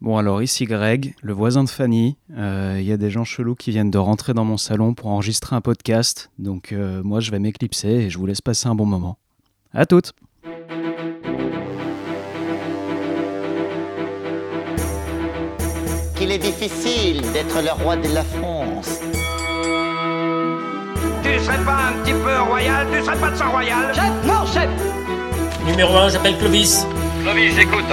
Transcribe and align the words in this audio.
Bon 0.00 0.16
alors 0.16 0.42
ici 0.42 0.64
Greg, 0.64 1.14
le 1.22 1.32
voisin 1.34 1.62
de 1.62 1.68
Fanny. 1.68 2.16
Euh, 2.36 2.76
Il 2.80 2.86
y 2.86 2.92
a 2.92 2.96
des 2.96 3.10
gens 3.10 3.24
chelous 3.24 3.54
qui 3.54 3.70
viennent 3.70 3.90
de 3.90 3.98
rentrer 3.98 4.32
dans 4.32 4.44
mon 4.46 4.56
salon 4.56 4.94
pour 4.94 5.08
enregistrer 5.10 5.54
un 5.56 5.60
podcast. 5.60 6.30
Donc 6.38 6.72
euh, 6.72 7.02
moi 7.04 7.20
je 7.20 7.30
vais 7.30 7.38
m'éclipser 7.38 7.88
et 7.88 8.10
je 8.10 8.16
vous 8.18 8.24
laisse 8.26 8.40
passer 8.40 8.68
un 8.68 8.74
bon 8.74 8.86
moment. 8.86 9.18
À 9.74 9.84
toutes 9.86 10.12
qu'il 16.16 16.30
est 16.32 16.38
difficile 16.38 17.22
d'être 17.32 17.62
le 17.62 17.82
roi 17.82 17.96
de 17.96 18.08
la 18.12 18.22
France. 18.22 19.00
Tu 21.22 21.38
serais 21.44 21.64
pas 21.64 21.88
un 21.88 22.02
petit 22.02 22.12
peu 22.12 22.40
royal? 22.48 22.86
Tu 22.92 23.02
serais 23.04 23.18
pas 23.18 23.30
de 23.30 23.36
sang 23.36 23.50
royal? 23.50 23.94
Chef 23.94 24.26
Non, 24.26 24.44
chef 24.46 24.68
Numéro 25.66 25.94
1, 25.96 26.08
j'appelle 26.10 26.36
Clovis. 26.38 26.86
Clovis, 27.22 27.54
j'écoute. 27.54 27.84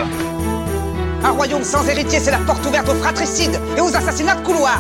Un 1.23 1.31
royaume 1.31 1.63
sans 1.63 1.88
héritier, 1.88 2.20
c'est 2.20 2.31
la 2.31 2.39
porte 2.39 2.65
ouverte 2.65 2.88
aux 2.89 2.95
fratricides 2.95 3.59
et 3.75 3.81
aux 3.81 3.96
assassinats 3.96 4.36
de 4.36 4.46
couloir 4.46 4.79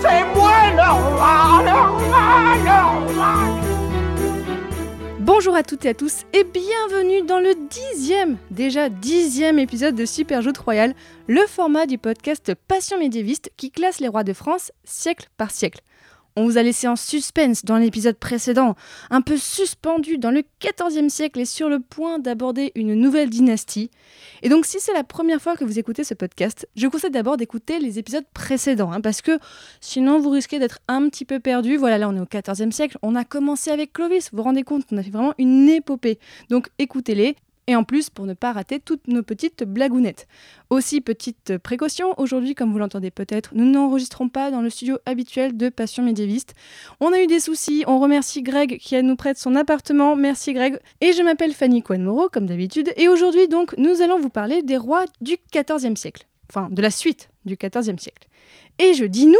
C'est 0.00 0.24
moi 0.34 0.52
le 0.70 0.92
roi, 0.92 1.62
le 1.64 1.70
roi, 2.06 2.54
le 2.64 3.14
roi 3.14 3.34
Bonjour 5.18 5.54
à 5.54 5.62
toutes 5.62 5.84
et 5.86 5.90
à 5.90 5.94
tous 5.94 6.24
et 6.32 6.44
bienvenue 6.44 7.22
dans 7.22 7.38
le 7.38 7.54
dixième, 7.70 8.36
déjà 8.50 8.88
dixième 8.88 9.58
épisode 9.58 9.94
de 9.94 10.04
Super 10.04 10.42
Joute 10.42 10.58
Royal, 10.58 10.94
le 11.26 11.46
format 11.46 11.86
du 11.86 11.98
podcast 11.98 12.52
Passion 12.68 12.98
médiéviste 12.98 13.50
qui 13.56 13.70
classe 13.70 14.00
les 14.00 14.08
rois 14.08 14.24
de 14.24 14.32
France 14.32 14.72
siècle 14.84 15.28
par 15.36 15.50
siècle. 15.50 15.80
On 16.36 16.44
vous 16.44 16.58
a 16.58 16.62
laissé 16.62 16.86
en 16.86 16.96
suspense 16.96 17.64
dans 17.64 17.76
l'épisode 17.76 18.16
précédent, 18.16 18.76
un 19.10 19.20
peu 19.20 19.36
suspendu 19.36 20.18
dans 20.18 20.30
le 20.30 20.42
XIVe 20.60 21.08
siècle 21.08 21.40
et 21.40 21.44
sur 21.44 21.68
le 21.68 21.80
point 21.80 22.18
d'aborder 22.18 22.72
une 22.74 22.94
nouvelle 22.94 23.30
dynastie. 23.30 23.90
Et 24.42 24.48
donc 24.48 24.66
si 24.66 24.78
c'est 24.80 24.92
la 24.92 25.04
première 25.04 25.42
fois 25.42 25.56
que 25.56 25.64
vous 25.64 25.78
écoutez 25.78 26.04
ce 26.04 26.14
podcast, 26.14 26.68
je 26.76 26.86
vous 26.86 26.90
conseille 26.90 27.10
d'abord 27.10 27.36
d'écouter 27.36 27.80
les 27.80 27.98
épisodes 27.98 28.26
précédents, 28.32 28.92
hein, 28.92 29.00
parce 29.00 29.22
que 29.22 29.38
sinon 29.80 30.20
vous 30.20 30.30
risquez 30.30 30.58
d'être 30.58 30.78
un 30.88 31.08
petit 31.08 31.24
peu 31.24 31.40
perdu. 31.40 31.76
Voilà, 31.76 31.98
là 31.98 32.08
on 32.08 32.16
est 32.16 32.20
au 32.20 32.26
XIVe 32.26 32.70
siècle, 32.70 32.98
on 33.02 33.14
a 33.14 33.24
commencé 33.24 33.70
avec 33.70 33.92
Clovis, 33.92 34.30
vous 34.30 34.38
vous 34.38 34.44
rendez 34.44 34.62
compte, 34.62 34.84
on 34.92 34.98
a 34.98 35.02
fait 35.02 35.10
vraiment 35.10 35.34
une 35.38 35.68
épopée. 35.68 36.18
Donc 36.48 36.68
écoutez-les, 36.78 37.36
et 37.70 37.76
en 37.76 37.84
plus 37.84 38.10
pour 38.10 38.26
ne 38.26 38.34
pas 38.34 38.52
rater 38.52 38.80
toutes 38.80 39.06
nos 39.06 39.22
petites 39.22 39.62
blagounettes. 39.62 40.26
Aussi, 40.70 41.00
petite 41.00 41.56
précaution, 41.58 42.14
aujourd'hui, 42.18 42.56
comme 42.56 42.72
vous 42.72 42.80
l'entendez 42.80 43.12
peut-être, 43.12 43.50
nous 43.54 43.64
n'enregistrons 43.64 44.28
pas 44.28 44.50
dans 44.50 44.60
le 44.60 44.70
studio 44.70 44.98
habituel 45.06 45.56
de 45.56 45.68
Passion 45.68 46.02
médiéviste. 46.02 46.54
On 46.98 47.12
a 47.12 47.20
eu 47.20 47.28
des 47.28 47.38
soucis, 47.38 47.84
on 47.86 48.00
remercie 48.00 48.42
Greg 48.42 48.78
qui 48.78 49.00
nous 49.04 49.14
prête 49.14 49.38
son 49.38 49.54
appartement, 49.54 50.16
merci 50.16 50.52
Greg. 50.52 50.80
Et 51.00 51.12
je 51.12 51.22
m'appelle 51.22 51.52
Fanny 51.52 51.80
Cohen-Moreau, 51.80 52.28
comme 52.28 52.46
d'habitude, 52.46 52.92
et 52.96 53.06
aujourd'hui 53.06 53.46
donc 53.46 53.76
nous 53.78 54.02
allons 54.02 54.18
vous 54.18 54.30
parler 54.30 54.62
des 54.62 54.76
rois 54.76 55.04
du 55.20 55.36
XIVe 55.54 55.94
siècle. 55.94 56.26
Enfin, 56.50 56.68
de 56.72 56.82
la 56.82 56.90
suite 56.90 57.30
du 57.44 57.54
XIVe 57.54 57.98
siècle. 57.98 58.26
Et 58.80 58.94
je 58.94 59.04
dis 59.04 59.26
nous, 59.26 59.36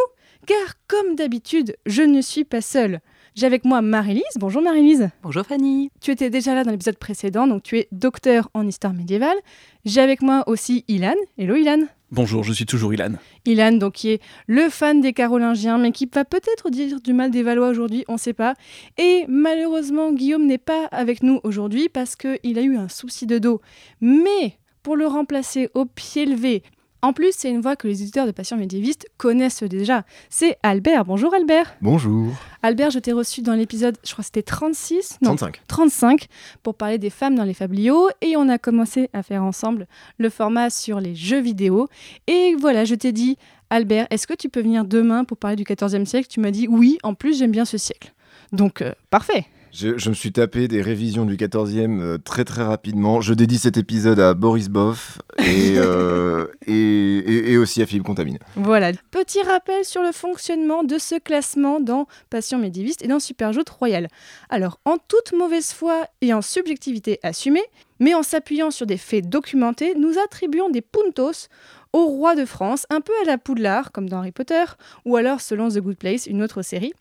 car 0.47 0.75
comme 0.87 1.17
d'habitude, 1.17 1.77
je 1.85 2.03
ne 2.03 2.21
suis 2.21 2.45
pas 2.45 2.61
seule. 2.61 3.01
J'ai 3.37 3.47
avec 3.47 3.65
moi 3.65 3.81
Marie-Lise. 3.81 4.23
Bonjour 4.39 4.61
Marie-Lise. 4.61 5.11
Bonjour 5.23 5.45
Fanny. 5.45 5.91
Tu 6.01 6.11
étais 6.11 6.31
déjà 6.31 6.55
là 6.55 6.65
dans 6.65 6.73
l'épisode 6.73 6.99
précédent, 6.99 7.47
donc 7.47 7.63
tu 7.63 7.79
es 7.79 7.87
docteur 7.93 8.51
en 8.55 8.67
histoire 8.67 8.93
médiévale. 8.93 9.37
J'ai 9.85 10.01
avec 10.01 10.21
moi 10.21 10.43
aussi 10.49 10.85
Ilan. 10.89 11.15
Hello 11.39 11.55
Ilan. 11.55 11.87
Bonjour, 12.11 12.43
je 12.43 12.53
suis 12.53 12.67
toujours 12.67 12.93
Ilan. 12.93 13.13
Ilan, 13.47 13.73
donc 13.73 13.93
qui 13.95 14.11
est 14.11 14.21
le 14.49 14.69
fan 14.69 15.01
des 15.01 15.13
Carolingiens, 15.13 15.79
mais 15.79 15.93
qui 15.93 16.09
va 16.13 16.25
peut-être 16.25 16.71
dire 16.71 17.01
du 17.01 17.13
mal 17.13 17.31
des 17.31 17.45
Valois 17.45 17.69
aujourd'hui, 17.69 18.05
on 18.09 18.15
ne 18.15 18.19
sait 18.19 18.33
pas. 18.33 18.55
Et 18.99 19.27
malheureusement, 19.29 20.13
Guillaume 20.13 20.47
n'est 20.47 20.59
pas 20.59 20.87
avec 20.87 21.23
nous 21.23 21.39
aujourd'hui 21.45 21.89
parce 21.89 22.17
qu'il 22.17 22.59
a 22.59 22.63
eu 22.63 22.77
un 22.77 22.89
souci 22.89 23.27
de 23.27 23.39
dos. 23.39 23.61
Mais 24.01 24.59
pour 24.83 24.97
le 24.97 25.07
remplacer 25.07 25.69
au 25.75 25.85
pied 25.85 26.27
levé, 26.27 26.65
en 27.03 27.13
plus, 27.13 27.33
c'est 27.35 27.51
une 27.51 27.61
voix 27.61 27.77
que 27.77 27.89
les 27.89 28.03
éditeurs 28.03 28.27
de 28.27 28.31
Passion 28.33 28.57
médiéviste 28.57 29.07
connaissent 29.17 29.63
déjà. 29.63 30.05
C'est 30.29 30.59
Albert. 30.63 31.05
Bonjour 31.05 31.35
Albert. 31.35 31.75
Bonjour. 31.81 32.33
Albert, 32.63 32.91
je 32.91 32.99
t'ai 32.99 33.13
reçu 33.13 33.41
dans 33.41 33.55
l'épisode, 33.55 33.97
je 34.05 34.13
crois 34.13 34.23
que 34.23 34.27
c'était 34.27 34.43
36 34.43 35.19
Non, 35.23 35.37
35. 35.37 35.63
35, 35.67 36.27
pour 36.63 36.75
parler 36.75 36.99
des 36.99 37.09
femmes 37.11 37.35
dans 37.35 37.45
les 37.45 37.55
fabliaux. 37.55 38.11
Et 38.21 38.37
on 38.37 38.49
a 38.49 38.59
commencé 38.59 39.09
à 39.13 39.23
faire 39.23 39.43
ensemble 39.43 39.87
le 40.19 40.29
format 40.29 40.69
sur 40.69 41.01
les 41.01 41.15
jeux 41.15 41.41
vidéo. 41.41 41.89
Et 42.27 42.55
voilà, 42.59 42.85
je 42.85 42.95
t'ai 42.95 43.13
dit, 43.13 43.39
Albert, 43.71 44.07
est-ce 44.11 44.27
que 44.27 44.35
tu 44.35 44.49
peux 44.49 44.61
venir 44.61 44.85
demain 44.85 45.25
pour 45.25 45.39
parler 45.39 45.57
du 45.57 45.65
14e 45.65 46.05
siècle? 46.05 46.29
Tu 46.29 46.41
m'as 46.41 46.51
dit 46.51 46.69
oui, 46.69 46.99
en 47.03 47.15
plus 47.15 47.39
j'aime 47.39 47.53
bien 47.53 47.65
ce 47.65 47.79
siècle. 47.79 48.13
Donc, 48.53 48.83
euh, 48.83 48.93
parfait. 49.11 49.47
Je, 49.73 49.99
je, 49.99 50.09
me 50.09 50.15
suis 50.15 50.33
tapé 50.33 50.69
des 50.69 50.83
révisions 50.83 51.25
du 51.25 51.37
14e 51.37 52.01
euh, 52.01 52.19
très 52.19 52.45
très 52.45 52.63
rapidement. 52.63 53.21
Je 53.21 53.35
dédie 53.35 53.59
cet 53.59 53.77
épisode 53.77 54.19
à 54.19 54.35
Boris 54.35 54.69
Boff 54.69 55.19
et, 55.39 55.75
euh, 55.77 56.47
et, 56.67 56.73
et, 56.73 57.53
et, 57.53 57.57
aussi 57.57 57.81
à 57.81 57.87
Philippe 57.87 58.05
Contamine. 58.05 58.39
Voilà. 58.57 58.93
Petit 59.11 59.43
rappel 59.43 59.85
sur 59.85 60.03
le 60.03 60.13
fonctionnement 60.13 60.83
de 60.83 60.99
ce 60.99 61.19
classement 61.19 61.81
dans 61.81 62.07
Passion 62.31 62.59
médiéviste 62.59 63.03
et 63.05 63.09
dans 63.09 63.21
Superjoute 63.21 63.71
Royal. 63.71 64.09
Alors, 64.49 64.81
en 64.85 64.97
toute 64.97 65.33
mauvaise 65.33 65.73
foi 65.73 66.07
et 66.21 66.35
en 66.35 66.43
subjectivité 66.43 67.21
assumée, 67.23 67.65
mais 68.01 68.15
en 68.15 68.23
s'appuyant 68.23 68.71
sur 68.71 68.87
des 68.87 68.97
faits 68.97 69.29
documentés, 69.29 69.95
nous 69.95 70.19
attribuons 70.19 70.71
des 70.71 70.81
puntos 70.81 71.49
au 71.93 72.07
roi 72.07 72.35
de 72.35 72.45
France, 72.45 72.87
un 72.91 73.01
peu 73.01 73.13
à 73.23 73.27
la 73.27 73.39
Poudlard, 73.39 73.93
comme 73.93 74.09
dans 74.09 74.19
Harry 74.19 74.33
Potter, 74.33 74.65
ou 75.05 75.17
alors 75.17 75.41
selon 75.41 75.69
The 75.69 75.79
Good 75.79 75.97
Place, 75.97 76.27
une 76.27 76.43
autre 76.43 76.63
série 76.63 76.93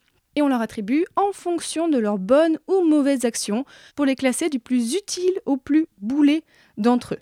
on 0.42 0.48
leur 0.48 0.60
attribue 0.60 1.04
en 1.16 1.32
fonction 1.32 1.88
de 1.88 1.98
leurs 1.98 2.18
bonnes 2.18 2.58
ou 2.66 2.82
mauvaises 2.82 3.24
actions 3.24 3.64
pour 3.96 4.04
les 4.04 4.16
classer 4.16 4.48
du 4.48 4.58
plus 4.58 4.94
utile 4.94 5.40
au 5.46 5.56
plus 5.56 5.86
boulet 6.00 6.42
d'entre 6.76 7.14
eux. 7.14 7.20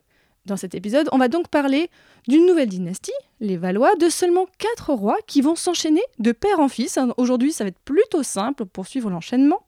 Dans 0.48 0.56
cet 0.56 0.75
épisode, 0.75 1.10
on 1.12 1.19
va 1.19 1.28
donc 1.28 1.48
parler 1.48 1.91
d'une 2.26 2.47
nouvelle 2.47 2.70
dynastie, 2.70 3.12
les 3.41 3.59
Valois, 3.59 3.94
de 3.97 4.09
seulement 4.09 4.47
quatre 4.56 4.94
rois 4.94 5.19
qui 5.26 5.42
vont 5.42 5.56
s'enchaîner 5.56 6.00
de 6.19 6.32
père 6.32 6.59
en 6.59 6.69
fils. 6.69 6.98
Aujourd'hui, 7.19 7.53
ça 7.53 7.64
va 7.64 7.69
être 7.69 7.78
plutôt 7.84 8.22
simple 8.22 8.64
pour 8.64 8.86
suivre 8.86 9.10
l'enchaînement. 9.10 9.60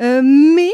Euh, 0.00 0.22
mais, 0.22 0.70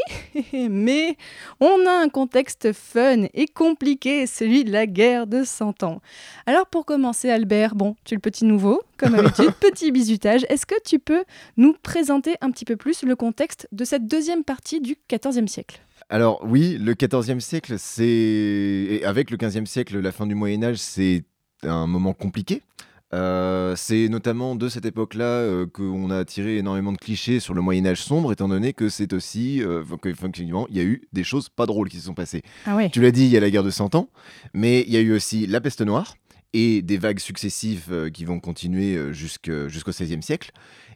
mais, 0.69 1.17
on 1.59 1.87
a 1.87 1.91
un 1.91 2.09
contexte 2.09 2.73
fun 2.73 3.23
et 3.33 3.47
compliqué, 3.47 4.27
celui 4.27 4.63
de 4.63 4.71
la 4.71 4.85
guerre 4.85 5.25
de 5.25 5.43
100 5.43 5.81
ans. 5.81 5.99
Alors 6.45 6.67
pour 6.67 6.85
commencer, 6.85 7.31
Albert, 7.31 7.73
bon, 7.73 7.95
tu 8.05 8.13
es 8.13 8.17
le 8.17 8.21
petit 8.21 8.45
nouveau, 8.45 8.83
comme 8.97 9.11
d'habitude, 9.15 9.51
petit 9.59 9.91
bisutage. 9.91 10.45
Est-ce 10.49 10.67
que 10.67 10.79
tu 10.85 10.99
peux 10.99 11.23
nous 11.57 11.73
présenter 11.81 12.35
un 12.41 12.51
petit 12.51 12.65
peu 12.65 12.75
plus 12.75 13.01
le 13.01 13.15
contexte 13.15 13.67
de 13.71 13.83
cette 13.83 14.05
deuxième 14.05 14.43
partie 14.43 14.79
du 14.79 14.95
XIVe 15.09 15.47
siècle? 15.47 15.81
Alors 16.09 16.41
oui, 16.43 16.77
le 16.79 16.95
XIVe 16.95 17.39
siècle, 17.39 17.75
c'est 17.77 19.01
avec 19.05 19.29
le 19.29 19.37
XVe 19.37 19.65
siècle, 19.65 19.99
la 19.99 20.11
fin 20.11 20.25
du 20.25 20.33
Moyen 20.33 20.63
Âge, 20.63 20.77
c'est 20.77 21.23
un 21.63 21.85
moment 21.85 22.13
compliqué. 22.13 22.63
Euh, 23.11 23.75
c'est 23.75 24.07
notamment 24.07 24.55
de 24.55 24.69
cette 24.69 24.85
époque-là 24.85 25.25
euh, 25.25 25.65
qu'on 25.65 26.11
a 26.11 26.23
tiré 26.25 26.57
énormément 26.57 26.91
de 26.91 26.97
clichés 26.97 27.39
sur 27.39 27.55
le 27.55 27.61
Moyen 27.61 27.85
Âge 27.87 28.03
sombre, 28.03 28.31
étant 28.31 28.47
donné 28.47 28.73
que 28.73 28.87
c'est 28.89 29.13
aussi, 29.13 29.63
euh, 29.63 29.83
qu'effectivement, 30.01 30.67
il 30.69 30.77
y 30.77 30.79
a 30.79 30.83
eu 30.83 31.07
des 31.11 31.23
choses 31.23 31.49
pas 31.49 31.65
drôles 31.65 31.89
qui 31.89 31.97
se 31.97 32.05
sont 32.05 32.13
passées. 32.13 32.43
Ah 32.65 32.75
ouais. 32.75 32.89
Tu 32.89 33.01
l'as 33.01 33.11
dit, 33.11 33.25
il 33.25 33.31
y 33.31 33.37
a 33.37 33.39
la 33.39 33.49
guerre 33.49 33.63
de 33.63 33.71
100 33.71 33.95
ans, 33.95 34.09
mais 34.53 34.83
il 34.87 34.93
y 34.93 34.97
a 34.97 35.01
eu 35.01 35.13
aussi 35.13 35.47
la 35.47 35.59
peste 35.59 35.81
noire 35.81 36.15
et 36.53 36.81
des 36.81 36.97
vagues 36.97 37.19
successives 37.19 38.09
qui 38.11 38.25
vont 38.25 38.39
continuer 38.39 39.13
jusqu'au 39.13 39.67
XVIe 39.67 40.23
siècle. 40.23 40.51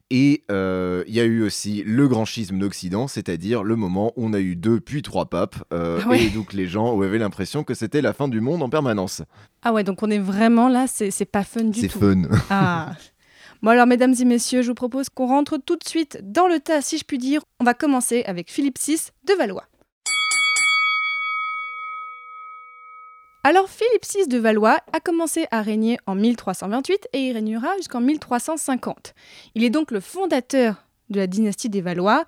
Et 0.09 0.43
il 0.47 0.53
euh, 0.53 1.03
y 1.07 1.19
a 1.19 1.23
eu 1.23 1.43
aussi 1.43 1.83
le 1.85 2.07
grand 2.07 2.25
schisme 2.25 2.59
d'Occident, 2.59 3.07
c'est-à-dire 3.07 3.63
le 3.63 3.75
moment 3.75 4.13
où 4.15 4.25
on 4.27 4.33
a 4.33 4.39
eu 4.39 4.55
deux 4.55 4.79
puis 4.79 5.01
trois 5.01 5.25
papes, 5.25 5.55
euh, 5.73 5.99
ah 6.03 6.09
ouais. 6.09 6.25
et 6.25 6.29
donc 6.29 6.53
les 6.53 6.67
gens 6.67 6.99
avaient 7.01 7.17
l'impression 7.17 7.63
que 7.63 7.73
c'était 7.73 8.01
la 8.01 8.13
fin 8.13 8.27
du 8.27 8.41
monde 8.41 8.61
en 8.61 8.69
permanence. 8.69 9.23
Ah 9.63 9.73
ouais, 9.73 9.83
donc 9.83 10.03
on 10.03 10.11
est 10.11 10.19
vraiment 10.19 10.69
là, 10.69 10.85
c'est 10.87 11.25
pas 11.25 11.43
fun 11.43 11.63
du 11.63 11.81
tout. 11.81 11.87
tout. 11.87 11.99
C'est 11.99 11.99
fun. 11.99 12.21
Ah. 12.49 12.91
Bon 13.63 13.69
alors 13.69 13.87
mesdames 13.87 14.13
et 14.19 14.25
messieurs, 14.25 14.61
je 14.61 14.67
vous 14.67 14.75
propose 14.75 15.07
qu'on 15.07 15.25
rentre 15.25 15.57
tout 15.57 15.77
de 15.77 15.87
suite 15.87 16.19
dans 16.21 16.49
le 16.49 16.59
tas, 16.59 16.81
si 16.81 16.97
je 16.97 17.05
puis 17.05 17.17
dire. 17.17 17.41
On 17.61 17.63
va 17.63 17.73
commencer 17.73 18.23
avec 18.25 18.51
Philippe 18.51 18.77
VI 18.77 18.97
de 19.25 19.33
Valois. 19.35 19.63
Alors 23.45 23.69
Philippe 23.69 24.05
VI 24.09 24.29
de 24.29 24.37
Valois 24.37 24.79
a 24.93 25.01
commencé 25.01 25.47
à 25.51 25.61
régner 25.61 25.97
en 26.05 26.15
1328 26.15 27.09
et 27.11 27.27
il 27.27 27.33
régnera 27.33 27.75
jusqu'en 27.75 27.99
1350. 27.99 29.13
Il 29.53 29.65
est 29.65 29.69
donc 29.69 29.91
le 29.91 29.99
fondateur 29.99 30.87
de 31.09 31.19
la 31.19 31.27
dynastie 31.27 31.67
des 31.67 31.81
Valois 31.81 32.23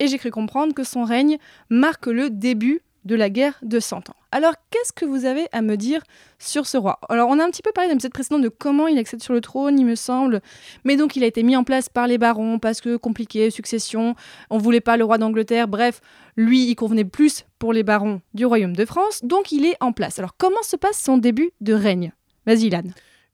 et 0.00 0.08
j'ai 0.08 0.18
cru 0.18 0.32
comprendre 0.32 0.74
que 0.74 0.82
son 0.82 1.04
règne 1.04 1.38
marque 1.70 2.06
le 2.06 2.30
début 2.30 2.82
de 3.06 3.14
la 3.14 3.30
guerre 3.30 3.58
de 3.62 3.80
100 3.80 4.10
ans. 4.10 4.16
Alors, 4.32 4.54
qu'est-ce 4.70 4.92
que 4.92 5.06
vous 5.06 5.24
avez 5.24 5.46
à 5.52 5.62
me 5.62 5.76
dire 5.76 6.02
sur 6.38 6.66
ce 6.66 6.76
roi? 6.76 6.98
Alors, 7.08 7.30
on 7.30 7.38
a 7.38 7.44
un 7.44 7.50
petit 7.50 7.62
peu 7.62 7.72
parlé 7.72 7.88
dans 7.88 7.94
l'épisode 7.94 8.12
précédent 8.12 8.38
de 8.38 8.48
comment 8.48 8.88
il 8.88 8.98
accède 8.98 9.22
sur 9.22 9.32
le 9.32 9.40
trône, 9.40 9.78
il 9.78 9.86
me 9.86 9.94
semble. 9.94 10.42
Mais 10.84 10.96
donc, 10.96 11.16
il 11.16 11.24
a 11.24 11.26
été 11.26 11.42
mis 11.42 11.56
en 11.56 11.64
place 11.64 11.88
par 11.88 12.06
les 12.06 12.18
barons 12.18 12.58
parce 12.58 12.80
que 12.80 12.96
compliqué, 12.96 13.50
succession, 13.50 14.14
on 14.50 14.58
voulait 14.58 14.80
pas 14.80 14.96
le 14.96 15.04
roi 15.04 15.16
d'Angleterre. 15.16 15.68
Bref, 15.68 16.00
lui, 16.36 16.68
il 16.68 16.74
convenait 16.74 17.04
plus 17.04 17.44
pour 17.58 17.72
les 17.72 17.84
barons 17.84 18.20
du 18.34 18.44
royaume 18.44 18.76
de 18.76 18.84
France. 18.84 19.20
Donc, 19.24 19.52
il 19.52 19.64
est 19.64 19.76
en 19.80 19.92
place. 19.92 20.18
Alors, 20.18 20.36
comment 20.36 20.62
se 20.62 20.76
passe 20.76 20.98
son 20.98 21.16
début 21.16 21.52
de 21.60 21.72
règne? 21.72 22.12
Vas-y, 22.46 22.66
Ilan. 22.66 22.82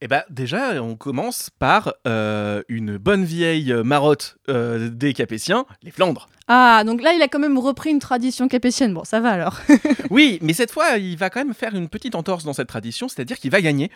Eh 0.05 0.09
ben, 0.09 0.25
déjà, 0.31 0.83
on 0.83 0.97
commence 0.97 1.49
par 1.61 1.95
euh, 2.09 2.61
une 2.69 2.97
bonne 2.97 3.25
vieille 3.25 3.73
marotte 3.85 4.37
euh, 4.49 4.89
des 4.89 5.13
Capétiens, 5.13 5.65
les 5.85 5.93
Flandres. 5.93 6.29
Ah, 6.49 6.83
donc 6.85 7.01
là, 7.03 7.13
il 7.13 7.23
a 7.23 7.29
quand 7.29 7.39
même 7.39 7.57
repris 7.57 7.91
une 7.91 8.01
tradition 8.01 8.49
capétienne. 8.49 8.93
Bon, 8.95 9.05
ça 9.05 9.21
va 9.21 9.29
alors. 9.29 9.61
oui, 10.11 10.41
mais 10.43 10.55
cette 10.55 10.73
fois, 10.73 10.99
il 10.99 11.17
va 11.17 11.31
quand 11.31 11.45
même 11.45 11.55
faire 11.55 11.77
une 11.77 11.89
petite 11.89 12.17
entorse 12.17 12.43
dans 12.43 12.53
cette 12.53 12.67
tradition, 12.67 13.07
c'est-à-dire 13.07 13.39
qu'il 13.39 13.53
va 13.53 13.61
gagner. 13.61 13.93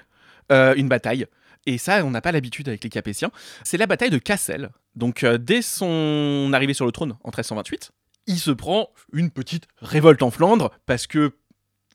euh, 0.53 0.75
une 0.77 0.89
bataille. 0.89 1.27
Et 1.67 1.77
ça, 1.77 2.05
on 2.05 2.11
n'a 2.11 2.21
pas 2.21 2.31
l'habitude 2.31 2.69
avec 2.69 2.85
les 2.85 2.91
Capétiens. 2.91 3.33
C'est 3.65 3.77
la 3.77 3.89
bataille 3.89 4.11
de 4.11 4.19
Cassel. 4.19 4.71
Donc, 4.95 5.25
euh, 5.25 5.39
dès 5.39 5.61
son 5.61 6.53
arrivée 6.55 6.73
sur 6.75 6.87
le 6.87 6.93
trône 6.93 7.17
en 7.25 7.31
1328, 7.31 7.91
il 8.29 8.39
se 8.39 8.53
prend 8.53 8.91
une 9.13 9.31
petite 9.31 9.67
révolte 9.83 10.23
en 10.23 10.31
Flandre 10.31 10.71
parce 10.87 11.09
que 11.09 11.33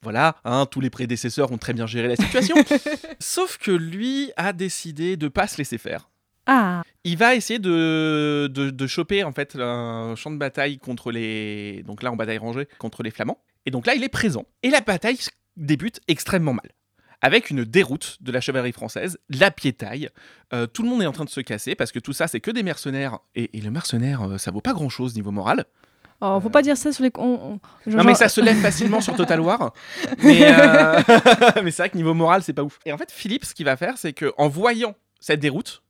voilà, 0.02 0.36
hein, 0.44 0.66
tous 0.66 0.80
les 0.80 0.90
prédécesseurs 0.90 1.52
ont 1.52 1.58
très 1.58 1.72
bien 1.72 1.86
géré 1.86 2.08
la 2.08 2.16
situation. 2.16 2.56
Sauf 3.20 3.58
que 3.58 3.70
lui 3.70 4.32
a 4.36 4.52
décidé 4.52 5.16
de 5.16 5.28
pas 5.28 5.46
se 5.46 5.58
laisser 5.58 5.78
faire. 5.78 6.10
Ah, 6.46 6.82
Il 7.04 7.16
va 7.16 7.36
essayer 7.36 7.60
de, 7.60 8.50
de, 8.52 8.70
de 8.70 8.86
choper 8.88 9.22
en 9.22 9.32
fait 9.32 9.56
un 9.56 10.14
champ 10.16 10.32
de 10.32 10.38
bataille 10.38 10.78
contre 10.78 11.12
les. 11.12 11.84
Donc 11.86 12.02
là, 12.02 12.10
en 12.10 12.16
bataille 12.16 12.38
rangée 12.38 12.66
contre 12.78 13.04
les 13.04 13.12
Flamands. 13.12 13.38
Et 13.64 13.70
donc 13.70 13.86
là, 13.86 13.94
il 13.94 14.02
est 14.02 14.08
présent. 14.08 14.44
Et 14.64 14.70
la 14.70 14.80
bataille 14.80 15.18
débute 15.56 16.00
extrêmement 16.08 16.52
mal. 16.54 16.68
Avec 17.24 17.50
une 17.50 17.62
déroute 17.64 18.18
de 18.20 18.32
la 18.32 18.40
chevalerie 18.40 18.72
française, 18.72 19.18
la 19.28 19.52
piétaille. 19.52 20.08
Euh, 20.52 20.66
tout 20.66 20.82
le 20.82 20.88
monde 20.88 21.02
est 21.02 21.06
en 21.06 21.12
train 21.12 21.24
de 21.24 21.30
se 21.30 21.40
casser 21.40 21.76
parce 21.76 21.92
que 21.92 22.00
tout 22.00 22.12
ça, 22.12 22.26
c'est 22.26 22.40
que 22.40 22.50
des 22.50 22.64
mercenaires. 22.64 23.20
Et, 23.36 23.56
et 23.56 23.60
le 23.60 23.70
mercenaire, 23.70 24.22
euh, 24.22 24.38
ça 24.38 24.50
vaut 24.50 24.60
pas 24.60 24.72
grand 24.72 24.88
chose 24.88 25.14
niveau 25.14 25.30
moral. 25.30 25.64
Oh, 26.22 26.40
faut 26.40 26.48
pas 26.50 26.62
dire 26.62 26.76
ça 26.76 26.92
sur 26.92 27.02
les. 27.04 27.10
on- 27.18 27.22
on- 27.24 27.50
Non, 27.86 27.92
genre- 27.98 28.04
mais 28.04 28.14
ça 28.14 28.28
se 28.30 28.40
lève 28.40 28.56
facilement 28.60 29.00
sur 29.02 29.14
Total 29.16 29.40
War. 29.40 29.72
Mais, 30.22 30.40
euh, 30.44 31.00
mais 31.62 31.70
c'est 31.70 31.82
vrai 31.82 31.90
que 31.90 31.96
niveau 31.96 32.14
moral, 32.14 32.42
c'est 32.42 32.52
pas 32.54 32.62
ouf. 32.62 32.78
Et 32.86 32.92
en 32.92 32.96
fait, 32.98 33.12
Philippe, 33.12 33.44
ce 33.44 33.54
qu'il 33.54 33.66
va 33.66 33.76
faire, 33.76 33.98
c'est 33.98 34.12
que 34.14 34.32
en 34.38 34.48
voyant 34.48 34.94
cette 35.20 35.40
déroute, 35.40 35.82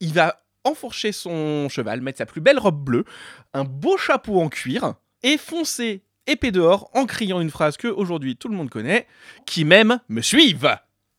il 0.00 0.12
va 0.14 0.42
enfourcher 0.64 1.12
son 1.12 1.68
cheval, 1.68 2.00
mettre 2.00 2.18
sa 2.18 2.26
plus 2.26 2.40
belle 2.40 2.58
robe 2.58 2.82
bleue, 2.82 3.04
un 3.52 3.64
beau 3.64 3.96
chapeau 3.98 4.40
en 4.40 4.48
cuir, 4.48 4.94
et 5.22 5.36
foncer 5.36 6.02
épée 6.28 6.52
dehors 6.52 6.88
en 6.94 7.04
criant 7.04 7.40
une 7.40 7.50
phrase 7.50 7.76
que 7.76 7.88
aujourd'hui 7.88 8.36
tout 8.36 8.48
le 8.48 8.54
monde 8.56 8.70
connaît 8.70 9.06
qui 9.44 9.64
m'aime 9.64 9.98
me 10.08 10.20
suive. 10.22 10.76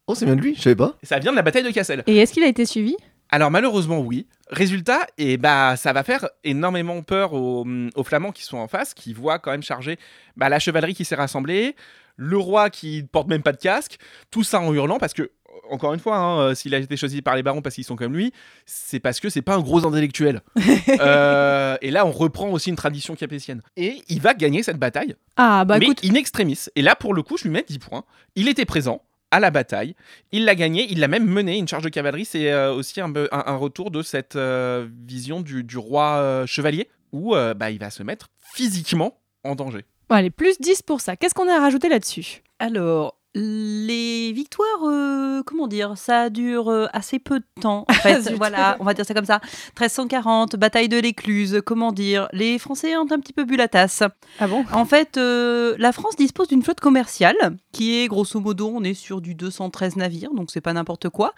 Oh, 0.07 0.15
c'est 0.15 0.25
bien 0.25 0.35
de 0.35 0.41
lui, 0.41 0.55
je 0.55 0.61
savais 0.61 0.75
pas. 0.75 0.95
Et 1.03 1.05
ça 1.05 1.19
vient 1.19 1.31
de 1.31 1.35
la 1.37 1.41
bataille 1.41 1.63
de 1.63 1.71
Cassel. 1.71 2.03
Et 2.07 2.17
est-ce 2.17 2.33
qu'il 2.33 2.43
a 2.43 2.47
été 2.47 2.65
suivi? 2.65 2.95
Alors 3.33 3.49
malheureusement 3.49 3.97
oui. 3.99 4.27
Résultat, 4.51 5.07
et 5.17 5.37
bah 5.37 5.75
ça 5.75 5.91
va 5.91 6.03
faire 6.03 6.29
énormément 6.43 7.01
peur 7.01 7.33
aux, 7.33 7.65
aux 7.95 8.03
flamands 8.03 8.31
qui 8.31 8.43
sont 8.43 8.57
en 8.57 8.67
face, 8.67 8.93
qui 8.93 9.11
voient 9.11 9.39
quand 9.39 9.49
même 9.49 9.63
charger 9.63 9.97
bah, 10.37 10.49
la 10.49 10.59
chevalerie 10.59 10.93
qui 10.93 11.03
s'est 11.03 11.15
rassemblée, 11.15 11.75
le 12.15 12.37
roi 12.37 12.69
qui 12.69 13.01
porte 13.01 13.27
même 13.27 13.41
pas 13.41 13.51
de 13.51 13.57
casque, 13.57 13.97
tout 14.29 14.43
ça 14.43 14.59
en 14.59 14.71
hurlant 14.71 14.99
parce 14.99 15.13
que 15.13 15.31
encore 15.71 15.95
une 15.95 15.99
fois, 15.99 16.17
hein, 16.17 16.39
euh, 16.41 16.53
s'il 16.53 16.75
a 16.75 16.77
été 16.77 16.95
choisi 16.95 17.23
par 17.23 17.35
les 17.35 17.41
barons 17.41 17.63
parce 17.63 17.73
qu'ils 17.73 17.83
sont 17.85 17.95
comme 17.95 18.13
lui, 18.13 18.31
c'est 18.67 18.99
parce 18.99 19.19
que 19.19 19.29
c'est 19.29 19.41
pas 19.41 19.55
un 19.55 19.61
gros 19.61 19.83
intellectuel. 19.85 20.41
Euh, 20.99 21.75
et 21.81 21.91
là, 21.91 22.05
on 22.05 22.11
reprend 22.11 22.49
aussi 22.49 22.69
une 22.69 22.75
tradition 22.75 23.15
capétienne. 23.15 23.61
Et 23.77 24.01
il 24.09 24.21
va 24.21 24.33
gagner 24.33 24.61
cette 24.63 24.77
bataille, 24.77 25.15
Ah, 25.37 25.65
bah 25.65 25.79
mais 25.79 25.85
écoute, 25.85 26.01
in 26.03 26.13
extremis. 26.13 26.65
Et 26.75 26.81
là, 26.81 26.95
pour 26.95 27.13
le 27.13 27.23
coup, 27.23 27.37
je 27.37 27.45
lui 27.45 27.49
mets 27.51 27.65
10 27.67 27.79
points. 27.79 28.03
Il 28.35 28.47
était 28.47 28.65
présent 28.65 29.01
à 29.33 29.39
la 29.39 29.49
bataille, 29.51 29.95
il 30.31 30.45
l'a 30.45 30.55
gagné, 30.55 30.85
il 30.91 30.99
l'a 30.99 31.07
même 31.07 31.25
mené. 31.25 31.57
Une 31.57 31.67
charge 31.67 31.83
de 31.83 31.89
cavalerie, 31.89 32.25
c'est 32.25 32.51
euh, 32.51 32.71
aussi 32.73 33.01
un, 33.01 33.11
un- 33.15 33.27
un 33.31 33.55
retour 33.55 33.89
de 33.91 34.01
cette 34.01 34.35
euh, 34.35 34.87
vision 35.07 35.41
du, 35.41 35.63
du 35.63 35.77
roi 35.77 36.17
euh, 36.17 36.45
chevalier, 36.45 36.87
où 37.11 37.35
euh, 37.35 37.53
bah, 37.53 37.71
il 37.71 37.79
va 37.79 37.89
se 37.89 38.03
mettre 38.03 38.27
physiquement 38.53 39.17
en 39.43 39.55
danger. 39.55 39.85
bon, 40.09 40.15
allez, 40.15 40.29
plus 40.29 40.59
10 40.59 40.83
pour 40.83 41.01
ça. 41.01 41.15
Qu'est-ce 41.17 41.33
qu'on 41.33 41.49
a 41.49 41.55
à 41.55 41.59
rajouter 41.59 41.89
là-dessus? 41.89 42.43
Alors, 42.59 43.17
les 43.35 44.31
victoires, 44.31 44.83
euh, 44.85 45.41
comment 45.43 45.67
dire, 45.67 45.93
ça 45.97 46.29
dure 46.29 46.69
euh, 46.69 46.85
assez 46.93 47.17
peu 47.19 47.39
de 47.39 47.45
temps. 47.61 47.85
En 47.89 47.93
fait, 48.01 48.21
Zut. 48.21 48.33
voilà, 48.37 48.77
on 48.79 48.83
va 48.83 48.93
dire 48.93 49.05
ça 49.05 49.13
comme 49.13 49.25
ça. 49.25 49.39
1340, 49.79 50.55
bataille 50.55 50.89
de 50.89 50.99
l'Écluse, 50.99 51.61
comment 51.65 51.91
dire, 51.91 52.27
les 52.31 52.59
Français 52.59 52.95
ont 52.95 53.07
un 53.11 53.19
petit 53.19 53.33
peu 53.33 53.43
bu 53.43 53.55
la 53.55 53.67
tasse. 53.67 54.03
Ah 54.39 54.47
bon? 54.47 54.63
En 54.71 54.85
fait, 54.85 55.17
euh, 55.17 55.75
la 55.79 55.91
France 55.91 56.15
dispose 56.15 56.47
d'une 56.47 56.61
flotte 56.61 56.79
commerciale 56.79 57.35
qui 57.71 57.97
est 57.97 58.07
grosso 58.07 58.39
modo, 58.39 58.71
on 58.73 58.83
est 58.83 58.93
sur 58.93 59.19
du 59.19 59.33
213 59.33 59.95
navires, 59.95 60.33
donc 60.33 60.51
c'est 60.51 60.61
pas 60.61 60.73
n'importe 60.73 61.09
quoi. 61.09 61.33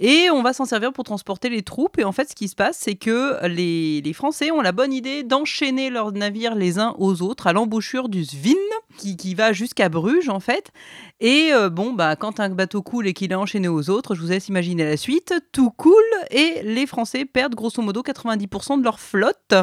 Et 0.00 0.28
on 0.30 0.42
va 0.42 0.52
s'en 0.52 0.64
servir 0.64 0.92
pour 0.92 1.04
transporter 1.04 1.48
les 1.48 1.62
troupes. 1.62 1.98
Et 1.98 2.04
en 2.04 2.12
fait, 2.12 2.28
ce 2.28 2.34
qui 2.34 2.48
se 2.48 2.56
passe, 2.56 2.76
c'est 2.80 2.96
que 2.96 3.46
les, 3.46 4.00
les 4.00 4.12
Français 4.12 4.50
ont 4.50 4.60
la 4.60 4.72
bonne 4.72 4.92
idée 4.92 5.22
d'enchaîner 5.22 5.90
leurs 5.90 6.10
navires 6.10 6.56
les 6.56 6.80
uns 6.80 6.94
aux 6.98 7.22
autres 7.22 7.46
à 7.46 7.52
l'embouchure 7.52 8.08
du 8.08 8.24
Svin, 8.24 8.54
qui, 8.98 9.16
qui 9.16 9.34
va 9.34 9.52
jusqu'à 9.52 9.88
Bruges 9.88 10.28
en 10.28 10.40
fait. 10.40 10.72
Et 11.20 11.35
euh, 11.52 11.70
bon, 11.70 11.92
bah, 11.92 12.16
quand 12.16 12.40
un 12.40 12.50
bateau 12.50 12.82
coule 12.82 13.06
et 13.06 13.14
qu'il 13.14 13.32
est 13.32 13.36
enchaîné 13.36 13.68
aux 13.68 13.90
autres, 13.90 14.14
je 14.14 14.20
vous 14.20 14.28
laisse 14.28 14.48
imaginer 14.48 14.84
la 14.84 14.96
suite. 14.96 15.34
Tout 15.52 15.70
coule 15.70 15.94
et 16.30 16.60
les 16.62 16.86
Français 16.86 17.24
perdent 17.24 17.54
grosso 17.54 17.82
modo 17.82 18.02
90% 18.02 18.78
de 18.78 18.84
leur 18.84 19.00
flotte. 19.00 19.54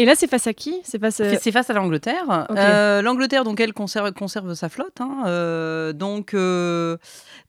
Et 0.00 0.04
là, 0.04 0.14
c'est 0.14 0.28
face 0.28 0.46
à 0.46 0.52
qui? 0.54 0.80
C'est 0.84 1.00
face 1.00 1.18
à... 1.20 1.36
C'est 1.38 1.50
face 1.50 1.68
à 1.70 1.72
l'Angleterre. 1.72 2.46
Euh, 2.50 3.02
L'Angleterre, 3.02 3.42
donc, 3.42 3.58
elle 3.58 3.72
conserve, 3.72 4.12
conserve 4.12 4.54
sa 4.54 4.68
flotte. 4.68 5.00
hein. 5.00 5.24
Euh, 5.26 5.92
donc, 5.92 6.34
euh, 6.34 6.96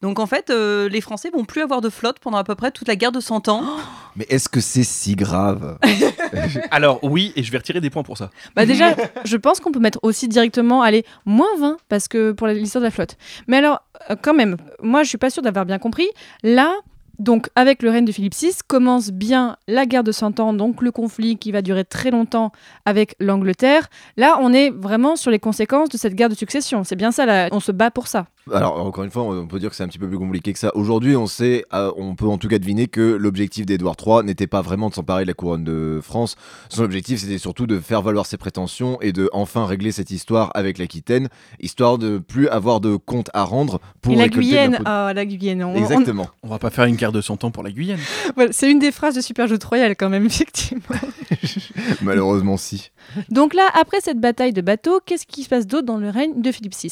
donc, 0.02 0.18
en 0.18 0.26
fait, 0.26 0.50
euh, 0.50 0.88
les 0.88 1.00
Français 1.00 1.30
vont 1.30 1.44
plus 1.44 1.62
avoir 1.62 1.80
de 1.80 1.88
flotte 1.88 2.18
pendant 2.18 2.38
à 2.38 2.44
peu 2.44 2.56
près 2.56 2.72
toute 2.72 2.88
la 2.88 2.96
guerre 2.96 3.12
de 3.12 3.20
100 3.20 3.48
ans. 3.48 3.62
Mais 4.16 4.26
est-ce 4.28 4.48
que 4.48 4.60
c'est 4.60 4.82
si 4.82 5.14
grave? 5.14 5.78
Alors 6.72 6.98
oui, 7.04 7.32
et 7.36 7.44
je 7.44 7.52
vais 7.52 7.58
retirer 7.58 7.80
des 7.80 7.90
points 7.90 8.02
pour 8.02 8.18
ça. 8.18 8.30
Bah 8.56 8.66
déjà, 8.66 8.96
je 9.24 9.36
pense 9.36 9.60
qu'on 9.60 9.70
peut 9.70 9.78
mettre 9.78 10.00
aussi 10.02 10.26
directement, 10.26 10.82
allez, 10.82 11.04
moins 11.26 11.56
20, 11.60 11.76
parce 11.88 12.08
que 12.08 12.32
pour 12.32 12.48
l'histoire 12.48 12.80
de 12.80 12.86
la 12.86 12.90
flotte. 12.90 13.16
Mais 13.46 13.58
alors, 13.58 13.80
euh, 14.10 14.16
quand 14.20 14.34
même, 14.34 14.56
moi, 14.82 15.04
je 15.04 15.08
suis 15.08 15.18
pas 15.18 15.30
sûre 15.30 15.44
d'avoir 15.44 15.64
bien 15.64 15.78
compris. 15.78 16.08
Là, 16.42 16.74
donc, 17.20 17.50
avec 17.54 17.82
le 17.82 17.90
règne 17.90 18.06
de 18.06 18.12
Philippe 18.12 18.34
VI, 18.34 18.52
commence 18.66 19.10
bien 19.10 19.58
la 19.68 19.84
guerre 19.84 20.04
de 20.04 20.10
100 20.10 20.40
ans, 20.40 20.54
donc 20.54 20.80
le 20.80 20.90
conflit 20.90 21.36
qui 21.36 21.52
va 21.52 21.60
durer 21.60 21.84
très 21.84 22.10
longtemps 22.10 22.50
avec 22.86 23.14
l'Angleterre. 23.20 23.90
Là, 24.16 24.38
on 24.40 24.54
est 24.54 24.70
vraiment 24.70 25.16
sur 25.16 25.30
les 25.30 25.38
conséquences 25.38 25.90
de 25.90 25.98
cette 25.98 26.14
guerre 26.14 26.30
de 26.30 26.34
succession. 26.34 26.82
C'est 26.82 26.96
bien 26.96 27.12
ça, 27.12 27.26
là, 27.26 27.48
on 27.52 27.60
se 27.60 27.72
bat 27.72 27.90
pour 27.90 28.08
ça. 28.08 28.26
Alors, 28.52 28.84
encore 28.84 29.04
une 29.04 29.10
fois, 29.10 29.22
on 29.22 29.46
peut 29.46 29.58
dire 29.58 29.70
que 29.70 29.76
c'est 29.76 29.82
un 29.84 29.88
petit 29.88 29.98
peu 29.98 30.08
plus 30.08 30.18
compliqué 30.18 30.52
que 30.52 30.58
ça. 30.58 30.70
Aujourd'hui, 30.74 31.14
on 31.16 31.26
sait, 31.26 31.64
euh, 31.72 31.92
on 31.96 32.14
peut 32.14 32.26
en 32.26 32.38
tout 32.38 32.48
cas 32.48 32.58
deviner 32.58 32.86
que 32.88 33.00
l'objectif 33.00 33.66
d'Édouard 33.66 33.96
III 34.04 34.24
n'était 34.24 34.46
pas 34.46 34.60
vraiment 34.62 34.88
de 34.88 34.94
s'emparer 34.94 35.22
de 35.24 35.28
la 35.28 35.34
couronne 35.34 35.64
de 35.64 36.00
France. 36.02 36.36
Son 36.68 36.82
objectif, 36.82 37.20
c'était 37.20 37.38
surtout 37.38 37.66
de 37.66 37.78
faire 37.78 38.02
valoir 38.02 38.26
ses 38.26 38.36
prétentions 38.38 39.00
et 39.02 39.12
de 39.12 39.28
enfin 39.32 39.66
régler 39.66 39.92
cette 39.92 40.10
histoire 40.10 40.50
avec 40.54 40.78
l'Aquitaine, 40.78 41.28
histoire 41.60 41.98
de 41.98 42.18
plus 42.18 42.48
avoir 42.48 42.80
de 42.80 42.96
comptes 42.96 43.30
à 43.34 43.44
rendre 43.44 43.80
pour 44.00 44.12
Et 44.14 44.16
la 44.16 44.28
Guyenne, 44.28 44.78
ah, 44.84 45.12
la 45.14 45.26
Guyenne, 45.26 45.62
on- 45.62 45.72
on- 45.74 45.76
Exactement. 45.76 46.28
On 46.42 46.48
va 46.48 46.58
pas 46.58 46.70
faire 46.70 46.84
une 46.86 46.96
guerre 46.96 47.12
de 47.12 47.20
100 47.20 47.44
ans 47.44 47.50
pour 47.50 47.62
la 47.62 47.70
voilà, 48.36 48.52
c'est 48.52 48.70
une 48.70 48.78
des 48.78 48.92
phrases 48.92 49.14
de 49.14 49.20
Super 49.20 49.48
Royal 49.68 49.96
quand 49.96 50.08
même, 50.08 50.26
effectivement. 50.26 50.82
Malheureusement, 52.02 52.56
si. 52.56 52.90
Donc 53.30 53.54
là, 53.54 53.68
après 53.80 54.00
cette 54.00 54.20
bataille 54.20 54.52
de 54.52 54.60
bateaux, 54.60 55.00
qu'est-ce 55.04 55.26
qui 55.26 55.42
se 55.44 55.48
passe 55.48 55.66
d'autre 55.66 55.86
dans 55.86 55.96
le 55.98 56.10
règne 56.10 56.40
de 56.40 56.52
Philippe 56.52 56.74
VI 56.74 56.90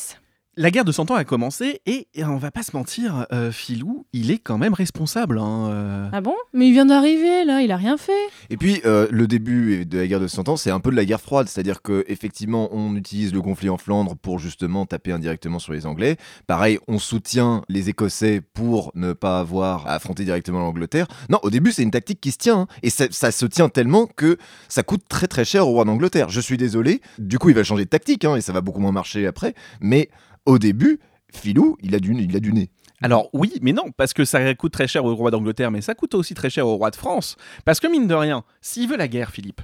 La 0.60 0.72
guerre 0.72 0.84
de 0.84 0.90
100 0.90 1.12
ans 1.12 1.14
a 1.14 1.22
commencé 1.22 1.82
et, 1.86 2.08
et 2.14 2.24
on 2.24 2.36
va 2.36 2.50
pas 2.50 2.64
se 2.64 2.76
mentir, 2.76 3.26
euh, 3.32 3.52
Philou, 3.52 4.06
il 4.12 4.32
est 4.32 4.38
quand 4.38 4.58
même 4.58 4.74
responsable. 4.74 5.38
hein, 5.38 5.68
euh. 5.70 6.08
Ah 6.12 6.20
bon? 6.20 6.34
Mais 6.52 6.66
il 6.66 6.72
vient 6.72 6.84
d'arriver, 6.86 7.44
là, 7.44 7.62
il 7.62 7.70
a 7.70 7.76
rien 7.76 7.96
fait. 7.96 8.10
Et 8.50 8.56
puis, 8.56 8.80
euh, 8.84 9.06
le 9.12 9.28
début 9.28 9.86
de 9.86 9.98
la 9.98 10.08
guerre 10.08 10.18
de 10.18 10.26
100 10.26 10.48
ans, 10.48 10.56
c'est 10.56 10.72
un 10.72 10.80
peu 10.80 10.90
de 10.90 10.96
la 10.96 11.04
guerre 11.04 11.20
froide. 11.20 11.46
C'est-à-dire 11.48 11.80
que 11.80 12.04
effectivement, 12.08 12.70
on 12.72 12.96
utilise 12.96 13.32
le 13.32 13.40
conflit 13.40 13.68
en 13.70 13.78
Flandre 13.78 14.16
pour 14.16 14.40
justement 14.40 14.84
taper 14.84 15.12
indirectement 15.12 15.60
sur 15.60 15.72
les 15.72 15.86
Anglais. 15.86 16.16
Pareil, 16.48 16.80
on 16.88 16.98
soutient 16.98 17.62
les 17.68 17.88
Écossais 17.88 18.40
pour 18.40 18.90
ne 18.96 19.12
pas 19.12 19.38
avoir 19.38 19.86
à 19.86 19.92
affronter 19.92 20.24
directement 20.24 20.58
l'Angleterre. 20.58 21.06
Non, 21.30 21.38
au 21.44 21.50
début, 21.50 21.70
c'est 21.70 21.84
une 21.84 21.92
tactique 21.92 22.20
qui 22.20 22.32
se 22.32 22.38
tient. 22.38 22.62
hein. 22.62 22.66
Et 22.82 22.90
ça, 22.90 23.04
ça 23.12 23.30
se 23.30 23.46
tient 23.46 23.68
tellement 23.68 24.06
que 24.06 24.38
ça 24.68 24.82
coûte 24.82 25.02
très 25.08 25.28
très 25.28 25.44
cher 25.44 25.68
au 25.68 25.70
roi 25.70 25.84
d'Angleterre. 25.84 26.30
Je 26.30 26.40
suis 26.40 26.56
désolé. 26.56 27.00
Du 27.20 27.38
coup, 27.38 27.48
il 27.48 27.54
va 27.54 27.62
changer 27.62 27.84
de 27.84 27.90
tactique 27.90 28.24
hein, 28.24 28.34
et 28.34 28.40
ça 28.40 28.52
va 28.52 28.60
beaucoup 28.60 28.80
moins 28.80 28.90
marcher 28.90 29.24
après. 29.24 29.54
Mais 29.80 30.10
au 30.48 30.58
début, 30.58 30.98
Filou, 31.32 31.76
il 31.82 31.94
a 31.94 32.00
du, 32.00 32.14
il 32.14 32.34
a 32.34 32.40
du 32.40 32.52
nez. 32.52 32.70
Alors 33.00 33.28
oui, 33.32 33.52
mais 33.62 33.72
non, 33.72 33.92
parce 33.96 34.12
que 34.12 34.24
ça 34.24 34.54
coûte 34.54 34.72
très 34.72 34.88
cher 34.88 35.04
au 35.04 35.14
roi 35.14 35.30
d'Angleterre, 35.30 35.70
mais 35.70 35.82
ça 35.82 35.94
coûte 35.94 36.14
aussi 36.14 36.34
très 36.34 36.50
cher 36.50 36.66
au 36.66 36.76
roi 36.76 36.90
de 36.90 36.96
France. 36.96 37.36
Parce 37.64 37.78
que 37.80 37.86
mine 37.86 38.08
de 38.08 38.14
rien, 38.14 38.42
s'il 38.60 38.88
veut 38.88 38.96
la 38.96 39.06
guerre, 39.08 39.30
Philippe, 39.30 39.60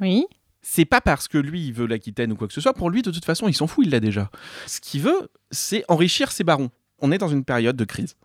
Oui. 0.00 0.26
c'est 0.62 0.86
pas 0.86 1.00
parce 1.02 1.28
que 1.28 1.38
lui 1.38 1.66
il 1.66 1.72
veut 1.72 1.86
l'Aquitaine 1.86 2.32
ou 2.32 2.36
quoi 2.36 2.48
que 2.48 2.54
ce 2.54 2.60
soit. 2.60 2.72
Pour 2.74 2.90
lui, 2.90 3.02
de 3.02 3.10
toute 3.10 3.24
façon, 3.24 3.46
il 3.48 3.54
s'en 3.54 3.66
fout, 3.66 3.84
il 3.86 3.90
l'a 3.92 4.00
déjà. 4.00 4.30
Ce 4.66 4.80
qu'il 4.80 5.02
veut, 5.02 5.28
c'est 5.50 5.84
enrichir 5.88 6.32
ses 6.32 6.42
barons. 6.42 6.70
On 7.00 7.12
est 7.12 7.18
dans 7.18 7.28
une 7.28 7.44
période 7.44 7.76
de 7.76 7.84
crise. 7.84 8.16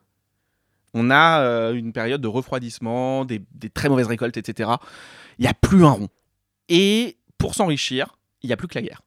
On 0.94 1.12
a 1.12 1.42
euh, 1.42 1.74
une 1.74 1.92
période 1.94 2.22
de 2.22 2.28
refroidissement, 2.28 3.26
des, 3.26 3.42
des 3.54 3.70
très 3.70 3.90
mauvaises 3.90 4.08
récoltes, 4.08 4.38
etc. 4.38 4.72
Il 5.38 5.42
n'y 5.44 5.48
a 5.48 5.54
plus 5.54 5.84
un 5.86 5.92
rond. 5.92 6.08
Et 6.70 7.18
pour 7.38 7.54
s'enrichir, 7.56 8.16
il 8.42 8.48
n'y 8.48 8.54
a 8.54 8.58
plus 8.58 8.68
que 8.68 8.76
la 8.76 8.82
guerre. 8.82 9.02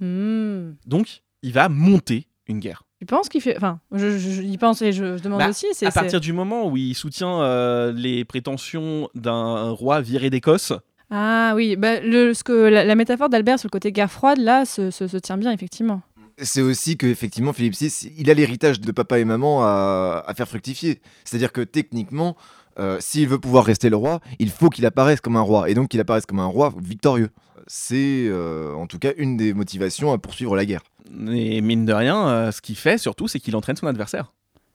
Hmm. 0.00 0.74
Donc, 0.86 1.22
il 1.42 1.52
va 1.52 1.68
monter 1.68 2.26
une 2.48 2.60
guerre. 2.60 2.82
Tu 3.00 3.06
penses 3.06 3.28
qu'il 3.28 3.40
fait. 3.42 3.56
Enfin, 3.56 3.80
je, 3.92 4.18
je, 4.18 4.42
y 4.42 4.56
pense 4.56 4.80
et 4.82 4.92
je, 4.92 5.18
je 5.18 5.22
demande 5.22 5.40
Bah, 5.40 5.50
aussi. 5.50 5.66
C'est, 5.72 5.86
à 5.86 5.90
partir 5.90 6.20
du 6.20 6.32
moment 6.32 6.66
où 6.68 6.76
il 6.76 6.94
soutient 6.94 7.42
euh, 7.42 7.92
les 7.92 8.24
prétentions 8.24 9.08
d'un 9.14 9.70
roi 9.70 10.00
viré 10.00 10.30
d'Écosse, 10.30 10.72
Ah 11.10 11.52
oui, 11.54 11.76
bah, 11.76 12.00
le, 12.00 12.32
ce 12.32 12.42
que, 12.42 12.52
la, 12.52 12.84
la 12.84 12.94
métaphore 12.94 13.28
d'Albert 13.28 13.58
sur 13.58 13.66
le 13.66 13.72
côté 13.72 13.92
guerre 13.92 14.10
froide, 14.10 14.38
là, 14.38 14.64
se, 14.64 14.90
se, 14.90 15.06
se 15.08 15.16
tient 15.18 15.36
bien, 15.36 15.52
effectivement. 15.52 16.00
C'est 16.38 16.60
aussi 16.62 16.96
que 16.98 17.06
effectivement 17.06 17.52
Philippe 17.54 17.74
VI, 17.74 18.12
il 18.18 18.30
a 18.30 18.34
l'héritage 18.34 18.78
de 18.80 18.92
papa 18.92 19.18
et 19.18 19.24
maman 19.24 19.62
à, 19.62 20.22
à 20.26 20.34
faire 20.34 20.46
fructifier. 20.48 21.00
C'est-à-dire 21.24 21.50
que 21.50 21.62
techniquement, 21.62 22.36
euh, 22.78 22.98
s'il 23.00 23.26
veut 23.28 23.38
pouvoir 23.38 23.64
rester 23.64 23.88
le 23.88 23.96
roi, 23.96 24.20
il 24.38 24.50
faut 24.50 24.68
qu'il 24.68 24.84
apparaisse 24.84 25.22
comme 25.22 25.36
un 25.36 25.40
roi, 25.42 25.70
et 25.70 25.74
donc 25.74 25.88
qu'il 25.88 26.00
apparaisse 26.00 26.26
comme 26.26 26.40
un 26.40 26.44
roi 26.46 26.74
victorieux. 26.78 27.30
C'est 27.66 28.26
euh, 28.28 28.74
en 28.74 28.86
tout 28.86 28.98
cas 28.98 29.12
une 29.16 29.36
des 29.38 29.54
motivations 29.54 30.12
à 30.12 30.18
poursuivre 30.18 30.54
la 30.56 30.66
guerre. 30.66 30.82
Et 31.30 31.60
mine 31.60 31.84
de 31.86 31.92
rien, 31.92 32.28
euh, 32.28 32.52
ce 32.52 32.60
qu'il 32.60 32.76
fait 32.76 32.98
surtout, 32.98 33.28
c'est 33.28 33.40
qu'il 33.40 33.54
entraîne 33.56 33.76
son 33.76 33.86
adversaire. 33.86 34.32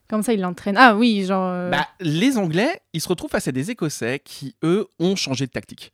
Comme 0.09 0.23
ça, 0.23 0.33
il 0.33 0.41
l'entraîne. 0.41 0.75
Ah 0.77 0.95
oui, 0.95 1.23
genre. 1.25 1.49
euh, 1.53 1.69
Bah, 1.69 1.87
les 2.01 2.37
Anglais, 2.37 2.81
ils 2.93 2.99
se 3.01 3.07
retrouvent 3.07 3.29
face 3.31 3.47
à 3.47 3.51
des 3.53 3.71
Écossais 3.71 4.19
qui, 4.23 4.55
eux, 4.63 4.87
ont 4.99 5.15
changé 5.15 5.45
de 5.47 5.51
tactique. 5.51 5.93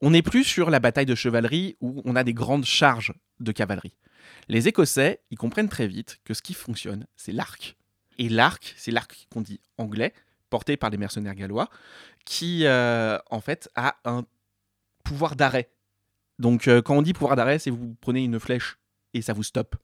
On 0.00 0.10
n'est 0.10 0.22
plus 0.22 0.42
sur 0.44 0.70
la 0.70 0.80
bataille 0.80 1.06
de 1.06 1.14
chevalerie 1.14 1.76
où 1.80 2.02
on 2.04 2.16
a 2.16 2.24
des 2.24 2.34
grandes 2.34 2.64
charges 2.64 3.12
de 3.40 3.52
cavalerie. 3.52 3.94
Les 4.48 4.66
Écossais, 4.68 5.20
ils 5.30 5.38
comprennent 5.38 5.68
très 5.68 5.86
vite 5.86 6.18
que 6.24 6.34
ce 6.34 6.42
qui 6.42 6.52
fonctionne, 6.52 7.06
c'est 7.16 7.32
l'arc. 7.32 7.76
Et 8.18 8.28
l'arc, 8.28 8.74
c'est 8.76 8.90
l'arc 8.90 9.26
qu'on 9.32 9.40
dit 9.40 9.60
anglais, 9.78 10.12
porté 10.50 10.76
par 10.76 10.90
les 10.90 10.98
mercenaires 10.98 11.34
gallois, 11.34 11.68
qui, 12.24 12.66
euh, 12.66 13.18
en 13.30 13.40
fait, 13.40 13.70
a 13.76 13.96
un 14.04 14.24
pouvoir 15.04 15.36
d'arrêt. 15.36 15.68
Donc, 16.38 16.66
euh, 16.66 16.82
quand 16.82 16.96
on 16.96 17.02
dit 17.02 17.12
pouvoir 17.12 17.36
d'arrêt, 17.36 17.58
c'est 17.60 17.70
vous 17.70 17.94
prenez 18.00 18.24
une 18.24 18.40
flèche 18.40 18.78
et 19.14 19.22
ça 19.22 19.32
vous 19.32 19.42
stoppe. 19.42 19.76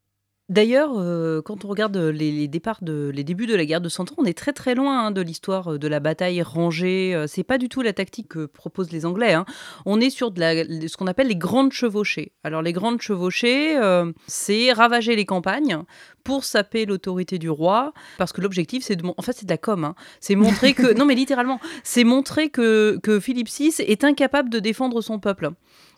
D'ailleurs, 0.49 0.99
euh, 0.99 1.43
quand 1.43 1.65
on 1.65 1.69
regarde 1.69 1.97
les, 1.97 2.33
les 2.33 2.49
départs 2.49 2.83
de, 2.83 3.13
les 3.15 3.23
débuts 3.23 3.47
de 3.47 3.55
la 3.55 3.65
guerre 3.65 3.81
de 3.81 3.89
Cent 3.89 4.11
Ans, 4.11 4.17
on 4.19 4.25
est 4.25 4.37
très 4.37 4.53
très 4.53 4.75
loin 4.75 5.07
hein, 5.07 5.11
de 5.13 5.21
l'histoire 5.21 5.75
euh, 5.75 5.79
de 5.79 5.87
la 5.87 6.01
bataille 6.01 6.43
rangée. 6.43 7.15
Euh, 7.15 7.29
C'est 7.29 7.45
pas 7.45 7.57
du 7.57 7.69
tout 7.69 7.83
la 7.83 7.93
tactique 7.93 8.27
que 8.31 8.47
proposent 8.47 8.91
les 8.91 9.07
Anglais. 9.07 9.33
hein. 9.33 9.45
On 9.87 10.01
est 10.01 10.11
sur 10.11 10.33
de 10.33 10.41
la, 10.41 10.65
ce 10.65 10.97
qu'on 10.97 11.07
appelle 11.07 11.29
les 11.29 11.37
grandes 11.37 11.71
chevauchées. 11.71 12.33
Alors 12.43 12.63
les 12.63 12.73
grandes 12.73 13.01
chevauchées, 13.01 13.77
euh, 13.79 14.11
c'est 14.27 14.73
ravager 14.73 15.15
les 15.15 15.25
campagnes 15.25 15.85
pour 16.25 16.43
saper 16.43 16.85
l'autorité 16.85 17.39
du 17.39 17.49
roi, 17.49 17.93
parce 18.19 18.33
que 18.33 18.41
l'objectif, 18.41 18.83
c'est 18.83 18.97
de, 18.97 19.07
en 19.07 19.23
fait, 19.23 19.33
c'est 19.33 19.47
de 19.47 19.53
la 19.53 19.57
com. 19.57 19.85
hein. 19.85 19.95
C'est 20.19 20.35
montrer 20.35 20.75
que, 20.75 20.93
non 20.99 21.05
mais 21.07 21.15
littéralement, 21.15 21.61
c'est 21.85 22.03
montrer 22.03 22.49
que 22.51 22.99
que 23.05 23.21
Philippe 23.21 23.49
VI 23.49 23.73
est 23.87 24.03
incapable 24.03 24.51
de 24.51 24.59
défendre 24.59 25.01
son 25.01 25.21
peuple. 25.21 25.51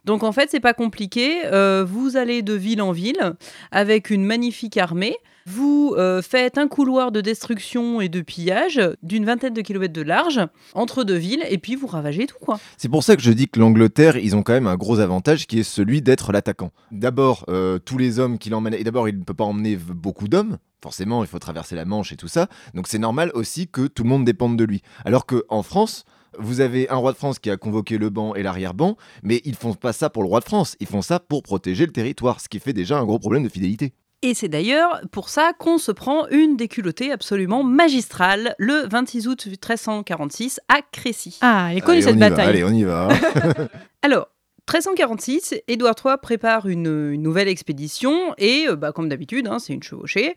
Donc 0.05 0.25
en 0.25 0.33
fait, 0.33 0.49
c'est 0.51 0.61
pas 0.61 0.75
compliqué. 0.75 1.43
Euh, 1.47 1.85
vous 1.87 2.17
allez 2.17 2.43
de 2.43 2.55
ville 2.55 2.83
en 2.83 2.93
ville 2.93 3.35
avec 3.71 4.11
une 4.11 4.25
magnifique 4.25 4.77
armée. 4.77 5.17
Vous 5.47 5.95
euh, 5.97 6.23
faites 6.23 6.57
un 6.57 6.69
couloir 6.69 7.11
de 7.11 7.21
destruction 7.21 8.01
et 8.01 8.09
de 8.09 8.21
pillage 8.21 8.81
d'une 9.03 9.25
vingtaine 9.25 9.55
de 9.55 9.61
kilomètres 9.61 9.93
de 9.93 10.03
large 10.03 10.41
entre 10.75 11.03
deux 11.03 11.17
villes 11.17 11.45
et 11.49 11.59
puis 11.59 11.75
vous 11.75 11.89
ravagez 11.89 12.27
tout 12.27 12.37
quoi. 12.41 12.61
C'est 12.77 12.89
pour 12.89 13.03
ça 13.03 13.17
que 13.17 13.23
je 13.23 13.33
dis 13.33 13.49
que 13.49 13.59
l'Angleterre, 13.59 14.17
ils 14.17 14.37
ont 14.37 14.43
quand 14.43 14.53
même 14.53 14.69
un 14.69 14.77
gros 14.77 15.01
avantage 15.01 15.47
qui 15.47 15.61
est 15.61 15.65
celui 15.65 16.01
d'être 16.01 16.33
l'attaquant. 16.33 16.71
D'abord, 16.93 17.45
euh, 17.49 17.79
tous 17.79 17.99
les 17.99 18.19
hommes 18.19 18.39
qu'il 18.39 18.55
emmène, 18.55 18.75
et 18.75 18.85
d'abord, 18.85 19.09
il 19.09 19.19
ne 19.19 19.25
peut 19.25 19.35
pas 19.35 19.45
emmener 19.45 19.77
beaucoup 19.77 20.29
d'hommes. 20.29 20.59
Forcément, 20.81 21.23
il 21.23 21.29
faut 21.29 21.39
traverser 21.39 21.77
la 21.77 21.85
Manche 21.85 22.13
et 22.13 22.17
tout 22.17 22.29
ça. 22.29 22.49
Donc 22.75 22.89
c'est 22.89 22.99
normal 22.99 23.31
aussi 23.35 23.69
que 23.69 23.87
tout 23.87 24.03
le 24.03 24.09
monde 24.09 24.25
dépende 24.25 24.57
de 24.57 24.65
lui. 24.65 24.83
Alors 25.05 25.27
qu'en 25.27 25.63
France, 25.63 26.05
vous 26.39 26.61
avez 26.61 26.89
un 26.89 26.97
roi 26.97 27.13
de 27.13 27.17
France 27.17 27.39
qui 27.39 27.51
a 27.51 27.57
convoqué 27.57 27.99
le 27.99 28.11
banc 28.11 28.35
et 28.35 28.43
l'arrière-banc, 28.43 28.97
mais 29.23 29.41
ils 29.45 29.57
font 29.57 29.75
pas 29.75 29.93
ça 29.93 30.11
pour 30.11 30.23
le 30.23 30.29
roi 30.29 30.41
de 30.41 30.45
France, 30.45 30.77
ils 30.81 30.87
font 30.87 31.03
ça 31.03 31.21
pour 31.21 31.43
protéger 31.43 31.87
le 31.87 31.93
territoire, 31.93 32.41
ce 32.41 32.49
qui 32.49 32.59
fait 32.59 32.73
déjà 32.73 32.99
un 32.99 33.05
gros 33.05 33.19
problème 33.19 33.43
de 33.43 33.49
fidélité. 33.49 33.93
Et 34.25 34.35
c'est 34.35 34.49
d'ailleurs 34.49 35.01
pour 35.11 35.29
ça 35.29 35.53
qu'on 35.59 35.79
se 35.79 35.91
prend 35.91 36.29
une 36.29 36.57
déculottée 36.57 37.11
absolument 37.11 37.65
magistrale 37.65 38.55
le 38.57 38.87
26 38.89 39.27
août 39.27 39.47
1346 39.47 40.61
à 40.69 40.81
Crécy. 40.93 41.39
Ah, 41.41 41.69
elle 41.73 41.79
est 41.79 41.81
connue 41.81 42.03
cette 42.03 42.19
bataille. 42.19 42.47
allez, 42.47 42.65
on 42.65 42.71
y 42.71 42.85
va. 42.85 43.09
Alors, 44.03 44.29
1346, 44.69 45.55
Édouard 45.69 45.95
III 46.05 46.15
prépare 46.23 46.69
une, 46.69 47.11
une 47.13 47.23
nouvelle 47.23 47.49
expédition 47.49 48.33
et, 48.39 48.67
euh, 48.69 48.77
bah, 48.77 48.93
comme 48.93 49.09
d'habitude, 49.09 49.49
hein, 49.49 49.59
c'est 49.59 49.73
une 49.73 49.83
chevauchée. 49.83 50.35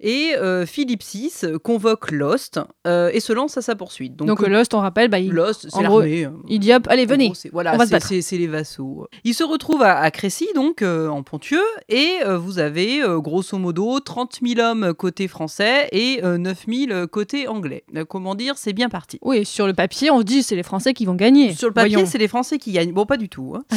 Et 0.00 0.32
euh, 0.36 0.64
Philippe 0.66 1.02
VI 1.04 1.30
convoque 1.62 2.10
Lost 2.10 2.58
euh, 2.86 3.10
et 3.12 3.20
se 3.20 3.32
lance 3.34 3.56
à 3.58 3.62
sa 3.62 3.76
poursuite. 3.76 4.16
Donc, 4.16 4.42
euh, 4.42 4.48
Lost, 4.48 4.72
on 4.74 4.80
rappelle, 4.80 5.08
bah, 5.08 5.18
il, 5.18 5.30
Lost, 5.30 5.68
c'est 5.70 5.82
l'armée. 5.82 6.24
euh, 6.24 6.30
il 6.48 6.58
dit 6.58 6.72
hop, 6.72 6.86
allez, 6.88 7.04
en 7.04 7.06
venez. 7.06 7.26
gros, 7.28 7.36
voilà, 7.52 7.72
c'est- 7.86 8.36
les 8.36 8.46
vassaux. 8.46 9.06
Il 9.24 9.34
se 9.34 9.44
retrouve 9.44 9.82
à, 9.82 9.98
à 10.00 10.10
Crécy, 10.10 10.48
donc 10.54 10.82
en 10.82 11.22
Pontieux, 11.22 11.62
et 11.88 12.14
vous 12.38 12.58
avez 12.58 13.02
grosso 13.18 13.56
modo 13.58 14.00
30 14.00 14.38
000 14.44 14.60
hommes 14.60 14.94
côté 14.94 15.28
français 15.28 15.88
et 15.92 16.20
euh, 16.24 16.38
9 16.38 16.64
000 16.68 17.06
côté 17.08 17.46
anglais. 17.46 17.84
Comment 18.08 18.34
dire, 18.34 18.56
c'est 18.58 18.72
bien 18.72 18.88
parti. 18.88 19.18
Oui, 19.22 19.44
sur 19.44 19.66
le 19.66 19.74
papier, 19.74 20.10
on 20.10 20.18
se 20.20 20.24
dit 20.24 20.42
c'est 20.42 20.56
les 20.56 20.62
Français 20.62 20.92
qui 20.94 21.04
vont 21.04 21.14
gagner. 21.14 21.54
Sur 21.54 21.68
le 21.68 21.74
papier, 21.74 21.96
c'est 22.06 22.18
les 22.18 22.28
Français 22.28 22.58
qui 22.58 22.72
gagnent. 22.72 22.92
Bon, 22.92 23.06
pas 23.06 23.16
du 23.16 23.28
tout. 23.28 23.54
hein. 23.56 23.62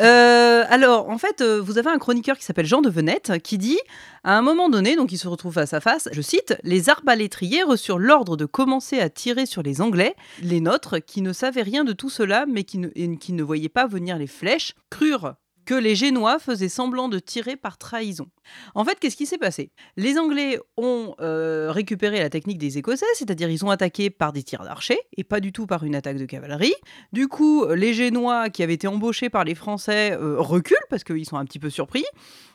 Euh, 0.00 0.64
alors, 0.68 1.08
en 1.08 1.18
fait, 1.18 1.40
euh, 1.40 1.60
vous 1.60 1.78
avez 1.78 1.90
un 1.90 1.98
chroniqueur 1.98 2.38
qui 2.38 2.44
s'appelle 2.44 2.66
Jean 2.66 2.80
de 2.80 2.90
Venette 2.90 3.42
qui 3.42 3.58
dit, 3.58 3.78
à 4.24 4.36
un 4.36 4.42
moment 4.42 4.68
donné, 4.68 4.96
donc 4.96 5.12
il 5.12 5.18
se 5.18 5.28
retrouve 5.28 5.54
face 5.54 5.72
à 5.72 5.80
face, 5.80 6.08
je 6.12 6.22
cite, 6.22 6.56
Les 6.62 6.88
arbalétriers 6.88 7.62
reçurent 7.62 7.98
l'ordre 7.98 8.36
de 8.36 8.44
commencer 8.44 9.00
à 9.00 9.10
tirer 9.10 9.46
sur 9.46 9.62
les 9.62 9.80
Anglais. 9.80 10.14
Les 10.42 10.60
nôtres, 10.60 11.04
qui 11.04 11.22
ne 11.22 11.32
savaient 11.32 11.62
rien 11.62 11.84
de 11.84 11.92
tout 11.92 12.10
cela, 12.10 12.46
mais 12.46 12.64
ne, 12.74 13.16
qui 13.16 13.32
ne 13.32 13.42
voyaient 13.42 13.68
pas 13.68 13.86
venir 13.86 14.18
les 14.18 14.26
flèches, 14.26 14.74
crurent 14.90 15.34
que 15.68 15.74
les 15.74 15.94
Génois 15.94 16.38
faisaient 16.38 16.70
semblant 16.70 17.10
de 17.10 17.18
tirer 17.18 17.54
par 17.54 17.76
trahison. 17.76 18.26
En 18.74 18.86
fait, 18.86 18.98
qu'est-ce 18.98 19.16
qui 19.16 19.26
s'est 19.26 19.36
passé? 19.36 19.70
Les 19.98 20.18
Anglais 20.18 20.58
ont 20.78 21.14
euh, 21.20 21.70
récupéré 21.70 22.20
la 22.20 22.30
technique 22.30 22.56
des 22.56 22.78
Écossais, 22.78 23.04
c'est-à-dire 23.12 23.50
ils 23.50 23.66
ont 23.66 23.70
attaqué 23.70 24.08
par 24.08 24.32
des 24.32 24.42
tirs 24.42 24.64
d'archers 24.64 24.98
et 25.18 25.24
pas 25.24 25.40
du 25.40 25.52
tout 25.52 25.66
par 25.66 25.84
une 25.84 25.94
attaque 25.94 26.16
de 26.16 26.24
cavalerie. 26.24 26.72
Du 27.12 27.28
coup, 27.28 27.66
les 27.66 27.92
Génois 27.92 28.48
qui 28.48 28.62
avaient 28.62 28.72
été 28.72 28.88
embauchés 28.88 29.28
par 29.28 29.44
les 29.44 29.54
Français 29.54 30.12
euh, 30.12 30.36
reculent 30.38 30.78
parce 30.88 31.04
qu'ils 31.04 31.26
sont 31.26 31.36
un 31.36 31.44
petit 31.44 31.58
peu 31.58 31.68
surpris. 31.68 32.06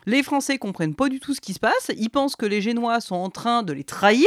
Les 0.06 0.24
Français 0.24 0.58
comprennent 0.58 0.96
pas 0.96 1.08
du 1.08 1.20
tout 1.20 1.34
ce 1.34 1.40
qui 1.40 1.54
se 1.54 1.60
passe. 1.60 1.92
Ils 1.96 2.10
pensent 2.10 2.34
que 2.34 2.46
les 2.46 2.60
Génois 2.60 3.00
sont 3.00 3.14
en 3.14 3.30
train 3.30 3.62
de 3.62 3.72
les 3.72 3.84
trahir. 3.84 4.26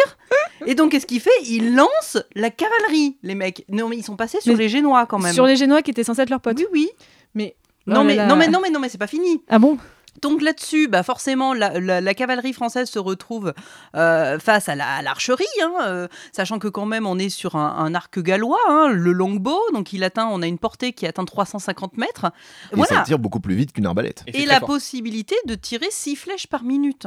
Et 0.65 0.75
donc, 0.75 0.91
qu'est-ce 0.91 1.05
qu'il 1.05 1.19
fait 1.19 1.29
Il 1.43 1.75
lance 1.75 2.17
la 2.35 2.51
cavalerie, 2.51 3.17
les 3.21 3.35
mecs. 3.35 3.65
Non, 3.67 3.89
mais 3.89 3.97
ils 3.97 4.03
sont 4.03 4.15
passés 4.15 4.39
sur 4.39 4.53
Mais 4.53 4.63
les 4.63 4.69
Génois 4.69 5.05
quand 5.07 5.19
même. 5.19 5.33
Sur 5.33 5.45
les 5.45 5.57
Génois 5.57 5.81
qui 5.81 5.91
étaient 5.91 6.05
censés 6.05 6.21
être 6.21 6.29
leurs 6.29 6.39
potes. 6.39 6.57
Oui, 6.57 6.67
oui. 6.71 6.89
Mais. 7.33 7.57
Non, 7.87 8.01
Oh 8.01 8.03
mais, 8.03 8.15
non, 8.27 8.35
mais 8.35 8.47
non, 8.47 8.59
mais 8.61 8.69
non, 8.69 8.79
mais 8.79 8.89
c'est 8.89 8.97
pas 8.97 9.07
fini. 9.07 9.41
Ah 9.49 9.57
bon? 9.59 9.77
Donc 10.23 10.41
là-dessus, 10.41 10.87
bah 10.87 11.03
forcément, 11.03 11.53
la, 11.53 11.79
la- 11.79 12.01
la 12.01 12.13
cavalerie 12.15 12.51
française 12.51 12.89
se 12.89 12.97
retrouve 12.97 13.53
euh, 13.95 14.39
face 14.39 14.67
à 14.67 14.73
la- 14.73 15.03
l'archerie, 15.03 15.45
hein, 15.61 15.73
euh, 15.85 16.07
sachant 16.31 16.57
que 16.57 16.67
quand 16.67 16.87
même 16.87 17.05
on 17.05 17.19
est 17.19 17.29
sur 17.29 17.55
un, 17.55 17.75
un 17.77 17.93
arc 17.93 18.17
gallois, 18.19 18.57
hein, 18.67 18.87
le 18.91 19.11
longbow, 19.11 19.59
donc 19.75 19.93
il 19.93 20.03
atteint, 20.03 20.27
on 20.31 20.41
a 20.41 20.47
une 20.47 20.57
portée 20.57 20.91
qui 20.93 21.05
atteint 21.05 21.23
350 21.23 21.97
mètres. 21.99 22.25
Et 22.71 22.75
voilà. 22.75 22.95
ça 22.95 23.01
tire 23.03 23.19
beaucoup 23.19 23.39
plus 23.39 23.53
vite 23.53 23.73
qu'une 23.73 23.85
arbalète. 23.85 24.23
Et 24.33 24.47
la 24.47 24.57
fort. 24.59 24.69
possibilité 24.69 25.35
de 25.45 25.53
tirer 25.53 25.87
6 25.91 26.15
flèches 26.15 26.47
par 26.47 26.63
minute. 26.63 27.05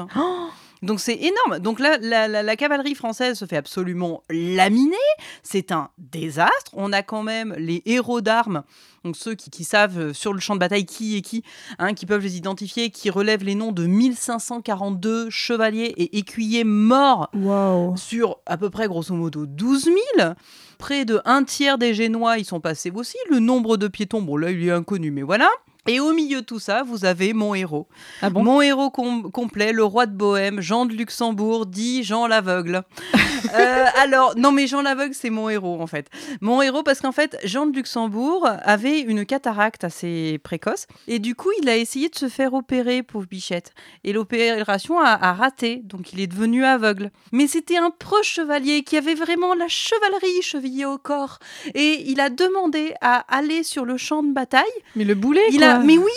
Donc 0.82 1.00
c'est 1.00 1.16
énorme. 1.16 1.58
Donc 1.62 1.78
là, 1.78 1.99
la, 2.00 2.26
la- 2.28 2.42
la 2.42 2.56
cavalerie 2.56 2.94
française 2.94 3.38
se 3.38 3.44
fait 3.44 3.56
absolument 3.58 4.22
laminer. 4.30 4.96
C'est 5.42 5.72
un 5.72 5.90
désastre. 5.99 6.70
On 6.72 6.92
a 6.92 7.02
quand 7.02 7.22
même 7.22 7.54
les 7.58 7.82
héros 7.87 8.20
d'armes, 8.22 8.62
donc 9.04 9.16
ceux 9.16 9.34
qui, 9.34 9.50
qui 9.50 9.64
savent 9.64 9.99
euh, 9.99 10.12
sur 10.14 10.32
le 10.32 10.40
champ 10.40 10.54
de 10.54 10.60
bataille 10.60 10.87
qui 10.87 11.16
est 11.16 11.20
qui, 11.22 11.42
hein, 11.78 11.92
qui 11.94 12.06
peuvent 12.06 12.22
les 12.22 12.37
identifier, 12.37 12.90
qui 12.90 13.10
relèvent 13.10 13.44
les 13.44 13.54
noms 13.54 13.72
de 13.72 13.87
1542 13.87 15.30
chevaliers 15.30 15.92
et 15.96 16.18
écuyers 16.18 16.64
morts 16.64 17.28
sur 17.96 18.38
à 18.46 18.56
peu 18.56 18.70
près 18.70 18.88
grosso 18.88 19.14
modo 19.14 19.46
12 19.46 19.84
000. 20.16 20.32
Près 20.78 21.04
de 21.04 21.20
un 21.26 21.44
tiers 21.44 21.76
des 21.76 21.92
Génois 21.94 22.38
y 22.38 22.44
sont 22.44 22.60
passés 22.60 22.90
aussi. 22.94 23.16
Le 23.30 23.38
nombre 23.38 23.76
de 23.76 23.87
piétons, 23.88 24.22
bon 24.22 24.37
là 24.38 24.50
il 24.50 24.66
est 24.66 24.70
inconnu, 24.70 25.10
mais 25.10 25.22
voilà. 25.22 25.49
Et 25.88 25.99
au 26.00 26.12
milieu 26.12 26.40
de 26.40 26.46
tout 26.46 26.58
ça, 26.58 26.82
vous 26.82 27.04
avez 27.04 27.32
mon 27.32 27.54
héros. 27.54 27.87
Ah 28.22 28.30
bon? 28.30 28.42
Mon 28.42 28.60
héros 28.60 28.90
com- 28.90 29.30
complet, 29.32 29.72
le 29.72 29.82
roi 29.84 30.06
de 30.06 30.12
Bohême, 30.12 30.60
Jean 30.60 30.84
de 30.87 30.92
Luxembourg, 30.92 31.66
dit 31.66 32.02
Jean 32.04 32.26
l'aveugle. 32.26 32.82
Euh, 33.54 33.87
alors, 33.96 34.34
non 34.37 34.52
mais 34.52 34.66
Jean 34.66 34.82
l'aveugle, 34.82 35.14
c'est 35.14 35.30
mon 35.30 35.49
héros 35.49 35.80
en 35.80 35.87
fait. 35.87 36.08
Mon 36.42 36.60
héros 36.60 36.82
parce 36.82 37.00
qu'en 37.00 37.10
fait, 37.10 37.38
Jean 37.42 37.64
de 37.66 37.75
Luxembourg 37.75 38.46
avait 38.62 39.00
une 39.00 39.25
cataracte 39.25 39.82
assez 39.82 40.38
précoce 40.44 40.87
et 41.08 41.18
du 41.18 41.34
coup, 41.34 41.49
il 41.62 41.68
a 41.70 41.76
essayé 41.78 42.10
de 42.10 42.14
se 42.16 42.28
faire 42.28 42.52
opérer, 42.52 43.02
pauvre 43.02 43.26
bichette. 43.26 43.72
Et 44.04 44.12
l'opération 44.12 45.00
a, 45.00 45.12
a 45.12 45.32
raté, 45.32 45.80
donc 45.84 46.12
il 46.12 46.20
est 46.20 46.26
devenu 46.26 46.66
aveugle. 46.66 47.10
Mais 47.32 47.46
c'était 47.46 47.78
un 47.78 47.88
proche 47.90 48.28
chevalier 48.34 48.82
qui 48.82 48.99
avait 48.99 49.14
vraiment 49.14 49.54
la 49.54 49.68
chevalerie 49.68 50.42
chevillée 50.42 50.84
au 50.84 50.99
corps. 50.99 51.38
Et 51.75 52.04
il 52.10 52.20
a 52.20 52.28
demandé 52.28 52.92
à 53.00 53.25
aller 53.34 53.62
sur 53.62 53.87
le 53.87 53.96
champ 53.96 54.22
de 54.22 54.32
bataille 54.34 54.62
Mais 54.96 55.04
le 55.04 55.14
boulet, 55.14 55.40
il 55.50 55.58
quoi. 55.58 55.66
a, 55.66 55.69
mais 55.78 55.96
oui, 55.98 56.10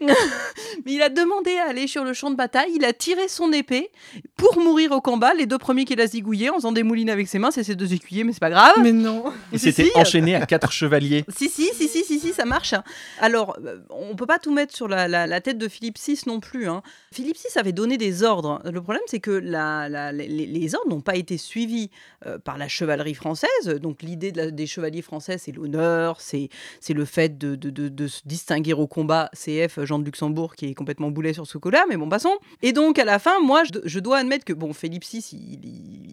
mais 0.00 0.92
il 0.94 1.02
a 1.02 1.08
demandé 1.08 1.56
à 1.58 1.68
aller 1.70 1.86
sur 1.86 2.04
le 2.04 2.12
champ 2.12 2.30
de 2.30 2.36
bataille. 2.36 2.70
Il 2.74 2.84
a 2.84 2.92
tiré 2.92 3.28
son 3.28 3.52
épée 3.52 3.90
pour 4.36 4.58
mourir 4.60 4.92
au 4.92 5.00
combat. 5.00 5.34
Les 5.34 5.46
deux 5.46 5.58
premiers 5.58 5.84
qu'il 5.84 6.00
a 6.00 6.06
zigouillés 6.06 6.50
en 6.50 6.54
faisant 6.56 6.72
des 6.72 6.82
moulines 6.82 7.10
avec 7.10 7.28
ses 7.28 7.38
mains, 7.38 7.50
c'est 7.50 7.64
ses 7.64 7.74
deux 7.74 7.92
écuyers, 7.92 8.24
mais 8.24 8.32
c'est 8.32 8.40
pas 8.40 8.50
grave. 8.50 8.76
Mais 8.82 8.92
non. 8.92 9.24
Si, 9.52 9.58
s'était 9.58 9.84
si. 9.84 9.90
enchaîné 9.96 10.34
à 10.34 10.46
quatre 10.46 10.72
chevaliers. 10.72 11.24
Si, 11.28 11.48
si, 11.48 11.70
si, 11.74 11.88
si, 11.88 12.04
si, 12.04 12.20
si, 12.20 12.32
ça 12.32 12.44
marche. 12.44 12.74
Alors, 13.20 13.56
euh, 13.64 13.78
on 13.90 14.14
peut 14.16 14.26
pas 14.26 14.38
tout 14.38 14.52
mettre 14.52 14.74
sur 14.74 14.88
la, 14.88 15.08
la- 15.08 15.26
la 15.26 15.40
tête 15.40 15.58
de 15.58 15.68
Philippe 15.68 15.98
VI 15.98 16.20
non 16.26 16.40
plus. 16.40 16.68
hein. 16.68 16.82
Philippe 17.12 17.36
VI 17.36 17.58
avait 17.58 17.72
donné 17.72 17.96
des 17.98 18.22
ordres. 18.22 18.60
Le 18.64 18.80
problème, 18.80 19.02
c'est 19.06 19.20
que 19.20 19.30
la- 19.30 19.88
la- 19.88 20.12
les, 20.12 20.26
les 20.28 20.74
ordres 20.74 20.88
n'ont 20.88 21.00
pas 21.00 21.16
été 21.16 21.36
suivis 21.38 21.90
euh, 22.26 22.38
par 22.38 22.58
la 22.58 22.68
chevalerie 22.68 23.14
française. 23.14 23.48
Donc, 23.80 24.02
l'idée 24.02 24.32
de 24.32 24.50
des 24.50 24.66
chevaliers 24.66 25.02
français, 25.02 25.38
c'est 25.38 25.52
l'honneur, 25.52 26.20
c'est 26.20 26.48
c'est 26.80 26.94
le 26.94 27.04
fait 27.04 27.36
de, 27.38 27.54
de- 27.56 27.70
de- 27.70 27.88
de 27.88 28.06
se 28.06 28.20
distinguer 28.24 28.72
au 28.72 28.86
combat. 28.86 28.99
CF 29.34 29.84
Jean 29.84 29.98
de 29.98 30.04
Luxembourg 30.04 30.54
qui 30.54 30.66
est 30.66 30.74
complètement 30.74 31.10
boulet 31.10 31.32
sur 31.32 31.46
ce 31.46 31.58
coup-là, 31.58 31.84
mais 31.88 31.96
bon, 31.96 32.08
passons. 32.08 32.36
Et 32.62 32.72
donc, 32.72 32.98
à 32.98 33.04
la 33.04 33.18
fin, 33.18 33.40
moi, 33.40 33.62
je, 33.84 33.98
dois 33.98 34.18
admettre 34.18 34.44
que, 34.44 34.52
bon, 34.52 34.72
Philippe 34.72 35.04
VI, 35.04 35.58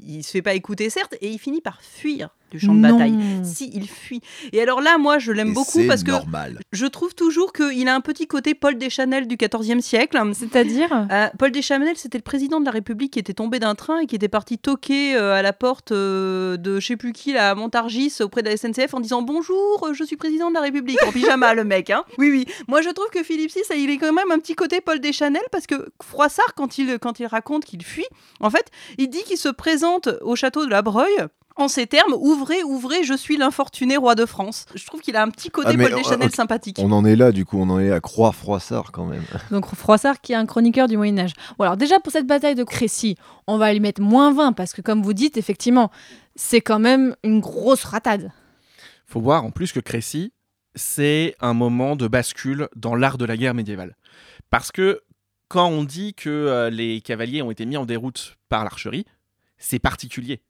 il 0.07 0.23
se 0.23 0.31
fait 0.31 0.41
pas 0.41 0.53
écouter, 0.53 0.89
certes, 0.89 1.15
et 1.21 1.29
il 1.29 1.39
finit 1.39 1.61
par 1.61 1.81
fuir. 1.81 2.29
Du 2.51 2.59
champ 2.59 2.73
de 2.73 2.79
Non. 2.79 2.91
bataille. 2.93 3.15
Si, 3.43 3.69
il 3.73 3.87
fuit. 3.89 4.21
Et 4.53 4.61
alors 4.61 4.81
là, 4.81 4.97
moi, 4.97 5.19
je 5.19 5.31
l'aime 5.31 5.53
beaucoup 5.53 5.81
parce 5.87 6.03
que 6.03 6.11
normal. 6.11 6.59
je 6.71 6.85
trouve 6.85 7.13
toujours 7.15 7.51
qu'il 7.53 7.87
a 7.87 7.95
un 7.95 8.01
petit 8.01 8.27
côté 8.27 8.53
Paul 8.55 8.77
Deschanel 8.77 9.27
du 9.27 9.35
XIVe 9.37 9.79
siècle. 9.81 10.19
C'est-à-dire 10.33 11.07
Euh, 11.11 11.27
Paul 11.37 11.51
Deschanel, 11.51 11.97
c'était 11.97 12.17
le 12.17 12.23
président 12.23 12.59
de 12.59 12.65
la 12.65 12.71
République 12.71 13.13
qui 13.13 13.19
était 13.19 13.33
tombé 13.33 13.59
d'un 13.59 13.75
train 13.75 13.99
et 13.99 14.05
qui 14.07 14.15
était 14.15 14.27
parti 14.27 14.57
toquer 14.57 15.15
euh, 15.15 15.33
à 15.33 15.41
la 15.41 15.53
porte 15.53 15.91
euh, 15.91 16.57
de 16.57 16.79
je 16.79 16.87
sais 16.87 16.97
plus 16.97 17.13
qui, 17.13 17.33
là, 17.33 17.51
à 17.51 17.55
Montargis, 17.55 18.13
auprès 18.21 18.43
de 18.43 18.49
la 18.49 18.57
SNCF, 18.57 18.93
en 18.93 18.99
disant 18.99 19.21
Bonjour, 19.21 19.89
je 19.93 20.03
suis 20.03 20.15
président 20.17 20.49
de 20.49 20.53
la 20.55 20.61
République. 20.61 20.97
En 21.07 21.11
pyjama, 21.11 21.53
le 21.53 21.63
mec. 21.63 21.89
Hein. 21.89 22.03
Oui, 22.17 22.29
oui. 22.31 22.45
Moi, 22.67 22.81
je 22.81 22.89
trouve 22.89 23.09
que 23.09 23.23
Philippe 23.23 23.51
VI, 23.51 23.61
il 23.83 23.89
est 23.89 23.97
quand 23.97 24.13
même 24.13 24.31
un 24.31 24.39
petit 24.39 24.55
côté 24.55 24.81
Paul 24.81 24.99
Deschanel 24.99 25.41
parce 25.51 25.67
que 25.67 25.89
Froissart, 26.01 26.53
quand 26.55 26.77
il, 26.77 26.97
quand 26.99 27.19
il 27.19 27.25
raconte 27.25 27.65
qu'il 27.65 27.83
fuit, 27.83 28.05
en 28.39 28.49
fait, 28.49 28.69
il 28.97 29.09
dit 29.09 29.23
qu'il 29.23 29.37
se 29.37 29.49
présente 29.49 30.09
au 30.21 30.35
château 30.35 30.65
de 30.65 30.69
la 30.71 30.81
Breuil. 30.81 31.11
En 31.57 31.67
ces 31.67 31.87
termes, 31.87 32.13
ouvrez, 32.13 32.63
ouvrez, 32.63 33.03
je 33.03 33.15
suis 33.15 33.35
l'infortuné 33.35 33.97
roi 33.97 34.13
de 34.13 34.27
France. 34.27 34.65
Je 34.75 34.85
trouve 34.85 35.01
qu'il 35.01 35.15
a 35.15 35.23
un 35.23 35.29
petit 35.29 35.49
côté 35.49 35.69
Ah, 35.73 35.77
Paul 35.77 35.95
Deschanel 35.95 36.27
ok, 36.27 36.35
sympathique. 36.35 36.77
On 36.79 36.91
en 36.91 37.03
est 37.03 37.15
là, 37.15 37.31
du 37.31 37.45
coup, 37.45 37.57
on 37.59 37.69
en 37.71 37.79
est 37.79 37.91
à 37.91 37.99
croire 37.99 38.35
Froissart 38.35 38.91
quand 38.91 39.05
même. 39.05 39.23
Donc 39.51 39.65
Froissart 39.73 40.21
qui 40.21 40.33
est 40.33 40.35
un 40.35 40.45
chroniqueur 40.45 40.87
du 40.87 40.97
Moyen 40.97 41.17
Âge. 41.17 41.33
Bon 41.57 41.63
alors 41.65 41.75
déjà 41.75 41.99
pour 41.99 42.13
cette 42.13 42.27
bataille 42.27 42.53
de 42.53 42.63
Crécy, 42.63 43.15
on 43.47 43.57
va 43.57 43.73
lui 43.73 43.79
mettre 43.79 44.01
moins 44.01 44.31
20 44.31 44.53
parce 44.53 44.73
que 44.73 44.81
comme 44.81 45.01
vous 45.01 45.13
dites, 45.13 45.37
effectivement, 45.37 45.89
c'est 46.35 46.61
quand 46.61 46.79
même 46.79 47.15
une 47.23 47.39
grosse 47.39 47.83
ratade. 47.83 48.31
faut 49.05 49.19
voir 49.19 49.43
en 49.43 49.49
plus 49.49 49.71
que 49.71 49.79
Crécy, 49.79 50.33
c'est 50.75 51.35
un 51.39 51.55
moment 51.55 51.95
de 51.95 52.07
bascule 52.07 52.69
dans 52.75 52.93
l'art 52.93 53.17
de 53.17 53.25
la 53.25 53.35
guerre 53.35 53.55
médiévale. 53.55 53.95
Parce 54.51 54.71
que 54.71 55.01
quand 55.47 55.67
on 55.67 55.83
dit 55.83 56.13
que 56.13 56.29
euh, 56.29 56.69
les 56.69 57.01
cavaliers 57.01 57.41
ont 57.41 57.49
été 57.49 57.65
mis 57.65 57.77
en 57.77 57.85
déroute 57.85 58.37
par 58.47 58.63
l'archerie, 58.63 59.05
c'est 59.57 59.79
particulier. 59.79 60.41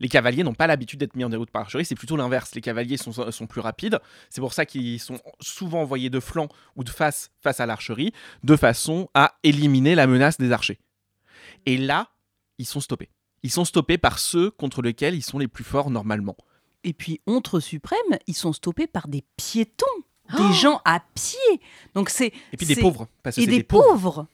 Les 0.00 0.08
cavaliers 0.08 0.42
n'ont 0.42 0.54
pas 0.54 0.66
l'habitude 0.66 1.00
d'être 1.00 1.16
mis 1.16 1.24
en 1.24 1.28
déroute 1.28 1.50
par 1.50 1.62
l'archerie, 1.62 1.84
c'est 1.84 1.94
plutôt 1.94 2.16
l'inverse. 2.16 2.54
Les 2.54 2.60
cavaliers 2.60 2.96
sont, 2.96 3.12
sont 3.30 3.46
plus 3.46 3.60
rapides, 3.60 3.98
c'est 4.30 4.40
pour 4.40 4.52
ça 4.52 4.66
qu'ils 4.66 5.00
sont 5.00 5.18
souvent 5.40 5.82
envoyés 5.82 6.10
de 6.10 6.20
flanc 6.20 6.48
ou 6.76 6.84
de 6.84 6.90
face 6.90 7.30
face 7.40 7.60
à 7.60 7.66
l'archerie, 7.66 8.12
de 8.42 8.56
façon 8.56 9.08
à 9.14 9.34
éliminer 9.42 9.94
la 9.94 10.06
menace 10.06 10.38
des 10.38 10.52
archers. 10.52 10.78
Et 11.66 11.78
là, 11.78 12.08
ils 12.58 12.66
sont 12.66 12.80
stoppés. 12.80 13.10
Ils 13.42 13.50
sont 13.50 13.64
stoppés 13.64 13.98
par 13.98 14.18
ceux 14.18 14.50
contre 14.50 14.82
lesquels 14.82 15.14
ils 15.14 15.22
sont 15.22 15.38
les 15.38 15.48
plus 15.48 15.64
forts 15.64 15.90
normalement. 15.90 16.36
Et 16.84 16.92
puis, 16.92 17.20
honte 17.26 17.60
suprême, 17.60 17.98
ils 18.26 18.34
sont 18.34 18.52
stoppés 18.52 18.86
par 18.86 19.08
des 19.08 19.24
piétons, 19.36 19.86
Oh 20.32 20.36
des 20.36 20.54
gens 20.54 20.80
à 20.84 21.00
pied. 21.14 21.60
Donc 21.94 22.10
c'est 22.10 22.32
Et 22.52 22.56
puis 22.56 22.66
des 22.66 22.76
pauvres, 22.76 23.06
parce 23.22 23.36
que 23.36 23.40
et 23.40 23.44
c'est 23.44 23.50
des, 23.50 23.58
des 23.58 23.62
pauvres. 23.62 23.92
pauvres. 23.92 24.26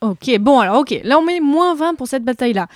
Ok, 0.00 0.38
bon 0.38 0.60
alors 0.60 0.80
ok, 0.80 1.00
là 1.04 1.18
on 1.18 1.24
met 1.24 1.40
moins 1.40 1.74
20 1.74 1.94
pour 1.94 2.08
cette 2.08 2.24
bataille-là. 2.24 2.68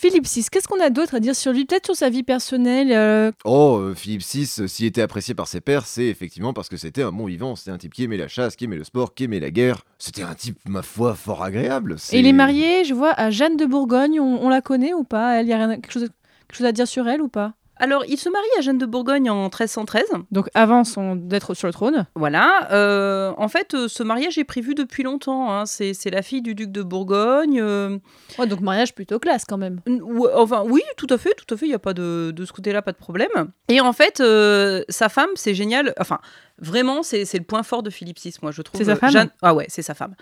Philippe 0.00 0.26
VI, 0.26 0.46
qu'est-ce 0.50 0.66
qu'on 0.66 0.80
a 0.80 0.88
d'autre 0.88 1.16
à 1.16 1.20
dire 1.20 1.36
sur 1.36 1.52
lui 1.52 1.66
Peut-être 1.66 1.84
sur 1.84 1.94
sa 1.94 2.08
vie 2.08 2.22
personnelle 2.22 2.90
euh, 2.90 3.32
Oh, 3.44 3.76
euh, 3.78 3.94
Philippe 3.94 4.22
VI, 4.22 4.50
euh, 4.60 4.66
s'il 4.66 4.86
était 4.86 5.02
apprécié 5.02 5.34
par 5.34 5.46
ses 5.46 5.60
pairs, 5.60 5.84
c'est 5.84 6.06
effectivement 6.06 6.54
parce 6.54 6.70
que 6.70 6.78
c'était 6.78 7.02
un 7.02 7.12
bon 7.12 7.26
vivant. 7.26 7.54
C'était 7.54 7.70
un 7.70 7.76
type 7.76 7.92
qui 7.92 8.04
aimait 8.04 8.16
la 8.16 8.26
chasse, 8.26 8.56
qui 8.56 8.64
aimait 8.64 8.76
le 8.78 8.84
sport, 8.84 9.12
qui 9.12 9.24
aimait 9.24 9.40
la 9.40 9.50
guerre. 9.50 9.84
C'était 9.98 10.22
un 10.22 10.34
type, 10.34 10.56
ma 10.66 10.80
foi, 10.80 11.14
fort 11.14 11.42
agréable. 11.42 11.96
Et 12.12 12.20
il 12.20 12.26
est 12.26 12.32
marié, 12.32 12.84
je 12.86 12.94
vois, 12.94 13.10
à 13.12 13.28
Jeanne 13.30 13.58
de 13.58 13.66
Bourgogne. 13.66 14.18
On, 14.20 14.42
on 14.42 14.48
la 14.48 14.62
connaît 14.62 14.94
ou 14.94 15.04
pas? 15.04 15.34
Elle, 15.38 15.48
y 15.48 15.52
a 15.52 15.58
rien- 15.58 15.76
quelque, 15.78 15.92
chose, 15.92 16.08
quelque 16.48 16.56
chose 16.56 16.66
à 16.66 16.72
dire 16.72 16.88
sur 16.88 17.06
elle 17.06 17.20
ou 17.20 17.28
pas? 17.28 17.52
Alors, 17.80 18.04
il 18.06 18.16
se 18.18 18.28
marie 18.28 18.46
à 18.58 18.60
Jeanne 18.60 18.78
de 18.78 18.86
Bourgogne 18.86 19.28
en 19.30 19.44
1313. 19.44 20.04
Donc 20.30 20.48
avant 20.54 20.84
son- 20.84 21.16
d'être 21.16 21.54
sur 21.54 21.66
le 21.66 21.72
trône. 21.72 22.06
Voilà. 22.14 22.68
euh, 22.72 23.32
en 23.38 23.48
fait, 23.48 23.74
euh, 23.74 23.88
ce 23.88 24.02
mariage 24.02 24.38
est 24.38 24.44
prévu 24.44 24.74
depuis 24.74 25.02
longtemps. 25.02 25.50
hein. 25.52 25.66
C'est 25.66 25.94
c'est 25.94 26.10
la 26.10 26.22
fille 26.22 26.42
du 26.42 26.54
duc 26.54 26.70
de 26.70 26.82
Bourgogne. 26.82 27.58
euh, 27.60 27.98
Ouais, 28.38 28.46
donc 28.46 28.60
mariage 28.60 28.94
plutôt 28.94 29.18
classe 29.18 29.44
quand 29.44 29.58
même. 29.58 29.80
n- 29.86 30.00
ou- 30.02 30.28
enfin, 30.34 30.62
oui, 30.66 30.82
tout 30.96 31.06
à 31.10 31.18
fait, 31.18 31.34
tout 31.34 31.52
à 31.54 31.56
fait. 31.56 31.66
Il 31.66 31.70
n'y 31.70 31.74
a 31.74 31.78
pas 31.78 31.94
de, 31.94 32.30
de 32.36 32.44
ce 32.44 32.52
côté-là, 32.52 32.82
pas 32.82 32.92
de 32.92 32.96
problème. 32.98 33.30
Et 33.68 33.80
en 33.80 33.92
fait, 33.92 34.20
euh, 34.20 34.82
sa 34.88 35.08
femme, 35.08 35.30
c'est 35.34 35.54
génial. 35.54 35.94
Enfin, 35.98 36.18
vraiment, 36.60 37.02
c'est 37.02 37.24
c'est 37.24 37.38
le 37.38 37.44
point 37.44 37.62
fort 37.62 37.82
de 37.82 37.90
Philippe 37.90 38.18
VI, 38.20 38.34
moi, 38.42 38.50
je 38.52 38.62
trouve. 38.62 38.78
C'est 38.80 38.84
sa 38.86 38.96
femme 38.96 39.10
Jeanne- 39.10 39.30
Ah 39.42 39.54
ouais, 39.54 39.66
c'est 39.68 39.82
sa 39.82 39.94
femme. 39.94 40.14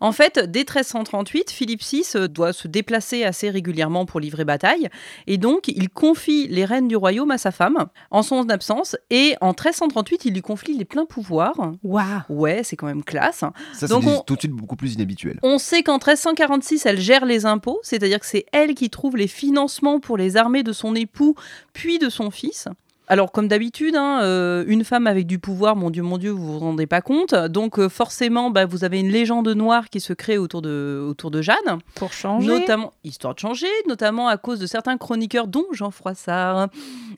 En 0.00 0.12
fait, 0.12 0.38
dès 0.38 0.60
1338, 0.60 1.50
Philippe 1.50 1.82
VI 1.82 2.04
euh, 2.14 2.28
doit 2.28 2.52
se 2.52 2.68
déplacer 2.68 3.24
assez 3.24 3.50
régulièrement 3.50 4.06
pour 4.06 4.20
livrer 4.20 4.44
bataille. 4.44 4.88
Et 5.26 5.38
donc, 5.38 5.68
il 5.68 5.88
confie 5.90 6.46
les 6.48 6.64
rênes 6.64 6.88
du 6.88 6.96
royaume 6.96 7.30
à 7.30 7.38
sa 7.38 7.50
femme 7.50 7.86
en 8.10 8.22
son 8.22 8.48
absence. 8.48 8.96
Et 9.10 9.34
en 9.40 9.48
1338, 9.48 10.24
il 10.24 10.34
lui 10.34 10.42
confie 10.42 10.76
les 10.76 10.84
pleins 10.84 11.06
pouvoirs. 11.06 11.72
Waouh 11.82 12.04
Ouais, 12.28 12.62
c'est 12.64 12.76
quand 12.76 12.86
même 12.86 13.04
classe. 13.04 13.38
Ça, 13.38 13.52
c'est 13.72 13.88
Donc 13.88 14.04
on- 14.06 14.20
tout 14.22 14.34
de 14.34 14.40
suite 14.40 14.52
beaucoup 14.52 14.76
plus 14.76 14.94
inhabituel. 14.94 15.38
On 15.42 15.58
sait 15.58 15.82
qu'en 15.82 15.94
1346, 15.98 16.86
elle 16.86 17.00
gère 17.00 17.24
les 17.24 17.46
impôts, 17.46 17.80
c'est-à-dire 17.82 18.20
que 18.20 18.26
c'est 18.26 18.46
elle 18.52 18.74
qui 18.74 18.90
trouve 18.90 19.16
les 19.16 19.28
financements 19.28 20.00
pour 20.00 20.16
les 20.16 20.36
armées 20.36 20.62
de 20.62 20.72
son 20.72 20.94
époux, 20.94 21.34
puis 21.72 21.98
de 21.98 22.08
son 22.08 22.30
fils. 22.30 22.68
Alors, 23.08 23.30
comme 23.30 23.46
d'habitude, 23.46 23.94
hein, 23.94 24.20
euh, 24.22 24.64
une 24.66 24.82
femme 24.82 25.06
avec 25.06 25.26
du 25.26 25.38
pouvoir, 25.38 25.76
mon 25.76 25.90
Dieu, 25.90 26.02
mon 26.02 26.18
Dieu, 26.18 26.30
vous 26.30 26.54
vous 26.54 26.58
rendez 26.58 26.86
pas 26.86 27.00
compte. 27.00 27.34
Donc, 27.34 27.78
euh, 27.78 27.88
forcément, 27.88 28.50
bah, 28.50 28.66
vous 28.66 28.82
avez 28.82 28.98
une 28.98 29.10
légende 29.10 29.48
noire 29.48 29.90
qui 29.90 30.00
se 30.00 30.12
crée 30.12 30.38
autour 30.38 30.60
de, 30.60 31.04
autour 31.08 31.30
de 31.30 31.40
Jeanne. 31.40 31.78
Pour 31.94 32.12
changer. 32.12 32.48
Notamment, 32.48 32.92
histoire 33.04 33.34
de 33.34 33.38
changer, 33.38 33.68
notamment 33.86 34.26
à 34.26 34.36
cause 34.38 34.58
de 34.58 34.66
certains 34.66 34.96
chroniqueurs, 34.96 35.46
dont 35.46 35.66
Jean 35.72 35.90
Froissart 35.92 36.68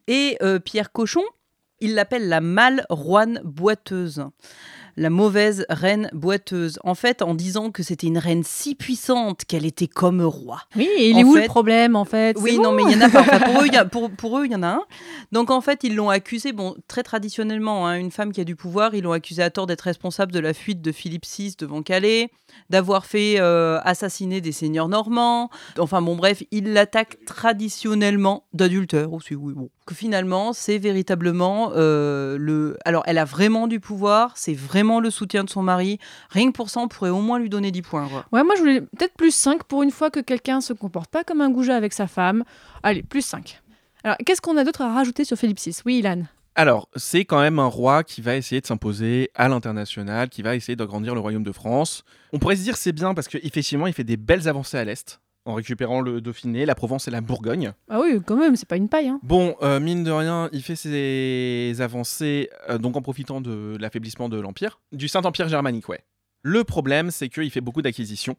et 0.06 0.36
euh, 0.42 0.58
Pierre 0.58 0.92
Cochon. 0.92 1.22
Il 1.80 1.94
l'appelle 1.94 2.28
la 2.28 2.40
mâle 2.40 2.84
roine 2.90 3.40
boiteuse. 3.44 4.24
La 5.00 5.10
mauvaise 5.10 5.64
reine 5.68 6.10
boiteuse. 6.12 6.80
En 6.82 6.96
fait, 6.96 7.22
en 7.22 7.34
disant 7.34 7.70
que 7.70 7.84
c'était 7.84 8.08
une 8.08 8.18
reine 8.18 8.42
si 8.44 8.74
puissante 8.74 9.44
qu'elle 9.46 9.64
était 9.64 9.86
comme 9.86 10.20
roi. 10.22 10.60
Oui, 10.74 10.88
et 10.98 11.10
il 11.10 11.14
En 11.16 11.18
est 11.20 11.24
où 11.24 11.34
fait- 11.34 11.42
le 11.42 11.46
problème 11.46 11.94
en 11.94 12.04
fait? 12.04 12.36
Oui, 12.40 12.58
non, 12.58 12.72
mais 12.72 12.82
il 12.82 12.90
y 12.92 12.96
en 12.96 13.00
a 13.02 13.08
pas. 13.08 13.20
Enfin, 13.28 13.38
pour, 13.40 13.62
eux, 13.62 13.66
il 13.66 13.72
y 13.72 13.76
a, 13.76 13.84
pour, 13.84 14.10
pour 14.10 14.38
eux, 14.38 14.46
il 14.46 14.52
y 14.52 14.56
en 14.56 14.62
a 14.62 14.68
un. 14.68 14.82
Donc, 15.32 15.50
en 15.50 15.60
fait, 15.60 15.84
ils 15.84 15.94
l'ont 15.94 16.08
accusé, 16.10 16.52
bon, 16.52 16.74
très 16.88 17.02
traditionnellement, 17.02 17.86
hein, 17.86 17.94
une 17.98 18.10
femme 18.10 18.32
qui 18.32 18.40
a 18.40 18.44
du 18.44 18.56
pouvoir, 18.56 18.94
ils 18.94 19.02
l'ont 19.04 19.12
accusé 19.12 19.42
à 19.42 19.50
tort 19.50 19.66
d'être 19.66 19.82
responsable 19.82 20.32
de 20.32 20.40
la 20.40 20.52
fuite 20.54 20.82
de 20.82 20.90
Philippe 20.92 21.26
VI 21.26 21.54
devant 21.58 21.82
Calais, 21.82 22.30
d'avoir 22.70 23.06
fait 23.06 23.36
euh, 23.38 23.78
assassiner 23.84 24.40
des 24.40 24.52
seigneurs 24.52 24.88
normands. 24.88 25.50
Enfin, 25.78 26.02
bon, 26.02 26.16
bref, 26.16 26.42
ils 26.50 26.72
l'attaquent 26.72 27.18
traditionnellement 27.26 28.44
d'adultère 28.52 29.12
aussi, 29.12 29.34
oui, 29.34 29.52
bon. 29.54 29.68
Que 29.88 29.94
finalement, 29.94 30.52
c'est 30.52 30.76
véritablement 30.76 31.72
euh, 31.74 32.36
le. 32.38 32.76
Alors, 32.84 33.04
elle 33.06 33.16
a 33.16 33.24
vraiment 33.24 33.66
du 33.66 33.80
pouvoir, 33.80 34.36
c'est 34.36 34.52
vraiment 34.52 35.00
le 35.00 35.08
soutien 35.08 35.44
de 35.44 35.48
son 35.48 35.62
mari. 35.62 35.98
Rien 36.28 36.48
que 36.48 36.52
pour 36.52 36.68
ça, 36.68 36.80
on 36.80 36.88
pourrait 36.88 37.08
au 37.08 37.22
moins 37.22 37.38
lui 37.38 37.48
donner 37.48 37.70
10 37.70 37.80
points, 37.80 38.06
quoi. 38.06 38.26
Ouais, 38.30 38.44
moi 38.44 38.54
je 38.54 38.60
voulais 38.60 38.82
peut-être 38.82 39.14
plus 39.14 39.34
5 39.34 39.64
pour 39.64 39.82
une 39.82 39.90
fois 39.90 40.10
que 40.10 40.20
quelqu'un 40.20 40.60
se 40.60 40.74
comporte 40.74 41.10
pas 41.10 41.24
comme 41.24 41.40
un 41.40 41.48
goujat 41.48 41.74
avec 41.74 41.94
sa 41.94 42.06
femme. 42.06 42.44
Allez, 42.82 43.02
plus 43.02 43.22
5. 43.22 43.62
Alors, 44.04 44.18
qu'est-ce 44.26 44.42
qu'on 44.42 44.58
a 44.58 44.64
d'autre 44.64 44.82
à 44.82 44.92
rajouter 44.92 45.24
sur 45.24 45.38
Philippe 45.38 45.58
VI 45.58 45.74
Oui, 45.86 46.00
Ilan. 46.00 46.24
Alors, 46.54 46.90
c'est 46.94 47.24
quand 47.24 47.40
même 47.40 47.58
un 47.58 47.66
roi 47.66 48.04
qui 48.04 48.20
va 48.20 48.36
essayer 48.36 48.60
de 48.60 48.66
s'imposer 48.66 49.30
à 49.34 49.48
l'international, 49.48 50.28
qui 50.28 50.42
va 50.42 50.54
essayer 50.54 50.76
d'agrandir 50.76 51.14
le 51.14 51.20
royaume 51.20 51.44
de 51.44 51.52
France. 51.52 52.04
On 52.34 52.38
pourrait 52.38 52.56
se 52.56 52.62
dire 52.62 52.76
c'est 52.76 52.92
bien 52.92 53.14
parce 53.14 53.28
qu'effectivement, 53.28 53.86
il 53.86 53.94
fait 53.94 54.04
des 54.04 54.18
belles 54.18 54.48
avancées 54.48 54.76
à 54.76 54.84
l'est, 54.84 55.18
en 55.44 55.54
récupérant 55.54 56.00
le 56.00 56.20
Dauphiné, 56.20 56.66
la 56.66 56.74
Provence 56.74 57.08
et 57.08 57.10
la 57.10 57.20
Bourgogne. 57.20 57.72
Ah 57.88 58.00
oui, 58.00 58.20
quand 58.24 58.36
même, 58.36 58.56
c'est 58.56 58.68
pas 58.68 58.76
une 58.76 58.88
paille. 58.88 59.08
Hein. 59.08 59.20
Bon, 59.22 59.56
euh, 59.62 59.80
mine 59.80 60.04
de 60.04 60.10
rien, 60.10 60.48
il 60.52 60.62
fait 60.62 60.76
ses 60.76 61.80
avancées 61.80 62.50
euh, 62.68 62.78
donc 62.78 62.96
en 62.96 63.02
profitant 63.02 63.40
de 63.40 63.76
l'affaiblissement 63.80 64.28
de 64.28 64.38
l'Empire, 64.38 64.80
du 64.92 65.08
Saint-Empire 65.08 65.48
germanique, 65.48 65.88
ouais. 65.88 66.04
Le 66.42 66.64
problème, 66.64 67.10
c'est 67.10 67.28
qu'il 67.28 67.50
fait 67.50 67.60
beaucoup 67.60 67.82
d'acquisitions. 67.82 68.36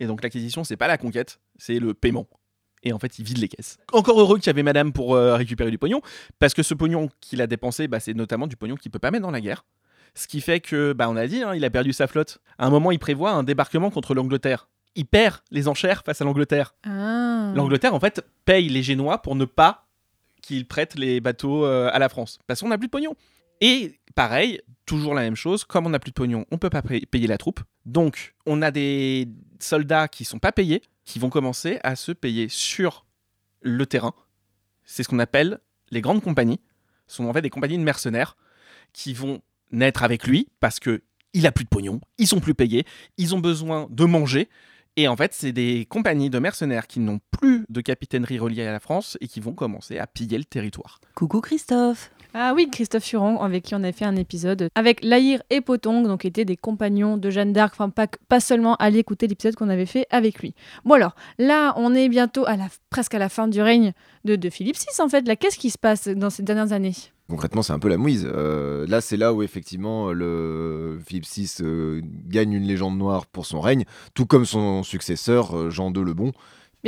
Et 0.00 0.06
donc 0.06 0.22
l'acquisition, 0.22 0.64
c'est 0.64 0.76
pas 0.76 0.88
la 0.88 0.96
conquête, 0.96 1.40
c'est 1.56 1.78
le 1.78 1.94
paiement. 1.94 2.26
Et 2.82 2.92
en 2.92 2.98
fait, 2.98 3.18
il 3.18 3.24
vide 3.24 3.38
les 3.38 3.48
caisses. 3.48 3.78
Encore 3.92 4.20
heureux 4.20 4.38
qu'il 4.38 4.46
y 4.46 4.50
avait 4.50 4.62
madame 4.62 4.92
pour 4.92 5.14
euh, 5.14 5.34
récupérer 5.34 5.70
du 5.70 5.78
pognon, 5.78 6.00
parce 6.38 6.54
que 6.54 6.62
ce 6.62 6.74
pognon 6.74 7.08
qu'il 7.20 7.42
a 7.42 7.46
dépensé, 7.46 7.88
bah, 7.88 8.00
c'est 8.00 8.14
notamment 8.14 8.46
du 8.46 8.56
pognon 8.56 8.76
qu'il 8.76 8.90
peut 8.90 8.98
pas 8.98 9.10
mettre 9.10 9.22
dans 9.22 9.30
la 9.30 9.40
guerre. 9.40 9.64
Ce 10.14 10.26
qui 10.26 10.40
fait 10.40 10.60
que, 10.60 10.92
bah, 10.92 11.08
on 11.10 11.16
a 11.16 11.26
dit, 11.26 11.42
hein, 11.42 11.54
il 11.54 11.64
a 11.64 11.70
perdu 11.70 11.92
sa 11.92 12.06
flotte. 12.06 12.38
À 12.56 12.66
un 12.66 12.70
moment, 12.70 12.90
il 12.90 12.98
prévoit 12.98 13.32
un 13.32 13.42
débarquement 13.42 13.90
contre 13.90 14.14
l'Angleterre. 14.14 14.68
Il 14.98 15.06
perd 15.06 15.36
les 15.52 15.68
enchères 15.68 16.02
face 16.04 16.20
à 16.20 16.24
l'Angleterre. 16.24 16.74
Ah. 16.82 17.52
L'Angleterre, 17.54 17.94
en 17.94 18.00
fait, 18.00 18.20
paye 18.44 18.68
les 18.68 18.82
Génois 18.82 19.22
pour 19.22 19.36
ne 19.36 19.44
pas 19.44 19.86
qu'ils 20.42 20.66
prêtent 20.66 20.96
les 20.96 21.20
bateaux 21.20 21.64
euh, 21.64 21.88
à 21.92 22.00
la 22.00 22.08
France. 22.08 22.40
Parce 22.48 22.60
qu'on 22.60 22.68
n'a 22.68 22.78
plus 22.78 22.88
de 22.88 22.90
pognon. 22.90 23.14
Et 23.60 24.00
pareil, 24.16 24.60
toujours 24.86 25.14
la 25.14 25.22
même 25.22 25.36
chose, 25.36 25.62
comme 25.62 25.86
on 25.86 25.90
n'a 25.90 26.00
plus 26.00 26.10
de 26.10 26.14
pognon, 26.14 26.46
on 26.50 26.58
peut 26.58 26.68
pas 26.68 26.82
pay- 26.82 27.06
payer 27.06 27.28
la 27.28 27.38
troupe. 27.38 27.60
Donc, 27.86 28.34
on 28.44 28.60
a 28.60 28.72
des 28.72 29.28
soldats 29.60 30.08
qui 30.08 30.24
sont 30.24 30.40
pas 30.40 30.50
payés, 30.50 30.82
qui 31.04 31.20
vont 31.20 31.30
commencer 31.30 31.78
à 31.84 31.94
se 31.94 32.10
payer 32.10 32.48
sur 32.48 33.06
le 33.60 33.86
terrain. 33.86 34.14
C'est 34.84 35.04
ce 35.04 35.08
qu'on 35.08 35.20
appelle 35.20 35.60
les 35.92 36.00
grandes 36.00 36.22
compagnies. 36.22 36.60
Ce 37.06 37.16
sont 37.16 37.26
en 37.26 37.32
fait 37.32 37.42
des 37.42 37.50
compagnies 37.50 37.78
de 37.78 37.84
mercenaires 37.84 38.36
qui 38.92 39.12
vont 39.14 39.42
naître 39.70 40.02
avec 40.02 40.26
lui 40.26 40.48
parce 40.60 40.80
que 40.80 41.02
il 41.34 41.46
a 41.46 41.52
plus 41.52 41.64
de 41.64 41.68
pognon, 41.68 42.00
ils 42.16 42.26
sont 42.26 42.40
plus 42.40 42.54
payés, 42.54 42.84
ils 43.16 43.34
ont 43.34 43.38
besoin 43.38 43.86
de 43.90 44.04
manger. 44.04 44.48
Et 44.98 45.06
en 45.06 45.14
fait, 45.14 45.32
c'est 45.32 45.52
des 45.52 45.86
compagnies 45.88 46.28
de 46.28 46.40
mercenaires 46.40 46.88
qui 46.88 46.98
n'ont 46.98 47.20
plus 47.30 47.64
de 47.68 47.80
capitainerie 47.80 48.40
reliée 48.40 48.66
à 48.66 48.72
la 48.72 48.80
France 48.80 49.16
et 49.20 49.28
qui 49.28 49.38
vont 49.38 49.52
commencer 49.52 49.96
à 49.96 50.08
piller 50.08 50.38
le 50.38 50.44
territoire. 50.44 51.00
Coucou 51.14 51.40
Christophe. 51.40 52.10
Ah 52.34 52.52
oui, 52.54 52.68
Christophe 52.70 53.04
Furon, 53.04 53.40
avec 53.40 53.64
qui 53.64 53.74
on 53.74 53.82
a 53.82 53.92
fait 53.92 54.04
un 54.04 54.16
épisode 54.16 54.68
avec 54.74 55.02
Laïr 55.02 55.42
et 55.50 55.60
Potong, 55.60 56.06
donc 56.06 56.24
étaient 56.24 56.44
des 56.44 56.56
compagnons 56.56 57.16
de 57.16 57.30
Jeanne 57.30 57.52
d'Arc. 57.52 57.74
Enfin, 57.78 57.90
pas, 57.90 58.40
seulement 58.40 58.76
aller 58.76 58.98
écouter 58.98 59.26
l'épisode 59.26 59.54
qu'on 59.54 59.68
avait 59.68 59.86
fait 59.86 60.06
avec 60.10 60.40
lui. 60.40 60.54
Bon 60.84 60.94
alors, 60.94 61.14
là, 61.38 61.74
on 61.76 61.94
est 61.94 62.08
bientôt 62.08 62.46
à 62.46 62.56
la, 62.56 62.68
presque 62.90 63.14
à 63.14 63.18
la 63.18 63.28
fin 63.28 63.48
du 63.48 63.62
règne 63.62 63.92
de, 64.24 64.36
de 64.36 64.50
Philippe 64.50 64.76
VI, 64.76 65.02
en 65.02 65.08
fait. 65.08 65.26
Là, 65.26 65.36
qu'est-ce 65.36 65.58
qui 65.58 65.70
se 65.70 65.78
passe 65.78 66.08
dans 66.08 66.30
ces 66.30 66.42
dernières 66.42 66.72
années? 66.72 66.94
Concrètement, 67.28 67.60
c'est 67.60 67.74
un 67.74 67.78
peu 67.78 67.88
la 67.88 67.98
mouise. 67.98 68.26
Euh, 68.32 68.86
là, 68.88 69.02
c'est 69.02 69.18
là 69.18 69.34
où 69.34 69.42
effectivement 69.42 70.12
le 70.12 70.98
Philippe 71.06 71.26
VI 71.26 71.56
euh, 71.60 72.00
gagne 72.26 72.54
une 72.54 72.64
légende 72.64 72.96
noire 72.96 73.26
pour 73.26 73.44
son 73.44 73.60
règne, 73.60 73.84
tout 74.14 74.24
comme 74.24 74.46
son 74.46 74.82
successeur 74.82 75.54
euh, 75.54 75.70
Jean 75.70 75.92
II 75.92 76.04
le 76.04 76.14
Bon. 76.14 76.32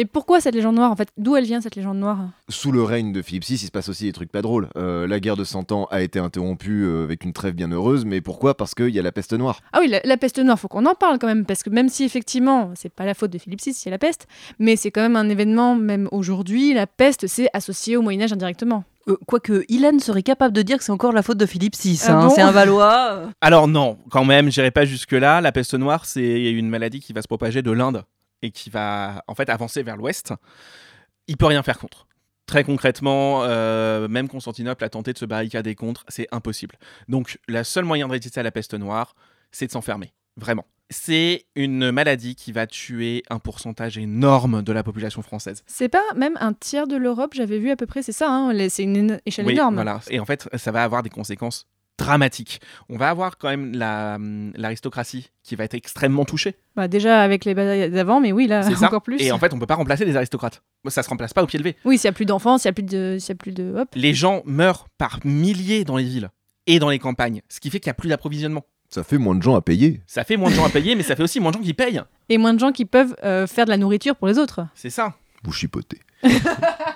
Mais 0.01 0.07
pourquoi 0.07 0.41
cette 0.41 0.55
légende 0.55 0.77
noire, 0.77 0.91
en 0.91 0.97
fait? 0.97 1.11
D'où 1.19 1.37
elle 1.37 1.45
vient, 1.45 1.61
cette 1.61 1.77
légende 1.77 1.99
noire? 1.99 2.31
Sous 2.49 2.73
le 2.73 2.83
règne 2.83 3.13
de 3.13 3.21
Philippe 3.21 3.45
VI, 3.45 3.57
il 3.57 3.67
se 3.67 3.71
passe 3.71 3.91
aussi 3.91 4.05
des 4.05 4.13
trucs 4.13 4.33
pas 4.33 4.41
drôles. 4.41 4.71
Euh, 4.79 5.07
la 5.07 5.21
guerre 5.21 5.37
de 5.37 5.45
Cent 5.45 5.73
Ans 5.73 5.89
a 5.91 6.01
été 6.01 6.19
interrompue 6.19 6.87
euh, 6.87 7.05
avec 7.05 7.23
une 7.23 7.35
trêve 7.35 7.53
bien 7.53 7.71
heureuse, 7.71 8.07
mais 8.07 8.23
pourquoi? 8.23 8.57
Parce 8.57 8.75
qu'il 8.75 8.89
y 8.89 8.99
a 8.99 9.03
la 9.03 9.13
peste 9.13 9.35
noire. 9.35 9.61
Ah 9.75 9.81
oui, 9.83 9.89
la, 9.89 10.01
la 10.03 10.17
peste 10.17 10.39
noire, 10.39 10.59
faut 10.59 10.69
qu'on 10.69 10.87
en 10.87 10.95
parle 10.95 11.19
quand 11.19 11.27
même, 11.27 11.45
parce 11.45 11.63
que 11.63 11.69
même 11.69 11.91
si 11.91 12.05
effectivement, 12.05 12.71
c'est 12.77 12.89
pas 12.89 13.05
la 13.05 13.13
faute 13.13 13.31
de 13.31 13.37
Philippe 13.37 13.61
VI, 13.61 13.75
c'est 13.75 13.91
la 13.91 13.99
peste, 13.99 14.27
mais 14.59 14.75
c'est 14.75 14.91
quand 14.91 15.03
même 15.03 15.17
un 15.17 15.29
événement, 15.29 15.77
même 15.77 16.09
aujourd'hui, 16.13 16.73
la 16.73 16.87
peste, 16.87 17.27
c'est 17.27 17.51
associé 17.53 17.99
au 17.99 18.01
Moyen-Âge 18.01 18.33
indirectement. 18.33 18.85
Euh, 19.07 19.19
Quoique, 19.27 19.67
Ilan 19.69 19.99
serait 19.99 20.23
capable 20.23 20.55
de 20.55 20.63
dire 20.63 20.79
que 20.79 20.85
c'est 20.85 20.93
encore 20.93 21.13
la 21.13 21.23
faute 21.23 21.37
de 21.37 21.45
Philippe 21.45 21.77
VI. 21.77 22.01
Ah 22.07 22.13
hein, 22.13 22.27
bon 22.27 22.35
c'est 22.35 22.41
un 22.41 22.53
Valois. 22.53 23.25
Alors 23.43 23.69
non, 23.69 23.99
quand 24.11 24.25
même, 24.25 24.51
j'irai 24.51 24.71
pas 24.71 24.87
jusque-là. 24.87 25.43
La 25.43 25.53
peste 25.53 25.75
noire, 25.75 26.07
c'est 26.07 26.53
une 26.53 26.71
maladie 26.71 27.01
qui 27.01 27.13
va 27.13 27.21
se 27.21 27.29
propager 27.29 27.61
de 27.61 27.71
l'Inde 27.71 28.03
et 28.43 28.51
qui 28.51 28.71
va 28.71 29.23
en 29.27 29.35
fait 29.35 29.49
avancer 29.49 29.83
vers 29.83 29.97
l'ouest. 29.97 30.33
Il 31.27 31.37
peut 31.37 31.47
rien 31.47 31.63
faire 31.63 31.79
contre. 31.79 32.07
Très 32.47 32.65
concrètement, 32.65 33.45
euh, 33.45 34.09
même 34.09 34.29
Constantinople 34.29 34.83
a 34.83 34.89
tenté 34.89 35.13
de 35.13 35.19
se 35.19 35.25
barricader 35.25 35.75
contre, 35.77 36.05
c'est 36.09 36.27
impossible. 36.33 36.77
Donc, 37.07 37.39
le 37.47 37.63
seul 37.63 37.85
moyen 37.85 38.09
de 38.09 38.13
résister 38.13 38.41
à 38.41 38.43
la 38.43 38.51
peste 38.51 38.75
noire, 38.75 39.15
c'est 39.53 39.67
de 39.67 39.71
s'enfermer. 39.73 40.13
Vraiment. 40.37 40.67
C'est 40.93 41.45
une 41.55 41.93
maladie 41.93 42.35
qui 42.35 42.51
va 42.51 42.67
tuer 42.67 43.23
un 43.31 43.39
pourcentage 43.39 43.97
énorme 43.99 44.63
de 44.63 44.73
la 44.73 44.83
population 44.83 45.23
française. 45.23 45.63
C'est 45.69 45.89
pas 45.89 46.03
même 46.17 46.37
un 46.41 46.53
tiers 46.53 46.89
de 46.89 46.97
l'Europe, 46.97 47.35
j'avais 47.35 47.59
vu 47.61 47.71
à 47.71 47.77
peu 47.77 47.87
près, 47.87 48.03
c'est 48.03 48.11
ça, 48.11 48.29
hein, 48.29 48.69
c'est 48.69 48.83
une 48.83 49.21
échelle 49.27 49.47
Oui, 49.47 49.53
énorme. 49.53 49.77
voilà. 49.77 50.01
Et 50.11 50.19
en 50.19 50.25
fait, 50.25 50.49
ça 50.57 50.73
va 50.73 50.83
avoir 50.83 51.05
des 51.05 51.11
conséquences 51.11 51.69
dramatiques. 52.01 52.61
On 52.89 52.97
va 52.97 53.11
avoir 53.11 53.39
quand 53.39 53.49
même 53.49 53.73
la, 53.75 54.17
hum, 54.17 54.53
l'aristocratie 54.57 55.31
qui 55.45 55.55
va 55.55 55.65
être 55.65 55.75
extrêmement 55.75 56.25
touchée. 56.25 56.57
Bah, 56.75 56.89
déjà 56.89 57.23
avec 57.23 57.45
les 57.45 57.55
batailles 57.55 57.91
d'avant, 57.91 58.21
mais 58.21 58.33
oui, 58.33 58.47
là, 58.47 58.63
ça. 58.75 58.87
encore 58.87 59.03
plus. 59.03 59.21
Et 59.21 59.31
en 59.31 59.39
fait, 59.39 59.53
on 59.53 59.59
peut 59.59 59.67
pas 59.67 59.75
remplacer 59.77 60.05
les 60.05 60.17
aristocrates. 60.17 60.63
Ça 60.89 61.03
se 61.03 61.09
remplace 61.09 61.33
pas 61.33 61.43
au 61.43 61.47
pied 61.47 61.59
levé. 61.59 61.77
Oui, 61.85 61.99
s'il 61.99 62.09
n'y 62.09 62.15
a 62.15 62.15
plus 62.15 62.25
d'enfants, 62.27 62.59
s'il 62.59 62.69
n'y 62.69 62.71
a 62.71 62.75
plus 62.75 62.83
de. 62.83 63.17
S'il 63.21 63.29
y 63.29 63.33
a 63.33 63.35
plus 63.37 63.53
de... 63.53 63.75
Hop. 63.77 63.89
Les 63.95 64.15
gens 64.15 64.43
meurent 64.47 64.89
par 64.99 65.21
milliers 65.25 65.85
dans 65.85 65.97
les 65.97 66.05
villes 66.05 66.31
et 66.67 66.79
dans 66.79 66.89
les 66.89 66.99
campagnes, 66.99 67.43
ce 67.49 67.61
qui 67.61 67.71
fait 67.71 67.81
qu'il 67.81 67.89
n'y 67.89 67.93
a 67.93 67.95
plus 67.95 68.09
d'approvisionnement. 68.09 68.65
Ça 68.89 69.05
fait 69.05 69.19
moins 69.19 69.37
de 69.37 69.43
gens 69.43 69.55
à 69.55 69.61
payer. 69.63 70.01
Ça 70.07 70.25
fait 70.25 70.37
moins 70.37 70.51
de 70.51 70.55
gens 70.57 70.65
à 70.65 70.69
payer, 70.69 70.97
mais 70.97 71.05
ça 71.05 71.15
fait 71.15 71.23
aussi 71.23 71.39
moins 71.39 71.53
de 71.53 71.57
gens 71.59 71.63
qui 71.63 71.75
payent. 71.75 72.03
Et 72.29 72.39
moins 72.39 72.55
de 72.55 72.59
gens 72.59 72.73
qui 72.73 72.85
peuvent 72.85 73.15
euh, 73.23 73.47
faire 73.47 73.65
de 73.65 73.71
la 73.71 73.77
nourriture 73.77 74.17
pour 74.17 74.27
les 74.27 74.37
autres. 74.39 74.67
C'est 74.75 74.91
ça. 74.91 75.15
Vous 75.45 75.53
chipotez. 75.53 76.01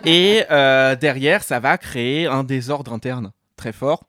Et 0.05 0.43
euh, 0.51 0.97
derrière, 0.97 1.43
ça 1.43 1.61
va 1.61 1.79
créer 1.79 2.27
un 2.27 2.43
désordre 2.45 2.93
interne 2.93 3.33
très 3.57 3.73
fort. 3.73 4.05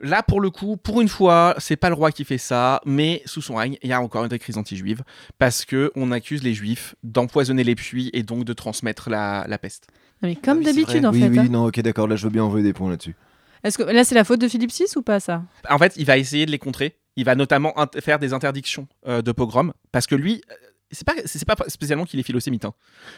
Là, 0.00 0.22
pour 0.22 0.40
le 0.40 0.50
coup, 0.50 0.76
pour 0.76 1.00
une 1.00 1.08
fois, 1.08 1.54
c'est 1.58 1.76
pas 1.76 1.88
le 1.88 1.94
roi 1.94 2.12
qui 2.12 2.24
fait 2.24 2.38
ça, 2.38 2.80
mais 2.86 3.22
sous 3.26 3.42
son 3.42 3.56
règne, 3.56 3.76
il 3.82 3.88
y 3.90 3.92
a 3.92 4.00
encore 4.00 4.24
une 4.24 4.38
crise 4.38 4.56
anti-juive 4.56 5.02
parce 5.38 5.64
que 5.64 5.90
on 5.96 6.12
accuse 6.12 6.42
les 6.42 6.54
juifs 6.54 6.94
d'empoisonner 7.02 7.64
les 7.64 7.74
puits 7.74 8.10
et 8.12 8.22
donc 8.22 8.44
de 8.44 8.52
transmettre 8.52 9.10
la, 9.10 9.44
la 9.48 9.58
peste. 9.58 9.88
Mais 10.22 10.36
comme 10.36 10.58
Ah 10.58 10.60
oui, 10.60 10.64
d'habitude, 10.64 11.06
en 11.06 11.12
oui, 11.12 11.20
fait. 11.20 11.28
Oui, 11.28 11.38
hein. 11.40 11.48
non, 11.50 11.66
ok, 11.66 11.80
d'accord, 11.80 12.06
là 12.06 12.16
je 12.16 12.24
veux 12.24 12.30
bien 12.32 12.44
envoyer 12.44 12.64
des 12.64 12.72
points 12.72 12.90
là-dessus. 12.90 13.16
Est-ce 13.64 13.76
que 13.78 13.82
là, 13.82 14.04
c'est 14.04 14.14
la 14.14 14.22
faute 14.24 14.40
de 14.40 14.46
Philippe 14.46 14.70
VI 14.70 14.84
ou 14.96 15.02
pas, 15.02 15.18
ça? 15.18 15.42
En 15.68 15.78
fait, 15.78 15.94
il 15.96 16.04
va 16.06 16.16
essayer 16.16 16.46
de 16.46 16.50
les 16.52 16.58
contrer. 16.60 16.96
Il 17.16 17.24
va 17.24 17.34
notamment 17.34 17.74
faire 18.00 18.20
des 18.20 18.32
interdictions 18.32 18.86
euh, 19.08 19.20
de 19.22 19.32
pogrom 19.32 19.72
parce 19.90 20.06
que 20.06 20.14
lui, 20.14 20.42
euh, 20.50 20.54
c'est 20.92 21.04
pas 21.04 21.14
c'est 21.24 21.44
pas 21.44 21.56
spécialement 21.66 22.04
qu'il 22.04 22.20
est 22.20 22.22
philosémite. 22.22 22.64
hein. 22.64 22.74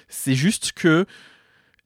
C'est 0.09 0.35
juste 0.35 0.73
que 0.73 1.05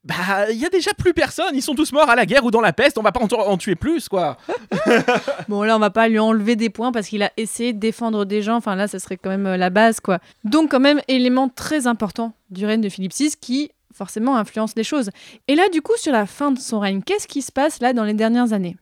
bah 0.04 0.50
il 0.50 0.58
y 0.58 0.66
a 0.66 0.68
déjà 0.68 0.92
plus 0.92 1.14
personne. 1.14 1.54
Ils 1.54 1.62
sont 1.62 1.74
tous 1.74 1.92
morts 1.92 2.08
à 2.10 2.14
la 2.14 2.26
guerre 2.26 2.44
ou 2.44 2.50
dans 2.50 2.60
la 2.60 2.72
peste. 2.72 2.98
On 2.98 3.02
va 3.02 3.12
pas 3.12 3.20
en, 3.20 3.56
tuer 3.56 3.74
plus 3.74 4.08
quoi. 4.08 4.36
Bon, 5.48 5.62
là, 5.62 5.76
on 5.76 5.78
va 5.78 5.90
pas 5.90 6.08
lui 6.08 6.18
enlever 6.18 6.56
des 6.56 6.70
points 6.70 6.92
parce 6.92 7.08
qu'il 7.08 7.22
a 7.22 7.32
essayé 7.36 7.72
de 7.72 7.78
défendre 7.78 8.24
des 8.24 8.42
gens. 8.42 8.56
Enfin, 8.56 8.76
là, 8.76 8.88
ça 8.88 8.98
serait 8.98 9.16
quand 9.16 9.30
même 9.30 9.46
euh, 9.46 9.56
la 9.56 9.70
base, 9.70 10.00
quoi. 10.00 10.18
Donc, 10.44 10.70
quand 10.70 10.80
même, 10.80 11.00
élément 11.08 11.48
très 11.48 11.86
important 11.86 12.32
du 12.50 12.66
règne 12.66 12.80
de 12.80 12.88
Philippe 12.88 13.14
VI 13.14 13.34
qui, 13.40 13.70
forcément, 13.92 14.36
influence 14.36 14.74
les 14.76 14.84
choses. 14.84 15.10
Et 15.48 15.54
là, 15.54 15.68
du 15.72 15.82
coup, 15.82 15.96
sur 15.96 16.12
la 16.12 16.26
fin 16.26 16.50
de 16.50 16.58
son 16.58 16.80
règne, 16.80 17.02
qu'est-ce 17.02 17.26
qui 17.26 17.42
se 17.42 17.52
passe 17.52 17.80
là 17.80 17.92
dans 17.92 18.04
les 18.04 18.14
dernières 18.14 18.52
années? 18.52 18.76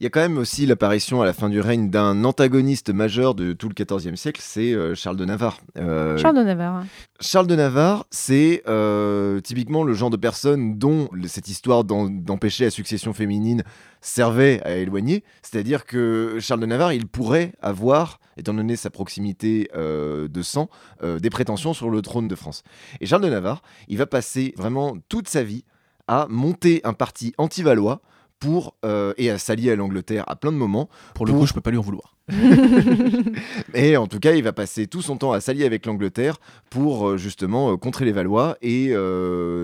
Il 0.00 0.04
y 0.04 0.06
a 0.06 0.10
quand 0.10 0.20
même 0.20 0.38
aussi 0.38 0.64
l'apparition 0.64 1.22
à 1.22 1.24
la 1.24 1.32
fin 1.32 1.48
du 1.48 1.60
règne 1.60 1.90
d'un 1.90 2.22
antagoniste 2.22 2.90
majeur 2.90 3.34
de 3.34 3.52
tout 3.52 3.68
le 3.68 3.74
XIVe 3.74 4.14
siècle, 4.14 4.40
c'est 4.44 4.72
euh, 4.72 4.94
Charles 4.94 5.16
de 5.16 5.24
Navarre. 5.24 5.58
Euh, 5.76 6.16
Charles 6.16 6.36
de 6.36 6.44
Navarre. 6.44 6.84
Charles 7.18 7.48
de 7.48 7.56
Navarre, 7.56 8.06
c'est 8.10 8.62
euh, 8.68 9.40
typiquement 9.40 9.82
le 9.82 9.94
genre 9.94 10.10
de 10.10 10.16
personne 10.16 10.78
dont 10.78 11.08
cette 11.26 11.48
histoire 11.48 11.82
d'empêcher 11.82 12.66
la 12.66 12.70
succession 12.70 13.12
féminine 13.12 13.64
servait 14.00 14.62
à 14.62 14.76
éloigner. 14.76 15.24
C'est-à-dire 15.42 15.84
que 15.84 16.38
Charles 16.38 16.60
de 16.60 16.66
Navarre, 16.66 16.92
il 16.92 17.08
pourrait 17.08 17.54
avoir, 17.60 18.20
étant 18.36 18.54
donné 18.54 18.76
sa 18.76 18.90
proximité 18.90 19.68
euh, 19.74 20.28
de 20.28 20.42
sang, 20.42 20.68
des 21.02 21.30
prétentions 21.30 21.74
sur 21.74 21.90
le 21.90 22.02
trône 22.02 22.28
de 22.28 22.36
France. 22.36 22.62
Et 23.00 23.06
Charles 23.06 23.22
de 23.22 23.30
Navarre, 23.30 23.62
il 23.88 23.98
va 23.98 24.06
passer 24.06 24.54
vraiment 24.56 24.96
toute 25.08 25.28
sa 25.28 25.42
vie 25.42 25.64
à 26.06 26.26
monter 26.30 26.80
un 26.84 26.92
parti 26.92 27.34
anti-valois 27.36 28.00
pour, 28.38 28.74
euh, 28.84 29.12
et 29.16 29.30
à 29.30 29.38
s'allier 29.38 29.70
à 29.72 29.76
l'Angleterre 29.76 30.24
à 30.26 30.36
plein 30.36 30.52
de 30.52 30.56
moments. 30.56 30.88
Pour 31.14 31.26
le 31.26 31.32
Pour- 31.32 31.40
coup, 31.42 31.46
je 31.46 31.52
peux 31.54 31.60
pas 31.60 31.70
lui 31.70 31.78
en 31.78 31.82
vouloir. 31.82 32.14
Et 33.74 33.96
en 33.96 34.06
tout 34.06 34.18
cas, 34.18 34.32
il 34.34 34.42
va 34.42 34.52
passer 34.52 34.86
tout 34.86 35.00
son 35.02 35.16
temps 35.16 35.32
à 35.32 35.40
s'allier 35.40 35.64
avec 35.64 35.86
l'Angleterre 35.86 36.38
pour 36.70 37.08
euh, 37.08 37.16
justement 37.16 37.72
euh, 37.72 37.76
contrer 37.76 38.04
les 38.04 38.12
Valois 38.12 38.56
et 38.62 38.88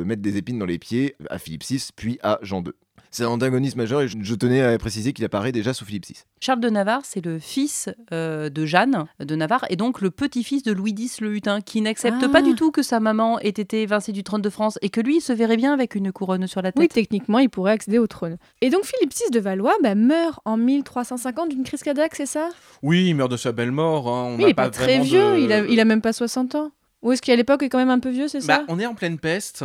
mettre 0.05 0.23
des 0.23 0.37
épines 0.37 0.59
dans 0.59 0.67
les 0.67 0.79
pieds 0.79 1.15
à 1.31 1.39
Philippe 1.39 1.65
VI, 1.65 1.89
puis 1.95 2.19
à 2.23 2.39
Jean 2.43 2.63
II. 2.63 2.73
C'est 3.16 3.22
un 3.22 3.29
antagoniste 3.29 3.77
majeur 3.77 4.00
et 4.03 4.09
je, 4.09 4.16
je 4.20 4.35
tenais 4.35 4.61
à 4.61 4.77
préciser 4.77 5.12
qu'il 5.12 5.24
apparaît 5.24 5.53
déjà 5.53 5.72
sous 5.72 5.85
Philippe 5.85 6.05
VI. 6.07 6.24
Charles 6.40 6.59
de 6.59 6.68
Navarre, 6.68 7.03
c'est 7.05 7.24
le 7.24 7.38
fils 7.38 7.88
euh, 8.12 8.50
de 8.50 8.66
Jeanne 8.66 9.05
de 9.20 9.37
Navarre 9.37 9.64
et 9.70 9.77
donc 9.77 10.00
le 10.00 10.11
petit-fils 10.11 10.64
de 10.64 10.72
Louis 10.72 10.94
X 10.98 11.20
le 11.20 11.33
Hutin, 11.33 11.61
qui 11.61 11.81
n'accepte 11.81 12.16
Ah. 12.24 12.29
pas 12.29 12.42
du 12.42 12.57
tout 12.57 12.72
que 12.72 12.83
sa 12.83 12.98
maman 12.98 13.38
ait 13.38 13.48
été 13.50 13.83
évincée 13.83 14.11
du 14.11 14.24
trône 14.24 14.42
de 14.42 14.50
France 14.50 14.81
et 14.83 14.88
que 14.88 15.00
lui 15.00 15.18
il 15.18 15.20
se 15.20 15.33
verrait 15.33 15.57
bien 15.57 15.72
avec 15.72 15.94
une 15.94 16.11
couronne 16.11 16.48
sur 16.48 16.61
la 16.61 16.72
tête. 16.72 16.81
Oui, 16.81 16.88
techniquement, 16.88 17.38
il 17.38 17.48
pourrait 17.50 17.70
accéder 17.72 17.98
au 17.98 18.09
trône. 18.09 18.37
Et 18.61 18.70
donc, 18.70 18.85
Philippe 18.85 19.12
VI 19.14 19.31
de 19.31 19.38
Valois 19.38 19.74
bah, 19.81 19.94
meurt 19.94 20.40
en 20.44 20.57
1350 20.57 21.50
d'une 21.50 21.62
crise 21.62 21.85
cardiaque, 21.85 22.16
c'est 22.16 22.27
ça? 22.27 22.48
Oui, 22.83 23.07
il 23.09 23.14
meurt 23.14 23.31
de 23.31 23.37
sa 23.37 23.53
belle 23.53 23.70
mort. 23.70 24.09
hein. 24.09 24.24
On 24.31 24.37
Oui, 24.38 24.42
il 24.46 24.50
est 24.50 24.55
pas, 24.55 24.70
très 24.70 24.98
vieux, 24.98 25.35
de- 25.35 25.38
il, 25.38 25.53
a, 25.53 25.64
il 25.64 25.79
a 25.79 25.85
même 25.85 26.00
pas 26.00 26.12
60 26.12 26.57
ans. 26.57 26.72
Ou 27.03 27.12
est-ce 27.12 27.20
qu'à 27.20 27.37
l'époque, 27.37 27.61
il 27.61 27.66
est 27.66 27.68
quand 27.68 27.77
même 27.79 27.90
un 27.90 27.98
peu 27.98 28.09
vieux, 28.09 28.29
c'est 28.29 28.38
Bah, 28.46 28.57
ça? 28.57 28.64
on 28.68 28.81
est 28.81 28.87
en 28.87 28.94
pleine 28.94 29.18
peste. 29.18 29.62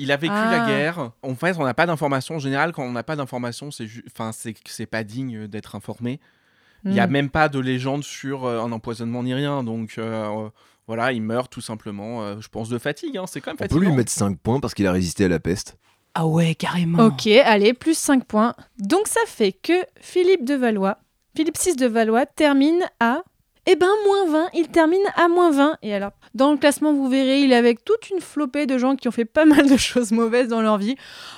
Il 0.00 0.10
a 0.12 0.16
vécu 0.16 0.32
Ah. 0.34 0.50
la 0.50 0.66
guerre. 0.66 1.10
En 1.22 1.34
fait, 1.34 1.56
on 1.58 1.64
n'a 1.64 1.74
pas 1.74 1.86
d'informations. 1.86 2.36
En 2.36 2.38
général, 2.40 2.72
quand 2.72 2.82
on 2.84 2.92
n'a 2.92 3.02
pas 3.02 3.16
d'informations, 3.16 3.70
c'est 3.70 3.86
ju- 3.86 4.04
enfin, 4.10 4.30
c'est 4.32 4.86
pas 4.86 5.04
digne 5.04 5.46
d'être 5.46 5.74
informé. 5.76 6.18
Il 6.84 6.92
n'y 6.92 7.00
a 7.00 7.06
Hmm. 7.06 7.10
même 7.10 7.28
pas 7.30 7.48
de 7.50 7.58
légende 7.58 8.02
sur 8.02 8.46
euh, 8.46 8.60
un 8.62 8.72
empoisonnement 8.72 9.22
ni 9.22 9.34
rien. 9.34 9.62
Donc 9.62 9.96
euh, 9.98 10.24
euh, 10.46 10.48
voilà, 10.86 11.12
il 11.12 11.20
meurt 11.22 11.52
tout 11.52 11.60
simplement, 11.60 12.22
euh, 12.22 12.36
je 12.40 12.48
pense, 12.48 12.68
de 12.70 12.78
fatigue. 12.78 13.18
hein. 13.18 13.24
C'est 13.26 13.40
quand 13.42 13.50
même 13.50 13.58
On 13.60 13.66
peut 13.74 13.78
lui 13.80 13.92
mettre 13.92 14.10
5 14.10 14.38
points 14.38 14.60
parce 14.60 14.72
qu'il 14.74 14.86
a 14.86 14.92
résisté 14.92 15.26
à 15.26 15.28
la 15.28 15.38
peste. 15.40 15.76
Ah 16.14 16.26
ouais, 16.26 16.54
carrément. 16.54 17.04
Ok, 17.06 17.26
allez, 17.26 17.74
plus 17.74 17.96
5 17.96 18.24
points. 18.24 18.54
Donc 18.78 19.06
ça 19.06 19.20
fait 19.26 19.52
que 19.52 19.74
Philippe 20.00 20.44
de 20.46 20.54
Valois, 20.54 20.96
Philippe 21.36 21.58
VI 21.62 21.76
de 21.76 21.86
Valois 21.86 22.24
termine 22.26 22.80
à... 22.98 23.22
Eh 23.66 23.76
ben, 23.76 23.90
moins 24.06 24.26
20, 24.26 24.48
il 24.54 24.68
termine 24.68 25.02
à 25.16 25.28
moins 25.28 25.50
20. 25.50 25.78
Et 25.82 25.94
alors, 25.94 26.12
dans 26.34 26.50
le 26.52 26.56
classement, 26.56 26.94
vous 26.94 27.08
verrez, 27.08 27.40
il 27.40 27.52
est 27.52 27.56
avec 27.56 27.84
toute 27.84 28.08
une 28.08 28.20
flopée 28.20 28.66
de 28.66 28.78
gens 28.78 28.96
qui 28.96 29.06
ont 29.06 29.12
fait 29.12 29.26
pas 29.26 29.44
mal 29.44 29.68
de 29.68 29.76
choses 29.76 30.12
mauvaises 30.12 30.48
dans 30.48 30.62
leur 30.62 30.78
vie. 30.78 30.96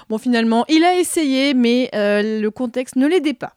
Bon, 0.08 0.18
finalement, 0.18 0.64
il 0.68 0.84
a 0.84 0.94
essayé, 0.94 1.52
mais 1.52 1.90
euh, 1.94 2.40
le 2.40 2.50
contexte 2.50 2.96
ne 2.96 3.08
l'aidait 3.08 3.34
pas. 3.34 3.54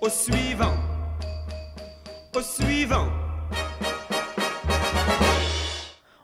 Au 0.00 0.08
suivant. 0.08 0.74
Au 2.34 2.40
suivant. 2.40 3.08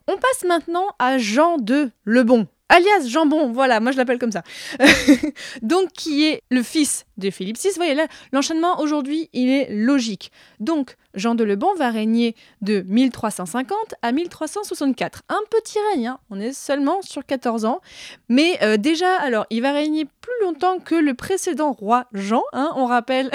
On 0.08 0.16
passe 0.16 0.44
maintenant 0.48 0.86
à 0.98 1.18
Jean 1.18 1.58
II 1.58 1.90
le 2.04 2.22
Bon. 2.22 2.46
Alias 2.68 3.08
Jambon, 3.08 3.52
voilà, 3.52 3.80
moi 3.80 3.92
je 3.92 3.96
l'appelle 3.96 4.18
comme 4.18 4.32
ça. 4.32 4.42
Donc, 5.62 5.90
qui 5.92 6.24
est 6.26 6.42
le 6.50 6.62
fils 6.62 7.04
de 7.16 7.30
Philippe 7.30 7.58
VI. 7.58 7.68
Vous 7.68 7.76
voyez 7.76 7.94
là, 7.94 8.06
l'enchaînement 8.32 8.80
aujourd'hui, 8.80 9.30
il 9.32 9.48
est 9.48 9.68
logique. 9.70 10.30
Donc, 10.60 10.96
Jean 11.14 11.34
de 11.34 11.44
Lebon 11.44 11.74
va 11.78 11.90
régner 11.90 12.34
de 12.60 12.82
1350 12.86 13.76
à 14.02 14.12
1364. 14.12 15.22
Un 15.28 15.40
petit 15.50 15.78
règne, 15.92 16.08
hein. 16.08 16.18
on 16.30 16.38
est 16.40 16.52
seulement 16.52 17.00
sur 17.02 17.24
14 17.24 17.64
ans. 17.64 17.80
Mais 18.28 18.58
euh, 18.62 18.76
déjà, 18.76 19.16
alors, 19.20 19.46
il 19.50 19.62
va 19.62 19.72
régner 19.72 20.04
plus 20.04 20.44
longtemps 20.44 20.78
que 20.78 20.94
le 20.94 21.14
précédent 21.14 21.72
roi 21.72 22.06
Jean. 22.12 22.42
hein. 22.52 22.72
On 22.76 22.84
rappelle, 22.86 23.30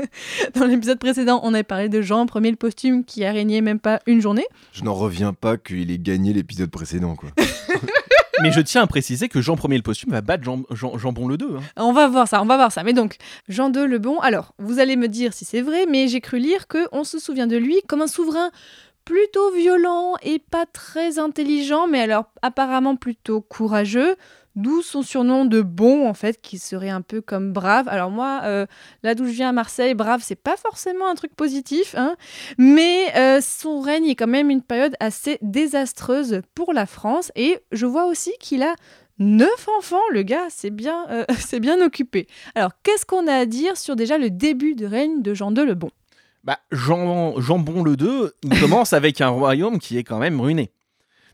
dans 0.54 0.64
l'épisode 0.64 0.98
précédent, 0.98 1.40
on 1.44 1.54
avait 1.54 1.62
parlé 1.62 1.88
de 1.88 2.02
Jean 2.02 2.26
Ier 2.26 2.50
le 2.50 2.56
posthume 2.56 3.04
qui 3.04 3.24
a 3.24 3.30
régné 3.32 3.60
même 3.60 3.78
pas 3.78 4.00
une 4.06 4.20
journée. 4.20 4.46
Je 4.72 4.82
n'en 4.82 4.94
reviens 4.94 5.32
pas 5.32 5.56
qu'il 5.56 5.90
ait 5.90 5.98
gagné 5.98 6.32
l'épisode 6.32 6.70
précédent, 6.70 7.14
quoi. 7.14 7.30
Mais 8.42 8.52
je 8.52 8.60
tiens 8.60 8.82
à 8.82 8.86
préciser 8.86 9.28
que 9.28 9.40
Jean 9.42 9.54
Ier 9.56 9.76
le 9.76 9.82
posthume 9.82 10.12
va 10.12 10.22
battre 10.22 10.44
Jean, 10.44 10.62
Jean- 10.70 10.96
Jambon 10.96 11.28
le 11.28 11.36
2. 11.36 11.56
hein. 11.56 11.60
On 11.76 11.92
va 11.92 12.08
voir 12.08 12.26
ça, 12.26 12.40
on 12.42 12.46
va 12.46 12.56
voir 12.56 12.72
ça. 12.72 12.82
Mais 12.82 12.92
donc, 12.94 13.16
Jean 13.48 13.70
II 13.72 13.86
le 13.86 13.98
Bon, 13.98 14.18
alors, 14.20 14.54
vous 14.58 14.78
allez 14.78 14.96
me 14.96 15.08
dire 15.08 15.32
si 15.34 15.44
c'est 15.44 15.60
vrai, 15.60 15.84
mais 15.86 16.08
j'ai 16.08 16.20
cru 16.20 16.38
lire 16.38 16.66
que 16.66 16.88
on 16.92 17.04
se 17.04 17.18
souvient 17.18 17.46
de 17.46 17.56
lui 17.56 17.80
comme 17.86 18.00
un 18.00 18.06
souverain 18.06 18.50
plutôt 19.04 19.50
violent 19.52 20.14
et 20.22 20.38
pas 20.38 20.64
très 20.66 21.18
intelligent, 21.18 21.86
mais 21.86 22.00
alors 22.00 22.24
apparemment 22.42 22.96
plutôt 22.96 23.40
courageux. 23.40 24.16
D'où 24.56 24.82
son 24.82 25.02
surnom 25.02 25.44
de 25.44 25.62
bon, 25.62 26.08
en 26.08 26.14
fait, 26.14 26.40
qui 26.40 26.58
serait 26.58 26.90
un 26.90 27.02
peu 27.02 27.20
comme 27.20 27.52
brave. 27.52 27.86
Alors 27.88 28.10
moi, 28.10 28.40
euh, 28.44 28.66
là 29.02 29.14
d'où 29.14 29.26
je 29.26 29.30
viens 29.30 29.50
à 29.50 29.52
Marseille, 29.52 29.94
brave, 29.94 30.22
c'est 30.24 30.34
pas 30.34 30.56
forcément 30.56 31.08
un 31.08 31.14
truc 31.14 31.34
positif, 31.36 31.94
hein, 31.96 32.16
mais 32.58 33.14
euh, 33.16 33.40
son 33.40 33.80
règne 33.80 34.06
est 34.06 34.16
quand 34.16 34.26
même 34.26 34.50
une 34.50 34.62
période 34.62 34.96
assez 34.98 35.38
désastreuse 35.40 36.42
pour 36.54 36.72
la 36.72 36.86
France. 36.86 37.30
Et 37.36 37.58
je 37.70 37.86
vois 37.86 38.06
aussi 38.06 38.32
qu'il 38.40 38.62
a 38.62 38.74
neuf 39.20 39.68
enfants, 39.78 40.00
le 40.10 40.22
gars, 40.22 40.46
c'est 40.48 40.70
bien, 40.70 41.06
euh, 41.10 41.24
c'est 41.38 41.60
bien 41.60 41.80
occupé. 41.80 42.26
Alors, 42.56 42.72
qu'est-ce 42.82 43.06
qu'on 43.06 43.28
a 43.28 43.34
à 43.34 43.46
dire 43.46 43.76
sur 43.76 43.94
déjà 43.94 44.18
le 44.18 44.30
début 44.30 44.74
de 44.74 44.86
règne 44.86 45.22
de 45.22 45.32
Jean 45.32 45.54
II 45.54 45.64
le 45.64 45.74
Bon? 45.74 45.90
Bah, 46.42 46.58
Jean, 46.72 47.38
Jambon 47.38 47.82
le 47.82 47.96
2, 47.96 48.32
il 48.42 48.60
commence 48.60 48.94
avec 48.94 49.20
un 49.20 49.28
royaume 49.28 49.78
qui 49.78 49.98
est 49.98 50.04
quand 50.04 50.18
même 50.18 50.40
ruiné. 50.40 50.72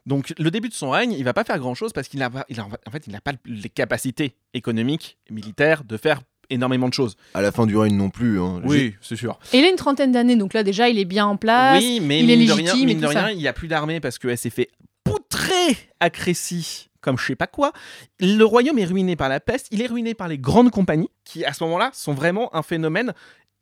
Donc, 0.06 0.32
le 0.38 0.50
début 0.50 0.68
de 0.68 0.74
son 0.74 0.90
règne, 0.90 1.12
il 1.12 1.24
va 1.24 1.32
pas 1.34 1.44
faire 1.44 1.58
grand-chose 1.58 1.92
parce 1.92 2.08
qu'il 2.08 2.20
n'a 2.20 2.30
pas, 2.30 2.44
il 2.48 2.58
a- 2.60 2.64
en 2.86 2.90
fait, 2.90 3.06
il 3.06 3.12
n'a 3.12 3.20
pas 3.20 3.32
les 3.44 3.68
capacités 3.68 4.36
économiques 4.54 5.18
et 5.28 5.32
militaires 5.32 5.82
de 5.84 5.96
faire 5.96 6.20
énormément 6.48 6.88
de 6.88 6.94
choses. 6.94 7.16
À 7.34 7.42
la 7.42 7.50
fin 7.50 7.66
du 7.66 7.76
règne 7.76 7.96
non 7.96 8.08
plus. 8.08 8.40
Hein. 8.40 8.62
Oui, 8.64 8.94
c'est 9.00 9.16
sûr. 9.16 9.36
Et 9.52 9.58
il 9.58 9.64
a 9.64 9.68
une 9.68 9.74
trentaine 9.76 10.12
d'années, 10.12 10.36
donc 10.36 10.54
là 10.54 10.62
déjà, 10.62 10.88
il 10.88 10.98
est 11.00 11.04
bien 11.04 11.26
en 11.26 11.36
place. 11.36 11.82
oui, 11.82 11.98
mais 12.00 12.20
il 12.20 12.30
est 12.30 12.36
mine 12.36 12.46
de 12.46 12.52
légitime 12.54 12.76
rien, 12.76 12.86
mine 12.86 13.00
de 13.00 13.06
ça. 13.12 13.22
rien, 13.24 13.30
il 13.30 13.38
n'y 13.38 13.48
a 13.48 13.52
plus 13.52 13.66
d'armée 13.66 13.98
parce 13.98 14.18
qu'elle 14.18 14.38
s'est 14.38 14.50
fait 14.50 14.70
poutrer 15.02 15.76
à 16.00 16.08
Crécy 16.10 16.88
comme 17.00 17.18
je 17.18 17.24
sais 17.26 17.36
pas 17.36 17.46
quoi. 17.46 17.72
Le 18.18 18.42
royaume 18.42 18.78
est 18.80 18.84
ruiné 18.84 19.14
par 19.14 19.28
la 19.28 19.38
peste, 19.38 19.68
il 19.70 19.80
est 19.80 19.86
ruiné 19.86 20.14
par 20.14 20.26
les 20.26 20.38
grandes 20.38 20.70
compagnies 20.72 21.10
qui, 21.24 21.44
à 21.44 21.52
ce 21.52 21.62
moment-là, 21.64 21.90
sont 21.94 22.14
vraiment 22.14 22.52
un 22.54 22.62
phénomène 22.62 23.12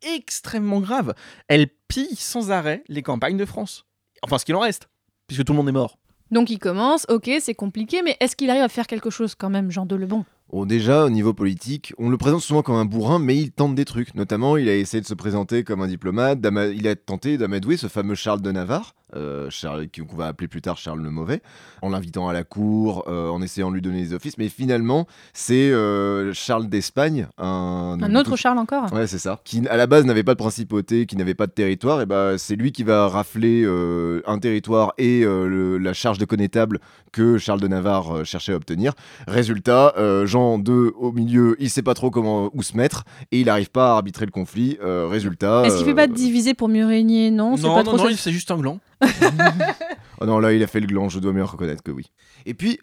extrêmement 0.03 0.81
grave. 0.81 1.15
Elles 1.49 1.69
pillent 1.89 2.17
sans 2.17 2.51
arrêt 2.51 2.83
les 2.89 3.03
campagnes 3.03 3.37
de 3.37 3.45
France. 3.45 3.85
Enfin, 4.23 4.39
ce 4.39 4.45
qu'il 4.47 4.55
en 4.55 4.61
reste, 4.61 4.89
puisque 5.27 5.45
tout 5.45 5.53
le 5.53 5.59
monde 5.59 5.69
est 5.69 5.73
mort. 5.73 5.99
Donc 6.31 6.51
il 6.51 6.59
commence, 6.59 7.07
ok, 7.09 7.31
c'est 7.41 7.55
compliqué, 7.55 8.03
mais 8.03 8.17
est-ce 8.21 8.37
qu'il 8.37 8.51
arrive 8.51 8.63
à 8.63 8.69
faire 8.69 8.87
quelque 8.87 9.11
chose 9.11 9.35
quand 9.35 9.51
même, 9.51 9.71
Jean 9.71 9.87
II 9.87 10.25
déjà, 10.67 11.05
au 11.05 11.11
niveau 11.11 11.35
politique, 11.35 11.93
on 11.99 12.09
le 12.11 12.17
présente 12.17 12.41
souvent 12.41 12.63
comme 12.63 12.77
un 12.77 12.85
bourrin, 12.85 13.19
mais 13.19 13.37
il 13.37 13.51
tente 13.51 13.75
des 13.75 13.85
trucs. 13.85 14.15
Notamment, 14.15 14.57
il 14.57 14.69
a 14.69 14.77
essayé 14.77 15.01
de 15.01 15.07
se 15.07 15.15
présenter 15.15 15.65
comme 15.65 15.83
un 15.83 15.89
diplomate. 15.89 16.39
Il 16.75 16.87
a 16.87 16.95
tenté 16.95 17.37
d'amadouer 17.39 17.77
ce 17.77 17.89
fameux 17.89 18.15
Charles 18.15 18.41
de 18.41 18.53
Navarre, 18.53 18.95
euh, 19.17 19.49
Charles, 19.51 19.87
qu'on 19.89 20.17
va 20.17 20.27
appeler 20.29 20.47
plus 20.49 20.61
tard 20.63 20.77
Charles 20.77 21.01
le 21.03 21.11
Mauvais, 21.11 21.43
en 21.83 21.89
l'invitant 21.89 22.29
à 22.29 22.33
la 22.33 22.45
cour, 22.45 23.05
euh, 23.09 23.29
en 23.31 23.43
essayant 23.43 23.69
de 23.71 23.75
lui 23.75 23.83
donner 23.83 24.01
des 24.03 24.15
offices. 24.15 24.39
Mais 24.39 24.49
finalement, 24.49 25.07
c'est 25.33 25.71
euh, 25.73 26.33
Charles 26.33 26.69
d'Espagne, 26.69 27.27
un, 27.39 27.99
Un 28.01 28.15
autre 28.15 28.37
Charles 28.37 28.59
encore? 28.59 28.93
Ouais, 28.93 29.07
c'est 29.09 29.19
ça. 29.19 29.41
Qui 29.45 29.67
à 29.69 29.77
la 29.77 29.87
base 29.89 30.05
n'avait 30.05 30.23
pas 30.25 30.35
de 30.35 30.39
principauté, 30.39 31.07
qui 31.07 31.17
n'avait 31.17 31.35
pas 31.35 31.47
de 31.49 31.53
territoire, 31.53 32.01
et 32.01 32.07
bah 32.07 32.39
c'est 32.39 32.55
lui 32.57 32.71
qui 32.71 32.85
va 32.85 33.09
rafler 33.09 33.65
un 34.27 34.39
territoire 34.39 34.93
et 34.99 35.23
le- 35.25 35.79
la 35.79 35.93
charge 35.93 36.19
de 36.19 36.25
connétable 36.25 36.79
que 37.13 37.39
Charles 37.39 37.61
de 37.61 37.69
Navarre 37.69 38.25
cherchait 38.25 38.53
à 38.53 38.57
obtenir. 38.57 38.93
Résultat, 39.29 39.95
euh, 39.97 40.27
Au 40.53 41.13
milieu, 41.13 41.57
il 41.59 41.71
sait 41.71 41.83
pas 41.83 41.95
trop 41.95 42.11
comment 42.11 42.51
où 42.53 42.63
se 42.63 42.77
mettre 42.77 43.05
et 43.33 43.41
il 43.41 43.47
n'arrive 43.47 43.71
pas 43.71 43.93
à 43.93 43.95
arbitrer 43.95 44.27
le 44.27 44.31
conflit. 44.31 44.79
Euh, 44.83 45.09
résultat. 45.09 45.63
Est-ce 45.65 45.77
qu'il 45.77 45.85
fait 45.87 45.93
euh, 45.93 45.95
pas 45.95 46.07
diviser 46.07 46.55
pour 46.55 46.69
mieux 46.69 46.87
régner? 46.87 47.31
Non, 47.31 47.57
c'est 47.57 47.63
non, 47.65 47.75
pas 47.75 47.83
non, 47.83 47.97
trop 47.97 48.09
non, 48.09 48.11
ça. 48.11 48.17
c'est 48.17 48.33
juste 48.33 48.51
un 48.51 48.59
gland. 48.59 48.79
Oh 50.21 50.27
non, 50.27 50.39
là, 50.39 50.53
il 50.53 50.63
a 50.63 50.67
fait 50.67 50.81
le 50.81 50.87
gland, 50.87 51.09
je 51.09 51.19
dois 51.19 51.33
bien 51.33 51.45
reconnaître 51.45 51.83
que 51.83 51.91
oui. 51.91 52.07
Et 52.47 52.55
puis, 52.55 52.79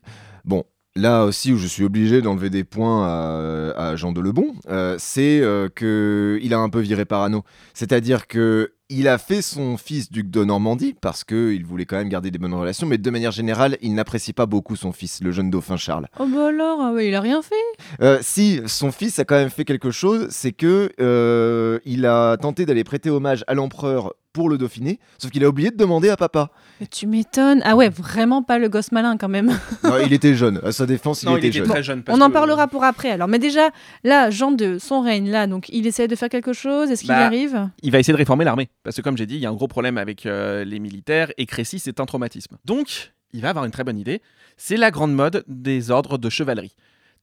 bon, 0.46 0.64
là 0.96 1.26
aussi 1.26 1.54
où 1.54 1.58
je 1.58 1.68
suis 1.68 1.84
obligé 1.84 2.22
d'enlever 2.22 2.50
des 2.50 2.64
points 2.64 3.06
à, 3.06 3.90
à 3.90 3.96
Jean 3.96 4.12
de 4.12 4.22
Lebon, 4.22 4.54
euh, 4.70 4.96
c'est 5.00 5.42
euh, 5.42 5.70
que 5.74 6.40
il 6.42 6.54
a 6.54 6.60
un 6.60 6.70
peu 6.70 6.80
viré 6.80 7.06
parano. 7.06 7.44
C'est-à-dire 7.74 8.28
que 8.28 8.74
il 8.92 9.08
a 9.08 9.18
fait 9.18 9.42
son 9.42 9.78
fils 9.78 10.12
duc 10.12 10.30
de 10.30 10.44
Normandie 10.44 10.96
parce 11.00 11.24
qu'il 11.24 11.66
voulait 11.66 11.86
quand 11.86 11.96
même 11.96 12.10
garder 12.10 12.30
des 12.30 12.38
bonnes 12.38 12.54
relations, 12.54 12.86
mais 12.86 12.98
de 12.98 13.10
manière 13.10 13.32
générale, 13.32 13.78
il 13.82 13.96
n'apprécie 13.96 14.34
pas 14.34 14.46
beaucoup 14.46 14.76
son 14.76 14.92
fils, 14.92 15.22
le 15.24 15.32
jeune 15.32 15.50
dauphin 15.50 15.78
Charles. 15.78 16.08
Oh 16.20 16.26
bah 16.28 16.48
alors, 16.48 16.82
ah 16.82 17.02
il 17.02 17.16
a 17.16 17.22
rien 17.22 17.42
fait. 17.42 17.56
Euh, 18.02 18.20
si 18.22 18.60
son 18.68 18.92
fils 18.92 19.18
a 19.18 19.26
quand 19.26 19.36
même 19.36 19.50
fait 19.50 19.64
quelque 19.64 19.92
chose, 19.92 20.28
c'est 20.30 20.52
que 20.52 20.92
euh, 21.00 21.80
il 21.86 22.06
a 22.06 22.36
tenté 22.38 22.66
d'aller 22.66 22.84
prêter 22.84 23.10
hommage 23.10 23.46
à 23.48 23.54
l'empereur 23.54 24.14
pour 24.34 24.50
le 24.50 24.58
Dauphiné, 24.58 25.00
sauf 25.18 25.30
qu'il 25.32 25.44
a 25.44 25.50
oublié 25.50 25.72
de 25.72 25.76
demander 25.78 26.10
à 26.10 26.16
papa. 26.18 26.50
Mais 26.80 26.88
tu 26.88 27.06
m'étonnes. 27.08 27.62
Ah 27.66 27.76
ouais, 27.76 27.90
vraiment 27.90 28.44
pas 28.44 28.58
le 28.60 28.70
gosse 28.70 28.92
malin 28.92 29.18
quand 29.18 29.28
même. 29.30 29.58
Non, 29.84 29.98
il 30.06 30.14
était 30.14 30.36
jeune. 30.36 30.60
À 30.64 30.72
sa 30.72 30.86
défense, 30.86 31.24
il 31.24 31.28
Non, 31.30 31.38
était 31.38 31.52
jeune. 31.52 31.68
très 31.68 31.84
jeune. 31.84 32.04
parce 32.04 32.18
On 32.18 32.22
en 32.22 32.28
que- 32.28 32.34
parlera 32.34 32.68
pour 32.68 32.84
après 32.84 33.12
alors. 33.12 33.28
Mais 33.28 33.40
déjà, 33.40 33.70
là, 34.04 34.30
Jean 34.30 34.56
II, 34.58 34.80
son 34.80 35.02
règne, 35.02 35.30
là, 35.30 35.48
donc 35.48 35.68
il 35.70 35.86
essaie 35.88 36.08
de 36.08 36.16
faire 36.16 36.30
quelque 36.30 36.54
chose? 36.54 36.90
Est-ce 36.92 37.02
qu'il 37.02 37.10
y 37.10 37.14
Bah, 37.14 37.26
arrive? 37.26 37.70
il 37.84 37.92
va 37.92 38.00
essayer 38.00 38.14
de 38.14 38.18
réformer 38.18 38.46
l'armée. 38.46 38.70
Parce 38.84 38.96
que 38.96 39.02
comme 39.02 39.18
j'ai 39.18 39.26
dit, 39.26 39.36
il 39.36 39.42
y 39.42 39.46
a 39.46 39.50
un 39.50 39.54
gros 39.54 39.68
problème 39.68 39.98
avec 39.98 40.26
euh, 40.26 40.64
les 40.64 40.80
militaires 40.80 41.32
et 41.38 41.46
Crécy, 41.46 41.80
c'est 41.80 42.00
un 42.00 42.06
traumatisme. 42.06 42.58
Donc, 42.66 43.12
il 43.34 43.42
va 43.42 43.50
avoir 43.50 43.66
une 43.66 43.72
très 43.72 43.84
bonne 43.84 44.00
idée. 44.00 44.22
C'est 44.58 44.78
la 44.78 44.92
grande 44.92 45.14
mode 45.14 45.44
des 45.48 45.92
ordres 45.92 46.18
de 46.18 46.30
chevalerie. 46.30 46.76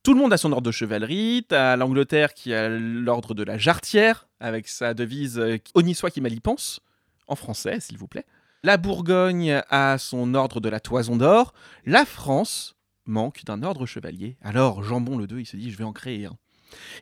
Tout 0.03 0.15
le 0.15 0.21
monde 0.21 0.33
a 0.33 0.37
son 0.37 0.53
ordre 0.53 0.67
de 0.67 0.71
chevalerie. 0.73 1.45
T'as 1.49 1.77
l'Angleterre 1.77 2.33
qui 2.35 2.55
a 2.55 2.69
l'ordre 2.69 3.35
de 3.35 3.43
la 3.43 3.59
jarretière, 3.59 4.29
avec 4.41 4.69
sa 4.69 4.95
devise 4.95 5.39
euh, 5.39 5.59
Honni 5.75 5.95
soit 5.95 6.11
qui 6.11 6.21
mal 6.21 6.33
y 6.33 6.41
pense, 6.41 6.81
en 7.29 7.37
français, 7.37 7.81
s'il 7.81 7.99
vous 7.99 8.09
plaît. 8.09 8.27
La 8.65 8.77
Bourgogne 8.77 9.63
a 9.71 9.99
son 9.99 10.35
ordre 10.35 10.61
de 10.61 10.69
la 10.69 10.81
toison 10.81 11.17
d'or. 11.17 11.53
La 11.87 12.05
France 12.05 12.75
manque 13.07 13.45
d'un 13.45 13.63
ordre 13.63 13.87
chevalier. 13.87 14.37
Alors, 14.43 14.83
Jambon 14.83 15.17
le 15.17 15.27
2, 15.27 15.41
il 15.41 15.47
se 15.47 15.57
dit, 15.57 15.71
je 15.71 15.77
vais 15.79 15.85
en 15.85 15.93
créer 15.93 16.27
un. 16.27 16.37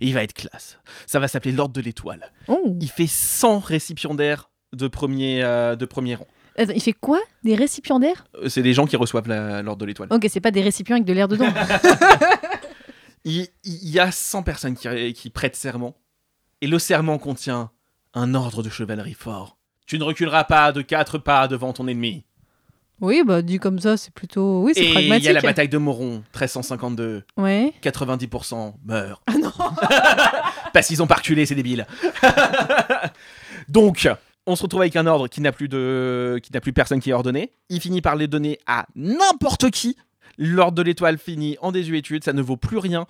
Et 0.01 0.07
il 0.07 0.15
va 0.15 0.23
être 0.23 0.35
classe. 0.35 0.79
Ça 1.07 1.19
va 1.19 1.29
s'appeler 1.29 1.53
l'ordre 1.53 1.75
de 1.75 1.81
l'étoile. 1.81 2.31
Oh. 2.47 2.77
Il 2.81 2.91
fait 2.91 3.07
100 3.09 3.59
récipiendaires 3.61 4.51
de 4.73 4.87
premier, 4.87 5.43
euh, 5.43 5.75
de 5.77 5.85
premier 5.87 6.15
rang. 6.17 6.27
Attends, 6.59 6.73
Il 6.75 6.81
fait 6.83 6.93
quoi? 6.93 7.21
Des 7.43 7.55
récipiendaires? 7.55 8.27
Euh, 8.37 8.49
C'est 8.49 8.63
des 8.63 8.73
gens 8.75 8.87
qui 8.87 8.97
reçoivent 8.97 9.27
l'ordre 9.29 9.77
de 9.81 9.87
l'étoile. 9.87 10.09
Ok, 10.13 10.27
c'est 10.31 10.41
pas 10.41 10.51
des 10.51 10.63
récipients 10.63 10.97
avec 10.97 11.07
de 11.07 11.13
l'air 11.13 11.29
dedans. 11.29 11.47
Il, 13.25 13.49
il 13.65 13.89
y 13.91 13.99
a 13.99 14.13
100 14.13 14.45
personnes 14.45 14.77
qui, 14.77 15.13
qui 15.15 15.31
prêtent 15.31 15.57
serment. 15.57 15.97
Et 16.61 16.69
le 16.69 16.79
serment 16.79 17.19
contient 17.19 17.73
un 18.15 18.35
ordre 18.35 18.63
de 18.63 18.71
chevalerie 18.71 19.15
fort. 19.15 19.56
Tu 19.87 19.99
ne 19.99 20.05
reculeras 20.05 20.45
pas 20.45 20.73
de 20.73 20.83
quatre 20.83 21.19
pas 21.19 21.47
devant 21.49 21.73
ton 21.73 21.87
ennemi. 21.87 22.25
oui, 23.01 23.23
bah 23.25 23.41
dit 23.43 23.59
comme 23.59 23.79
ça, 23.79 23.97
c'est 23.97 24.13
plutôt. 24.13 24.63
Oui, 24.63 24.73
c'est 24.75 24.83
Et 24.83 24.87
il 24.89 24.93
pragmatique. 24.93 25.25
y 25.27 25.29
a 25.29 25.33
la 25.33 25.41
bataille 25.41 25.69
de 25.69 25.79
Moron, 25.79 26.23
1352. 26.35 27.23
Ouais. 27.37 27.73
90% 27.83 28.75
meurent. 28.85 29.23
Ah 29.27 29.35
non 29.41 29.53
Parce 30.73 30.89
qu'ils 30.89 31.03
ont 31.03 31.07
pas 31.07 31.15
reculé, 31.17 31.47
c'est 31.47 31.55
débile. 31.55 31.87
Donc, 33.69 34.09
on 34.47 34.57
se 34.57 34.63
retrouve 34.63 34.83
avec 34.83 34.97
un 34.97 35.07
ordre 35.07 35.29
qui 35.29 35.41
n'a 35.41 35.53
plus 35.53 35.69
de, 35.69 36.39
qui 36.43 36.53
n'a 36.53 36.61
plus 36.61 36.73
personne 36.73 37.01
qui 37.01 37.11
est 37.11 37.15
ordonné. 37.15 37.53
Il 37.69 37.81
finit 37.81 38.01
par 38.01 38.17
les 38.17 38.27
donner 38.27 38.59
à 38.67 38.87
n'importe 38.95 39.71
qui. 39.71 39.97
L'ordre 40.39 40.77
de 40.77 40.83
l'étoile 40.83 41.19
finit 41.19 41.57
en 41.63 41.73
désuétude, 41.73 42.23
ça 42.25 42.33
ne 42.33 42.43
vaut 42.43 42.57
plus 42.59 42.79
rien. 42.79 43.07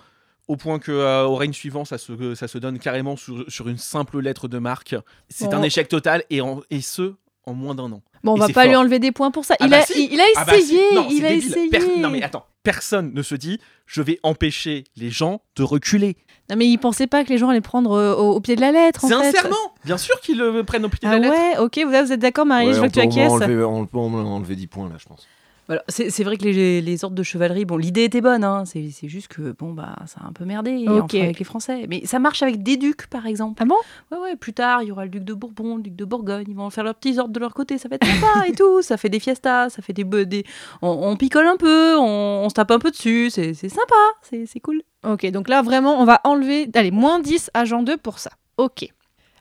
Au 0.47 0.55
point 0.55 0.79
que 0.79 0.91
euh, 0.91 1.23
au 1.25 1.35
règne 1.35 1.51
suivant, 1.53 1.83
ça 1.83 1.97
se, 1.97 2.35
ça 2.35 2.47
se 2.47 2.57
donne 2.57 2.79
carrément 2.79 3.17
sur, 3.17 3.43
sur 3.49 3.67
une 3.67 3.77
simple 3.77 4.19
lettre 4.19 4.47
de 4.47 4.59
marque. 4.59 4.95
C'est 5.29 5.49
Bon. 5.51 5.57
un 5.57 5.63
échec 5.63 5.87
total 5.89 6.23
et, 6.29 6.39
en- 6.41 6.61
et 6.69 6.79
ce 6.81 7.15
en 7.45 7.53
moins 7.53 7.75
d'un 7.75 7.91
an. 7.91 8.01
Bon, 8.23 8.33
on 8.33 8.35
Et 8.37 8.39
va 8.39 8.49
pas 8.49 8.65
lui 8.65 8.75
enlever 8.75 8.99
des 8.99 9.11
points 9.11 9.31
pour 9.31 9.43
ça. 9.45 9.55
Ah 9.59 9.65
il, 9.65 9.69
bah 9.71 9.79
a, 9.79 9.85
si. 9.85 10.05
il, 10.05 10.13
il 10.13 10.19
a 10.21 10.23
Ah 10.37 10.45
bah 10.45 10.53
si. 10.53 10.59
essayé, 10.75 10.81
Non, 10.95 11.07
il 11.09 11.25
a 11.25 11.29
débile. 11.29 11.47
essayé. 11.51 11.69
Per- 11.69 11.97
non 11.99 12.09
mais 12.09 12.23
attends, 12.23 12.45
personne 12.63 13.13
ne 13.13 13.21
se 13.21 13.35
dit 13.35 13.59
je 13.85 14.01
vais 14.01 14.19
empêcher 14.23 14.85
les 14.95 15.09
gens 15.09 15.41
de 15.57 15.63
reculer. 15.63 16.15
Non, 16.49 16.55
mais 16.55 16.65
il 16.67 16.77
pensait 16.77 17.07
pas 17.07 17.25
que 17.25 17.29
les 17.29 17.37
gens 17.37 17.49
allaient 17.49 17.59
prendre 17.61 17.91
euh, 17.91 18.15
au, 18.15 18.35
au 18.35 18.39
pied 18.41 18.55
de 18.55 18.61
la 18.61 18.71
lettre. 18.71 19.01
C'est 19.05 19.13
un 19.13 19.21
fait. 19.21 19.31
serment 19.31 19.55
Bien 19.83 19.97
sûr 19.97 20.19
qu'ils 20.21 20.37
le 20.37 20.63
prennent 20.63 20.85
au 20.85 20.89
pied 20.89 20.99
de 21.01 21.07
Ah 21.07 21.19
la 21.19 21.29
lettre. 21.29 21.35
ouais, 21.35 21.57
ok, 21.59 21.79
vous, 21.83 22.05
vous 22.05 22.11
êtes 22.13 22.19
d'accord, 22.21 22.45
Marie, 22.45 22.67
Ouais, 22.67 22.73
je 22.73 22.79
veux 22.79 22.85
on 22.85 22.87
que 22.87 22.93
tu 22.93 22.99
acquiesces. 23.01 23.31
on 23.31 23.85
peut 23.85 23.97
enlever 23.99 24.55
10 24.55 24.67
points 24.67 24.87
là, 24.89 24.95
je 24.97 25.05
pense. 25.05 25.27
Voilà, 25.67 25.83
c'est 25.89 26.23
vrai 26.23 26.37
que 26.37 26.45
les, 26.45 26.81
les 26.81 27.03
ordres 27.03 27.15
de 27.15 27.23
chevalerie, 27.23 27.65
bon, 27.65 27.75
l'idée 27.75 28.05
était 28.05 28.21
bonne, 28.21 28.43
hein, 28.45 28.63
c'est 28.65 28.89
juste 29.03 29.27
que 29.27 29.51
bon 29.51 29.73
bah 29.73 29.95
ça 30.05 30.21
a 30.23 30.27
un 30.27 30.31
peu 30.31 30.45
merdé 30.45 30.85
avec 30.87 31.39
les 31.39 31.45
Français. 31.45 31.85
Mais 31.89 32.05
ça 32.05 32.19
marche 32.19 32.41
avec 32.41 32.63
des 32.63 32.77
ducs, 32.77 33.07
par 33.07 33.25
exemple. 33.25 33.61
Ah 33.61 33.65
bon? 33.65 33.75
Ouais, 34.11 34.17
ouais. 34.17 34.35
Plus 34.37 34.53
tard, 34.53 34.81
il 34.83 34.87
y 34.87 34.91
aura 34.91 35.03
le 35.03 35.09
duc 35.11 35.25
de 35.25 35.33
Bourbon, 35.33 35.75
le 35.75 35.83
duc 35.83 35.95
de 35.95 36.05
Bourgogne. 36.05 36.45
Ils 36.47 36.55
vont 36.55 36.69
faire 36.69 36.85
leurs 36.85 36.95
petits 36.95 37.19
ordres 37.19 37.33
de 37.33 37.39
leur 37.39 37.53
côté. 37.53 37.77
Ça 37.77 37.89
va 37.89 37.97
être 37.97 38.05
sympa 38.07 38.45
et 38.47 38.53
tout. 38.53 38.81
Ça 38.81 38.95
fait 38.95 39.09
des 39.09 39.19
fiestas, 39.19 39.69
ça 39.69 39.81
fait 39.81 39.93
des. 39.93 40.05
On, 40.81 40.89
on 40.89 41.17
picole 41.17 41.45
un 41.45 41.57
peu, 41.57 41.97
on, 41.97 42.43
on 42.45 42.49
se 42.49 42.53
tape 42.53 42.71
un 42.71 42.79
peu 42.79 42.91
dessus. 42.91 43.29
C'est 43.29 43.53
sympa, 43.53 43.95
c'est 44.21 44.59
cool. 44.61 44.81
Ok, 45.05 45.29
donc 45.31 45.49
là 45.49 45.61
vraiment, 45.61 46.01
on 46.01 46.05
va 46.05 46.21
enlever, 46.23 46.69
allez, 46.75 46.91
moins 46.91 47.19
10 47.19 47.51
à 47.53 47.65
Jean 47.65 47.85
II 47.85 47.97
pour 47.97 48.19
ça. 48.19 48.31
Ok. 48.57 48.89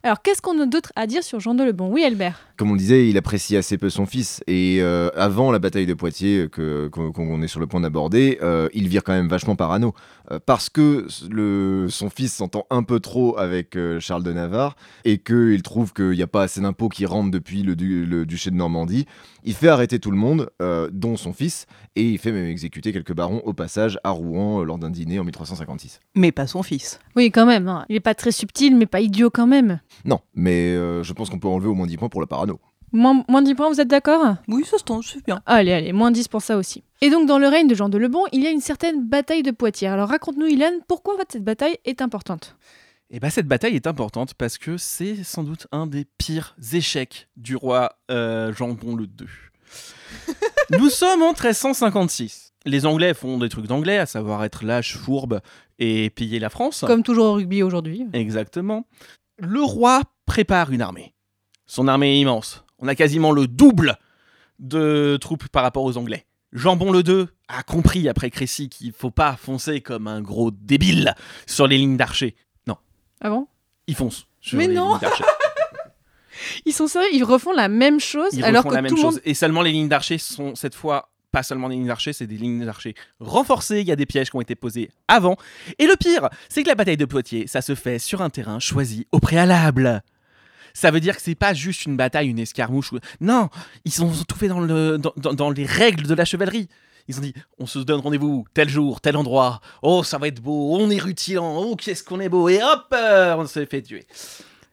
Alors, 0.07 0.23
qu'est-ce 0.23 0.41
qu'on 0.41 0.61
a 0.61 0.67
d'autre 0.67 0.93
à 0.95 1.09
dire 1.09 1.25
sur 1.25 1.41
Jean 1.41 1.59
II 1.59 1.65
le 1.65 1.73
Bon 1.73 1.89
Oui, 1.91 2.05
Albert 2.05 2.39
Comme 2.57 2.71
on 2.71 2.77
disait, 2.77 3.09
il 3.09 3.19
apprécie 3.19 3.57
assez 3.57 3.77
peu 3.77 3.91
son 3.91 4.07
fils. 4.07 4.41
Et 4.47 4.79
euh, 4.81 5.11
avant 5.17 5.51
la 5.51 5.59
bataille 5.59 5.85
de 5.85 5.95
Poitiers, 5.95 6.47
euh, 6.61 6.89
qu'on 6.89 7.43
est 7.43 7.49
sur 7.49 7.59
le 7.59 7.67
point 7.67 7.81
d'aborder, 7.81 8.39
euh, 8.41 8.69
il 8.73 8.87
vire 8.87 9.03
quand 9.03 9.15
même 9.15 9.27
vachement 9.27 9.57
parano. 9.57 9.95
Euh, 10.33 10.39
parce 10.45 10.69
que 10.69 11.07
le, 11.31 11.87
son 11.89 12.11
fils 12.11 12.33
s'entend 12.35 12.67
un 12.71 12.83
peu 12.83 12.99
trop 13.01 13.39
avec 13.39 13.77
euh, 13.77 14.01
Charles 14.01 14.25
de 14.25 14.33
Navarre 14.33 14.75
et 15.05 15.19
qu'il 15.19 15.63
trouve 15.63 15.93
qu'il 15.93 16.11
n'y 16.11 16.23
a 16.23 16.27
pas 16.27 16.43
assez 16.43 16.61
d'impôts 16.61 16.89
qui 16.89 17.07
rentrent 17.07 17.31
depuis 17.31 17.63
le, 17.63 17.77
du- 17.77 18.05
le 18.07 18.27
duché 18.27 18.51
de 18.51 18.57
Normandie. 18.57 19.07
Il 19.45 19.55
fait 19.55 19.69
arrêter 19.69 20.01
tout 20.01 20.11
le 20.11 20.17
monde, 20.17 20.51
euh, 20.61 20.89
dont 20.93 21.17
son 21.17 21.33
fils, 21.33 21.67
et 21.95 22.03
il 22.11 22.19
fait 22.19 22.33
même 22.33 22.47
exécuter 22.47 22.93
quelques 22.93 23.15
barons 23.15 23.41
au 23.45 23.53
passage 23.53 24.01
à 24.03 24.11
Rouen 24.11 24.61
euh, 24.61 24.65
lors 24.65 24.79
d'un 24.79 24.91
dîner 24.91 25.21
en 25.21 25.25
1356. 25.25 26.01
Mais 26.17 26.33
pas 26.33 26.49
son 26.49 26.65
fils. 26.65 26.99
Oui, 27.15 27.31
quand 27.31 27.47
même. 27.47 27.69
hein. 27.69 27.85
Il 27.89 27.95
est 27.95 28.01
pas 28.01 28.15
très 28.17 28.33
subtil, 28.33 28.77
mais 28.77 28.87
pas 28.87 29.01
idiot 29.01 29.31
quand 29.31 29.47
même. 29.47 29.79
Non, 30.05 30.19
mais 30.35 30.73
euh, 30.75 31.05
je 31.05 31.13
pense 31.13 31.31
qu'on 31.31 31.39
peut 31.39 31.47
enlever 31.49 31.69
au 31.69 31.75
moins 31.75 31.87
10 31.87 31.97
points 31.99 32.09
pour 32.09 32.21
le 32.21 32.27
parano. 32.27 32.59
Moins, 32.93 33.25
moins 33.29 33.43
10 33.43 33.55
points, 33.55 33.69
vous 33.69 33.81
êtes 33.81 33.89
d'accord? 33.89 34.37
Oui, 34.49 34.65
ça 34.65 34.79
se 34.79 34.85
tente, 34.85 35.05
c'est 35.05 35.25
bien. 35.25 35.43
Allez, 35.47 35.73
allez, 35.73 35.93
moins 35.93 36.11
10 36.11 36.29
pour 36.29 36.43
ça 36.43 36.57
aussi. 36.57 36.85
Et 37.03 37.11
donc, 37.11 37.27
dans 37.27 37.39
le 37.39 37.49
règne 37.49 37.69
de 37.69 37.75
Jean 37.75 37.89
de 37.89 37.99
Lebon, 37.99 38.25
il 38.33 38.43
y 38.43 38.47
a 38.47 38.51
une 38.51 38.61
certaine 38.61 39.07
bataille 39.07 39.43
de 39.43 39.51
Poitiers. 39.51 39.89
Alors, 39.89 40.09
raconte-nous, 40.09 40.47
Ilan, 40.47 40.73
pourquoi 40.89 41.15
en 41.15 41.19
fait, 41.19 41.33
cette 41.33 41.45
bataille 41.45 41.77
est 41.85 42.01
importante? 42.01 42.57
Et 43.11 43.21
bah 43.21 43.31
cette 43.31 43.47
bataille 43.47 43.77
est 43.77 43.87
importante 43.87 44.35
parce 44.35 44.59
que 44.59 44.77
c'est 44.77 45.23
sans 45.23 45.45
doute 45.45 45.69
un 45.71 45.87
des 45.87 46.05
pires 46.19 46.57
échecs 46.73 47.29
du 47.37 47.55
roi 47.55 47.93
euh, 48.11 48.53
Jambon 48.53 48.97
le 48.97 49.05
II. 49.05 49.29
Nous 50.79 50.91
sommes 50.91 51.23
en 51.23 51.29
1356. 51.29 52.53
Les 52.65 52.85
Anglais 52.85 53.15
font 53.15 53.39
des 53.39 53.49
trucs 53.49 53.69
d'anglais, 53.69 53.99
à 53.99 54.07
savoir 54.07 54.43
être 54.43 54.65
lâches, 54.65 54.97
fourbes 54.97 55.41
et 55.79 56.11
piller 56.11 56.41
la 56.41 56.51
France. 56.51 56.85
Comme 56.85 57.05
toujours 57.05 57.27
au 57.27 57.33
rugby 57.35 57.63
aujourd'hui. 57.63 58.07
Exactement. 58.13 58.87
Le 59.39 59.63
roi 59.63 60.03
prépare 60.25 60.73
une 60.73 60.83
armée. 60.83 61.15
Son 61.67 61.87
armée 61.87 62.17
est 62.17 62.21
immense. 62.21 62.65
On 62.79 62.89
a 62.89 62.95
quasiment 62.95 63.33
le 63.33 63.47
double 63.47 63.97
de 64.59 65.17
troupes 65.21 65.49
par 65.49 65.63
rapport 65.63 65.85
aux 65.85 65.97
Anglais. 65.97 66.27
Jambon 66.53 66.91
le 66.93 67.01
II 67.07 67.27
a 67.49 67.63
compris 67.63 68.09
après 68.09 68.31
Crécy 68.31 68.69
qu'il 68.69 68.93
faut 68.93 69.11
pas 69.11 69.37
foncer 69.37 69.81
comme 69.81 70.07
un 70.07 70.21
gros 70.21 70.51
débile 70.51 71.15
sur 71.47 71.67
les 71.67 71.77
lignes 71.77 71.97
d'archers. 71.97 72.35
Non, 72.67 72.77
Ah 73.21 73.31
bon? 73.31 73.47
Il 73.87 73.95
fonce 73.95 74.27
sur 74.41 74.59
Mais 74.59 74.67
les 74.69 74.75
non 74.75 74.93
lignes 74.93 75.01
d'archers. 75.01 75.25
Ils 76.67 76.73
sont 76.73 76.87
sérieux, 76.87 77.09
ils 77.15 77.25
refont 77.25 77.53
la 77.53 77.69
même 77.69 77.99
chose 77.99 78.29
Ils 78.35 78.45
alors 78.45 78.59
refont 78.63 78.69
que 78.71 78.75
la 78.75 78.83
même 78.83 78.91
tout 78.91 78.97
chose. 78.97 79.15
monde. 79.15 79.21
Et 79.25 79.33
seulement 79.35 79.63
les 79.63 79.73
lignes 79.73 79.89
d'archers 79.89 80.19
sont 80.19 80.55
cette 80.55 80.75
fois 80.75 81.09
pas 81.33 81.43
seulement 81.43 81.69
des 81.69 81.75
lignes 81.77 81.87
d'archers, 81.87 82.13
c'est 82.13 82.27
des 82.27 82.37
lignes 82.37 82.65
d'archers 82.65 82.95
renforcées. 83.21 83.81
Il 83.81 83.87
y 83.87 83.93
a 83.93 83.97
des 83.97 84.07
pièges 84.07 84.31
qui 84.31 84.37
ont 84.37 84.41
été 84.41 84.55
posés 84.55 84.91
avant. 85.09 85.37
Et 85.79 85.87
le 85.87 85.97
pire, 85.97 86.29
c'est 86.49 86.63
que 86.63 86.69
la 86.69 86.75
bataille 86.75 86.97
de 86.97 87.05
Poitiers, 87.05 87.47
ça 87.47 87.61
se 87.63 87.75
fait 87.75 87.99
sur 87.99 88.23
un 88.23 88.31
terrain 88.31 88.59
choisi 88.59 89.07
au 89.13 89.19
préalable. 89.19 90.03
Ça 90.77 90.91
veut 90.91 91.01
dire 91.01 91.17
que 91.17 91.23
c'est 91.23 91.35
pas 91.35 91.55
juste 91.55 91.87
une 91.87 91.97
bataille, 91.97 92.29
une 92.29 92.39
escarmouche. 92.39 92.93
ou- 92.93 92.99
Non, 93.21 93.49
ils 93.87 94.03
ont 94.03 94.13
tout 94.29 94.37
fait 94.37 94.49
dans, 94.49 94.61
le, 94.61 94.99
dans, 94.99 95.13
dans- 95.17 95.33
dans 95.33 95.51
les 95.51 95.65
règles 95.65 96.07
de 96.07 96.15
la 96.15 96.25
chevalerie. 96.27 96.69
Ils 97.09 97.17
ont 97.19 97.23
dit, 97.23 97.33
on 97.59 97.67
se 97.67 97.79
donne 97.79 98.01
rendez-vous 98.01 98.45
tel 98.53 98.69
jour, 98.69 99.01
tel 99.01 99.17
endroit. 99.17 99.61
Oh, 99.83 100.03
ça 100.03 100.19
va 100.19 100.29
être 100.29 100.41
beau. 100.43 100.77
On 100.79 100.91
est 100.91 100.99
rutilant. 100.99 101.57
Oh, 101.57 101.77
qu'est-ce 101.77 102.03
qu'on 102.05 102.21
est 102.21 102.29
beau. 102.29 102.49
Et 102.49 102.63
hop, 102.63 102.87
euh, 102.93 103.37
on 103.39 103.47
s'est 103.47 103.65
fait 103.65 103.81
tuer. 103.81 104.07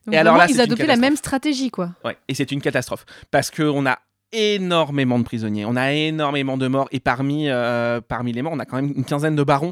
Donc 0.05 0.15
Et 0.15 0.17
alors 0.17 0.35
là, 0.35 0.47
ils 0.49 0.59
adoptaient 0.59 0.85
la 0.87 0.97
même 0.97 1.15
stratégie, 1.15 1.69
quoi. 1.71 1.91
Ouais, 2.03 2.17
et 2.27 2.33
c'est 2.33 2.51
une 2.51 2.59
catastrophe 2.61 3.05
parce 3.31 3.49
qu'on 3.49 3.85
a 3.85 3.99
énormément 4.33 5.19
de 5.19 5.23
prisonniers, 5.23 5.63
on 5.65 5.75
a 5.75 5.93
énormément 5.93 6.57
de 6.57 6.67
morts 6.67 6.89
et 6.91 6.99
parmi 6.99 7.49
euh, 7.49 8.01
parmi 8.01 8.33
les 8.33 8.41
morts, 8.41 8.51
on 8.53 8.59
a 8.59 8.65
quand 8.65 8.75
même 8.77 8.91
une 8.95 9.05
quinzaine 9.05 9.35
de 9.35 9.43
barons. 9.43 9.71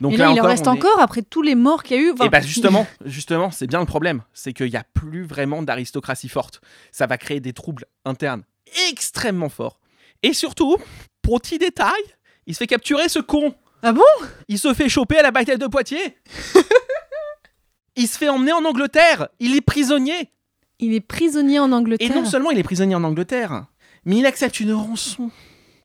Donc 0.00 0.14
Et 0.14 0.16
là, 0.16 0.32
il 0.32 0.40
en 0.40 0.44
reste 0.44 0.64
est- 0.64 0.68
encore 0.68 1.00
après 1.00 1.22
tous 1.22 1.42
les 1.42 1.54
morts 1.54 1.82
qu'il 1.82 1.96
y 1.96 2.00
a 2.00 2.02
eu. 2.02 2.10
Enfin, 2.12 2.24
Et 2.26 2.28
bah 2.28 2.40
justement, 2.40 2.86
justement, 3.04 3.50
c'est 3.50 3.66
bien 3.66 3.80
le 3.80 3.86
problème, 3.86 4.22
c'est 4.32 4.52
qu'il 4.52 4.68
n'y 4.70 4.76
a 4.76 4.84
plus 4.94 5.24
vraiment 5.24 5.62
d'aristocratie 5.62 6.28
forte. 6.28 6.60
Ça 6.90 7.06
va 7.06 7.16
créer 7.18 7.40
des 7.40 7.52
troubles 7.52 7.84
internes 8.04 8.42
extrêmement 8.90 9.48
forts. 9.48 9.78
Et 10.22 10.32
surtout, 10.32 10.76
petit 11.22 11.58
détail, 11.58 11.92
il 12.46 12.54
se 12.54 12.58
fait 12.58 12.66
capturer 12.66 13.08
ce 13.08 13.20
con. 13.20 13.54
Ah 13.82 13.92
bon? 13.92 14.02
Il 14.48 14.58
se 14.58 14.72
fait 14.74 14.88
choper 14.88 15.18
à 15.18 15.22
la 15.22 15.30
bataille 15.30 15.58
de 15.58 15.66
Poitiers. 15.66 16.16
il 17.96 18.08
se 18.08 18.18
fait 18.18 18.28
emmener 18.28 18.52
en 18.52 18.64
Angleterre. 18.64 19.28
Il 19.40 19.54
est 19.54 19.60
prisonnier. 19.60 20.30
Il 20.80 20.92
est 20.94 21.00
prisonnier 21.00 21.60
en 21.60 21.70
Et 21.70 21.74
Angleterre. 21.74 22.14
non 22.14 22.24
seulement 22.24 22.50
il 22.50 22.58
est 22.58 22.62
prisonnier 22.64 22.94
en 22.96 23.04
Angleterre, 23.04 23.66
mais 24.04 24.16
il 24.16 24.26
accepte 24.26 24.58
une 24.58 24.72
rançon. 24.72 25.30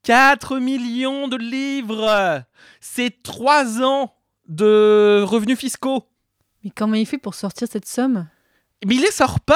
4 0.03 0.59
millions 0.59 1.27
de 1.27 1.37
livres 1.37 2.43
C'est 2.79 3.21
3 3.23 3.81
ans 3.83 4.13
de 4.47 5.21
revenus 5.25 5.57
fiscaux. 5.57 6.07
Mais 6.63 6.71
comment 6.71 6.95
il 6.95 7.05
fait 7.05 7.17
pour 7.17 7.35
sortir 7.35 7.67
cette 7.69 7.85
somme? 7.87 8.27
Mais 8.85 8.95
il 8.95 9.01
les 9.01 9.11
sort 9.11 9.39
pas 9.39 9.55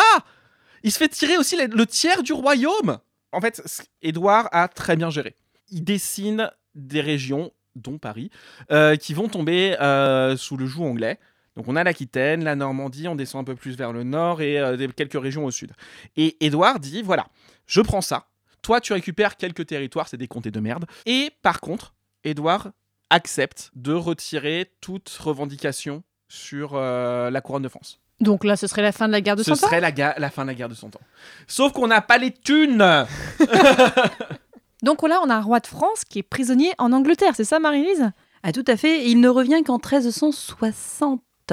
Il 0.84 0.91
se 0.91 0.97
fait 0.97 1.10
tirer 1.10 1.38
aussi 1.38 1.56
le- 1.58 1.86
tiers 1.86 2.23
du 2.23 2.34
royaume 2.34 2.99
En 3.32 3.41
fait, 3.41 3.62
Édouard 4.01 4.49
a 4.51 4.67
très 4.67 4.95
bien 4.95 5.10
géré. 5.10 5.36
Il 5.69 5.84
dessine 5.84 6.51
des 6.75 7.01
régions, 7.01 7.51
dont 7.75 7.97
Paris, 7.97 8.29
euh, 8.71 8.95
qui 8.95 9.13
vont 9.13 9.27
tomber 9.29 9.75
euh, 9.82 10.38
sous 10.38 10.58
le 10.58 10.65
joug 10.65 10.84
anglais. 10.84 11.19
Donc 11.56 11.67
on 11.67 11.75
a 11.75 11.84
l'Aquitaine, 11.84 12.43
la 12.43 12.56
Normandie, 12.56 13.08
on 13.08 13.15
descend 13.15 13.41
un 13.41 13.43
peu 13.45 13.56
plus 13.56 13.75
vers 13.77 13.93
le 13.93 14.03
nord 14.03 14.41
et 14.41 14.60
euh, 14.60 14.88
quelques 14.95 15.21
régions 15.21 15.45
au 15.45 15.51
sud. 15.51 15.71
Et 16.17 16.36
Édouard 16.45 16.79
dit, 16.79 17.01
voilà, 17.01 17.27
je 17.67 17.82
prends 17.82 18.01
ça, 18.01 18.27
toi 18.63 18.82
tu 18.82 18.93
récupères 18.93 19.38
quelques 19.38 19.67
territoires, 19.67 20.08
c'est 20.08 20.17
des 20.17 20.28
comtés 20.28 20.49
de 20.49 20.60
merde. 20.60 20.86
Et 21.06 21.30
par 21.43 21.60
contre, 21.62 21.93
Édouard 22.23 22.69
accepte 23.12 23.69
de 23.76 23.93
retirer 23.93 24.71
toute 24.82 25.10
revendication 25.21 26.02
sur 26.28 26.71
euh, 26.73 27.30
la 27.30 27.41
couronne 27.41 27.62
de 27.62 27.69
France. 27.69 27.99
Donc 28.19 28.43
là, 28.43 28.56
ce 28.56 28.65
serait 28.67 28.82
la 28.82 28.91
fin 28.91 29.08
de 29.08 29.12
la 29.12 29.21
guerre 29.21 29.36
de 29.36 29.43
Ce 29.43 29.54
Cent 29.54 29.65
Ans 29.65 29.67
serait 29.67 29.82
la, 29.82 29.91
ga- 29.91 30.15
la 30.17 30.30
fin 30.32 30.43
de 30.43 30.47
la 30.47 30.54
guerre 30.56 30.69
de 30.69 30.73
Cent 30.76 30.88
Ans. 30.95 31.02
Sauf 31.45 31.73
qu'on 31.73 31.88
n'a 31.88 32.02
pas 32.02 32.17
les 32.17 32.32
thunes 32.32 33.06
Donc 34.82 35.02
là, 35.08 35.19
on 35.23 35.30
a 35.30 35.36
un 35.36 35.41
roi 35.41 35.60
de 35.60 35.67
France 35.67 36.04
qui 36.08 36.19
est 36.19 36.23
prisonnier 36.23 36.71
en 36.78 36.91
Angleterre, 36.91 37.34
c'est 37.36 37.43
ça, 37.45 37.60
Marie-Lise? 37.60 38.12
Ah, 38.43 38.52
tout 38.52 38.65
à 38.67 38.76
fait. 38.76 39.06
Il 39.10 39.21
ne 39.21 39.30
revient 39.30 39.63
qu'en 39.63 39.78
1360. 39.78 41.21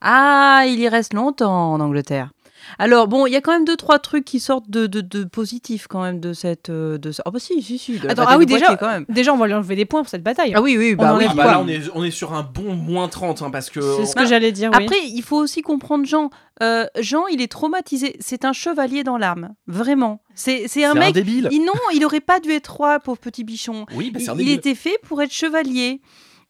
ah, 0.00 0.64
il 0.66 0.78
y 0.80 0.88
reste 0.88 1.14
longtemps 1.14 1.72
en 1.72 1.80
Angleterre. 1.80 2.30
Alors, 2.78 3.08
bon, 3.08 3.26
il 3.26 3.32
y 3.32 3.36
a 3.36 3.40
quand 3.40 3.52
même 3.52 3.64
deux, 3.64 3.76
trois 3.76 3.98
trucs 3.98 4.24
qui 4.24 4.40
sortent 4.40 4.68
de, 4.70 4.86
de, 4.86 5.00
de 5.00 5.24
positifs 5.24 5.86
quand 5.86 6.02
même 6.02 6.20
de 6.20 6.32
cette. 6.32 6.70
euh, 6.70 6.98
De... 6.98 7.10
Ah, 7.24 7.30
bah 7.30 7.38
si, 7.38 7.62
si, 7.62 7.78
si. 7.78 8.00
Attends, 8.08 8.24
ah 8.26 8.38
oui, 8.38 8.46
déjà, 8.46 8.66
Poitiers, 8.66 8.76
quand 8.78 8.88
même. 8.88 9.04
déjà, 9.08 9.32
on 9.32 9.36
va 9.36 9.46
lui 9.46 9.54
enlever 9.54 9.76
des 9.76 9.84
points 9.84 10.00
pour 10.02 10.08
cette 10.10 10.22
bataille. 10.22 10.52
Ah 10.54 10.62
oui, 10.62 10.76
oui, 10.78 10.94
On 10.98 11.02
bah 11.02 11.14
en 11.14 11.18
oui. 11.18 11.24
est 11.24 11.28
Ah 11.30 11.34
bah 11.34 11.44
là, 11.46 11.60
on 11.60 11.68
est, 11.68 11.82
on 11.94 12.04
est 12.04 12.10
sur 12.10 12.32
un 12.34 12.42
bon 12.42 12.74
moins 12.74 13.08
30, 13.08 13.42
hein, 13.42 13.50
parce 13.50 13.70
que... 13.70 13.80
C'est 13.80 14.06
ce 14.06 14.14
Bah, 14.14 14.22
que 14.22 14.28
j'allais 14.28 14.52
dire, 14.52 14.70
oui. 14.76 14.84
Après, 14.84 14.98
il 15.06 15.22
faut 15.22 15.36
aussi 15.36 15.62
comprendre 15.62 16.04
Jean. 16.06 16.30
Euh, 16.62 16.86
Jean, 17.00 17.26
il 17.28 17.40
est 17.42 17.50
traumatisé. 17.50 18.16
C'est 18.20 18.44
un 18.44 18.52
chevalier 18.52 19.04
dans 19.04 19.18
l'arme. 19.18 19.50
Vraiment. 19.66 20.22
C'est 20.34 20.64
c'est 20.68 20.84
un 20.84 20.92
C'est 20.92 20.98
un 20.98 21.00
mec. 21.00 21.14
débile. 21.14 21.48
il- 21.52 21.64
non, 21.64 21.72
il 21.94 22.04
aurait 22.04 22.20
pas 22.20 22.40
dû 22.40 22.50
être 22.50 22.74
roi, 22.74 22.98
pauvre 23.00 23.18
petit 23.18 23.44
bichon. 23.44 23.86
Oui, 23.94 24.10
bah, 24.10 24.20
c'est 24.22 24.30
un 24.30 24.34
il, 24.34 24.38
débile. 24.38 24.52
était 24.54 24.74
fait 24.74 24.98
pour 25.02 25.20
être 25.22 25.32
chevalier. 25.32 26.00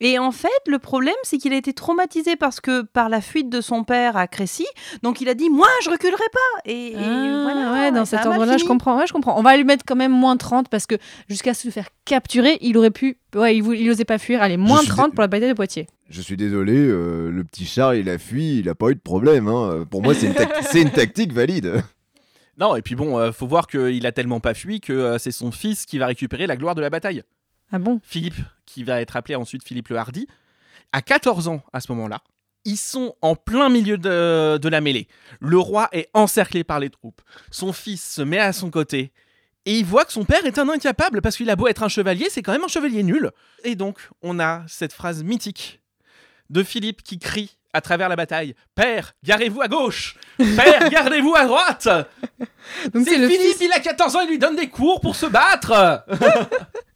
Et 0.01 0.19
en 0.19 0.31
fait, 0.31 0.49
le 0.67 0.79
problème, 0.79 1.15
c'est 1.23 1.39
qu'il 1.39 1.55
a 1.55 1.57
été 1.57 1.73
traumatisé 1.73 2.37
parce 2.37 2.61
que 2.61 2.83
par 2.83 3.09
la 3.09 3.23
fuite 3.23 3.49
de 3.49 3.63
son 3.63 3.83
père 3.83 4.17
à 4.19 4.27
Crécy, 4.27 4.67
donc 5.03 5.23
il 5.23 5.29
a 5.31 5.35
dit 5.35 5.49
moi, 5.49 5.69
je 5.83 5.89
reculerai 5.89 6.25
pas. 6.33 6.61
Et, 6.67 6.89
et 6.93 6.97
Ah, 6.97 7.41
voilà. 7.45 7.73
ouais, 7.73 7.93
dans 7.93 8.05
cet 8.05 8.27
ordre-là, 8.27 8.59
je 8.59 8.65
comprends. 8.65 8.99
Ouais, 8.99 9.07
je 9.07 9.13
comprends. 9.15 9.39
On 9.39 9.43
va 9.43 9.57
lui 9.57 9.65
mettre 9.65 9.85
quand 9.87 9.97
même 9.97 10.13
moins 10.13 10.37
30 10.37 10.69
parce 10.69 10.87
que 10.87 10.97
jusqu'à 11.31 11.55
se 11.55 11.71
faire 11.71 11.89
capturer, 12.05 12.59
il 12.61 12.77
aurait 12.77 12.91
pu. 12.91 13.19
Ouais, 13.35 13.57
il, 13.57 13.91
osait 13.91 14.05
pas 14.05 14.19
fuir. 14.19 14.43
Allez, 14.43 14.57
moins 14.59 14.79
suis 14.81 14.89
30 14.89 15.11
dé- 15.11 15.15
pour 15.15 15.23
la 15.23 15.29
bataille 15.29 15.49
de 15.49 15.55
Poitiers. 15.55 15.87
Je 16.11 16.21
suis 16.21 16.37
désolé, 16.37 16.75
euh, 16.77 17.31
le 17.31 17.43
petit 17.45 17.65
Charles, 17.65 17.97
il 17.97 18.09
a 18.11 18.19
fui, 18.19 18.59
il 18.59 18.69
a 18.69 18.75
pas 18.75 18.91
eu 18.91 18.95
de 18.95 19.01
problème. 19.01 19.49
hein. 19.49 19.87
Pour 19.91 20.03
moi, 20.03 20.13
c'est 20.15 20.27
une, 20.27 20.35
tac- 20.35 20.63
c'est 20.71 20.83
une 20.83 20.91
tactique 20.91 21.33
valide. 21.33 21.83
Non, 22.59 22.77
et 22.77 22.83
puis 22.83 22.95
bon, 22.95 23.19
euh, 23.19 23.33
faut 23.33 23.47
voir 23.47 23.67
qu'il 23.67 24.07
a 24.07 24.13
tellement 24.13 24.41
pas 24.41 24.55
fui 24.55 24.81
que 24.81 24.93
euh, 24.93 25.19
c'est 25.19 25.31
son 25.33 25.51
fils 25.53 25.85
qui 25.85 25.99
va 25.99 26.07
récupérer 26.07 26.47
la 26.47 26.57
gloire 26.57 26.75
de 26.75 26.81
la 26.81 26.89
bataille. 26.91 27.23
Ah 27.73 27.79
bon? 27.79 28.01
Philippe, 28.05 28.37
qui 28.65 28.85
va 28.85 29.01
être 29.01 29.17
appelé 29.17 29.35
ensuite 29.35 29.65
Philippe 29.65 29.89
le 29.89 29.97
Hardy, 29.97 30.27
à 30.93 31.03
14 31.03 31.49
ans 31.49 31.63
à 31.73 31.81
ce 31.81 31.91
moment-là. 31.93 32.23
Ils 32.65 32.77
sont 32.77 33.15
en 33.23 33.37
plein 33.37 33.69
milieu 33.69 33.97
de, 33.97 34.59
de 34.59 34.69
la 34.69 34.81
mêlée. 34.81 35.09
Le 35.41 35.59
roi 35.59 35.89
est 35.93 36.09
encerclé 36.15 36.65
par 36.65 36.81
les 36.81 36.91
troupes. 36.91 37.21
Son 37.51 37.73
fils 37.73 38.03
se 38.15 38.23
met 38.23 38.39
à 38.39 38.53
son 38.53 38.71
côté. 38.71 39.13
Et 39.67 39.79
il 39.79 39.85
voit 39.85 40.05
que 40.05 40.13
son 40.13 40.25
père 40.25 40.45
est 40.47 40.59
un 40.59 40.69
incapable 40.69 41.21
parce 41.23 41.37
qu'il 41.37 41.51
a 41.51 41.57
beau 41.57 41.67
être 41.69 41.83
un 41.83 41.89
chevalier, 41.89 42.29
c'est 42.31 42.43
quand 42.43 42.53
même 42.53 42.65
un 42.65 42.69
chevalier 42.69 43.03
nul. 43.03 43.31
Et 43.65 43.75
donc, 43.75 43.99
on 44.23 44.39
a 44.41 44.65
cette 44.69 44.93
phrase 44.93 45.23
mythique 45.25 45.81
de 46.51 46.63
Philippe 46.63 47.03
qui 47.03 47.19
crie 47.19 47.57
à 47.73 47.81
travers 47.81 48.09
la 48.09 48.17
bataille 48.17 48.55
Père, 48.75 49.15
garez-vous 49.25 49.61
à 49.61 49.69
gauche 49.69 50.17
Père, 50.39 50.89
gardez-vous 50.91 51.35
à 51.35 51.45
droite 51.45 51.89
Donc 52.95 53.07
c'est 53.07 53.15
Philippe, 53.17 53.41
fils. 53.41 53.61
il 53.61 53.73
a 53.73 53.81
14 53.81 54.17
ans, 54.17 54.21
il 54.23 54.31
lui 54.31 54.39
donne 54.39 54.57
des 54.57 54.69
cours 54.69 55.01
pour 55.01 55.15
se 55.17 55.27
battre 55.27 56.05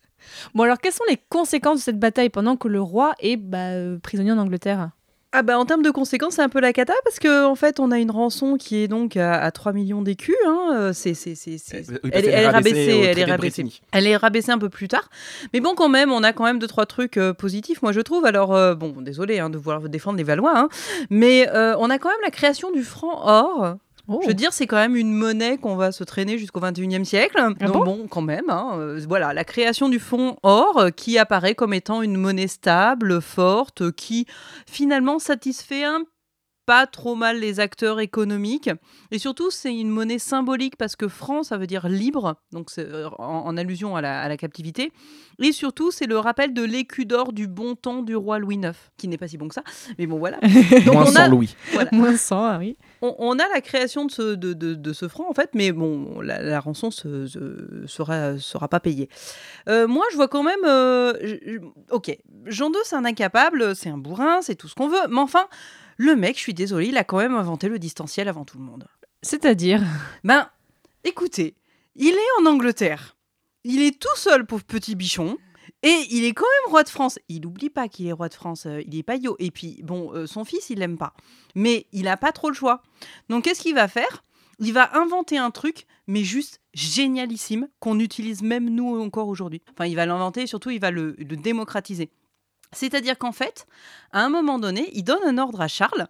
Bon 0.54 0.64
alors 0.64 0.78
quelles 0.78 0.92
sont 0.92 1.04
les 1.08 1.18
conséquences 1.28 1.78
de 1.78 1.82
cette 1.82 1.98
bataille 1.98 2.30
pendant 2.30 2.56
que 2.56 2.68
le 2.68 2.80
roi 2.80 3.12
est 3.20 3.36
bah, 3.36 3.58
euh, 3.72 3.98
prisonnier 4.02 4.32
en 4.32 4.38
Angleterre? 4.38 4.90
Ah 5.32 5.42
bah 5.44 5.56
en 5.60 5.64
termes 5.64 5.82
de 5.82 5.92
conséquences, 5.92 6.34
c'est 6.34 6.42
un 6.42 6.48
peu 6.48 6.58
la 6.58 6.72
cata 6.72 6.92
parce 7.04 7.20
que 7.20 7.44
en 7.46 7.54
fait, 7.54 7.78
on 7.78 7.92
a 7.92 8.00
une 8.00 8.10
rançon 8.10 8.56
qui 8.56 8.78
est 8.78 8.88
donc 8.88 9.16
à, 9.16 9.34
à 9.40 9.52
3 9.52 9.72
millions 9.72 10.02
d'écus. 10.02 10.34
Hein. 10.44 10.90
C'est, 10.92 11.14
c'est, 11.14 11.36
c'est, 11.36 11.56
c'est- 11.56 11.88
oui, 11.88 12.10
parce 12.10 12.14
elle, 12.14 12.24
est- 12.24 12.32
elle 12.32 12.46
rabaissée 12.48 12.74
rabaissée, 12.74 12.94
au 12.94 12.96
elle 12.96 13.04
est 13.04 13.12
traité 13.12 13.26
de 13.26 13.30
rabaissée. 13.30 13.62
Brétigny. 13.62 13.82
Elle 13.92 14.06
est 14.08 14.16
rabaissée 14.16 14.50
un 14.50 14.58
peu 14.58 14.68
plus 14.68 14.88
tard. 14.88 15.08
Mais 15.54 15.60
bon, 15.60 15.76
quand 15.76 15.88
même, 15.88 16.10
on 16.10 16.24
a 16.24 16.32
quand 16.32 16.42
même 16.42 16.58
deux 16.58 16.66
trois 16.66 16.84
trucs 16.84 17.16
euh, 17.16 17.32
positifs, 17.32 17.80
moi 17.80 17.92
je 17.92 18.00
trouve. 18.00 18.24
Alors 18.26 18.52
euh, 18.56 18.74
bon, 18.74 18.92
désolé 19.00 19.38
hein, 19.38 19.50
de 19.50 19.56
vouloir 19.56 19.88
défendre 19.88 20.18
les 20.18 20.24
Valois, 20.24 20.58
hein, 20.58 20.68
mais 21.10 21.48
euh, 21.50 21.76
on 21.78 21.90
a 21.90 21.98
quand 21.98 22.08
même 22.08 22.18
la 22.24 22.30
création 22.32 22.72
du 22.72 22.82
franc 22.82 23.20
or. 23.24 23.76
Oh. 24.08 24.20
Je 24.22 24.28
veux 24.28 24.34
dire, 24.34 24.52
c'est 24.52 24.66
quand 24.66 24.76
même 24.76 24.96
une 24.96 25.12
monnaie 25.12 25.58
qu'on 25.58 25.76
va 25.76 25.92
se 25.92 26.04
traîner 26.04 26.38
jusqu'au 26.38 26.60
21e 26.60 27.04
siècle. 27.04 27.40
Donc 27.40 27.56
Ah 27.60 27.68
bon 27.68 27.84
bon, 27.84 28.06
quand 28.08 28.22
même, 28.22 28.48
hein, 28.48 28.72
euh, 28.76 29.00
voilà, 29.08 29.32
la 29.32 29.44
création 29.44 29.88
du 29.88 29.98
fonds 29.98 30.36
or 30.42 30.78
euh, 30.78 30.90
qui 30.90 31.18
apparaît 31.18 31.54
comme 31.54 31.74
étant 31.74 32.02
une 32.02 32.16
monnaie 32.16 32.48
stable, 32.48 33.20
forte, 33.20 33.82
euh, 33.82 33.92
qui 33.92 34.26
finalement 34.66 35.18
satisfait 35.18 35.84
un 35.84 36.02
pas 36.70 36.86
trop 36.86 37.16
mal 37.16 37.40
les 37.40 37.58
acteurs 37.58 37.98
économiques. 37.98 38.70
Et 39.10 39.18
surtout, 39.18 39.50
c'est 39.50 39.74
une 39.74 39.88
monnaie 39.88 40.20
symbolique 40.20 40.76
parce 40.76 40.94
que 40.94 41.08
franc, 41.08 41.42
ça 41.42 41.56
veut 41.58 41.66
dire 41.66 41.88
libre, 41.88 42.36
donc 42.52 42.70
c'est 42.70 42.86
euh, 42.86 43.08
en, 43.18 43.24
en 43.46 43.56
allusion 43.56 43.96
à 43.96 44.00
la, 44.00 44.20
à 44.22 44.28
la 44.28 44.36
captivité. 44.36 44.92
Et 45.40 45.50
surtout, 45.50 45.90
c'est 45.90 46.06
le 46.06 46.16
rappel 46.16 46.54
de 46.54 46.62
l'écu 46.62 47.06
d'or 47.06 47.32
du 47.32 47.48
bon 47.48 47.74
temps 47.74 48.02
du 48.04 48.14
roi 48.14 48.38
Louis 48.38 48.54
IX, 48.62 48.70
qui 48.98 49.08
n'est 49.08 49.18
pas 49.18 49.26
si 49.26 49.36
bon 49.36 49.48
que 49.48 49.54
ça. 49.54 49.64
Mais 49.98 50.06
bon, 50.06 50.18
voilà. 50.18 50.38
Donc, 50.86 50.94
Moins 50.94 51.06
on 51.06 51.16
a- 51.16 51.24
100 51.24 51.28
Louis. 51.30 51.56
voilà. 51.72 51.88
Moins 51.92 52.16
100, 52.16 52.44
ah 52.44 52.58
oui. 52.60 52.76
On, 53.02 53.16
on 53.18 53.32
a 53.40 53.48
la 53.52 53.60
création 53.60 54.04
de 54.04 54.12
ce, 54.12 54.22
de, 54.36 54.52
de- 54.52 54.74
de 54.74 54.92
ce 54.92 55.08
franc, 55.08 55.28
en 55.28 55.34
fait, 55.34 55.50
mais 55.54 55.72
bon, 55.72 56.20
la, 56.20 56.40
la 56.40 56.60
rançon 56.60 56.92
se, 56.92 57.26
se- 57.26 57.84
sera, 57.88 58.38
sera 58.38 58.68
pas 58.68 58.78
payée. 58.78 59.08
Euh, 59.68 59.88
moi, 59.88 60.04
je 60.12 60.16
vois 60.16 60.28
quand 60.28 60.44
même. 60.44 60.64
euh, 60.66 61.14
je- 61.20 61.58
ok, 61.90 62.16
Jean 62.46 62.68
II, 62.70 62.76
c'est 62.84 62.94
un 62.96 63.04
incapable, 63.04 63.74
c'est 63.74 63.88
un 63.90 63.98
bourrin, 63.98 64.40
c'est 64.42 64.54
tout 64.54 64.68
ce 64.68 64.74
qu'on 64.76 64.88
veut, 64.88 65.08
mais 65.08 65.18
enfin, 65.20 65.46
le 66.00 66.16
mec, 66.16 66.36
je 66.36 66.40
suis 66.40 66.54
désolée, 66.54 66.86
il 66.86 66.96
a 66.96 67.04
quand 67.04 67.18
même 67.18 67.34
inventé 67.34 67.68
le 67.68 67.78
distanciel 67.78 68.26
avant 68.26 68.46
tout 68.46 68.56
le 68.56 68.64
monde. 68.64 68.88
C'est-à-dire 69.20 69.82
Ben, 70.24 70.48
écoutez, 71.04 71.54
il 71.94 72.14
est 72.14 72.40
en 72.40 72.46
Angleterre. 72.46 73.18
Il 73.64 73.82
est 73.82 74.00
tout 74.00 74.16
seul, 74.16 74.46
pauvre 74.46 74.64
petit 74.64 74.94
bichon. 74.94 75.36
Et 75.82 76.06
il 76.10 76.24
est 76.24 76.32
quand 76.32 76.46
même 76.64 76.70
roi 76.70 76.84
de 76.84 76.88
France. 76.88 77.18
Il 77.28 77.42
n'oublie 77.42 77.68
pas 77.68 77.86
qu'il 77.88 78.06
est 78.06 78.12
roi 78.12 78.30
de 78.30 78.34
France. 78.34 78.64
euh, 78.64 78.80
il 78.86 78.96
est 78.96 79.02
pas 79.02 79.16
yo. 79.16 79.36
Et 79.38 79.50
puis, 79.50 79.80
bon, 79.82 80.10
euh, 80.14 80.26
son 80.26 80.44
fils, 80.46 80.70
il 80.70 80.78
l'aime 80.78 80.96
pas. 80.96 81.12
Mais 81.54 81.86
il 81.92 82.04
n'a 82.04 82.16
pas 82.16 82.32
trop 82.32 82.48
le 82.48 82.54
choix. 82.54 82.82
Donc, 83.28 83.44
qu'est-ce 83.44 83.60
qu'il 83.60 83.74
va 83.74 83.86
faire? 83.86 84.24
Il 84.58 84.72
va 84.72 84.98
inventer 84.98 85.36
un 85.36 85.50
truc, 85.50 85.86
mais 86.06 86.24
juste 86.24 86.60
génialissime, 86.72 87.68
qu'on 87.78 87.98
utilise 87.98 88.42
même 88.42 88.70
nous 88.70 88.98
encore 89.00 89.28
aujourd'hui. 89.28 89.60
Enfin, 89.72 89.84
il 89.84 89.96
va 89.96 90.06
l'inventer 90.06 90.42
et 90.42 90.46
surtout, 90.46 90.70
il 90.70 90.80
va 90.80 90.90
le, 90.90 91.14
le 91.18 91.36
démocratiser. 91.36 92.10
C'est-à-dire 92.72 93.18
qu'en 93.18 93.32
fait, 93.32 93.66
à 94.12 94.22
un 94.24 94.28
moment 94.28 94.58
donné, 94.58 94.90
il 94.94 95.02
donne 95.04 95.22
un 95.24 95.38
ordre 95.38 95.60
à 95.60 95.68
Charles, 95.68 96.06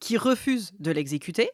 qui 0.00 0.16
refuse 0.16 0.72
de 0.78 0.90
l'exécuter. 0.90 1.50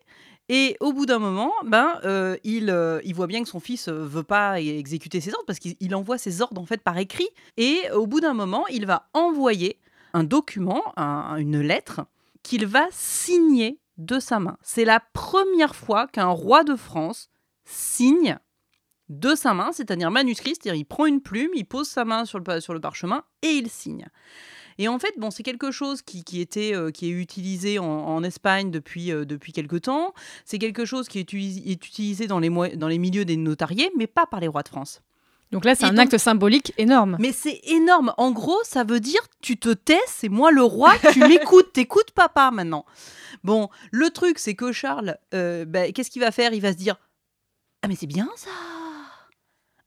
Et 0.48 0.76
au 0.80 0.92
bout 0.92 1.06
d'un 1.06 1.20
moment, 1.20 1.52
ben, 1.64 2.00
euh, 2.04 2.36
il, 2.42 2.70
euh, 2.70 3.00
il 3.04 3.14
voit 3.14 3.28
bien 3.28 3.42
que 3.42 3.48
son 3.48 3.61
fils 3.61 3.86
ne 3.86 3.92
veut 3.92 4.24
pas 4.24 4.61
exécuter 4.61 5.20
ses 5.20 5.30
ordres 5.32 5.44
parce 5.46 5.61
qu'il 5.61 5.76
il 5.78 5.94
envoie 5.94 6.18
ses 6.18 6.42
ordres 6.42 6.61
en 6.61 6.66
fait 6.66 6.82
par 6.82 6.98
écrit. 6.98 7.28
Et 7.56 7.78
au 7.94 8.06
bout 8.08 8.18
d'un 8.20 8.34
moment, 8.34 8.66
il 8.68 8.84
va 8.86 9.08
envoyer 9.14 9.78
un 10.12 10.24
document, 10.24 10.82
un- 10.96 11.36
une 11.36 11.61
lettre, 11.61 12.00
qu'il 12.42 12.66
va 12.66 12.86
signer 12.90 13.78
de 13.98 14.18
sa 14.18 14.40
main. 14.40 14.56
C'est 14.62 14.84
la 14.84 14.98
première 15.12 15.76
fois 15.76 16.08
qu'un 16.08 16.26
roi 16.28 16.64
de 16.64 16.74
France 16.74 17.28
signe 17.64 18.38
de 19.11 19.34
sa 19.34 19.52
main, 19.52 19.70
c'est-à-dire 19.72 20.11
manuscrit, 20.11 20.50
c'est-à-dire 20.54 20.74
il 20.80 20.84
prend 20.84 21.04
une 21.04 21.20
plume, 21.20 21.50
il 21.54 21.64
pose 21.66 21.88
sa 21.88 22.04
main 22.06 22.24
sur 22.24 22.38
le, 22.38 22.61
sur 22.61 22.72
le 22.72 22.80
parchemin 22.80 23.22
et 23.42 23.48
il 23.48 23.68
signe. 23.68 24.06
Et 24.78 24.88
en 24.88 24.98
fait, 24.98 25.12
bon, 25.18 25.30
c'est 25.30 25.42
quelque 25.42 25.70
chose 25.70 26.00
qui, 26.00 26.24
qui 26.24 26.40
était, 26.40 26.74
euh, 26.74 26.90
qui 26.90 27.06
est 27.08 27.11
utilisé 27.12 27.78
en, 27.78 27.84
en 27.84 28.22
Espagne 28.22 28.70
depuis, 28.70 29.12
euh, 29.12 29.26
depuis 29.26 29.52
quelque 29.52 29.76
temps. 29.76 30.14
C'est 30.46 30.58
quelque 30.58 30.86
chose 30.86 31.06
qui 31.08 31.18
est, 31.18 31.22
utilis- 31.30 31.62
est 31.66 31.84
utilisé 31.84 32.26
dans 32.28 32.38
les, 32.38 32.48
dans 32.76 32.88
les 32.88 32.96
milieux 32.98 33.26
des 33.26 33.36
notariés, 33.36 33.90
mais 33.98 34.06
pas 34.06 34.24
par 34.24 34.40
les 34.40 34.48
rois 34.48 34.62
de 34.62 34.68
France. 34.68 35.02
Donc 35.50 35.64
là, 35.64 35.74
c'est 35.74 35.84
un 35.84 35.90
donc- 35.90 35.98
acte 36.06 36.16
symbolique 36.18 36.72
énorme. 36.78 37.16
Mais 37.20 37.32
c'est 37.32 37.61
énorme. 37.64 38.14
En 38.16 38.30
gros, 38.30 38.56
ça 38.62 38.84
veut 38.84 39.00
dire 39.00 39.20
tu 39.42 39.56
te 39.58 39.70
tais, 39.70 39.98
c'est 40.06 40.28
moi 40.28 40.52
le 40.52 40.62
roi, 40.62 40.92
tu 41.12 41.18
m'écoutes, 41.28 41.72
t'écoutes 41.72 42.12
papa 42.12 42.50
maintenant. 42.52 42.86
Bon, 43.42 43.68
le 43.90 44.08
truc, 44.11 44.38
c'est 44.38 44.54
que 44.54 44.70
Charles, 44.72 45.18
euh, 45.34 45.64
ben, 45.64 45.92
qu'est-ce 45.92 46.11
qu'il 46.11 46.22
va 46.22 46.30
faire? 46.30 46.54
Il 46.54 46.61
va 46.62 46.70
se 46.72 46.76
dire 46.78 46.94
Ah, 47.82 47.88
mais 47.88 47.96
c'est 47.96 48.06
bien 48.06 48.30
ça 48.36 48.48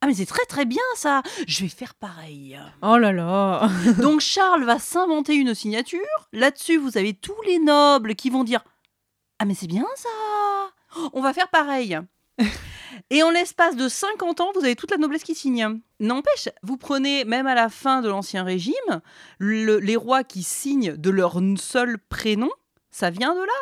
Ah, 0.04 0.08
mais 0.08 0.14
c'est 0.16 0.26
très 0.26 0.44
très 0.46 0.66
bien 0.66 0.82
ça 0.96 1.22
Je 1.48 1.62
vais 1.64 1.70
faire 1.70 1.96
pareil. 1.96 2.60
Oh 2.82 2.98
là 2.98 3.14
là 3.14 3.70
Donc 4.02 4.20
Charles 4.20 4.66
va 4.66 4.78
s'inventer 4.78 5.34
une 5.36 5.56
signature. 5.56 6.02
Là-dessus, 6.34 6.76
vous 6.78 6.98
avez 6.98 7.14
tous 7.14 7.42
les 7.46 7.58
nobles 7.60 8.16
qui 8.16 8.30
vont 8.30 8.44
dire 8.44 8.62
Ah, 9.40 9.46
mais 9.46 9.54
c'est 9.56 9.68
bien 9.68 9.86
ça 9.96 10.10
On 11.14 11.22
va 11.22 11.34
faire 11.34 11.48
pareil. 11.50 11.98
Et 13.10 13.24
en 13.24 13.30
l'espace 13.32 13.76
de 13.76 13.88
50 13.88 14.42
ans, 14.42 14.52
vous 14.56 14.64
avez 14.66 14.76
toute 14.76 14.92
la 14.92 14.98
noblesse 14.98 15.24
qui 15.24 15.36
signe. 15.36 15.80
N'empêche, 16.00 16.50
vous 16.64 16.78
prenez, 16.78 17.24
même 17.26 17.48
à 17.48 17.56
la 17.56 17.70
fin 17.70 18.02
de 18.02 18.10
l'Ancien 18.10 18.44
Régime, 18.44 18.74
le- 19.38 19.80
les 19.80 19.96
rois 19.96 20.24
qui 20.24 20.44
signent 20.44 20.96
de 20.98 21.10
leur 21.10 21.40
seul 21.58 21.98
prénom, 22.10 22.50
ça 22.92 23.10
vient 23.10 23.34
de 23.36 23.40
là. 23.40 23.54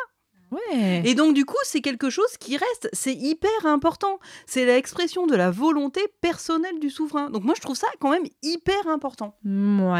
Ouais. 0.52 1.02
Et 1.04 1.14
donc, 1.14 1.34
du 1.34 1.44
coup, 1.44 1.56
c'est 1.64 1.80
quelque 1.80 2.10
chose 2.10 2.36
qui 2.38 2.56
reste. 2.56 2.88
C'est 2.92 3.14
hyper 3.14 3.50
important. 3.64 4.18
C'est 4.46 4.64
l'expression 4.66 5.26
de 5.26 5.34
la 5.34 5.50
volonté 5.50 6.00
personnelle 6.20 6.78
du 6.78 6.90
souverain. 6.90 7.30
Donc, 7.30 7.42
moi, 7.42 7.54
je 7.56 7.62
trouve 7.62 7.74
ça 7.76 7.86
quand 8.00 8.10
même 8.10 8.26
hyper 8.42 8.86
important. 8.86 9.34
Ouais. 9.44 9.50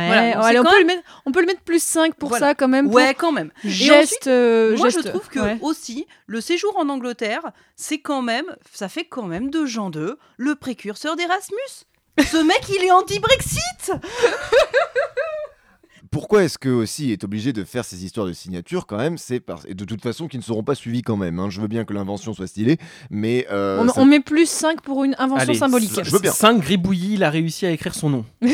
Voilà, 0.07 0.33
donc 0.35 0.45
Allez, 0.45 0.53
c'est 0.55 0.59
on 0.61 0.65
peut, 0.65 0.71
même- 0.71 0.81
le 0.81 0.87
mettre, 0.87 1.03
on 1.27 1.33
peut 1.33 1.41
le 1.41 1.47
mettre 1.47 1.63
plus 1.63 1.83
5 1.83 2.15
pour 2.17 2.29
Voilà. 2.29 2.49
ça 2.49 2.55
quand 2.55 2.69
même. 2.69 2.87
pour 2.87 2.95
Ouais, 2.97 3.15
quand 3.15 3.33
même. 3.33 3.51
Geste. 3.65 4.05
ensuite, 4.05 4.27
euh, 4.27 4.77
Moi, 4.77 4.89
geste- 4.91 5.05
je 5.05 5.09
trouve 5.09 5.29
que 5.29 5.41
ouais. 5.41 5.59
aussi, 5.63 6.07
le 6.27 6.41
séjour 6.41 6.77
en 6.77 6.89
Angleterre, 6.89 7.53
c'est 7.77 7.99
quand 8.01 8.23
même, 8.23 8.47
ça 8.73 8.89
fait 8.89 9.05
quand 9.07 9.27
même 9.27 9.51
de 9.51 9.65
Jean 9.65 9.91
II 9.91 10.13
le 10.37 10.55
précurseur 10.55 11.17
d'Erasmus. 11.17 11.87
Ce 12.21 12.37
mec, 12.37 12.61
il 12.69 12.85
est 12.85 12.91
anti-Brexit 12.91 13.93
Pourquoi 16.13 16.45
est-ce 16.45 16.59
que 16.59 16.69
aussi 16.69 17.11
est 17.11 17.25
obligé 17.25 17.53
de 17.53 17.65
faire 17.65 17.85
ces 17.85 18.05
histoires 18.05 18.27
de 18.27 18.33
signature 18.35 18.87
quand 18.87 18.99
même 18.99 19.17
C'est 19.19 19.41
parce 19.41 19.65
et 19.67 19.75
de 19.75 19.85
toute 19.85 20.03
façon 20.03 20.29
qui 20.29 20.37
ne 20.37 20.43
seront 20.43 20.63
pas 20.63 20.75
suivies 20.75 21.03
quand 21.03 21.17
même. 21.17 21.39
hein. 21.41 21.49
Je 21.51 21.61
veux 21.61 21.67
bien 21.69 21.85
que 21.85 21.93
l'invention 21.95 22.35
soit 22.35 22.47
stylée, 22.47 22.77
mais 23.11 23.47
euh, 23.51 23.81
on, 23.83 23.89
ça- 23.89 24.01
on 24.01 24.05
met 24.05 24.21
plus 24.21 24.47
5 24.49 24.83
pour 24.83 25.03
une 25.05 25.15
invention 25.19 25.49
Allez, 25.49 25.55
symbolique. 25.59 25.91
je 26.05 26.11
veux 26.11 26.19
bien. 26.21 26.31
5 26.31 26.61
gribouillis, 26.61 27.15
il 27.15 27.25
a 27.25 27.31
réussi 27.31 27.65
à 27.67 27.71
écrire 27.71 27.95
son 27.95 28.11
nom. 28.11 28.25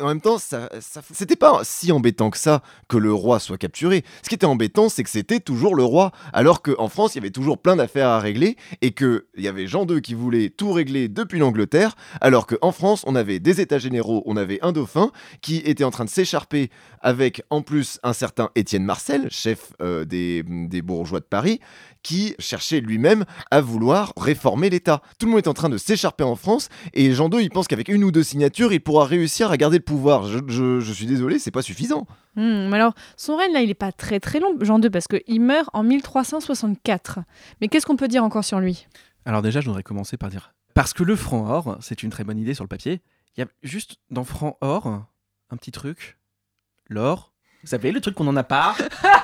en 0.00 0.08
même 0.08 0.20
temps, 0.20 0.38
ça, 0.38 0.68
ça- 0.80 1.02
c'était 1.12 1.36
pas 1.36 1.60
si 1.64 1.92
embêtant 1.92 2.30
que 2.30 2.38
ça 2.38 2.62
que 2.88 2.96
le 2.96 3.12
roi 3.12 3.38
soit 3.38 3.58
capturé. 3.58 4.04
Ce 4.22 4.28
qui 4.28 4.34
était 4.34 4.46
embêtant, 4.46 4.88
c'est 4.88 5.02
que 5.02 5.10
c'était 5.10 5.40
toujours 5.40 5.74
le 5.74 5.84
roi, 5.84 6.12
alors 6.32 6.62
qu'en 6.62 6.88
France, 6.88 7.14
il 7.14 7.18
y 7.18 7.20
avait 7.20 7.30
toujours 7.30 7.58
plein 7.58 7.76
d'affaires 7.76 8.08
à 8.08 8.18
régler 8.20 8.56
et 8.82 8.92
qu'il 8.92 9.22
y 9.36 9.48
avait 9.48 9.66
Jean 9.66 9.86
II 9.86 10.00
qui 10.02 10.14
voulait 10.14 10.50
tout 10.50 10.72
régler 10.72 11.08
depuis 11.08 11.38
l'Angleterre, 11.38 11.96
alors 12.20 12.46
qu'en 12.46 12.72
France, 12.72 13.02
on 13.06 13.14
avait 13.14 13.38
des 13.40 13.60
États 13.60 13.78
généraux, 13.78 14.22
on 14.26 14.36
avait 14.36 14.58
un 14.62 14.72
dauphin 14.72 15.10
qui 15.42 15.56
était 15.58 15.84
en 15.84 15.90
train 15.90 16.04
de 16.04 16.10
s'écharper 16.10 16.70
avec 17.00 17.42
en 17.50 17.62
plus 17.62 17.98
un 18.02 18.12
certain 18.12 18.50
Étienne 18.54 18.84
Marcel, 18.84 19.28
chef 19.30 19.72
euh, 19.82 20.04
des, 20.04 20.42
bourgeois 20.82 21.20
de 21.20 21.24
Paris, 21.24 21.60
qui 22.02 22.34
cherchait 22.38 22.80
lui-même 22.80 23.24
à 23.50 23.60
vouloir 23.60 24.12
réformer 24.18 24.68
l'État. 24.70 25.00
Tout 25.18 25.26
le 25.26 25.32
monde 25.32 25.40
est 25.44 25.48
en 25.48 25.54
train 25.54 25.68
de 25.70 25.78
s'écharper 25.78 26.24
en 26.24 26.36
France 26.36 26.68
et 26.92 27.12
Jean 27.12 27.30
II, 27.30 27.42
il 27.42 27.50
pense 27.50 27.66
qu'avec 27.68 27.88
une 27.88 28.04
ou 28.04 28.10
deux 28.10 28.22
signatures, 28.22 28.72
il 28.72 28.80
pourra 28.80 29.06
réussir 29.06 29.50
à 29.50 29.56
garder 29.56 29.80
pouvoir. 29.84 30.26
Je, 30.26 30.38
je- 30.48 30.80
je 30.80 30.92
suis 30.92 31.06
désolé, 31.06 31.38
c'est 31.38 31.50
pas 31.50 31.62
suffisant. 31.62 32.06
Hmm, 32.36 32.68
mais 32.68 32.76
alors, 32.76 32.94
son 33.16 33.36
règne 33.36 33.52
là, 33.52 33.60
il 33.62 33.70
est 33.70 33.74
pas 33.74 33.92
très 33.92 34.20
très 34.20 34.40
long, 34.40 34.56
Jean 34.60 34.80
II, 34.80 34.90
parce 34.90 35.06
qu'il 35.06 35.40
meurt 35.40 35.68
en 35.72 35.82
1364. 35.82 37.20
Mais 37.60 37.68
qu'est-ce 37.68 37.86
qu'on 37.86 37.96
peut 37.96 38.08
dire 38.08 38.24
encore 38.24 38.44
sur 38.44 38.60
lui? 38.60 38.86
Alors 39.24 39.42
déjà, 39.42 39.60
je 39.60 39.66
voudrais 39.66 39.82
commencer 39.82 40.16
par 40.16 40.28
dire, 40.30 40.54
parce 40.74 40.92
que 40.92 41.02
le 41.02 41.16
franc 41.16 41.48
or, 41.48 41.78
c'est 41.80 42.02
une 42.02 42.10
très 42.10 42.24
bonne 42.24 42.38
idée 42.38 42.54
sur 42.54 42.64
le 42.64 42.68
papier. 42.68 43.00
Il 43.36 43.40
y 43.40 43.42
a 43.42 43.46
juste 43.62 43.96
dans 44.10 44.24
franc 44.24 44.56
or 44.60 44.86
un 45.50 45.56
petit 45.56 45.72
truc, 45.72 46.18
l'or. 46.88 47.32
Vous 47.62 47.68
savez, 47.70 47.92
le 47.92 48.00
truc 48.00 48.14
qu'on 48.14 48.24
n'en 48.24 48.36
a 48.36 48.44
pas? 48.44 48.74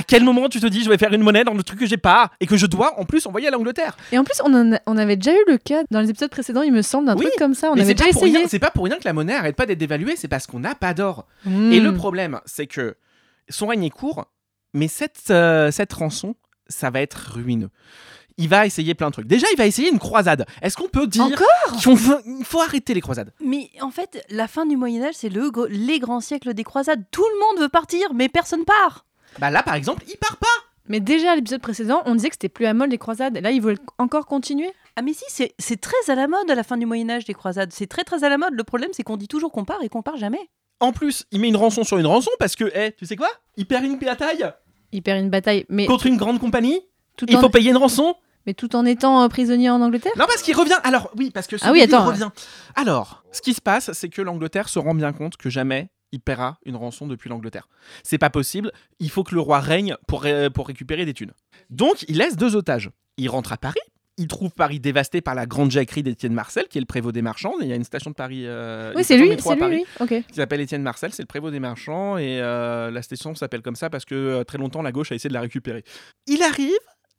à 0.00 0.02
quel 0.02 0.24
moment 0.24 0.48
tu 0.48 0.60
te 0.60 0.66
dis, 0.66 0.82
je 0.82 0.88
vais 0.88 0.96
faire 0.96 1.12
une 1.12 1.22
monnaie 1.22 1.44
dans 1.44 1.52
le 1.52 1.62
truc 1.62 1.78
que 1.78 1.84
j'ai 1.86 1.98
pas 1.98 2.30
et 2.40 2.46
que 2.46 2.56
je 2.56 2.64
dois 2.64 2.98
en 2.98 3.04
plus 3.04 3.26
envoyer 3.26 3.48
à 3.48 3.50
l'Angleterre 3.50 3.96
Et 4.12 4.18
en 4.18 4.24
plus, 4.24 4.40
on, 4.44 4.54
en 4.54 4.72
a- 4.74 4.80
on 4.86 4.96
avait 4.96 5.16
déjà 5.16 5.32
eu 5.34 5.44
le 5.46 5.58
cas 5.58 5.82
dans 5.90 6.00
les 6.00 6.08
épisodes 6.10 6.30
précédents, 6.30 6.62
il 6.62 6.72
me 6.72 6.80
semble, 6.82 7.06
d'un 7.06 7.16
Oui, 7.16 7.24
truc 7.26 7.34
comme 7.36 7.54
ça. 7.54 7.70
On 7.70 7.74
Mais 7.74 7.82
avait 7.82 7.94
déjà 7.94 8.08
essayé. 8.08 8.48
c'est 8.48 8.58
pas 8.58 8.70
pour 8.70 8.84
rien 8.86 8.96
que 8.96 9.04
la 9.04 9.12
monnaie 9.12 9.34
arrête 9.34 9.56
pas 9.56 9.66
d'être 9.66 9.78
dévaluée, 9.78 10.16
c'est 10.16 10.28
parce 10.28 10.46
qu'on 10.46 10.60
n'a 10.60 10.74
pas 10.74 10.94
d'or. 10.94 11.26
Hmm. 11.44 11.70
Et 11.70 11.80
le 11.80 11.92
problème, 11.92 12.40
c'est 12.46 12.66
que 12.66 12.96
son 13.50 13.66
règne 13.66 13.84
est 13.84 13.90
court, 13.90 14.24
mais 14.72 14.88
cette, 14.88 15.20
euh, 15.30 15.70
cette 15.70 15.92
rançon, 15.92 16.34
ça 16.68 16.88
va 16.90 17.00
être 17.02 17.32
ruineux. 17.34 17.68
Il 18.38 18.48
va 18.48 18.64
essayer 18.64 18.94
plein 18.94 19.08
de 19.08 19.12
trucs. 19.12 19.26
Déjà, 19.26 19.46
il 19.52 19.56
va 19.58 19.66
essayer 19.66 19.90
une 19.90 19.98
croisade. 19.98 20.46
Est-ce 20.62 20.74
qu'on 20.76 20.88
peut 20.88 21.06
dire 21.06 21.24
Encore 21.24 21.46
qu'il 21.78 21.98
faut, 21.98 22.18
faut 22.44 22.60
arrêter 22.62 22.94
les 22.94 23.02
croisades? 23.02 23.34
Mais 23.44 23.68
en 23.82 23.90
fait, 23.90 24.24
la 24.30 24.48
fin 24.48 24.64
du 24.64 24.78
Moyen-Âge, 24.78 25.14
c'est 25.14 25.28
le, 25.28 25.50
les 25.68 25.98
grands 25.98 26.20
siècles 26.20 26.54
des 26.54 26.64
croisades. 26.64 27.04
Tout 27.10 27.24
le 27.34 27.38
monde 27.38 27.62
veut 27.64 27.68
partir, 27.68 28.14
mais 28.14 28.30
personne 28.30 28.64
part. 28.64 29.04
Bah 29.38 29.50
là, 29.50 29.62
par 29.62 29.74
exemple, 29.74 30.02
il 30.08 30.16
part 30.16 30.36
pas. 30.38 30.46
Mais 30.88 30.98
déjà, 31.00 31.32
à 31.32 31.36
l'épisode 31.36 31.60
précédent, 31.60 32.02
on 32.06 32.14
disait 32.16 32.30
que 32.30 32.34
c'était 32.34 32.48
plus 32.48 32.66
à 32.66 32.74
mode 32.74 32.90
les 32.90 32.98
croisades. 32.98 33.38
Là, 33.38 33.52
ils 33.52 33.62
veulent 33.62 33.78
encore 33.98 34.26
continuer? 34.26 34.72
Ah 34.96 35.02
mais 35.02 35.12
si, 35.12 35.24
c'est- 35.28 35.54
c'est 35.58 35.80
très 35.80 36.10
à 36.10 36.14
la 36.16 36.26
mode 36.26 36.50
à 36.50 36.54
la 36.56 36.64
fin 36.64 36.76
du 36.76 36.84
Moyen 36.86 37.08
Âge 37.10 37.24
des 37.24 37.34
croisades. 37.34 37.72
C'est 37.72 37.86
très 37.86 38.02
très 38.02 38.24
à 38.24 38.28
la 38.28 38.38
mode. 38.38 38.54
Le 38.54 38.64
problème, 38.64 38.90
c'est 38.92 39.04
qu'on 39.04 39.16
dit 39.16 39.28
toujours 39.28 39.52
qu'on 39.52 39.64
part 39.64 39.82
et 39.82 39.88
qu'on 39.88 40.02
part 40.02 40.16
jamais. 40.16 40.40
En 40.80 40.92
plus, 40.92 41.26
il 41.30 41.40
met 41.40 41.48
une 41.48 41.56
rançon 41.56 41.84
sur 41.84 41.98
une 41.98 42.06
rançon 42.06 42.30
parce 42.38 42.56
que, 42.56 42.64
eh, 42.74 42.92
tu 42.92 43.06
sais 43.06 43.14
quoi? 43.16 43.28
Il 43.56 43.66
perd 43.66 43.84
une 43.84 43.98
bataille 43.98 44.44
Il 44.92 45.02
perd 45.02 45.20
une 45.22 45.30
bataille, 45.30 45.64
mais 45.68 45.86
contre 45.86 46.06
une 46.06 46.16
grande 46.16 46.40
compagnie. 46.40 46.80
tout, 47.16 47.26
Il 47.28 47.36
en... 47.36 47.40
faut 47.40 47.50
payer 47.50 47.70
une 47.70 47.76
rançon. 47.76 48.16
mais 48.46 48.54
tout 48.54 48.74
en 48.74 48.84
étant 48.86 49.22
euh, 49.22 49.28
prisonnier 49.28 49.70
en 49.70 49.80
Angleterre? 49.82 50.12
Non, 50.16 50.24
parce 50.26 50.42
qu'il 50.42 50.56
revient. 50.56 50.78
Alors, 50.82 51.10
oui, 51.16 51.30
parce 51.30 51.46
que 51.46 51.56
ce 51.58 51.66
Ah 51.66 51.70
oui, 51.72 51.82
attends. 51.82 52.04
revient. 52.06 52.30
Alors, 52.74 53.22
ce 53.30 53.42
qui 53.42 53.54
se 53.54 53.60
passe, 53.60 53.92
c'est 53.92 54.08
que 54.08 54.22
l'Angleterre 54.22 54.68
se 54.68 54.78
rend 54.80 54.94
bien 54.94 55.12
compte 55.12 55.36
que 55.36 55.50
jamais 55.50 55.90
il 56.12 56.20
paiera 56.20 56.58
une 56.64 56.76
rançon 56.76 57.06
depuis 57.06 57.28
l'Angleterre. 57.30 57.68
C'est 58.02 58.18
pas 58.18 58.30
possible. 58.30 58.72
Il 58.98 59.10
faut 59.10 59.22
que 59.24 59.34
le 59.34 59.40
roi 59.40 59.60
règne 59.60 59.96
pour, 60.08 60.22
ré- 60.22 60.50
pour 60.50 60.66
récupérer 60.66 61.04
des 61.04 61.14
thunes. 61.14 61.32
Donc, 61.70 62.04
il 62.08 62.16
laisse 62.18 62.36
deux 62.36 62.56
otages. 62.56 62.90
Il 63.16 63.28
rentre 63.28 63.52
à 63.52 63.56
Paris. 63.56 63.78
Il 64.18 64.26
trouve 64.26 64.50
Paris 64.50 64.80
dévasté 64.80 65.22
par 65.22 65.34
la 65.34 65.46
grande 65.46 65.70
jacquerie 65.70 66.02
d'Étienne 66.02 66.34
Marcel, 66.34 66.66
qui 66.68 66.76
est 66.76 66.80
le 66.80 66.86
prévôt 66.86 67.10
des 67.10 67.22
marchands. 67.22 67.54
Il 67.62 67.68
y 67.68 67.72
a 67.72 67.76
une 67.76 67.84
station 67.84 68.10
de 68.10 68.14
Paris. 68.16 68.42
euh, 68.44 68.92
Oui, 68.94 69.02
c'est 69.02 69.16
lui, 69.16 69.28
c'est 69.40 69.56
lui. 69.76 69.84
Ok. 69.98 70.26
qui 70.26 70.34
s'appelle 70.34 70.60
Étienne 70.60 70.82
Marcel, 70.82 71.12
c'est 71.14 71.22
le 71.22 71.26
prévôt 71.26 71.50
des 71.50 71.60
marchands 71.60 72.18
et 72.18 72.38
euh, 72.42 72.90
la 72.90 73.00
station 73.00 73.34
s'appelle 73.34 73.62
comme 73.62 73.76
ça 73.76 73.88
parce 73.88 74.04
que 74.04 74.14
euh, 74.14 74.44
très 74.44 74.58
longtemps 74.58 74.82
la 74.82 74.92
gauche 74.92 75.10
a 75.10 75.14
essayé 75.14 75.28
de 75.28 75.34
la 75.34 75.40
récupérer. 75.40 75.84
Il 76.26 76.42
arrive, 76.42 76.76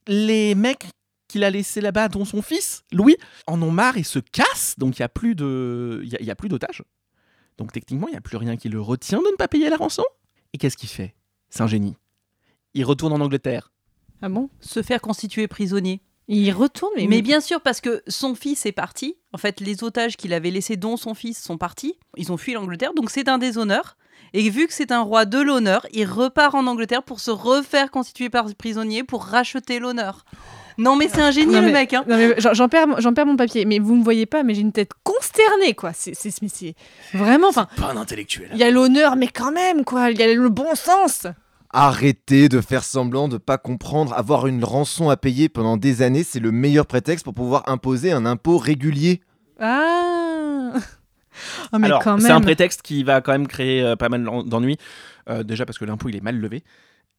les 0.07 0.53
mecs 0.53 0.85
qu'il 1.27 1.43
a 1.43 1.49
laissés 1.49 1.81
là-bas, 1.81 2.07
dont 2.09 2.25
son 2.25 2.41
fils 2.43 2.83
Louis, 2.91 3.15
en 3.47 3.59
ont 3.63 3.71
marre 3.71 3.97
et 3.97 4.03
se 4.03 4.19
cassent, 4.19 4.75
donc 4.77 4.99
il 4.99 5.01
y 5.01 5.03
a 5.03 5.09
plus 5.09 5.33
de, 5.33 6.01
il 6.03 6.09
y 6.09 6.15
a- 6.15 6.19
il 6.19 6.25
y 6.27 6.31
a 6.31 6.35
plus 6.35 6.49
d'otages. 6.49 6.83
Donc 7.61 7.71
techniquement 7.71 8.07
il 8.07 8.15
y 8.15 8.17
a 8.17 8.21
plus 8.21 8.37
rien 8.37 8.57
qui 8.57 8.69
le 8.69 8.81
retient 8.81 9.19
de 9.19 9.27
ne 9.27 9.35
pas 9.35 9.47
payer 9.47 9.69
la 9.69 9.77
rançon. 9.77 10.03
Et 10.51 10.57
qu'est-ce 10.57 10.75
qu'il 10.75 10.89
fait? 10.89 11.13
C'est 11.51 11.61
un 11.61 11.67
génie. 11.67 11.95
Il 12.73 12.83
retourne 12.85 13.13
en 13.13 13.21
Angleterre. 13.21 13.71
Ah 14.23 14.29
bon? 14.29 14.49
Se 14.61 14.81
faire 14.81 14.99
constituer 14.99 15.47
prisonnier. 15.47 16.01
Il 16.27 16.51
retourne, 16.53 16.91
mais, 16.95 17.05
Mais, 17.05 17.21
bien 17.21 17.39
sûr, 17.39 17.61
parce 17.61 17.79
que 17.79 18.01
son 18.07 18.33
fils 18.33 18.65
est 18.65 18.71
parti. 18.71 19.15
En 19.31 19.37
fait, 19.37 19.59
les 19.59 19.83
otages 19.83 20.17
qu'il 20.17 20.33
avait 20.33 20.49
laissés, 20.49 20.75
dont 20.75 20.97
son 20.97 21.13
fils, 21.13 21.39
sont 21.39 21.59
partis. 21.59 21.99
Ils 22.17 22.31
ont 22.31 22.37
fui 22.37 22.53
l'Angleterre, 22.53 22.95
donc 22.95 23.11
c'est 23.11 23.29
un 23.29 23.37
déshonneur. 23.37 23.95
Et 24.33 24.49
vu 24.49 24.65
que 24.65 24.73
c'est 24.73 24.91
un 24.91 25.01
roi 25.01 25.25
de 25.25 25.39
l'honneur, 25.39 25.85
il 25.93 26.05
repart 26.05 26.55
en 26.55 26.65
Angleterre 26.65 27.03
pour 27.03 27.19
se 27.19 27.29
refaire 27.29 27.91
constituer 27.91 28.31
par 28.31 28.55
prisonnier 28.55 29.03
pour 29.03 29.23
racheter 29.23 29.77
l'honneur. 29.77 30.25
Non, 30.81 30.95
mais 30.95 31.07
c'est 31.07 31.21
un 31.21 31.31
génie, 31.31 31.53
Non, 31.53 31.61
le 31.61 31.67
mais- 31.67 31.73
mec. 31.73 31.93
Hein. 31.93 32.03
Non, 32.07 32.17
mais 32.17 32.35
j'en 32.37 32.67
perds, 32.67 32.99
j'en 32.99 33.13
perds 33.13 33.25
mon 33.27 33.35
papier. 33.37 33.65
Mais 33.65 33.79
vous 33.79 33.95
me 33.95 34.03
voyez 34.03 34.25
pas, 34.25 34.43
mais 34.43 34.53
j'ai 34.55 34.61
une 34.61 34.71
tête 34.71 34.91
consternée, 35.03 35.73
quoi. 35.75 35.91
C'est 35.93 36.13
vraiment. 37.13 37.49
Enfin, 37.49 37.67
Pas 37.77 37.91
un 37.91 37.97
intellectuel. 37.97 38.49
il 38.53 38.57
y 38.57 38.63
a 38.63 38.71
l'honneur, 38.71 39.15
mais 39.15 39.27
quand 39.27 39.51
même, 39.51 39.83
quoi. 39.85 40.11
Il 40.11 40.19
y 40.19 40.23
a 40.23 40.33
le 40.33 40.49
bon 40.49 40.73
sens. 40.75 41.27
Arrêtez 41.73 42.49
de 42.49 42.59
faire 42.59 42.83
semblant 42.83 43.27
de 43.29 43.37
pas 43.37 43.57
comprendre. 43.57 44.13
Avoir 44.13 44.47
une 44.47 44.63
rançon 44.65 45.09
à 45.09 45.15
payer 45.17 45.47
pendant 45.47 45.77
des 45.77 46.01
années, 46.01 46.23
c'est 46.23 46.39
le 46.41 46.51
meilleur 46.51 46.85
prétexte 46.85 47.23
pour 47.23 47.33
pouvoir 47.33 47.63
imposer 47.67 48.11
un 48.11 48.25
impôt 48.25 48.57
régulier. 48.57 49.21
Ah. 49.59 50.73
Mais 51.77 51.85
Alors, 51.87 52.03
quand 52.03 52.19
c'est 52.19 52.29
un 52.31 52.41
prétexte 52.41 52.81
qui 52.81 53.03
va 53.03 53.21
quand 53.21 53.31
même 53.31 53.47
créer 53.47 53.81
euh, 53.83 53.95
pas 53.95 54.09
mal 54.09 54.23
d'en- 54.23 54.43
d'ennuis. 54.43 54.77
Euh, 55.29 55.43
déjà 55.43 55.65
parce 55.65 55.77
que 55.77 55.85
l'impôt 55.85 56.09
il 56.09 56.15
est 56.17 56.21
mal 56.23 56.37
levé. 56.37 56.63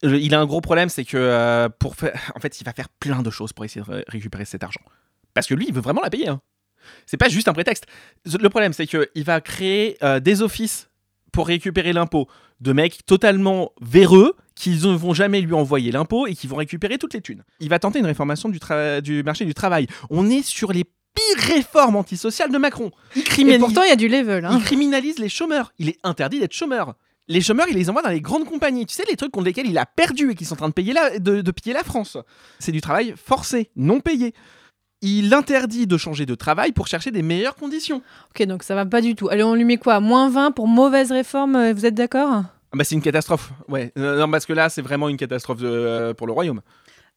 Il 0.02 0.34
a 0.34 0.40
un 0.40 0.46
gros 0.46 0.60
problème, 0.60 0.88
c'est 0.88 1.04
que 1.04 1.16
euh, 1.16 1.68
pour 1.68 1.94
faire, 1.96 2.18
en 2.34 2.40
fait, 2.40 2.60
il 2.60 2.64
va 2.64 2.72
faire 2.72 2.88
plein 2.88 3.22
de 3.22 3.30
choses 3.30 3.52
pour 3.52 3.64
essayer 3.64 3.84
de 3.84 3.90
ré- 3.90 4.04
récupérer 4.08 4.44
cet 4.44 4.62
argent. 4.64 4.80
Parce 5.34 5.46
que 5.46 5.54
lui, 5.54 5.66
il 5.68 5.74
veut 5.74 5.80
vraiment 5.80 6.00
la 6.02 6.10
payer. 6.10 6.28
Hein. 6.28 6.40
C'est 7.06 7.16
pas 7.16 7.28
juste 7.28 7.48
un 7.48 7.52
prétexte. 7.52 7.86
Le 8.26 8.48
problème, 8.48 8.72
c'est 8.72 8.86
que 8.86 9.08
il 9.14 9.24
va 9.24 9.40
créer 9.40 9.96
euh, 10.02 10.20
des 10.20 10.42
offices 10.42 10.90
pour 11.32 11.46
récupérer 11.46 11.92
l'impôt 11.92 12.28
de 12.60 12.72
mecs 12.72 13.04
totalement 13.06 13.72
véreux 13.80 14.34
qui 14.54 14.70
ne 14.70 14.94
vont 14.94 15.14
jamais 15.14 15.40
lui 15.40 15.54
envoyer 15.54 15.90
l'impôt 15.90 16.26
et 16.26 16.34
qui 16.34 16.46
vont 16.46 16.56
récupérer 16.56 16.98
toutes 16.98 17.14
les 17.14 17.20
thunes. 17.20 17.42
Il 17.60 17.68
va 17.68 17.78
tenter 17.78 17.98
une 17.98 18.06
réformation 18.06 18.48
du, 18.48 19.22
marché 19.24 19.44
du 19.44 19.54
travail. 19.54 19.86
On 20.10 20.28
est 20.28 20.42
sur 20.42 20.72
les 20.72 20.84
pires 20.84 21.54
réformes 21.54 21.96
antisociales 21.96 22.52
de 22.52 22.58
Macron. 22.58 22.90
Il 23.38 23.48
Et 23.48 23.58
pourtant, 23.58 23.82
il 23.82 23.88
y 23.88 23.92
a 23.92 23.96
du 23.96 24.08
level. 24.08 24.44
Hein. 24.44 24.56
il 24.58 24.62
criminalise 24.62 25.18
les 25.18 25.28
chômeurs. 25.28 25.72
Il 25.78 25.88
est 25.88 25.98
interdit 26.04 26.38
d'être 26.38 26.52
chômeur. 26.52 26.94
Les 27.32 27.40
chômeurs, 27.40 27.66
il 27.70 27.74
les 27.76 27.88
envoie 27.88 28.02
dans 28.02 28.10
les 28.10 28.20
grandes 28.20 28.44
compagnies. 28.44 28.84
Tu 28.86 28.94
sais, 28.94 29.04
les 29.08 29.16
trucs 29.16 29.32
contre 29.32 29.46
lesquels 29.46 29.66
il 29.66 29.78
a 29.78 29.86
perdu 29.86 30.30
et 30.32 30.34
qui 30.34 30.44
sont 30.44 30.54
en 30.54 30.56
train 30.56 30.68
de, 30.68 30.74
payer 30.74 30.92
la, 30.92 31.18
de, 31.18 31.40
de 31.40 31.50
piller 31.50 31.72
la 31.74 31.82
France. 31.82 32.18
C'est 32.58 32.72
du 32.72 32.80
travail 32.80 33.14
forcé, 33.16 33.70
non 33.76 34.00
payé. 34.00 34.34
Il 35.00 35.32
interdit 35.34 35.86
de 35.86 35.96
changer 35.96 36.26
de 36.26 36.34
travail 36.34 36.72
pour 36.72 36.86
chercher 36.86 37.10
des 37.10 37.22
meilleures 37.22 37.56
conditions. 37.56 38.02
Ok, 38.30 38.46
donc 38.46 38.62
ça 38.62 38.74
va 38.74 38.86
pas 38.86 39.00
du 39.00 39.14
tout. 39.16 39.28
Allez, 39.30 39.42
on 39.42 39.54
lui 39.54 39.64
met 39.64 39.76
quoi? 39.78 39.98
Moins 40.00 40.28
20 40.28 40.52
pour 40.52 40.68
mauvaise 40.68 41.10
réforme, 41.10 41.56
euh, 41.56 41.72
vous 41.72 41.86
êtes 41.86 41.94
d'accord? 41.94 42.28
Ah 42.32 42.44
Bah, 42.76 42.84
c'est 42.84 42.94
une 42.94 43.02
catastrophe. 43.02 43.50
Ouais. 43.68 43.92
Euh, 43.98 44.18
non, 44.20 44.30
parce 44.30 44.46
que 44.46 44.52
là, 44.52 44.68
c'est 44.68 44.82
vraiment 44.82 45.08
une 45.08 45.16
catastrophe 45.16 45.58
de- 45.58 45.66
euh, 45.66 46.14
pour 46.14 46.26
le 46.26 46.32
royaume. 46.32 46.60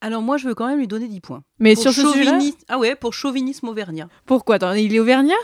Alors 0.02 0.22
moi, 0.22 0.38
je 0.38 0.48
veux 0.48 0.56
quand 0.56 0.68
même 0.68 0.80
lui 0.80 0.88
donner 0.88 1.08
10 1.08 1.22
points. 1.22 1.44
Mais 1.60 1.74
Pour 1.76 1.84
sur 1.84 1.94
ce 1.94 2.02
sujet-là? 2.12 2.32
Chauvinisme- 2.32 2.58
Ah 2.68 2.80
ouais, 2.80 2.96
pour 2.96 3.14
chauvinisme 3.14 3.68
auvergnat. 3.70 4.08
Pourquoi? 4.26 4.56
Attends, 4.56 4.74
il 4.74 4.94
est 4.94 5.00
auvergnat? 5.00 5.36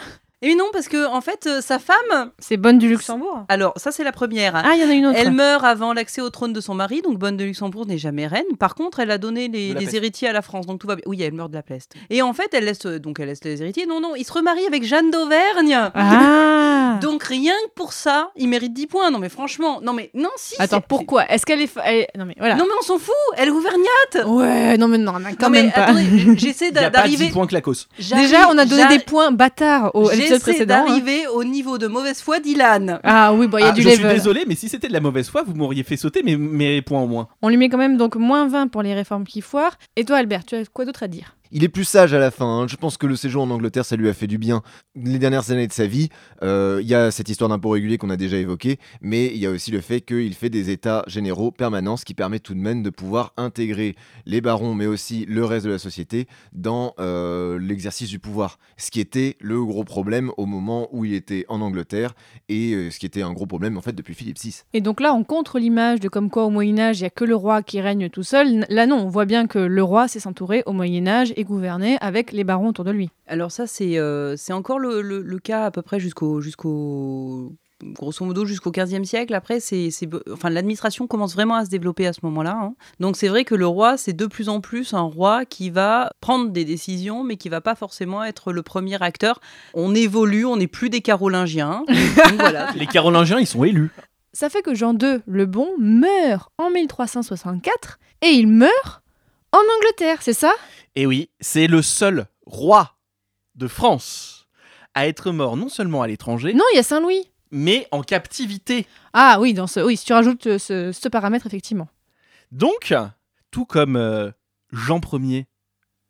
Et 0.43 0.55
non, 0.55 0.65
parce 0.73 0.87
que 0.87 1.07
en 1.07 1.21
fait, 1.21 1.45
euh, 1.47 1.61
sa 1.61 1.77
femme. 1.77 2.31
C'est 2.39 2.57
Bonne 2.57 2.79
du 2.79 2.89
Luxembourg 2.89 3.45
Alors, 3.47 3.73
ça, 3.77 3.91
c'est 3.91 4.03
la 4.03 4.11
première. 4.11 4.55
Ah, 4.55 4.71
il 4.75 4.81
y 4.81 4.85
en 4.85 4.89
a 4.89 4.93
une 4.93 5.05
autre. 5.05 5.17
Elle 5.19 5.31
meurt 5.31 5.63
avant 5.63 5.93
l'accès 5.93 6.19
au 6.21 6.29
trône 6.31 6.51
de 6.53 6.61
son 6.61 6.73
mari, 6.73 7.01
donc 7.03 7.17
Bonne 7.19 7.37
de 7.37 7.43
Luxembourg 7.43 7.85
n'est 7.85 7.97
jamais 7.99 8.25
reine. 8.27 8.45
Par 8.59 8.73
contre, 8.75 8.99
elle 8.99 9.11
a 9.11 9.17
donné 9.19 9.47
les, 9.49 9.69
De 9.69 9.73
la 9.75 9.79
les 9.81 9.85
peste. 9.85 9.97
héritiers 9.97 10.27
à 10.29 10.33
la 10.33 10.41
France, 10.41 10.65
donc 10.65 10.79
tout 10.79 10.87
va 10.87 10.95
bien. 10.95 11.03
Oui, 11.07 11.21
elle 11.21 11.33
meurt 11.33 11.49
de 11.51 11.55
la 11.55 11.63
peste. 11.63 11.93
Et 12.09 12.21
en 12.23 12.33
fait, 12.33 12.49
elle 12.53 12.65
laisse 12.65 12.79
donc 12.85 13.19
elle 13.19 13.27
laisse 13.27 13.43
les 13.43 13.61
héritiers. 13.61 13.85
Non, 13.85 13.99
non, 14.01 14.15
il 14.15 14.25
se 14.25 14.33
remarie 14.33 14.65
avec 14.65 14.83
Jeanne 14.83 15.11
d'Auvergne. 15.11 15.77
Ah 15.93 16.97
Donc 17.01 17.23
rien 17.23 17.53
que 17.67 17.71
pour 17.75 17.93
ça, 17.93 18.31
il 18.35 18.47
mérite 18.49 18.73
10 18.73 18.87
points. 18.87 19.11
Non 19.11 19.19
mais 19.19 19.29
franchement, 19.29 19.79
non 19.81 19.93
mais 19.93 20.11
non 20.13 20.29
si. 20.35 20.55
Attends, 20.59 20.77
c'est- 20.77 20.87
pourquoi? 20.87 21.25
Est-ce 21.31 21.45
qu'elle 21.45 21.61
est. 21.61 21.67
fa- 21.67 21.81
elle 21.85 21.99
est- 22.01 22.07
Non, 22.17 22.25
mais 22.25 22.35
voilà. 22.37 22.55
Non 22.55 22.65
mais 22.67 22.73
on 22.79 22.83
s'en 22.83 22.97
fout. 22.99 23.13
Elle 23.37 23.47
est 23.47 23.51
auvergnate. 23.51 24.25
Ouais, 24.27 24.77
non, 24.77 24.87
mais 24.87 24.97
non, 24.97 25.13
non, 25.13 25.29
quand 25.39 25.47
non 25.47 25.49
mais 25.51 25.63
même 25.63 25.71
pas. 25.71 25.83
attendez, 25.85 26.05
j'essaie 26.37 26.67
Il 26.67 26.73
n'y 26.73 26.79
a 26.79 26.89
d'a- 26.89 26.91
pas 26.91 27.07
10 27.07 27.13
d'arriver. 27.17 27.33
points 27.33 27.47
clacos. 27.47 27.87
Déjà, 27.97 28.49
on 28.49 28.57
a 28.57 28.65
donné 28.65 28.81
j'arrive- 28.81 28.99
des 28.99 29.03
points 29.05 29.31
bâtards 29.31 29.91
au 29.95 30.09
J'essaie 30.35 30.51
précédent. 30.51 30.73
hein. 30.75 30.85
d'arriver 30.87 31.27
au 31.27 31.43
niveau 31.43 31.77
de 31.77 31.87
mauvaise 31.87 32.21
foi 32.21 32.39
d'Ilan. 32.39 32.99
Ah 33.03 33.33
oui, 33.33 33.47
bon, 33.47 33.57
il 33.57 33.61
y 33.61 33.63
a 33.63 33.67
Ah, 33.69 33.71
du 33.71 33.81
je 33.81 33.89
suis 33.89 33.97
level. 34.01 34.15
désolé, 34.15 34.43
mais 34.47 34.55
si 34.55 34.69
c'était 34.69 34.87
de 34.87 34.93
la 34.93 34.99
mauvaise 34.99 35.29
foi, 35.29 35.43
vous 35.45 35.53
m'auriez 35.53 35.83
fait 35.83 35.97
sauter 35.97 36.23
mes, 36.23 36.35
mes 36.37 36.81
points 36.81 37.01
au 37.01 37.07
moins. 37.07 37.27
On 37.41 37.49
lui 37.49 37.57
met 37.57 37.69
quand 37.69 37.77
même 37.77 37.97
donc 37.97 38.15
moins 38.15 38.47
20 38.47 38.67
pour 38.67 38.81
les 38.83 38.93
réformes 38.93 39.25
qui 39.25 39.41
foirent. 39.41 39.77
Et 39.95 40.05
toi, 40.05 40.17
Albert, 40.17 40.45
tu 40.45 40.55
as 40.55 40.65
quoi 40.65 40.85
d'autre 40.85 41.03
à 41.03 41.07
dire? 41.07 41.35
Il 41.53 41.65
est 41.65 41.69
plus 41.69 41.83
sage 41.83 42.13
à 42.13 42.19
la 42.19 42.31
fin. 42.31 42.45
hein. 42.45 42.67
Je 42.67 42.77
pense 42.77 42.95
que 42.95 43.05
le 43.05 43.17
séjour 43.17 43.43
en 43.43 43.49
Angleterre, 43.49 43.83
ça 43.83 43.97
lui 43.97 44.07
a 44.07 44.13
fait 44.13 44.27
du 44.27 44.37
bien. 44.37 44.61
Les 44.95 45.19
dernières 45.19 45.51
années 45.51 45.67
de 45.67 45.73
sa 45.73 45.85
vie, 45.85 46.07
euh, 46.43 46.79
il 46.81 46.87
y 46.87 46.95
a 46.95 47.11
cette 47.11 47.27
histoire 47.27 47.49
d'impôt 47.49 47.71
régulier 47.71 47.97
qu'on 47.97 48.09
a 48.09 48.15
déjà 48.15 48.37
évoquée, 48.37 48.79
mais 49.01 49.27
il 49.27 49.37
y 49.37 49.45
a 49.45 49.51
aussi 49.51 49.69
le 49.69 49.81
fait 49.81 49.99
qu'il 49.99 50.33
fait 50.33 50.49
des 50.49 50.69
états 50.69 51.03
généraux 51.07 51.51
permanents, 51.51 51.97
ce 51.97 52.05
qui 52.05 52.13
permet 52.13 52.39
tout 52.39 52.53
de 52.53 52.59
même 52.59 52.83
de 52.83 52.89
pouvoir 52.89 53.33
intégrer 53.35 53.95
les 54.25 54.39
barons, 54.39 54.73
mais 54.75 54.85
aussi 54.85 55.25
le 55.25 55.43
reste 55.43 55.65
de 55.65 55.71
la 55.71 55.77
société, 55.77 56.27
dans 56.53 56.93
euh, 56.99 57.59
l'exercice 57.59 58.07
du 58.07 58.19
pouvoir. 58.19 58.57
Ce 58.77 58.89
qui 58.89 59.01
était 59.01 59.35
le 59.41 59.61
gros 59.65 59.83
problème 59.83 60.31
au 60.37 60.45
moment 60.45 60.87
où 60.93 61.03
il 61.03 61.13
était 61.13 61.45
en 61.49 61.59
Angleterre, 61.59 62.13
et 62.47 62.71
euh, 62.73 62.91
ce 62.91 62.97
qui 62.97 63.05
était 63.05 63.23
un 63.23 63.33
gros 63.33 63.45
problème 63.45 63.77
en 63.77 63.81
fait 63.81 63.93
depuis 63.93 64.13
Philippe 64.13 64.39
VI. 64.39 64.61
Et 64.71 64.79
donc 64.79 65.01
là, 65.01 65.13
on 65.13 65.25
contre 65.25 65.59
l'image 65.59 65.99
de 65.99 66.07
comme 66.07 66.29
quoi 66.29 66.45
au 66.45 66.49
Moyen-Âge, 66.49 66.99
il 66.99 67.03
n'y 67.03 67.07
a 67.07 67.09
que 67.09 67.25
le 67.25 67.35
roi 67.35 67.61
qui 67.61 67.81
règne 67.81 68.09
tout 68.09 68.23
seul. 68.23 68.65
Là, 68.69 68.85
non, 68.87 68.97
on 68.97 69.09
voit 69.09 69.25
bien 69.25 69.47
que 69.47 69.59
le 69.59 69.83
roi 69.83 70.07
sait 70.07 70.21
s'entourer 70.21 70.63
au 70.65 70.71
Moyen-Âge 70.71 71.33
et 71.41 71.43
gouverner 71.43 71.97
avec 72.01 72.31
les 72.31 72.43
barons 72.43 72.69
autour 72.69 72.85
de 72.85 72.91
lui. 72.91 73.09
Alors 73.27 73.51
ça, 73.51 73.67
c'est 73.67 73.97
euh, 73.97 74.35
encore 74.51 74.79
le, 74.79 75.01
le- 75.01 75.21
le 75.21 75.39
cas 75.39 75.65
à 75.65 75.71
peu 75.71 75.81
près 75.81 75.99
jusqu'au 75.99 76.39
jusqu'au 76.41 77.53
grosso 77.83 78.23
modo 78.23 78.45
jusqu'au 78.45 78.69
15e 78.71 79.03
siècle. 79.05 79.33
Après, 79.33 79.59
c'est 79.59 79.89
enfin 80.31 80.51
l'administration 80.51 81.07
commence 81.07 81.33
vraiment 81.33 81.55
à 81.55 81.65
se 81.65 81.69
développer 81.71 82.05
à 82.05 82.13
ce 82.13 82.19
moment-là. 82.23 82.55
hein. 82.61 82.73
Donc 82.99 83.17
c'est 83.17 83.27
vrai 83.27 83.43
que 83.43 83.55
le 83.55 83.65
roi, 83.65 83.97
c'est 83.97 84.13
de 84.13 84.27
plus 84.27 84.49
en 84.49 84.61
plus 84.61 84.93
un 84.93 85.01
roi 85.01 85.45
qui 85.45 85.71
va 85.71 86.11
prendre 86.21 86.49
des 86.51 86.63
décisions, 86.63 87.23
mais 87.23 87.37
qui 87.37 87.49
va 87.49 87.59
pas 87.59 87.73
forcément 87.75 88.23
être 88.23 88.53
le 88.53 88.61
premier 88.61 89.01
acteur. 89.01 89.39
On 89.73 89.95
évolue, 89.95 90.45
on 90.45 90.57
n'est 90.57 90.67
plus 90.67 90.89
des 90.91 91.01
Carolingiens. 91.01 91.83
Donc 91.89 92.39
voilà. 92.39 92.69
Les 92.75 92.85
Carolingiens, 92.87 93.39
ils 93.39 93.47
sont 93.47 93.63
élus. 93.63 93.89
Ça 94.33 94.49
fait 94.49 94.61
que 94.61 94.75
Jean 94.75 94.93
II 94.93 95.17
le 95.25 95.45
Bon 95.47 95.67
meurt 95.79 96.51
en 96.59 96.69
1364 96.69 97.99
et 98.21 98.27
il 98.29 98.47
meurt 98.47 99.01
en 99.53 99.57
Angleterre, 99.77 100.19
c'est 100.21 100.31
ça? 100.33 100.51
Et 100.95 101.05
oui, 101.05 101.29
c'est 101.39 101.67
le 101.67 101.81
seul 101.81 102.25
roi 102.45 102.97
de 103.55 103.67
France 103.67 104.47
à 104.93 105.07
être 105.07 105.31
mort 105.31 105.55
non 105.55 105.69
seulement 105.69 106.01
à 106.01 106.07
l'étranger, 106.07 106.53
Non, 106.53 106.65
il 106.73 106.75
y 106.75 106.79
a 106.79 106.83
Saint-Louis. 106.83 107.29
mais 107.51 107.87
en 107.91 108.01
captivité. 108.01 108.85
Ah 109.13 109.37
oui, 109.39 109.53
dans 109.53 109.67
ce, 109.67 109.79
oui, 109.79 109.95
si 109.95 110.05
tu 110.05 110.13
rajoutes 110.13 110.47
euh, 110.47 110.57
ce, 110.59 110.91
ce 110.91 111.07
paramètre, 111.09 111.45
effectivement. 111.47 111.87
Donc, 112.51 112.93
tout 113.51 113.65
comme 113.65 113.95
euh, 113.95 114.31
Jean 114.73 114.99
Ier, 115.13 115.47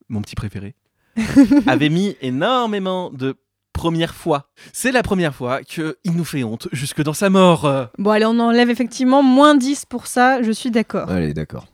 mon 0.10 0.22
petit 0.22 0.36
préféré, 0.36 0.76
avait 1.68 1.90
mis 1.90 2.16
énormément 2.22 3.12
de 3.12 3.36
premières 3.74 4.16
fois. 4.16 4.50
C'est 4.74 4.92
la 4.92 5.04
première 5.04 5.36
fois 5.36 5.64
qu'il 5.64 5.94
nous 6.06 6.26
fait 6.26 6.44
honte 6.44 6.68
jusque 6.72 7.04
dans 7.04 7.14
sa 7.14 7.30
mort. 7.30 7.90
Bon, 8.00 8.10
allez, 8.12 8.26
on 8.26 8.40
enlève 8.40 8.70
effectivement 8.72 9.22
moins 9.22 9.54
10 9.56 9.86
pour 9.86 10.08
ça, 10.08 10.42
je 10.42 10.52
suis 10.52 10.72
d'accord. 10.72 11.10
Allez, 11.10 11.34
d'accord. 11.34 11.68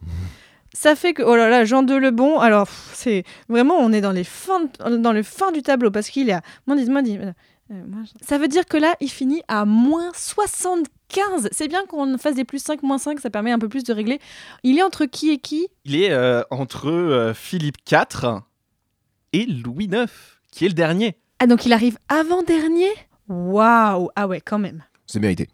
Ça 0.79 0.95
fait 0.95 1.13
que, 1.15 1.23
oh 1.23 1.35
là 1.35 1.49
là, 1.49 1.65
Jean 1.65 1.81
de 1.81 1.95
Lebon, 1.95 2.39
alors 2.39 2.67
c'est 2.93 3.23
vraiment, 3.49 3.77
on 3.79 3.91
est 3.91 3.99
dans, 4.01 4.11
les 4.11 4.23
fins 4.23 4.61
de- 4.85 4.97
dans 4.97 5.11
le 5.11 5.23
fin 5.23 5.51
du 5.51 5.63
tableau 5.63 5.89
parce 5.89 6.07
qu'il 6.09 6.29
est 6.29 6.33
à 6.33 6.41
moins 6.67 6.75
10, 6.75 6.87
moins 6.91 7.01
10. 7.01 7.17
euh, 7.17 7.31
moins- 7.87 8.03
Ça 8.21 8.37
veut 8.37 8.47
dire 8.47 8.65
que 8.67 8.77
là, 8.77 8.93
il 9.01 9.09
finit 9.09 9.41
à 9.47 9.65
moins 9.65 10.11
75. 10.13 11.49
C'est 11.51 11.67
bien 11.67 11.83
qu'on 11.87 12.17
fasse 12.19 12.35
des 12.35 12.45
plus 12.45 12.61
5, 12.63 12.83
moins 12.83 12.99
5, 12.99 13.19
ça 13.19 13.31
permet 13.31 13.51
un 13.51 13.57
peu 13.57 13.67
plus 13.69 13.83
de 13.83 13.91
régler. 13.91 14.19
Il 14.63 14.77
est 14.77 14.83
entre 14.83 15.05
qui 15.05 15.31
et 15.31 15.39
qui? 15.39 15.67
Il 15.83 15.95
est 15.95 16.11
euh, 16.11 16.43
entre 16.51 16.89
euh, 16.91 17.33
Philippe 17.33 17.77
IV 17.91 18.41
et 19.33 19.45
Louis 19.47 19.85
IX, 19.85 20.05
qui 20.51 20.65
est 20.65 20.69
le 20.69 20.73
dernier. 20.75 21.17
Ah, 21.39 21.47
donc 21.47 21.65
il 21.65 21.73
arrive 21.73 21.97
avant-dernier? 22.07 22.89
Waouh 23.29 24.09
Ah 24.15 24.27
ouais, 24.27 24.41
quand 24.41 24.59
même. 24.59 24.83
C'est 25.07 25.19
mérité. 25.19 25.49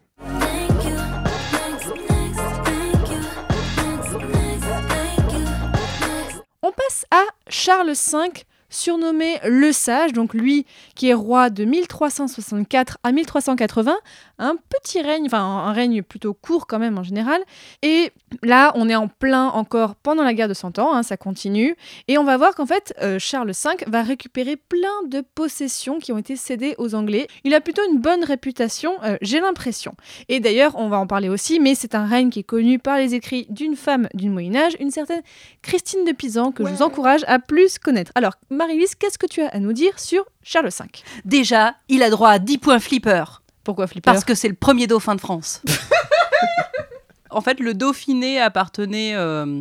À 7.14 7.22
Charles 7.48 7.92
V, 7.92 8.44
surnommé 8.70 9.38
le 9.44 9.70
Sage, 9.70 10.12
donc 10.12 10.34
lui 10.34 10.66
qui 10.96 11.10
est 11.10 11.14
roi 11.14 11.48
de 11.48 11.64
1364 11.64 12.98
à 13.04 13.12
1380, 13.12 13.96
un 14.38 14.56
petit 14.68 15.00
règne, 15.00 15.26
enfin 15.26 15.42
un 15.42 15.72
règne 15.72 16.02
plutôt 16.02 16.34
court 16.34 16.66
quand 16.66 16.78
même 16.78 16.98
en 16.98 17.02
général. 17.02 17.40
Et 17.82 18.10
là, 18.42 18.72
on 18.74 18.88
est 18.88 18.94
en 18.94 19.08
plein 19.08 19.48
encore 19.48 19.94
pendant 19.94 20.22
la 20.22 20.34
guerre 20.34 20.48
de 20.48 20.54
Cent 20.54 20.78
Ans, 20.78 20.94
hein, 20.94 21.02
ça 21.02 21.16
continue. 21.16 21.76
Et 22.08 22.18
on 22.18 22.24
va 22.24 22.36
voir 22.36 22.54
qu'en 22.54 22.66
fait, 22.66 22.94
euh, 23.02 23.18
Charles 23.18 23.52
V 23.52 23.84
va 23.86 24.02
récupérer 24.02 24.56
plein 24.56 25.02
de 25.08 25.22
possessions 25.34 25.98
qui 25.98 26.12
ont 26.12 26.18
été 26.18 26.36
cédées 26.36 26.74
aux 26.78 26.94
Anglais. 26.94 27.28
Il 27.44 27.54
a 27.54 27.60
plutôt 27.60 27.82
une 27.90 27.98
bonne 27.98 28.24
réputation, 28.24 28.94
euh, 29.04 29.16
j'ai 29.22 29.40
l'impression. 29.40 29.94
Et 30.28 30.40
d'ailleurs, 30.40 30.74
on 30.76 30.88
va 30.88 30.98
en 30.98 31.06
parler 31.06 31.28
aussi, 31.28 31.60
mais 31.60 31.74
c'est 31.74 31.94
un 31.94 32.06
règne 32.06 32.30
qui 32.30 32.40
est 32.40 32.44
connu 32.44 32.78
par 32.78 32.98
les 32.98 33.14
écrits 33.14 33.46
d'une 33.50 33.76
femme 33.76 34.08
du 34.14 34.28
Moyen 34.30 34.56
Âge, 34.56 34.76
une 34.80 34.90
certaine 34.90 35.22
Christine 35.62 36.04
de 36.04 36.12
Pisan, 36.12 36.52
que 36.52 36.64
je 36.64 36.70
vous 36.70 36.82
encourage 36.82 37.24
à 37.26 37.38
plus 37.38 37.78
connaître. 37.78 38.12
Alors, 38.14 38.34
Marie-Lise, 38.50 38.94
qu'est-ce 38.94 39.18
que 39.18 39.26
tu 39.26 39.40
as 39.42 39.48
à 39.48 39.58
nous 39.58 39.72
dire 39.72 39.98
sur 39.98 40.24
Charles 40.42 40.68
V? 40.68 40.86
Déjà, 41.24 41.74
il 41.88 42.02
a 42.02 42.10
droit 42.10 42.30
à 42.30 42.38
10 42.38 42.58
points 42.58 42.78
flipper. 42.78 43.43
Pourquoi 43.64 43.86
flipper 43.86 44.04
Parce 44.04 44.24
que 44.24 44.34
c'est 44.34 44.48
le 44.48 44.54
premier 44.54 44.86
dauphin 44.86 45.14
de 45.14 45.20
France. 45.20 45.62
en 47.30 47.40
fait, 47.40 47.60
le 47.60 47.74
Dauphiné 47.74 48.38
appartenait 48.38 49.14
euh, 49.14 49.60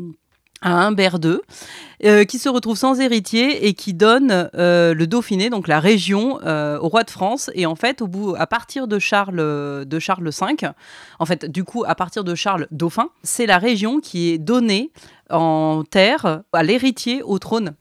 à 0.62 0.86
Humbert 0.86 1.20
II, 1.24 1.38
euh, 2.04 2.26
qui 2.26 2.38
se 2.38 2.49
retrouve 2.49 2.78
sans 2.78 2.99
héritier 2.99 3.68
et 3.68 3.74
qui 3.74 3.93
donne 3.93 4.49
euh, 4.56 4.93
le 4.93 5.08
Dauphiné, 5.08 5.49
donc 5.49 5.68
la 5.68 5.80
région, 5.80 6.39
au 6.43 6.89
roi 6.89 7.04
de 7.04 7.10
France. 7.10 7.49
Et 7.56 7.66
en 7.66 7.76
fait, 7.76 8.01
au 8.01 8.08
bout, 8.08 8.36
à 8.38 8.45
partir 8.45 8.88
de 8.88 8.99
Charles, 8.99 9.86
de 9.86 9.99
Charles 9.99 10.30
V, 10.30 10.70
en 11.20 11.26
fait, 11.26 11.45
du 11.45 11.64
coup, 11.64 11.84
à 11.88 11.95
partir 11.95 12.24
de 12.24 12.36
Charles 12.36 12.68
Dauphin, 12.72 13.10
c'est 13.24 13.45
la 13.45 13.58
région 13.58 13.99
qui 13.99 14.32
est 14.32 14.38
donnée 14.38 14.91
en 15.30 15.84
terre 15.89 16.41
à 16.51 16.64
l'héritier 16.64 17.24
au 17.24 17.39
trône. 17.39 17.74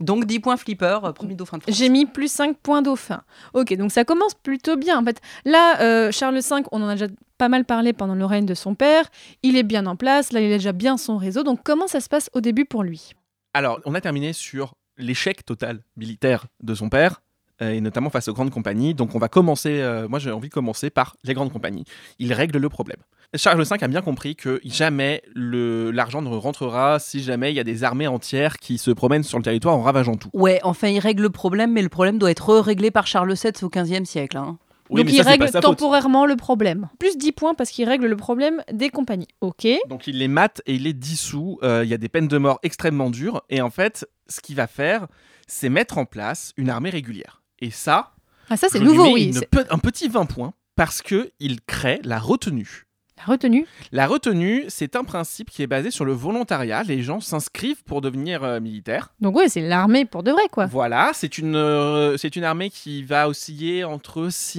Donc 0.00 0.26
10 0.26 0.40
points 0.40 0.56
flipper, 0.56 1.00
euh, 1.04 1.12
premier 1.12 1.34
dauphin 1.34 1.58
de 1.58 1.62
France. 1.64 1.74
J'ai 1.76 1.88
mis 1.88 2.06
plus 2.06 2.30
5 2.30 2.56
points 2.58 2.82
dauphin. 2.82 3.22
Ok, 3.54 3.74
donc 3.74 3.90
ça 3.90 4.04
commence 4.04 4.34
plutôt 4.34 4.76
bien. 4.76 4.98
En 4.98 5.04
fait, 5.04 5.20
là, 5.44 5.80
euh, 5.80 6.12
Charles 6.12 6.38
V, 6.38 6.62
on 6.72 6.82
en 6.82 6.88
a 6.88 6.94
déjà 6.94 7.08
pas 7.36 7.48
mal 7.48 7.64
parlé 7.64 7.92
pendant 7.92 8.14
le 8.14 8.24
règne 8.24 8.46
de 8.46 8.54
son 8.54 8.74
père. 8.74 9.04
Il 9.42 9.56
est 9.56 9.62
bien 9.62 9.86
en 9.86 9.96
place, 9.96 10.32
là, 10.32 10.40
il 10.40 10.52
a 10.52 10.56
déjà 10.56 10.72
bien 10.72 10.96
son 10.96 11.16
réseau. 11.16 11.42
Donc 11.42 11.60
comment 11.64 11.86
ça 11.86 12.00
se 12.00 12.08
passe 12.08 12.30
au 12.32 12.40
début 12.40 12.64
pour 12.64 12.82
lui? 12.82 13.12
Alors, 13.54 13.80
on 13.84 13.94
a 13.94 14.00
terminé 14.00 14.32
sur 14.32 14.74
l'échec 14.98 15.44
total 15.44 15.80
militaire 15.96 16.46
de 16.62 16.74
son 16.74 16.88
père, 16.88 17.22
et 17.60 17.80
notamment 17.80 18.10
face 18.10 18.28
aux 18.28 18.32
grandes 18.34 18.50
compagnies. 18.50 18.94
Donc, 18.94 19.14
on 19.14 19.18
va 19.18 19.28
commencer, 19.28 19.80
euh, 19.80 20.08
moi 20.08 20.18
j'ai 20.18 20.30
envie 20.30 20.48
de 20.48 20.54
commencer 20.54 20.90
par 20.90 21.16
les 21.24 21.34
grandes 21.34 21.52
compagnies. 21.52 21.84
Il 22.18 22.32
règle 22.32 22.58
le 22.58 22.68
problème. 22.68 22.98
Charles 23.34 23.62
V 23.62 23.76
a 23.80 23.88
bien 23.88 24.00
compris 24.00 24.36
que 24.36 24.58
jamais 24.64 25.22
l'argent 25.34 26.22
ne 26.22 26.28
rentrera 26.28 26.98
si 26.98 27.22
jamais 27.22 27.52
il 27.52 27.56
y 27.56 27.60
a 27.60 27.64
des 27.64 27.84
armées 27.84 28.06
entières 28.06 28.56
qui 28.58 28.78
se 28.78 28.90
promènent 28.90 29.22
sur 29.22 29.38
le 29.38 29.44
territoire 29.44 29.76
en 29.76 29.82
ravageant 29.82 30.14
tout. 30.16 30.30
Ouais, 30.32 30.60
enfin, 30.62 30.88
il 30.88 30.98
règle 30.98 31.22
le 31.24 31.30
problème, 31.30 31.72
mais 31.72 31.82
le 31.82 31.88
problème 31.90 32.18
doit 32.18 32.30
être 32.30 32.54
réglé 32.58 32.90
par 32.90 33.06
Charles 33.06 33.34
VII 33.34 33.52
au 33.62 33.68
XVe 33.68 34.04
siècle. 34.04 34.36
hein. 34.38 34.58
Oui, 34.90 35.02
Donc 35.04 35.12
il 35.12 35.22
ça, 35.22 35.28
règle 35.28 35.46
faute. 35.48 35.60
temporairement 35.60 36.24
le 36.24 36.36
problème. 36.36 36.88
Plus 36.98 37.18
10 37.18 37.32
points 37.32 37.52
parce 37.54 37.68
qu'il 37.70 37.86
règle 37.86 38.06
le 38.06 38.16
problème 38.16 38.62
des 38.72 38.88
compagnies. 38.88 39.28
Ok. 39.42 39.66
Donc 39.90 40.06
il 40.06 40.16
les 40.16 40.28
mate 40.28 40.62
et 40.64 40.76
il 40.76 40.84
les 40.84 40.94
dissout. 40.94 41.58
Euh, 41.62 41.82
Il 41.84 41.90
y 41.90 41.94
a 41.94 41.98
des 41.98 42.08
peines 42.08 42.28
de 42.28 42.38
mort 42.38 42.58
extrêmement 42.62 43.10
dures. 43.10 43.42
Et 43.50 43.60
en 43.60 43.68
fait, 43.68 44.08
ce 44.28 44.40
qu'il 44.40 44.56
va 44.56 44.66
faire, 44.66 45.06
c'est 45.46 45.68
mettre 45.68 45.98
en 45.98 46.06
place 46.06 46.54
une 46.56 46.70
armée 46.70 46.88
régulière. 46.88 47.37
Et 47.60 47.70
ça, 47.70 48.12
Ah 48.50 48.56
ça 48.56 48.68
c'est 48.70 48.80
nouveau, 48.80 49.12
oui. 49.12 49.32
pe- 49.50 49.66
un 49.70 49.78
petit 49.78 50.08
20 50.08 50.26
points 50.26 50.52
parce 50.76 51.02
que 51.02 51.30
il 51.40 51.60
crée 51.60 52.00
la 52.04 52.18
retenue. 52.18 52.84
La 53.16 53.24
retenue? 53.24 53.66
La 53.90 54.06
retenue, 54.06 54.64
c'est 54.68 54.94
un 54.94 55.02
principe 55.02 55.50
qui 55.50 55.62
est 55.64 55.66
basé 55.66 55.90
sur 55.90 56.04
le 56.04 56.12
volontariat. 56.12 56.84
Les 56.84 57.02
gens 57.02 57.18
s'inscrivent 57.20 57.82
pour 57.82 58.00
devenir 58.00 58.44
euh, 58.44 58.60
militaires. 58.60 59.12
Donc 59.20 59.34
ouais, 59.34 59.48
c'est 59.48 59.60
l'armée 59.60 60.04
pour 60.04 60.22
de 60.22 60.30
vrai 60.30 60.44
quoi. 60.52 60.66
Voilà, 60.66 61.10
c'est 61.14 61.36
une, 61.36 61.56
euh, 61.56 62.16
c'est 62.16 62.36
une 62.36 62.44
armée 62.44 62.70
qui 62.70 63.02
va 63.02 63.28
osciller 63.28 63.82
entre 63.82 64.28
6 64.30 64.58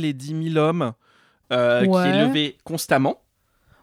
000 0.00 0.04
et 0.04 0.12
10 0.12 0.50
000 0.54 0.56
hommes, 0.56 0.92
euh, 1.52 1.82
qui 1.82 2.08
est 2.08 2.26
levée 2.26 2.58
constamment 2.64 3.22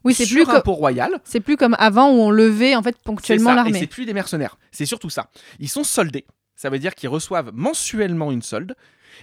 Oui, 0.04 0.14
c'est 0.14 0.26
plus, 0.28 0.44
un 0.44 0.60
royal. 0.60 1.22
c'est 1.24 1.40
plus 1.40 1.56
comme 1.56 1.78
avant 1.80 2.10
où 2.12 2.20
on 2.20 2.30
levait 2.30 2.76
en 2.76 2.84
fait 2.84 2.98
ponctuellement 3.02 3.54
l'armée. 3.54 3.80
c'est 3.80 3.88
plus 3.88 4.06
des 4.06 4.14
mercenaires. 4.14 4.58
C'est 4.74 4.86
surtout 4.86 5.10
ça. 5.10 5.30
Ils 5.60 5.70
sont 5.70 5.86
soldés. 5.86 6.26
Ça 6.58 6.70
veut 6.70 6.80
dire 6.80 6.96
qu'ils 6.96 7.08
reçoivent 7.08 7.52
mensuellement 7.54 8.32
une 8.32 8.42
solde. 8.42 8.76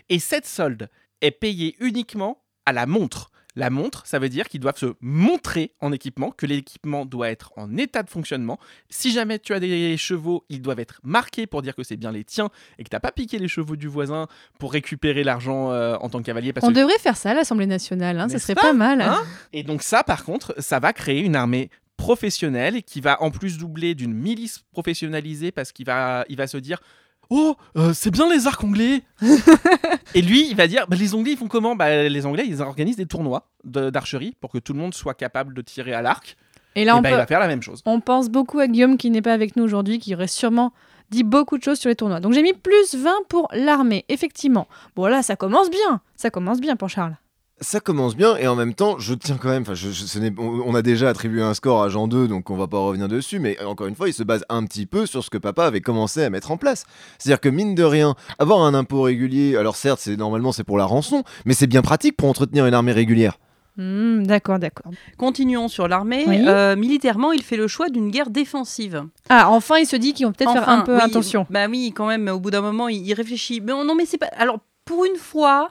Et 0.09 0.19
cette 0.19 0.47
solde 0.47 0.89
est 1.21 1.33
payée 1.33 1.77
uniquement 1.81 2.43
à 2.65 2.73
la 2.73 2.87
montre. 2.87 3.31
La 3.57 3.71
montre, 3.71 4.05
ça 4.05 4.19
veut 4.19 4.29
dire 4.29 4.49
qu'ils 4.49 4.59
doivent 4.59 4.79
se 4.79 4.95
montrer 5.01 5.73
en 5.81 5.93
équipement, 5.93 6.33
que 6.33 6.45
l'équipement 6.45 7.07
doit 7.07 7.31
être 7.31 7.53
en 7.57 7.77
état 7.77 8.03
de 8.03 8.11
fonctionnement. 8.11 8.59
Si 8.91 9.13
jamais 9.13 9.39
tu 9.39 9.55
as 9.55 9.61
des 9.61 9.97
chevaux, 9.97 10.45
ils 10.49 10.61
doivent 10.61 10.81
être 10.81 11.01
marqués 11.05 11.47
pour 11.47 11.63
dire 11.63 11.77
que 11.77 11.85
c'est 11.85 11.97
bien 11.97 12.11
les 12.11 12.25
tiens 12.25 12.51
et 12.79 12.85
que 12.85 12.89
tu 12.89 12.97
n'as 12.97 13.01
pas 13.01 13.13
piqué 13.13 13.39
les 13.39 13.47
chevaux 13.47 13.77
du 13.77 13.87
voisin 13.87 14.27
pour 14.59 14.73
récupérer 14.73 15.23
l'argent 15.23 15.71
euh, 15.71 15.95
en 16.01 16.09
tant 16.09 16.19
que 16.19 16.25
cavalier. 16.25 16.53
Parce 16.53 16.67
On 16.67 16.71
que 16.71 16.79
devrait 16.79 16.99
faire 16.99 17.17
ça 17.17 17.31
à 17.31 17.35
l'Assemblée 17.35 17.67
nationale, 17.67 18.19
hein, 18.19 18.27
N'est-ce 18.27 18.41
serait 18.45 18.57
pas 18.57 18.63
pas 18.63 18.73
mal. 18.73 19.01
Hein? 19.01 19.23
Et 19.53 19.63
donc 19.63 19.83
ça, 19.83 20.03
par 20.03 20.25
contre, 20.25 20.55
ça 20.59 20.81
va 20.81 20.93
créer 20.93 21.21
une 21.21 21.37
armée 21.37 21.71
professionnelle 21.97 22.83
qui 22.83 23.01
va 23.01 23.23
en 23.23 23.31
plus 23.31 23.57
doubler 23.59 23.95
d'une 23.95 24.15
milice 24.15 24.65
professionnalisée 24.73 25.53
parce 25.53 25.71
qu'il 25.71 25.87
va, 25.87 26.25
il 26.29 26.37
va 26.37 26.49
se 26.49 26.57
dire 26.57 26.81
Oh, 27.37 27.57
euh, 27.77 27.93
c'est 27.93 28.11
bien 28.13 28.31
les 28.33 28.47
arcs 28.47 28.63
anglais 28.63 29.03
Et 30.15 30.23
lui, 30.23 30.47
il 30.49 30.55
va 30.57 30.67
dire 30.69 30.87
bah, 30.89 30.97
Les 30.97 31.15
Anglais, 31.15 31.33
ils 31.33 31.37
font 31.37 31.49
comment? 31.49 31.75
Bah, 31.75 32.05
Les 32.09 32.27
Anglais, 32.27 32.45
ils 32.47 32.63
organisent 32.63 32.97
des 32.97 33.07
tournois 33.07 33.49
de- 33.65 33.91
d'archerie 33.91 34.37
pour 34.41 34.51
que 34.53 34.59
tout 34.59 34.73
le 34.73 34.79
monde 34.79 34.95
soit 34.95 35.15
capable 35.15 35.53
de 35.55 35.61
tirer 35.63 35.93
à 35.95 36.03
l'arc. 36.03 36.37
Et 36.77 36.85
là, 36.85 36.93
Et 36.93 36.95
on, 36.97 37.01
bah, 37.03 37.09
peut- 37.09 37.15
il 37.17 37.19
va 37.19 37.27
faire 37.27 37.41
la 37.41 37.49
même 37.49 37.63
chose. 37.63 37.83
on 37.87 38.01
pense 38.01 38.29
beaucoup 38.31 38.59
à 38.61 38.69
Guillaume 38.69 38.97
qui 38.97 39.11
n'est 39.11 39.23
pas 39.23 39.33
avec 39.33 39.57
nous 39.57 39.65
aujourd'hui, 39.65 39.99
qui 39.99 40.15
aurait 40.15 40.29
sûrement 40.29 40.73
dit 41.11 41.25
beaucoup 41.25 41.59
de 41.59 41.63
choses 41.65 41.79
sur 41.79 41.89
les 41.89 41.97
tournois. 41.97 42.21
Donc 42.21 42.33
j'ai 42.35 42.43
mis 42.43 42.53
plus 42.53 42.95
20 42.95 43.11
pour 43.29 43.49
l'armée, 43.53 44.05
effectivement. 44.09 44.67
Bon 44.97 45.07
là, 45.07 45.23
ça 45.23 45.35
commence 45.37 45.71
bien. 45.71 46.01
Ça 46.17 46.31
commence 46.31 46.61
bien 46.61 46.77
pour 46.77 46.89
Charles. 46.89 47.17
Ça 47.61 47.79
commence 47.81 48.17
bien 48.17 48.37
et 48.37 48.49
en 48.49 48.57
même 48.57 48.75
temps, 48.75 48.99
je 48.99 49.15
tiens 49.15 49.37
quand 49.41 49.49
même. 49.49 49.63
Enfin, 49.63 49.75
je- 49.75 49.91
je- 49.91 50.05
ce 50.07 50.19
n'est- 50.19 50.33
on, 50.39 50.63
on 50.67 50.75
a 50.75 50.83
déjà 50.83 51.09
attribué 51.09 51.41
un 51.41 51.55
score 51.55 51.83
à 51.85 51.89
Jean 51.89 52.09
2, 52.09 52.27
donc 52.27 52.51
on 52.51 52.57
va 52.57 52.67
pas 52.67 52.79
revenir 52.79 53.07
dessus. 53.09 53.39
Mais 53.39 53.63
encore 53.65 53.87
une 53.87 53.95
fois, 53.95 54.09
il 54.09 54.13
se 54.13 54.25
base 54.25 54.45
un 54.49 54.65
petit 54.65 54.87
peu 54.87 55.07
sur 55.07 55.23
ce 55.23 55.31
que 55.31 55.39
papa 55.39 55.65
avait 55.67 55.81
commencé 55.81 56.25
à 56.25 56.31
mettre 56.31 56.51
en 56.51 56.57
place. 56.57 56.85
C'est-à-dire 57.19 57.41
que 57.41 57.49
mine 57.49 57.75
de 57.77 57.85
rien, 57.85 58.17
avoir 58.41 58.61
un 58.63 58.75
impôt 58.75 59.03
régulier, 59.03 59.57
alors 59.57 59.77
certes, 59.77 60.01
c'est 60.03 60.17
normalement 60.17 60.51
c'est 60.53 60.65
pour 60.65 60.79
la 60.79 60.85
rançon, 60.85 61.23
mais 61.45 61.55
c'est 61.55 61.69
bien 61.69 61.83
pratique 61.83 62.17
pour 62.17 62.29
entretenir 62.29 62.67
une 62.67 62.75
armée 62.75 62.93
régulière. 62.93 63.39
Hmm, 63.77 64.25
d'accord, 64.25 64.59
d'accord. 64.59 64.93
Continuons 65.17 65.69
sur 65.69 65.89
l'armée. 65.89 66.25
Oui. 66.29 66.45
Euh, 66.47 66.77
militairement, 66.77 67.33
il 67.33 67.43
fait 67.43 67.57
le 67.57 67.67
choix 67.69 67.89
d'une 67.89 68.11
guerre 68.11 68.31
défensive. 68.31 69.03
Ah, 69.29 69.49
enfin, 69.51 69.79
il 69.79 69.87
se 69.87 69.97
dit 69.97 70.13
qu'ils 70.13 70.27
vont 70.27 70.33
peut-être 70.33 70.53
faire 70.53 70.69
un 70.69 70.83
peu 70.83 70.95
oui, 70.97 71.01
attention. 71.03 71.47
Bah 71.51 71.67
oui, 71.69 71.93
quand 71.95 72.07
même, 72.07 72.29
au 72.29 72.39
bout 72.41 72.51
d'un 72.51 72.61
moment, 72.61 72.89
il, 72.89 73.05
il 73.07 73.15
réfléchit. 73.15 73.61
Mais 73.61 73.73
non, 73.73 73.95
mais 73.97 74.07
c'est 74.07 74.19
pas. 74.19 74.29
Alors, 74.37 74.59
pour 74.85 75.05
une 75.05 75.17
fois, 75.17 75.71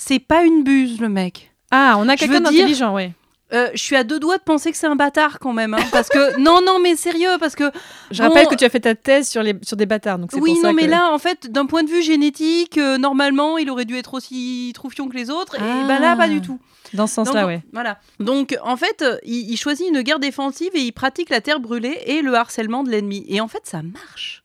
c'est 0.00 0.18
pas 0.18 0.42
une 0.44 0.62
buse, 0.64 1.00
le 1.00 1.08
mec. 1.08 1.52
Ah, 1.70 1.96
on 1.98 2.08
a 2.08 2.16
quelqu'un 2.16 2.40
d'intelligent, 2.40 2.94
ouais. 2.94 3.12
Euh, 3.52 3.68
je 3.74 3.82
suis 3.82 3.96
à 3.96 4.04
deux 4.04 4.20
doigts 4.20 4.38
de 4.38 4.42
penser 4.44 4.70
que 4.70 4.76
c'est 4.78 4.86
un 4.86 4.94
bâtard 4.94 5.40
quand 5.40 5.52
même. 5.52 5.74
hein, 5.74 5.82
parce 5.90 6.08
que. 6.08 6.38
Non, 6.40 6.60
non, 6.64 6.78
mais 6.80 6.94
sérieux, 6.94 7.36
parce 7.40 7.56
que. 7.56 7.64
Je 8.12 8.22
Bon, 8.22 8.28
rappelle 8.28 8.46
que 8.46 8.54
tu 8.54 8.64
as 8.64 8.68
fait 8.68 8.78
ta 8.80 8.94
thèse 8.94 9.28
sur, 9.28 9.42
les, 9.42 9.54
sur 9.62 9.76
des 9.76 9.86
bâtards, 9.86 10.20
donc 10.20 10.30
Oui, 10.34 10.52
pour 10.52 10.62
ça 10.62 10.68
non, 10.68 10.72
mais 10.72 10.84
que- 10.86 10.90
là, 10.90 11.10
en 11.12 11.18
fait, 11.18 11.50
d'un 11.50 11.66
point 11.66 11.82
de 11.82 11.88
vue 11.90 12.00
génétique, 12.02 12.78
euh, 12.78 12.96
normalement, 12.96 13.58
il 13.58 13.68
aurait 13.68 13.86
dû 13.86 13.96
être 13.96 14.14
aussi 14.14 14.70
troufion 14.74 15.08
que 15.08 15.16
les 15.16 15.30
autres. 15.30 15.56
Et 15.56 15.62
Ah. 15.62 15.84
ben 15.88 15.98
là, 15.98 16.14
pas 16.16 16.28
du 16.28 16.40
tout. 16.40 16.60
Dans 16.94 17.06
ce 17.08 17.14
sens-là, 17.14 17.46
ouais. 17.46 17.62
Voilà. 17.72 17.98
Donc, 18.20 18.56
en 18.64 18.76
fait, 18.76 19.04
il, 19.24 19.50
il 19.50 19.56
choisit 19.56 19.88
une 19.88 20.02
guerre 20.02 20.18
défensive 20.20 20.70
et 20.74 20.80
il 20.80 20.92
pratique 20.92 21.28
la 21.30 21.40
terre 21.40 21.58
brûlée 21.60 21.98
et 22.06 22.22
le 22.22 22.34
harcèlement 22.34 22.82
de 22.84 22.90
l'ennemi. 22.90 23.24
Et 23.28 23.40
en 23.40 23.48
fait, 23.48 23.62
ça 23.64 23.82
marche. 23.82 24.39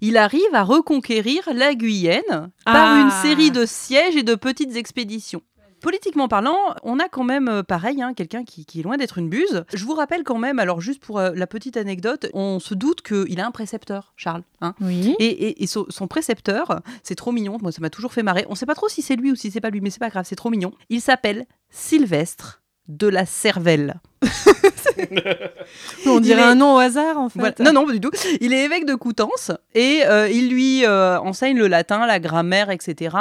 Il 0.00 0.16
arrive 0.16 0.54
à 0.54 0.62
reconquérir 0.64 1.42
la 1.54 1.74
Guyenne 1.74 2.50
par 2.64 2.96
Ah. 2.96 3.00
une 3.02 3.10
série 3.28 3.50
de 3.50 3.66
sièges 3.66 4.16
et 4.16 4.22
de 4.22 4.34
petites 4.34 4.76
expéditions. 4.76 5.42
Politiquement 5.80 6.26
parlant, 6.26 6.58
on 6.82 6.98
a 6.98 7.08
quand 7.08 7.22
même, 7.22 7.46
euh, 7.48 7.62
pareil, 7.62 8.02
hein, 8.02 8.12
quelqu'un 8.12 8.42
qui, 8.42 8.66
qui 8.66 8.80
est 8.80 8.82
loin 8.82 8.96
d'être 8.96 9.18
une 9.18 9.28
buse. 9.28 9.64
Je 9.72 9.84
vous 9.84 9.94
rappelle 9.94 10.24
quand 10.24 10.36
même, 10.38 10.58
alors 10.58 10.80
juste 10.80 11.00
pour 11.00 11.20
euh, 11.20 11.30
la 11.36 11.46
petite 11.46 11.76
anecdote, 11.76 12.26
on 12.34 12.58
se 12.58 12.74
doute 12.74 13.00
qu'il 13.02 13.38
a 13.40 13.46
un 13.46 13.52
précepteur, 13.52 14.12
Charles. 14.16 14.42
hein. 14.60 14.74
Oui. 14.80 15.14
Et, 15.20 15.26
et- 15.26 15.62
et 15.62 15.66
son, 15.68 15.86
son 15.88 16.08
précepteur, 16.08 16.80
c'est 17.04 17.14
trop 17.14 17.30
mignon, 17.30 17.58
moi 17.62 17.70
ça 17.70 17.80
m'a 17.80 17.90
toujours 17.90 18.12
fait 18.12 18.24
marrer. 18.24 18.44
On 18.48 18.56
sait 18.56 18.66
pas 18.66 18.74
trop 18.74 18.88
si 18.88 19.02
c'est 19.02 19.14
lui 19.14 19.30
ou 19.30 19.36
si 19.36 19.52
c'est 19.52 19.60
pas 19.60 19.70
lui, 19.70 19.80
mais 19.80 19.90
c'est 19.90 20.00
pas 20.00 20.10
grave, 20.10 20.24
c'est 20.28 20.34
trop 20.34 20.50
mignon. 20.50 20.72
Il 20.90 21.00
s'appelle 21.00 21.46
Sylvestre 21.70 22.60
de 22.88 23.06
la 23.06 23.26
Cervelle. 23.26 24.00
On 26.06 26.20
dirait 26.20 26.40
est- 26.40 26.44
un 26.44 26.54
nom 26.54 26.74
au 26.76 26.78
hasard 26.78 27.18
en 27.18 27.28
fait. 27.28 27.38
Voilà. 27.38 27.54
Non, 27.60 27.72
non, 27.72 27.86
pas 27.86 27.92
du 27.92 28.00
tout. 28.00 28.10
Il 28.40 28.52
est 28.52 28.64
évêque 28.64 28.84
de 28.86 28.94
Coutances 28.94 29.52
et 29.74 30.02
euh, 30.06 30.28
il 30.28 30.50
lui 30.50 30.84
euh, 30.84 31.18
enseigne 31.20 31.58
le 31.58 31.68
latin, 31.68 32.06
la 32.06 32.18
grammaire, 32.18 32.70
etc. 32.70 33.16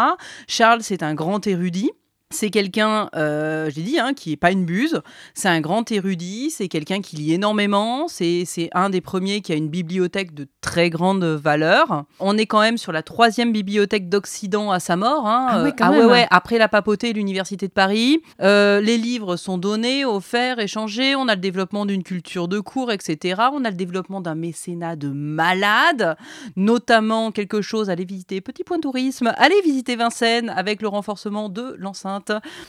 Charles, 0.48 0.82
c'est 0.82 1.04
un 1.04 1.14
grand 1.14 1.46
érudit. 1.48 1.92
C'est 2.30 2.50
quelqu'un, 2.50 3.10
euh, 3.16 3.70
j'ai 3.74 3.84
dit, 3.84 4.00
hein, 4.00 4.14
qui 4.14 4.32
n'est 4.32 4.36
pas 4.36 4.52
une 4.52 4.66
buse. 4.66 5.02
C'est 5.34 5.48
un 5.48 5.62
grand 5.62 5.90
érudit. 5.94 6.50
C'est 6.52 6.68
quelqu'un 6.68 7.00
qui 7.00 7.16
lit 7.16 7.32
énormément. 7.34 8.10
C'est 8.10 8.46
un 8.74 8.90
des 8.90 9.00
premiers 9.00 9.40
qui 9.40 9.54
a 9.54 9.56
une 9.56 9.70
bibliothèque 9.70 10.34
de 10.34 10.46
très 10.60 10.90
grande 10.90 11.24
valeur. 11.24 12.04
On 12.20 12.38
est 12.38 12.46
quand 12.46 12.60
même 12.60 12.78
sur 12.78 12.92
la 12.92 13.02
troisième 13.02 13.54
bibliothèque 13.54 14.10
d'Occident 14.10 14.72
à 14.72 14.82
sa 14.82 14.98
mort. 14.98 15.26
hein. 15.26 15.48
Ah 15.50 15.64
ouais, 15.64 15.70
Euh, 15.70 15.72
quand 15.78 15.90
ouais, 15.90 16.00
même. 16.00 16.08
ouais, 16.10 16.28
après 16.30 16.58
la 16.58 16.68
papauté 16.68 17.12
et 17.12 17.14
l'université 17.14 17.66
de 17.70 17.72
Paris. 17.72 18.22
Euh, 18.42 18.82
les 18.82 18.98
livres 18.98 19.38
sont 19.38 19.58
donnés, 19.58 20.04
offerts, 20.04 20.60
échangés. 20.60 21.16
On 21.16 21.30
a 21.30 21.36
le 21.36 21.42
développement 21.42 21.86
d'une 21.86 22.04
culture 22.04 22.50
de 22.50 22.60
cours, 22.60 22.92
etc. 22.92 23.42
On 23.54 23.64
a 23.64 23.70
le 23.70 23.78
développement 23.78 24.20
d'un 24.20 24.36
mécénat 24.36 24.98
de 24.98 25.08
malade, 25.08 26.18
notamment 26.58 27.32
quelque 27.32 27.62
chose. 27.62 27.90
Allez 27.90 28.04
visiter 28.04 28.42
Petit 28.42 28.66
Point 28.66 28.80
Tourisme, 28.82 29.32
allez 29.38 29.62
visiter 29.64 29.96
Vincennes 29.96 30.50
avec 30.50 30.82
le 30.82 30.90
renforcement 30.90 31.48
de 31.48 31.74
l'enceinte. 31.80 32.17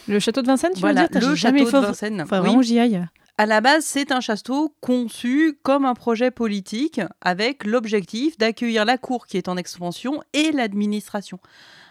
Le 0.08 0.18
château 0.20 0.42
de 0.42 0.46
Vincennes, 0.46 0.72
tu 0.74 0.80
Voilà, 0.80 1.08
veux 1.12 1.20
dire 1.20 1.28
le 1.30 1.34
jamais 1.34 1.64
château 1.64 1.80
de 1.80 1.86
Vincennes. 1.86 2.24
Faudrait 2.28 2.50
Oui. 2.50 2.64
j'y 2.64 2.78
aille. 2.78 3.06
À 3.40 3.46
la 3.46 3.60
base, 3.60 3.84
c'est 3.84 4.10
un 4.10 4.20
château 4.20 4.74
conçu 4.80 5.56
comme 5.62 5.84
un 5.84 5.94
projet 5.94 6.32
politique 6.32 7.00
avec 7.20 7.64
l'objectif 7.64 8.36
d'accueillir 8.36 8.84
la 8.84 8.98
cour 8.98 9.26
qui 9.26 9.36
est 9.36 9.48
en 9.48 9.56
expansion 9.56 10.20
et 10.32 10.50
l'administration. 10.50 11.38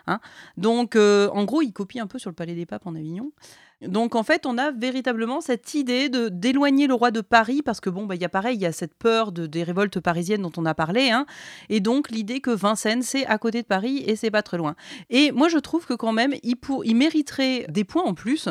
Hein. 0.07 0.19
Donc, 0.57 0.95
euh, 0.95 1.29
en 1.29 1.45
gros, 1.45 1.61
il 1.61 1.71
copie 1.71 1.99
un 2.01 2.07
peu 2.07 2.19
sur 2.19 2.29
le 2.29 2.35
Palais 2.35 2.53
des 2.53 2.65
Papes 2.65 2.85
en 2.85 2.95
Avignon. 2.95 3.31
Donc, 3.81 4.15
en 4.15 4.23
fait, 4.23 4.45
on 4.47 4.57
a 4.57 4.71
véritablement 4.71 5.39
cette 5.39 5.75
idée 5.75 6.09
de 6.09 6.29
d'éloigner 6.29 6.87
le 6.87 6.95
roi 6.95 7.11
de 7.11 7.21
Paris 7.21 7.61
parce 7.61 7.79
que 7.79 7.91
bon, 7.91 8.05
bah, 8.05 8.15
il 8.15 8.21
y 8.21 8.25
a 8.25 8.29
pareil, 8.29 8.55
il 8.55 8.61
y 8.61 8.65
a 8.65 8.71
cette 8.71 8.95
peur 8.95 9.31
de, 9.31 9.45
des 9.45 9.63
révoltes 9.63 9.99
parisiennes 9.99 10.41
dont 10.41 10.51
on 10.57 10.65
a 10.65 10.73
parlé, 10.73 11.11
hein. 11.11 11.25
et 11.69 11.79
donc 11.79 12.09
l'idée 12.09 12.41
que 12.41 12.49
Vincennes 12.49 13.03
c'est 13.03 13.25
à 13.27 13.37
côté 13.37 13.61
de 13.61 13.67
Paris 13.67 14.03
et 14.07 14.15
c'est 14.15 14.31
pas 14.31 14.41
très 14.41 14.57
loin. 14.57 14.75
Et 15.11 15.31
moi, 15.31 15.47
je 15.47 15.59
trouve 15.59 15.85
que 15.85 15.93
quand 15.93 16.11
même, 16.11 16.33
il, 16.41 16.55
pour, 16.55 16.85
il 16.85 16.95
mériterait 16.95 17.67
des 17.69 17.83
points 17.83 18.03
en 18.03 18.15
plus 18.15 18.49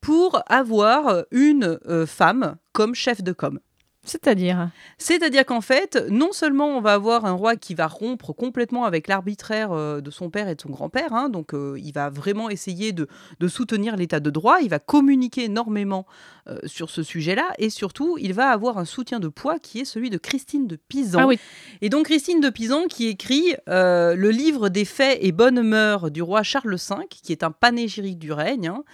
pour 0.00 0.42
avoir 0.46 1.24
une 1.30 1.78
euh, 1.86 2.06
femme 2.06 2.56
comme 2.72 2.94
chef 2.94 3.22
de 3.22 3.32
com. 3.32 3.60
C'est-à-dire 4.04 4.70
C'est-à-dire 4.98 5.46
qu'en 5.46 5.62
fait, 5.62 5.96
non 6.10 6.32
seulement 6.32 6.68
on 6.68 6.80
va 6.80 6.92
avoir 6.92 7.24
un 7.24 7.32
roi 7.32 7.56
qui 7.56 7.74
va 7.74 7.86
rompre 7.86 8.32
complètement 8.32 8.84
avec 8.84 9.08
l'arbitraire 9.08 9.72
euh, 9.72 10.00
de 10.00 10.10
son 10.10 10.28
père 10.30 10.48
et 10.48 10.54
de 10.54 10.60
son 10.60 10.68
grand-père, 10.68 11.14
hein, 11.14 11.30
donc 11.30 11.54
euh, 11.54 11.78
il 11.82 11.92
va 11.92 12.10
vraiment 12.10 12.50
essayer 12.50 12.92
de, 12.92 13.08
de 13.40 13.48
soutenir 13.48 13.96
l'état 13.96 14.20
de 14.20 14.30
droit, 14.30 14.58
il 14.60 14.68
va 14.68 14.78
communiquer 14.78 15.44
énormément 15.44 16.06
euh, 16.48 16.58
sur 16.66 16.90
ce 16.90 17.02
sujet-là, 17.02 17.52
et 17.58 17.70
surtout, 17.70 18.18
il 18.20 18.34
va 18.34 18.50
avoir 18.50 18.76
un 18.76 18.84
soutien 18.84 19.20
de 19.20 19.28
poids 19.28 19.58
qui 19.58 19.80
est 19.80 19.84
celui 19.86 20.10
de 20.10 20.18
Christine 20.18 20.66
de 20.66 20.76
Pisan. 20.76 21.20
Ah 21.22 21.26
oui. 21.26 21.38
Et 21.80 21.88
donc 21.88 22.04
Christine 22.04 22.40
de 22.40 22.50
Pisan 22.50 22.86
qui 22.86 23.08
écrit 23.08 23.54
euh, 23.68 24.14
le 24.14 24.30
livre 24.30 24.68
des 24.68 24.84
faits 24.84 25.18
et 25.22 25.32
bonnes 25.32 25.62
mœurs 25.62 26.10
du 26.10 26.20
roi 26.20 26.42
Charles 26.42 26.76
V, 26.76 27.06
qui 27.08 27.32
est 27.32 27.42
un 27.42 27.50
panégyrique 27.50 28.18
du 28.18 28.32
règne, 28.32 28.68
hein, 28.68 28.84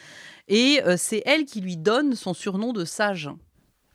et 0.46 0.80
c'est 0.96 1.22
elle 1.26 1.44
qui 1.44 1.60
lui 1.60 1.76
donne 1.76 2.16
son 2.16 2.34
surnom 2.34 2.72
de 2.72 2.84
sage. 2.84 3.30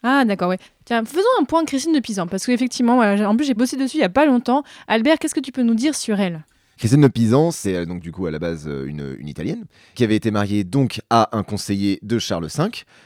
Ah 0.08 0.24
d'accord, 0.24 0.50
ouais. 0.50 0.60
Tiens, 0.86 1.04
faisons 1.04 1.26
un 1.42 1.46
point 1.46 1.66
Christine 1.66 1.92
de 1.92 2.00
Pisan, 2.00 2.28
parce 2.28 2.46
qu'effectivement, 2.46 2.94
voilà, 2.96 3.28
en 3.28 3.36
plus 3.36 3.44
j'ai 3.44 3.56
bossé 3.56 3.76
dessus 3.76 3.98
il 3.98 4.02
y 4.02 4.04
a 4.04 4.10
pas 4.10 4.28
longtemps. 4.28 4.64
Albert, 4.88 5.18
qu'est-ce 5.18 5.34
que 5.34 5.40
tu 5.40 5.52
peux 5.52 5.64
nous 5.64 5.74
dire 5.74 5.96
sur 5.96 6.20
elle? 6.20 6.46
Christine 6.78 7.02
de 7.02 7.08
Pisan, 7.08 7.50
c'est 7.50 7.74
euh, 7.74 7.86
donc 7.86 8.02
du 8.02 8.12
coup 8.12 8.28
à 8.28 8.32
la 8.32 8.38
base 8.38 8.68
euh, 8.68 8.86
une, 8.86 9.16
une 9.18 9.28
italienne 9.28 9.66
qui 9.96 10.04
avait 10.04 10.16
été 10.16 10.30
mariée 10.30 10.64
donc 10.64 11.02
à 11.10 11.30
un 11.36 11.42
conseiller 11.42 11.98
de 12.04 12.20
Charles 12.20 12.46
V, 12.56 12.66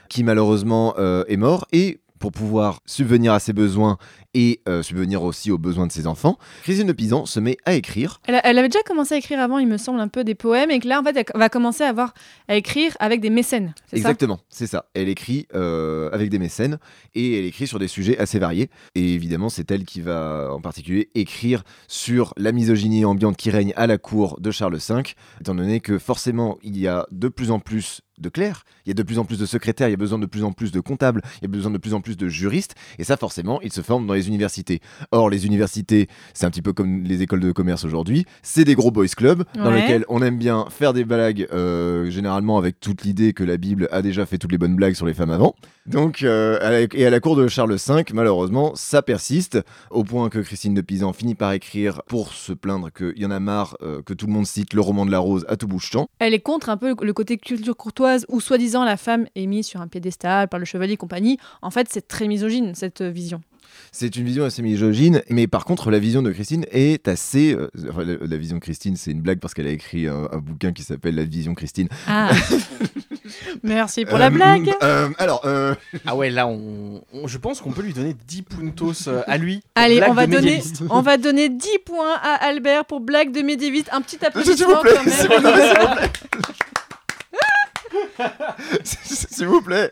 qui 0.10 0.26
malheureusement 0.26 0.96
euh, 0.98 1.24
est 1.30 1.38
mort 1.38 1.68
et 1.72 2.02
pour 2.20 2.34
pouvoir 2.34 2.82
subvenir 2.86 3.32
à 3.32 3.40
ses 3.40 3.54
besoins 3.54 3.98
et 4.34 4.62
euh, 4.68 4.84
subvenir 4.84 5.24
aussi 5.24 5.52
aux 5.52 5.58
besoins 5.58 5.88
de 5.88 5.92
ses 5.92 6.08
enfants, 6.08 6.38
Christine 6.64 6.88
de 6.88 6.94
Pisan 6.94 7.26
se 7.26 7.40
met 7.40 7.58
à 7.66 7.74
écrire. 7.74 8.22
elle, 8.28 8.58
avait 8.58 8.70
déjà 8.70 8.84
commencé 8.84 9.16
à 9.16 9.18
écrire 9.18 9.40
avant, 9.40 9.58
il 9.58 9.68
me 9.68 9.78
semble, 9.78 10.00
un 10.00 10.08
peu 10.08 10.24
des 10.24 10.36
poèmes, 10.36 10.72
et 10.72 10.80
que 10.80 10.88
là, 10.88 11.00
en 11.00 11.04
fait, 11.04 11.16
elle 11.18 11.40
va 11.40 11.50
commencer 11.50 11.84
à, 11.84 11.90
avoir, 11.90 12.14
à 12.48 12.56
écrire 12.56 12.96
avec 13.00 13.22
des 13.22 13.30
mécènes. 13.30 13.74
Exactement, 13.92 14.40
c'est 14.50 14.68
ça. 14.68 14.86
Elle 14.94 15.10
écrit 15.10 15.48
euh, 15.56 16.10
avec 16.12 16.30
des 16.30 16.40
mécènes 16.40 16.80
et 17.16 17.40
elle 17.40 17.46
écrit 17.46 17.68
sur 17.68 17.80
des 17.80 17.88
sujets 17.88 18.18
assez 18.18 18.40
variés. 18.40 18.70
Et 18.96 19.14
évidemment, 19.14 19.50
c'est 19.50 19.70
elle 19.72 19.84
qui 19.84 20.02
va 20.02 20.50
en 20.52 20.62
particulier 20.62 21.10
écrire 21.16 21.64
sur 21.88 22.34
la 22.38 22.52
misogynie 22.52 23.06
ambiante 23.06 23.38
qui 23.38 23.50
règne 23.50 23.74
à 23.76 23.88
la 23.88 23.98
cour 23.98 24.40
de 24.40 24.52
Charles 24.52 24.78
V, 24.78 25.04
étant 25.42 25.56
donné 25.56 25.80
que 25.80 25.98
forcément, 25.98 26.58
il 26.62 26.78
y 26.78 26.88
a 26.88 27.06
de 27.12 27.28
plus 27.28 27.52
en 27.52 27.60
plus 27.60 28.02
de 28.20 28.30
clercs, 28.30 28.64
il 28.86 28.90
y 28.90 28.92
a 28.92 28.94
de 28.94 29.04
plus 29.04 29.18
en 29.18 29.26
plus 29.26 29.40
de 29.40 29.46
secrétaires, 29.46 29.88
il 29.88 29.92
y 29.92 29.96
a 29.96 29.98
besoin 29.98 30.20
de 30.20 30.26
plus 30.26 30.44
en 30.44 30.52
plus 30.52 30.72
de 30.72 30.80
comptables, 30.80 31.22
il 31.38 31.44
y 31.44 31.46
a 31.46 31.48
besoin 31.48 31.72
de 31.72 31.78
plus 31.78 31.94
en 31.94 32.02
plus 32.02 32.18
de 32.18 32.28
juristes, 32.28 32.76
et 32.98 33.04
ça 33.04 33.18
forcément, 33.18 33.62
ils 33.62 33.72
se 33.72 33.82
forment 33.82 34.06
dans 34.06 34.14
les 34.14 34.19
universités. 34.28 34.80
Or, 35.12 35.30
les 35.30 35.46
universités, 35.46 36.08
c'est 36.34 36.46
un 36.46 36.50
petit 36.52 36.62
peu 36.62 36.74
comme 36.74 37.04
les 37.04 37.22
écoles 37.22 37.40
de 37.40 37.52
commerce 37.52 37.84
aujourd'hui, 37.86 38.26
c'est 38.44 38.64
des 38.66 38.76
gros 38.76 38.92
boys 38.92 39.08
clubs 39.08 39.44
dans 39.56 39.72
lesquels 39.72 40.06
on 40.10 40.22
aime 40.22 40.38
bien 40.38 40.66
faire 40.70 40.94
des 40.94 41.06
blagues, 41.06 41.48
euh, 41.54 42.10
généralement 42.10 42.58
avec 42.58 42.80
toute 42.80 43.04
l'idée 43.04 43.34
que 43.34 43.44
la 43.44 43.58
Bible 43.58 43.88
a 43.92 44.02
déjà 44.02 44.26
fait 44.26 44.38
toutes 44.38 44.52
les 44.52 44.58
bonnes 44.58 44.76
blagues 44.76 44.94
sur 44.96 45.06
les 45.06 45.14
femmes 45.14 45.32
avant. 45.32 45.56
Donc, 45.86 46.22
euh, 46.24 46.58
à 46.62 46.70
la- 46.72 46.82
et 46.94 47.06
à 47.06 47.10
la 47.10 47.20
cour 47.20 47.36
de 47.36 47.48
Charles 47.48 47.74
V, 47.76 48.04
malheureusement, 48.14 48.74
ça 48.76 49.02
persiste, 49.02 49.60
au 49.90 50.04
point 50.04 50.30
que 50.30 50.40
Christine 50.40 50.74
de 50.74 50.82
Pisan 50.82 51.14
finit 51.14 51.36
par 51.36 51.52
écrire 51.54 52.02
pour 52.08 52.34
se 52.34 52.54
plaindre 52.54 52.92
qu'il 52.92 53.18
y 53.18 53.26
en 53.26 53.32
a 53.32 53.40
marre 53.40 53.76
euh, 53.82 54.02
que 54.04 54.14
tout 54.14 54.28
le 54.28 54.34
monde 54.34 54.46
cite 54.46 54.74
le 54.74 54.82
roman 54.82 55.06
de 55.06 55.12
la 55.12 55.20
rose 55.20 55.46
à 55.50 55.56
tout 55.58 55.68
bout 55.68 55.78
de 55.78 55.82
champ. 55.82 56.08
Elle 56.20 56.34
est 56.34 56.40
contre 56.40 56.70
un 56.70 56.78
peu 56.78 56.94
le 57.02 57.14
côté 57.14 57.38
culture 57.38 57.76
courtoise 57.76 58.26
où 58.30 58.40
soi-disant 58.40 58.84
la 58.84 58.98
femme 58.98 59.26
est 59.36 59.48
mise 59.48 59.66
sur 59.66 59.82
un 59.82 59.88
piédestal 59.88 60.48
par 60.48 60.60
le 60.60 60.66
chevalier 60.66 60.94
et 60.94 60.98
compagnie. 60.98 61.38
En 61.62 61.72
fait, 61.72 61.88
c'est 61.90 62.08
très 62.08 62.28
misogyne 62.28 62.76
cette 62.76 63.02
vision. 63.02 63.42
C'est 63.92 64.16
une 64.16 64.26
vision 64.26 64.44
assez 64.46 64.62
misogyne, 64.62 65.22
mais 65.30 65.48
par 65.48 65.66
contre, 65.66 65.92
la 65.92 66.00
vision 66.00 66.22
de 66.22 66.32
Christine 66.32 66.66
est 66.72 67.08
assez. 67.08 67.54
euh, 67.54 67.70
enfin, 67.90 68.04
la, 68.04 68.16
la 68.22 68.38
vision 68.38 68.58
de 68.58 68.62
Christine, 68.62 68.96
c'est 68.96 69.12
une 69.12 69.22
blague 69.22 69.40
parce 69.40 69.54
qu'elle 69.54 69.68
a 69.68 69.72
écrit 69.72 70.08
un, 70.08 70.28
un 70.32 70.38
bouquin 70.38 70.72
qui 70.74 70.84
s'appelle 70.84 71.16
La 71.16 71.24
vision 71.24 71.56
Christine. 71.56 71.88
Ah 72.08 72.30
Merci 73.64 74.06
pour 74.06 74.18
la 74.18 74.28
Euh, 74.28 74.32
blague 74.32 74.72
euh, 74.84 75.10
alors, 75.18 75.42
euh, 75.46 75.74
Ah 76.06 76.16
ouais, 76.16 76.30
là, 76.30 76.48
on, 76.48 77.02
on- 77.14 77.28
je 77.28 77.38
pense 77.38 77.60
qu'on 77.62 77.72
peut 77.72 77.82
lui 77.82 77.94
donner 77.94 78.16
10 78.28 78.42
puntos 78.44 79.10
à 79.28 79.38
lui. 79.38 79.62
Allez, 79.76 80.02
on 80.08 80.14
va, 80.14 80.28
donner, 80.28 80.62
on 80.90 81.02
va 81.02 81.18
donner 81.18 81.50
10 81.50 81.68
points 81.86 82.16
à 82.22 82.34
Albert 82.46 82.86
pour 82.86 83.00
blague 83.02 83.32
de 83.32 83.42
médiéviste. 83.42 83.90
Un 83.92 84.02
petit 84.02 84.18
S'il 84.18 84.26
applaudissement 84.26 84.76
vous 84.76 84.82
plaît, 84.82 84.92
quand 84.96 85.06
même. 85.06 85.14
s'il 88.84 88.98
vous 88.98 89.02
plaît, 89.12 89.20
s'il 89.32 89.48
vous 89.48 89.62
plaît. 89.62 89.90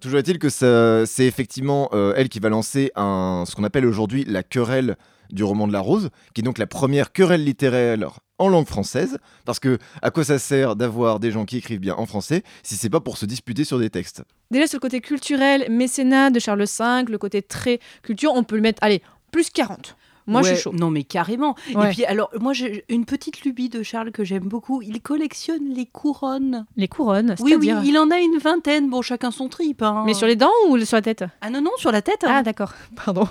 Toujours 0.00 0.20
est-il 0.20 0.38
que 0.38 0.48
c'est 0.48 1.26
effectivement 1.26 1.88
euh, 1.92 2.12
elle 2.16 2.28
qui 2.28 2.38
va 2.38 2.48
lancer 2.48 2.92
un, 2.94 3.42
ce 3.48 3.56
qu'on 3.56 3.64
appelle 3.64 3.84
aujourd'hui 3.84 4.24
la 4.24 4.44
querelle 4.44 4.96
du 5.30 5.42
roman 5.42 5.66
de 5.66 5.72
la 5.72 5.80
rose, 5.80 6.10
qui 6.34 6.40
est 6.40 6.44
donc 6.44 6.58
la 6.58 6.68
première 6.68 7.12
querelle 7.12 7.44
littéraire 7.44 8.20
en 8.38 8.48
langue 8.48 8.68
française, 8.68 9.18
parce 9.44 9.58
que 9.58 9.78
à 10.00 10.12
quoi 10.12 10.22
ça 10.22 10.38
sert 10.38 10.76
d'avoir 10.76 11.18
des 11.18 11.32
gens 11.32 11.44
qui 11.44 11.56
écrivent 11.56 11.80
bien 11.80 11.96
en 11.96 12.06
français 12.06 12.44
si 12.62 12.76
c'est 12.76 12.88
pas 12.88 13.00
pour 13.00 13.18
se 13.18 13.26
disputer 13.26 13.64
sur 13.64 13.80
des 13.80 13.90
textes? 13.90 14.22
Déjà 14.52 14.68
sur 14.68 14.76
le 14.76 14.82
côté 14.82 15.00
culturel, 15.00 15.66
mécénat 15.68 16.30
de 16.30 16.38
Charles 16.38 16.60
V, 16.60 17.10
le 17.10 17.18
côté 17.18 17.42
très 17.42 17.80
culture, 18.02 18.32
on 18.34 18.44
peut 18.44 18.54
le 18.54 18.62
mettre, 18.62 18.78
allez, 18.82 19.02
plus 19.32 19.50
40. 19.50 19.96
Moi, 20.28 20.42
je 20.42 20.48
suis 20.54 20.56
chaud. 20.62 20.72
Non, 20.72 20.90
mais 20.90 21.04
carrément. 21.04 21.54
Ouais. 21.74 21.90
Et 21.90 21.94
puis, 21.94 22.04
alors, 22.04 22.30
moi, 22.40 22.52
j'ai 22.52 22.84
une 22.88 23.04
petite 23.04 23.42
lubie 23.42 23.68
de 23.68 23.82
Charles 23.82 24.12
que 24.12 24.24
j'aime 24.24 24.48
beaucoup. 24.48 24.82
Il 24.82 25.00
collectionne 25.00 25.70
les 25.74 25.86
couronnes. 25.86 26.66
Les 26.76 26.86
couronnes, 26.88 27.34
Oui, 27.40 27.54
oui, 27.58 27.72
il 27.84 27.98
en 27.98 28.10
a 28.10 28.18
une 28.18 28.38
vingtaine. 28.38 28.88
Bon, 28.90 29.02
chacun 29.02 29.30
son 29.30 29.48
trip. 29.48 29.82
hein. 29.82 30.04
Mais 30.06 30.14
sur 30.14 30.26
les 30.26 30.36
dents 30.36 30.50
ou 30.68 30.78
sur 30.84 30.96
la 30.96 31.02
tête? 31.02 31.24
Ah 31.40 31.50
non, 31.50 31.60
non, 31.60 31.70
sur 31.78 31.90
la 31.90 32.02
tête. 32.02 32.24
hein. 32.24 32.28
Ah, 32.30 32.42
d'accord. 32.42 32.72
Pardon. 33.04 33.26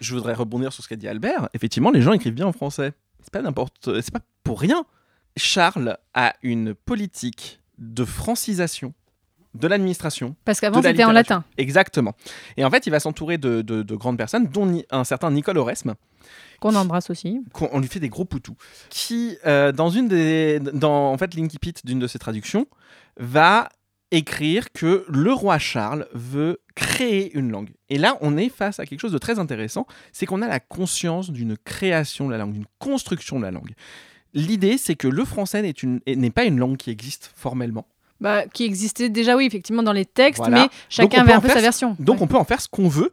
Je 0.00 0.14
voudrais 0.14 0.34
rebondir 0.34 0.72
sur 0.72 0.84
ce 0.84 0.88
qu'a 0.88 0.96
dit 0.96 1.08
Albert. 1.08 1.48
Effectivement, 1.54 1.90
les 1.90 2.02
gens 2.02 2.12
écrivent 2.12 2.34
bien 2.34 2.46
en 2.46 2.52
français. 2.52 2.92
C'est 3.22 3.32
pas 3.32 3.42
n'importe, 3.42 4.00
c'est 4.02 4.12
pas 4.12 4.20
pour 4.44 4.60
rien. 4.60 4.84
Charles 5.36 5.96
a 6.14 6.34
une 6.42 6.74
politique 6.74 7.60
de 7.78 8.04
francisation 8.04 8.94
de 9.56 9.66
l'administration. 9.68 10.36
Parce 10.44 10.60
qu'avant, 10.60 10.82
c'était 10.82 11.04
en 11.04 11.12
latin. 11.12 11.44
Exactement. 11.58 12.14
Et 12.56 12.64
en 12.64 12.70
fait, 12.70 12.86
il 12.86 12.90
va 12.90 13.00
s'entourer 13.00 13.38
de, 13.38 13.62
de- 13.62 13.82
de 13.82 13.94
grandes 13.96 14.16
personnes, 14.18 14.46
dont 14.46 14.82
un 14.90 15.04
certain 15.04 15.30
Nicole 15.30 15.58
Oresme, 15.58 15.94
Qu'on 16.60 16.74
embrasse 16.74 17.10
aussi. 17.10 17.40
on 17.72 17.80
lui 17.80 17.88
fait 17.88 18.00
des 18.00 18.08
gros 18.08 18.24
poutous, 18.24 18.56
qui, 18.90 19.36
euh, 19.46 19.72
dans 19.72 19.90
une 19.90 20.08
des, 20.08 20.60
dans 20.60 21.12
en 21.12 21.18
fait 21.18 21.34
l'incipit 21.34 21.72
d'une 21.84 21.98
de 21.98 22.06
ses 22.06 22.18
traductions, 22.18 22.66
va 23.18 23.68
écrire 24.12 24.72
que 24.72 25.04
le 25.08 25.32
roi 25.32 25.58
Charles 25.58 26.06
veut 26.14 26.60
créer 26.76 27.36
une 27.36 27.50
langue. 27.50 27.70
Et 27.88 27.98
là, 27.98 28.16
on 28.20 28.36
est 28.36 28.48
face 28.48 28.78
à 28.78 28.86
quelque 28.86 29.00
chose 29.00 29.12
de 29.12 29.18
très 29.18 29.38
intéressant, 29.40 29.86
c'est 30.12 30.26
qu'on 30.26 30.42
a 30.42 30.46
la 30.48 30.60
conscience 30.60 31.30
d'une 31.30 31.56
création 31.56 32.26
de 32.26 32.32
la 32.32 32.38
langue, 32.38 32.52
d'une 32.52 32.66
construction 32.78 33.38
de 33.38 33.44
la 33.44 33.50
langue. 33.50 33.72
L'idée, 34.32 34.78
c'est 34.78 34.94
que 34.94 35.08
le 35.08 35.24
français 35.24 35.62
n'est 36.06 36.30
pas 36.30 36.44
une 36.44 36.58
langue 36.58 36.76
qui 36.76 36.90
existe 36.90 37.32
formellement. 37.34 37.86
Bah, 38.20 38.44
qui 38.46 38.64
existait 38.64 39.08
déjà, 39.10 39.36
oui, 39.36 39.44
effectivement, 39.46 39.82
dans 39.82 39.92
les 39.92 40.06
textes, 40.06 40.38
Voilà. 40.38 40.62
mais 40.62 40.68
chacun 40.88 41.20
avait 41.22 41.32
un 41.34 41.40
peu 41.40 41.48
faire 41.48 41.56
sa 41.56 41.62
version. 41.62 41.96
Donc 41.98 42.16
Ouais. 42.16 42.22
on 42.22 42.26
peut 42.26 42.36
en 42.36 42.44
faire 42.44 42.60
ce 42.60 42.68
qu'on 42.68 42.88
veut, 42.88 43.12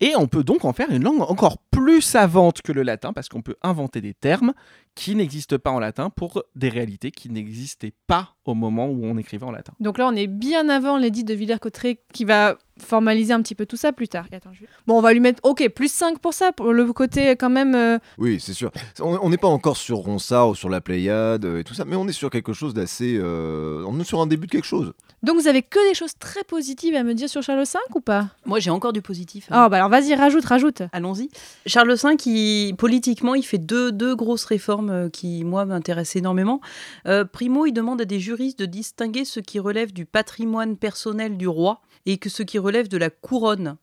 et 0.00 0.12
on 0.16 0.26
peut 0.26 0.42
donc 0.42 0.64
en 0.64 0.72
faire 0.72 0.90
une 0.90 1.04
langue 1.04 1.20
encore 1.20 1.58
plus 1.70 2.00
savante 2.00 2.62
que 2.62 2.72
le 2.72 2.82
latin, 2.82 3.12
parce 3.12 3.28
qu'on 3.28 3.42
peut 3.42 3.56
inventer 3.62 4.00
des 4.00 4.14
termes 4.14 4.52
qui 5.00 5.14
n'existe 5.16 5.56
pas 5.56 5.70
en 5.70 5.78
latin 5.78 6.10
pour 6.10 6.42
des 6.56 6.68
réalités 6.68 7.10
qui 7.10 7.30
n'existaient 7.30 7.94
pas 8.06 8.34
au 8.44 8.52
moment 8.52 8.86
où 8.86 9.00
on 9.06 9.16
écrivait 9.16 9.46
en 9.46 9.50
latin. 9.50 9.72
Donc 9.80 9.96
là, 9.96 10.06
on 10.06 10.14
est 10.14 10.26
bien 10.26 10.68
avant 10.68 10.98
l'édit 10.98 11.24
de 11.24 11.32
Villers-Cotterêts 11.32 12.00
qui 12.12 12.26
va 12.26 12.58
formaliser 12.78 13.32
un 13.32 13.40
petit 13.42 13.54
peu 13.54 13.64
tout 13.66 13.76
ça 13.76 13.92
plus 13.92 14.08
tard. 14.08 14.26
Attends, 14.32 14.52
je- 14.52 14.64
Bon, 14.86 14.98
on 14.98 15.00
va 15.00 15.12
lui 15.12 15.20
mettre, 15.20 15.40
ok, 15.44 15.68
plus 15.70 15.90
5 15.92 16.18
pour 16.18 16.34
ça, 16.34 16.52
pour 16.52 16.72
le 16.72 16.92
côté 16.92 17.30
quand 17.36 17.50
même... 17.50 17.74
euh, 17.74 17.98
Oui, 18.18 18.40
c'est 18.40 18.52
sûr. 18.54 18.70
On 19.00 19.28
n'est 19.30 19.36
pas 19.38 19.48
encore 19.48 19.76
sur 19.76 19.98
Ronsard 19.98 20.50
ou 20.50 20.54
sur 20.54 20.68
la 20.68 20.80
Pléiade 20.80 21.44
euh, 21.44 21.60
et 21.60 21.64
tout 21.64 21.74
ça, 21.74 21.84
mais 21.86 21.96
on 21.96 22.06
est 22.08 22.12
sur 22.12 22.28
quelque 22.30 22.52
chose 22.52 22.74
d'assez. 22.74 23.16
euh, 23.18 23.84
on 23.86 23.98
est 24.00 24.04
sur 24.04 24.20
un 24.20 24.26
début 24.26 24.46
de 24.46 24.52
quelque 24.52 24.66
chose. 24.66 24.92
Donc 25.22 25.36
vous 25.36 25.46
avez 25.48 25.60
que 25.62 25.86
des 25.90 25.94
choses 25.94 26.14
très 26.18 26.42
positives 26.44 26.94
à 26.94 27.02
me 27.02 27.12
dire 27.12 27.28
sur 27.28 27.42
Charles 27.42 27.60
V 27.64 27.78
ou 27.94 28.00
pas? 28.00 28.28
Moi, 28.46 28.58
j'ai 28.58 28.70
encore 28.70 28.94
du 28.94 29.02
positif. 29.02 29.46
Ah 29.50 29.68
bah 29.68 29.76
alors 29.76 29.90
vas-y, 29.90 30.14
rajoute, 30.14 30.46
rajoute. 30.46 30.82
Allons-y. 30.92 31.28
Charles 31.66 31.92
V, 31.94 32.16
qui, 32.16 32.74
politiquement, 32.78 33.34
il 33.34 33.42
fait 33.42 33.58
deux, 33.58 33.92
deux 33.92 34.16
grosses 34.16 34.46
réformes 34.46 34.89
euh, 34.90 35.08
qui, 35.08 35.44
moi, 35.44 35.64
m'intéressent 35.64 36.16
énormément. 36.16 36.60
Euh, 37.06 37.24
primo, 37.24 37.66
il 37.66 37.72
demande 37.72 38.00
à 38.00 38.04
des 38.04 38.20
juristes 38.20 38.58
de 38.58 38.66
distinguer 38.66 39.24
ce 39.24 39.40
qui 39.40 39.58
relève 39.58 39.92
du 39.92 40.06
patrimoine 40.06 40.76
personnel 40.76 41.36
du 41.36 41.48
roi 41.48 41.80
et 42.06 42.18
que 42.18 42.28
ce 42.28 42.42
qui 42.42 42.58
relève 42.58 42.88
de 42.88 42.96
la 42.96 43.10
couronne, 43.10 43.76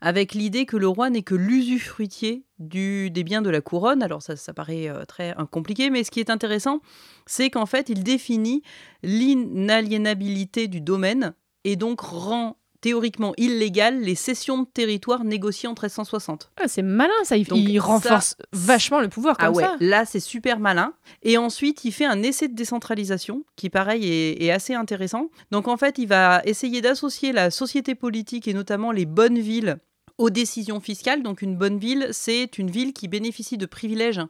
avec 0.00 0.34
l'idée 0.34 0.66
que 0.66 0.76
le 0.76 0.88
roi 0.88 1.10
n'est 1.10 1.22
que 1.22 1.34
l'usufruitier 1.34 2.44
des 2.58 3.24
biens 3.24 3.42
de 3.42 3.50
la 3.50 3.60
couronne. 3.60 4.02
Alors 4.02 4.22
ça, 4.22 4.36
ça 4.36 4.52
paraît 4.52 4.88
euh, 4.88 5.04
très 5.04 5.34
compliqué, 5.50 5.90
mais 5.90 6.04
ce 6.04 6.10
qui 6.10 6.20
est 6.20 6.30
intéressant, 6.30 6.80
c'est 7.26 7.50
qu'en 7.50 7.66
fait, 7.66 7.88
il 7.88 8.02
définit 8.02 8.62
l'inaliénabilité 9.02 10.68
du 10.68 10.80
domaine 10.80 11.34
et 11.64 11.76
donc 11.76 12.00
rend 12.00 12.56
théoriquement 12.80 13.32
illégales 13.36 14.00
les 14.00 14.14
cessions 14.14 14.62
de 14.62 14.66
territoire 14.66 15.24
négociées 15.24 15.68
en 15.68 15.72
1360. 15.72 16.50
Ah, 16.56 16.68
c'est 16.68 16.82
malin 16.82 17.12
ça, 17.24 17.36
il, 17.36 17.46
Donc, 17.46 17.58
il 17.58 17.76
ça- 17.78 17.82
renforce 17.86 18.36
vachement 18.52 19.00
le 19.00 19.08
pouvoir 19.08 19.36
comme 19.36 19.48
Ah 19.48 19.52
ouais, 19.52 19.62
ça. 19.64 19.76
là 19.80 20.04
c'est 20.04 20.20
super 20.20 20.58
malin. 20.60 20.92
Et 21.22 21.36
ensuite, 21.38 21.84
il 21.84 21.92
fait 21.92 22.04
un 22.04 22.22
essai 22.22 22.48
de 22.48 22.54
décentralisation 22.54 23.44
qui, 23.56 23.70
pareil, 23.70 24.04
est, 24.06 24.42
est 24.42 24.50
assez 24.50 24.74
intéressant. 24.74 25.28
Donc 25.50 25.68
en 25.68 25.76
fait, 25.76 25.98
il 25.98 26.06
va 26.08 26.40
essayer 26.44 26.80
d'associer 26.80 27.32
la 27.32 27.50
société 27.50 27.94
politique 27.94 28.48
et 28.48 28.54
notamment 28.54 28.92
les 28.92 29.06
bonnes 29.06 29.38
villes 29.38 29.78
aux 30.16 30.30
décisions 30.30 30.80
fiscales. 30.80 31.22
Donc 31.22 31.42
une 31.42 31.56
bonne 31.56 31.78
ville, 31.78 32.08
c'est 32.12 32.58
une 32.58 32.70
ville 32.70 32.92
qui 32.92 33.06
bénéficie 33.08 33.56
de 33.56 33.66
privilèges 33.66 34.20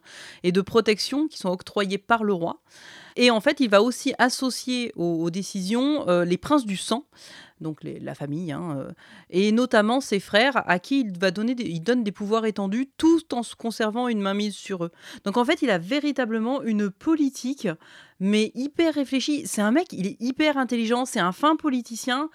et 0.42 0.53
de 0.53 0.61
protections 0.61 1.28
qui 1.28 1.38
sont 1.38 1.49
octroyés 1.49 1.96
par 1.99 2.24
le 2.24 2.34
roi. 2.34 2.61
Et 3.16 3.30
en 3.30 3.40
fait, 3.40 3.59
il 3.61 3.68
va 3.70 3.82
aussi 3.82 4.12
associer 4.18 4.92
aux, 4.96 5.22
aux 5.24 5.30
décisions 5.30 6.07
euh, 6.09 6.24
les 6.24 6.36
princes 6.36 6.66
du 6.66 6.76
sang, 6.76 7.05
donc 7.61 7.83
les- 7.83 7.99
la 8.01 8.15
famille, 8.15 8.53
hein, 8.53 8.77
euh, 8.79 8.93
et 9.31 9.53
notamment 9.53 10.01
ses 10.01 10.21
frères 10.21 10.63
à 10.69 10.79
qui 10.79 11.01
il 11.01 11.19
va 11.19 11.31
donner 11.31 11.55
des, 11.55 11.65
il 11.65 11.81
donne 11.81 12.05
des 12.05 12.13
pouvoirs 12.13 12.47
étendus 12.47 12.89
tout 12.97 13.35
en 13.35 13.43
se 13.43 13.55
conservant 13.57 14.09
une 14.09 14.21
mainmise 14.21 14.55
sur 14.55 14.85
eux. 14.85 14.91
Donc 15.25 15.37
en 15.37 15.45
fait, 15.45 15.63
il 15.63 15.71
a 15.71 15.79
véritablement 15.79 16.63
une 16.63 16.91
politique, 16.91 17.69
mais 18.21 18.53
hyper 18.55 18.95
réfléchie. 18.95 19.43
C'est 19.47 19.63
un 19.63 19.71
mec, 19.73 19.87
il 19.93 20.07
est 20.07 20.17
hyper 20.21 20.57
intelligent, 20.59 21.05
c'est 21.05 21.21
un 21.21 21.33
fin 21.33 21.57
politicien, 21.57 22.31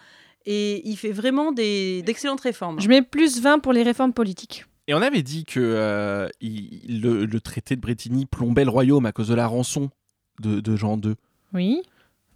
et 0.45 0.87
il 0.87 0.97
fait 0.97 1.11
vraiment 1.11 1.51
des- 1.51 2.01
d'excellentes 2.03 2.41
réformes. 2.41 2.79
Je 2.81 2.89
mets 2.89 3.01
plus 3.01 3.41
20 3.41 3.59
pour 3.59 3.71
les 3.73 3.83
réformes 3.83 4.13
politiques. 4.13 4.65
Et 4.87 4.93
on 4.93 5.01
avait 5.01 5.21
dit 5.23 5.45
que 5.45 5.61
euh, 5.61 6.27
il- 6.41 6.99
le, 7.01 7.25
le 7.25 7.39
traité 7.39 7.77
de 7.77 7.81
Bretigny 7.81 8.25
plombait 8.25 8.65
le 8.65 8.69
royaume 8.69 9.05
à 9.05 9.13
cause 9.13 9.29
de 9.29 9.35
la 9.35 9.47
rançon 9.47 9.89
de, 10.41 10.59
de 10.59 10.75
Jean 10.75 10.99
II. 10.99 11.13
Oui. 11.53 11.81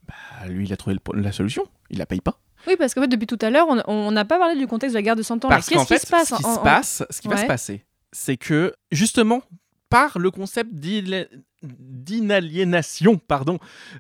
Bah, 0.08 0.48
lui, 0.48 0.66
il 0.66 0.72
a 0.72 0.78
trouvé 0.78 0.96
le- 0.96 1.22
la 1.22 1.34
solution. 1.34 1.64
Il 1.90 1.98
la 1.98 2.06
paye 2.06 2.22
pas. 2.22 2.40
Oui, 2.68 2.76
parce 2.78 2.94
qu'en 2.94 3.02
fait, 3.02 3.08
depuis 3.08 3.28
tout 3.28 3.40
à 3.42 3.50
l'heure, 3.50 3.68
on- 3.70 3.82
on 3.88 4.12
n'a 4.12 4.26
pas 4.26 4.38
parlé 4.38 4.56
du 4.58 4.68
contexte 4.68 4.94
de 4.94 4.98
la 4.98 5.02
guerre 5.04 5.16
de 5.16 5.24
Cent 5.24 5.44
Ans. 5.46 5.50
Parce 5.50 5.68
Qu'est-ce 5.70 5.86
qui 5.86 6.00
se 6.00 6.08
passe 6.08 6.30
ce 6.30 6.36
qui 6.36 6.46
en- 6.46 6.54
se 6.56 6.60
en- 6.60 6.64
passe, 6.64 7.04
ce 7.10 7.22
qui 7.22 7.28
va 7.28 7.38
se 7.38 7.46
passer, 7.46 7.86
c'est 8.12 8.38
que 8.38 8.74
justement 8.92 9.42
par 9.90 10.20
le 10.20 10.30
concept 10.32 10.72
d'inaliénation, 11.64 13.18
pardon, 13.18 13.58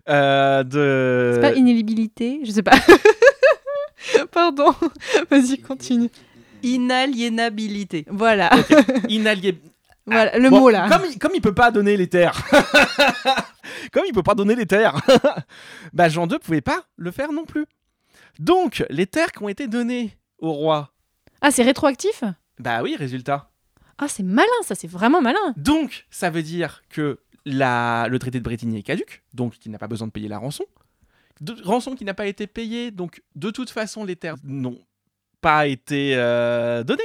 euh, 0.09 0.63
de. 0.63 1.31
C'est 1.35 1.41
pas 1.41 1.53
inéligibilité, 1.55 2.41
je 2.43 2.51
sais 2.51 2.63
pas. 2.63 2.75
Pardon. 4.31 4.73
Vas-y, 5.29 5.57
continue. 5.59 6.09
Inaliénabilité. 6.63 8.05
Voilà. 8.09 8.49
Inalié- 9.09 9.57
Voilà, 10.05 10.37
le 10.37 10.49
Bon, 10.49 10.59
mot 10.59 10.69
là. 10.69 10.87
Comme, 10.89 11.01
il- 11.11 11.17
comme 11.19 11.31
il 11.35 11.41
peut 11.41 11.53
pas 11.53 11.71
donner 11.71 11.97
les 11.97 12.07
terres. 12.07 12.37
comme 13.91 14.03
il 14.07 14.13
peut 14.13 14.23
pas 14.23 14.35
donner 14.35 14.55
les 14.55 14.65
terres. 14.65 14.95
bah 15.93 16.09
Jean 16.09 16.27
II 16.27 16.37
pouvait 16.39 16.61
pas 16.61 16.83
le 16.95 17.11
faire 17.11 17.31
non 17.33 17.43
plus. 17.45 17.65
Donc, 18.39 18.85
les 18.89 19.07
terres 19.07 19.31
qui 19.31 19.43
ont 19.43 19.49
été 19.49 19.67
données 19.67 20.17
au 20.39 20.51
roi. 20.51 20.93
Ah, 21.41 21.51
c'est 21.51 21.63
rétroactif? 21.63 22.23
Bah 22.59 22.81
oui, 22.81 22.95
résultat. 22.95 23.51
Ah, 23.97 24.07
c'est 24.07 24.23
malin, 24.23 24.47
ça, 24.63 24.75
c'est 24.75 24.87
vraiment 24.87 25.21
malin. 25.21 25.53
Donc, 25.55 26.05
ça 26.09 26.29
veut 26.29 26.43
dire 26.43 26.83
que 26.89 27.19
la, 27.45 28.07
le 28.09 28.19
traité 28.19 28.39
de 28.39 28.43
Bretigny 28.43 28.79
est 28.79 28.83
caduque, 28.83 29.23
donc 29.33 29.53
il 29.65 29.71
n'a 29.71 29.79
pas 29.79 29.87
besoin 29.87 30.07
de 30.07 30.11
payer 30.11 30.27
la 30.27 30.37
rançon. 30.37 30.65
De, 31.41 31.55
rançon 31.63 31.95
qui 31.95 32.05
n'a 32.05 32.13
pas 32.13 32.27
été 32.27 32.45
payée, 32.45 32.91
donc 32.91 33.21
de 33.35 33.49
toute 33.51 33.69
façon, 33.69 34.03
les 34.03 34.15
terres 34.15 34.35
n'ont 34.43 34.79
pas 35.41 35.67
été 35.67 36.15
euh, 36.15 36.83
données 36.83 37.01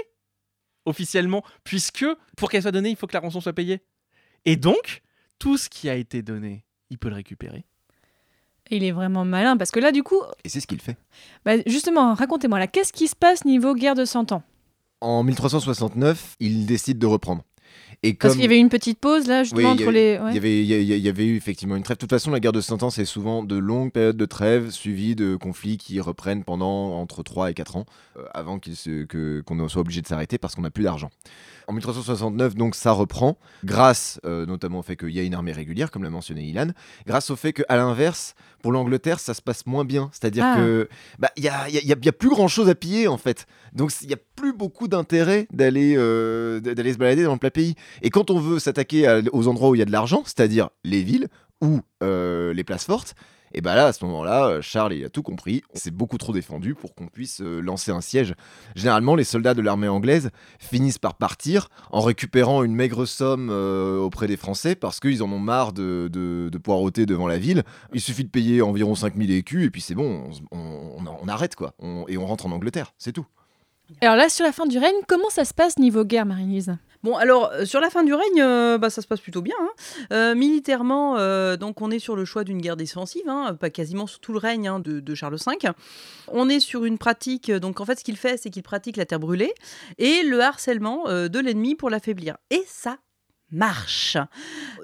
officiellement, 0.85 1.45
puisque 1.65 2.07
pour 2.37 2.51
qu'elles 2.51 2.63
soient 2.63 2.73
données, 2.73 2.91
il 2.91 2.97
faut 2.97 3.07
que 3.07 3.15
la 3.15 3.21
rançon 3.21 3.41
soit 3.41 3.53
payée. 3.53 3.83
Et 4.45 4.57
donc, 4.57 5.03
tout 5.39 5.57
ce 5.57 5.69
qui 5.69 5.89
a 5.89 5.95
été 5.95 6.23
donné, 6.23 6.65
il 6.91 6.99
peut 6.99 7.09
le 7.09 7.15
récupérer. 7.15 7.65
Il 8.75 8.85
est 8.85 8.91
vraiment 8.93 9.25
malin 9.27 9.57
parce 9.59 9.71
que 9.71 9.81
là, 9.81 9.93
du 9.93 10.03
coup, 10.03 10.19
Et 10.45 10.49
c'est 10.49 10.61
ce 10.61 10.67
qu'il 10.67 10.81
fait. 10.81 10.97
bah, 11.45 11.53
justement, 11.67 12.15
racontez-moi 12.15 12.59
là, 12.59 12.67
qu'est-ce 12.67 12.93
qui 12.93 13.07
se 13.07 13.15
passe 13.15 13.45
niveau 13.45 13.75
guerre 13.75 13.95
de 13.95 14.05
Cent 14.07 14.33
Ans? 14.33 14.43
En 15.03 15.23
1369, 15.25 16.37
il 16.41 16.65
décide 16.65 16.99
de 16.99 17.07
reprendre. 17.07 17.43
Et 18.03 18.15
Parce 18.15 18.33
comme- 18.33 18.41
qu'il 18.41 18.51
y 18.51 18.53
avait 18.53 18.59
une 18.59 18.69
petite 18.69 18.99
pause 18.99 19.27
là, 19.29 19.45
justement, 19.45 19.61
Oui, 19.73 19.75
entre 19.83 19.89
a- 19.89 19.93
les. 19.93 20.19
Il 20.21 20.25
ouais. 20.25 20.35
y, 20.35 20.37
avait, 20.39 20.61
il 20.61 20.67
y 20.67 20.75
a- 20.75 20.79
il 20.97 21.03
y 21.03 21.09
avait 21.09 21.27
eu 21.27 21.37
effectivement 21.37 21.77
une 21.77 21.83
trêve. 21.85 21.97
De 21.97 22.01
toute 22.01 22.11
façon, 22.11 22.31
la 22.31 22.41
guerre 22.41 22.53
de 22.53 22.61
Cent 22.61 22.83
Ans, 22.83 22.91
c'est 22.91 23.05
souvent 23.05 23.45
de 23.45 23.57
longues 23.57 23.93
périodes 23.93 24.17
de 24.17 24.25
trêve 24.25 24.71
suivies 24.71 25.15
de 25.15 25.37
conflits 25.37 25.77
qui 25.77 26.01
reprennent 26.01 26.43
pendant 26.45 26.95
entre 26.99 27.23
3 27.23 27.51
et 27.51 27.55
4 27.55 27.77
ans 27.77 27.85
euh, 28.17 28.25
avant 28.35 28.59
qu'on 28.59 29.69
soit 29.69 29.81
obligé 29.81 30.01
de 30.01 30.07
s'arrêter 30.07 30.39
parce 30.39 30.55
qu'on 30.55 30.63
n'a 30.63 30.71
plus 30.71 30.83
d'argent. 30.85 31.11
En 31.69 31.73
1369, 31.73 32.55
donc, 32.55 32.75
ça 32.75 32.93
reprend, 32.93 33.39
grâce 33.65 34.21
euh, 34.25 34.47
notamment 34.47 34.81
au 34.81 34.83
fait 34.83 34.97
qu'il 34.97 35.11
y 35.11 35.19
a 35.21 35.23
une 35.23 35.35
armée 35.35 35.53
régulière, 35.53 35.91
comme 35.91 36.03
l'a 36.05 36.11
mentionné 36.11 36.43
Ilan, 36.45 36.69
grâce 37.07 37.31
au 37.31 37.37
fait 37.37 37.53
qu'à 37.53 37.77
l'inverse, 37.77 38.35
pour 38.63 38.73
l'Angleterre, 38.73 39.21
ça 39.21 39.35
se 39.35 39.43
passe 39.43 39.67
moins 39.67 39.85
bien. 39.85 40.09
C'est-à-dire 40.13 40.45
Ah. 40.47 40.57
que 40.57 40.89
bah, 41.19 41.31
il 41.37 41.45
y, 41.45 41.49
a, 41.49 41.69
y 41.69 41.79
a- 41.79 41.81
il 41.81 41.87
y 41.89 41.93
a- 41.93 41.97
il 41.99 42.05
y 42.07 42.09
a 42.09 42.13
plus 42.13 42.29
grand-chose 42.31 42.69
à 42.69 42.75
piller, 42.75 43.09
en 43.09 43.19
fait. 43.19 43.47
Donc, 43.73 43.93
il 44.03 44.09
n'y 44.09 44.15
a 44.15 44.19
plus 44.37 44.53
beaucoup 44.53 44.89
d'intérêt 44.89 45.47
d'aller 45.53 45.95
euh, 45.97 46.61
d'aller 46.61 46.93
se 46.93 46.99
balader 46.99 47.25
dans 47.25 47.33
le 47.33 47.39
plat 47.39 47.51
pays. 47.51 47.75
Et 48.03 48.11
quand 48.11 48.31
on 48.31 48.39
veut 48.39 48.59
s'attaquer 48.59 49.23
aux 49.33 49.49
endroits 49.49 49.71
où 49.71 49.75
il 49.75 49.79
y 49.79 49.83
a 49.83 49.87
de 49.87 49.93
l'argent, 49.93 50.23
c'est-à-dire 50.25 50.71
les 50.85 51.03
villes 51.03 51.29
ou 51.61 51.81
euh, 52.03 52.53
les 52.55 52.65
places 52.65 52.85
fortes, 52.85 53.15
et 53.55 53.61
bah 53.61 53.75
là, 53.75 53.87
à 53.87 53.93
ce 53.93 54.05
moment-là, 54.05 54.47
euh, 54.47 54.61
Charles 54.63 54.95
il 54.95 55.05
a 55.05 55.09
tout 55.09 55.23
compris. 55.23 55.63
C'est 55.75 55.91
beaucoup 55.91 56.19
trop 56.19 56.33
défendu 56.33 56.75
pour 56.75 56.95
qu'on 56.95 57.07
puisse 57.07 57.41
euh, 57.41 57.61
lancer 57.61 57.91
un 57.91 58.01
siège. 58.01 58.35
Généralement, 58.77 59.15
les 59.15 59.25
soldats 59.25 59.55
de 59.55 59.63
l'armée 59.63 59.89
anglaise 59.89 60.31
finissent 60.59 60.99
par 60.99 61.15
partir 61.15 61.69
en 61.91 62.01
récupérant 62.01 62.63
une 62.63 62.75
maigre 62.75 63.05
somme 63.07 63.49
euh, 63.51 63.99
auprès 63.99 64.27
des 64.27 64.37
Français 64.37 64.75
parce 64.75 65.01
qu'ils 65.01 65.23
en 65.23 65.31
ont 65.33 65.39
marre 65.39 65.73
de, 65.73 66.09
de, 66.13 66.59
poireauter 66.59 67.07
devant 67.07 67.27
la 67.27 67.39
ville. 67.39 67.63
Il 67.93 68.01
suffit 68.01 68.25
de 68.25 68.31
payer 68.31 68.63
environ 68.63 68.95
5000 68.95 69.31
écus 69.33 69.67
et 69.67 69.71
puis 69.71 69.81
c'est 69.81 69.95
bon, 69.95 70.31
on, 70.51 70.59
on- 70.59 71.19
on 71.23 71.29
arrête 71.29 71.57
quoi. 71.57 71.75
On- 71.79 72.05
et 72.09 72.17
on 72.19 72.27
rentre 72.27 72.47
en 72.47 72.53
Angleterre, 72.53 72.93
c'est 72.99 73.13
tout. 73.13 73.27
Alors 74.01 74.17
là, 74.17 74.29
sur 74.29 74.45
la 74.45 74.53
fin 74.53 74.67
du 74.67 74.79
règne, 74.79 74.95
comment 75.07 75.29
ça 75.29 75.45
se 75.45 75.53
passe 75.53 75.79
niveau 75.79 76.05
guerre, 76.05 76.25
Marie-Lise? 76.25 76.77
Bon, 77.03 77.17
alors, 77.17 77.51
euh, 77.53 77.65
sur 77.65 77.81
la 77.81 77.91
fin 77.91 78.05
du 78.05 78.15
règne, 78.15 78.41
euh, 78.41 78.79
bah, 78.79 78.89
ça 78.89 79.03
se 79.03 79.09
passe 79.09 79.21
plutôt 79.21 79.43
bien. 79.43 79.57
hein. 79.61 79.71
Euh, 80.13 80.35
militairement, 80.35 81.17
donc 81.57 81.81
on 81.81 81.91
est 81.91 81.99
sur 81.99 82.17
le 82.17 82.25
choix 82.25 82.45
d'une 82.45 82.61
guerre 82.61 82.77
défensive, 82.77 83.29
hein, 83.29 83.57
pas 83.59 83.71
quasiment 83.71 84.07
sur 84.07 84.21
tout 84.21 84.33
le 84.33 84.39
règne 84.39 84.69
hein, 84.69 84.81
de, 84.81 85.15
Charles 85.15 85.37
V. 85.37 85.71
On 86.29 86.49
est 86.49 86.61
sur 86.61 86.85
une 86.85 86.99
pratique, 86.99 87.51
donc 87.51 87.81
en 87.81 87.85
fait, 87.85 87.99
ce 87.99 88.05
qu'il 88.05 88.17
fait, 88.17 88.37
c'est 88.37 88.51
qu'il 88.51 88.63
pratique 88.63 88.97
la 88.97 89.05
terre 89.05 89.21
brûlée 89.21 89.53
et 89.99 90.23
le 90.23 90.41
harcèlement 90.41 91.05
de 91.07 91.39
l'ennemi 91.39 91.75
pour 91.75 91.91
l'affaiblir. 91.91 92.37
Et 92.51 92.63
ça 92.67 92.99
marche. 93.53 94.17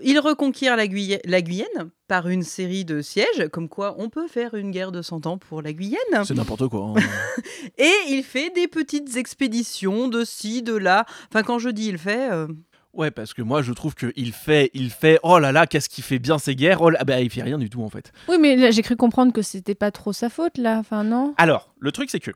Il 0.02 0.18
reconquiert 0.20 0.76
la, 0.76 0.86
Guyenne 0.86 1.90
par 2.06 2.28
une 2.28 2.42
série 2.42 2.84
de 2.84 3.00
sièges, 3.02 3.48
comme 3.52 3.68
quoi 3.68 3.96
on 3.98 4.08
peut 4.08 4.28
faire 4.28 4.54
une 4.54 4.70
guerre 4.70 4.92
de 4.92 5.02
100 5.02 5.26
ans 5.26 5.38
pour 5.38 5.62
la 5.62 5.72
Guyenne. 5.72 5.98
C'est 6.24 6.34
n'importe 6.34 6.68
quoi. 6.68 6.94
hein. 6.96 7.00
Et 7.78 7.92
il 8.08 8.22
fait 8.22 8.50
des 8.50 8.68
petites 8.68 9.16
expéditions 9.16 10.08
de 10.08 10.24
ci, 10.24 10.62
de 10.62 10.74
là. 10.76 11.04
Enfin, 11.30 11.42
quand 11.42 11.58
je 11.58 11.70
dis 11.70 11.88
il 11.88 11.98
fait, 11.98 12.30
euh, 12.30 12.46
ouais, 12.92 13.10
parce 13.10 13.34
que 13.34 13.42
moi, 13.42 13.62
je 13.62 13.72
trouve 13.72 13.94
qu'il 13.94 14.32
fait, 14.32 14.70
il 14.74 14.90
fait, 14.90 15.18
oh 15.22 15.38
là 15.38 15.52
là, 15.52 15.66
qu'est-ce 15.66 15.88
qu'il 15.88 16.04
fait 16.04 16.18
bien 16.18 16.38
ces 16.38 16.54
guerres 16.54 16.80
oh 16.82 16.90
là, 16.90 17.02
bah, 17.04 17.20
Il 17.20 17.30
fait 17.30 17.42
rien 17.42 17.58
du 17.58 17.70
tout, 17.70 17.82
en 17.82 17.88
fait. 17.90 18.12
Oui, 18.28 18.36
mais 18.40 18.56
là, 18.56 18.70
j'ai 18.70 18.82
cru 18.82 18.96
comprendre 18.96 19.32
que 19.32 19.42
c'était 19.42 19.74
pas 19.74 19.90
trop 19.90 20.12
sa 20.12 20.28
faute 20.30 20.58
là. 20.58 20.78
Enfin, 20.78 21.04
non 21.04 21.34
Alors, 21.38 21.74
le 21.78 21.92
truc, 21.92 22.10
c'est 22.10 22.20
que, 22.20 22.30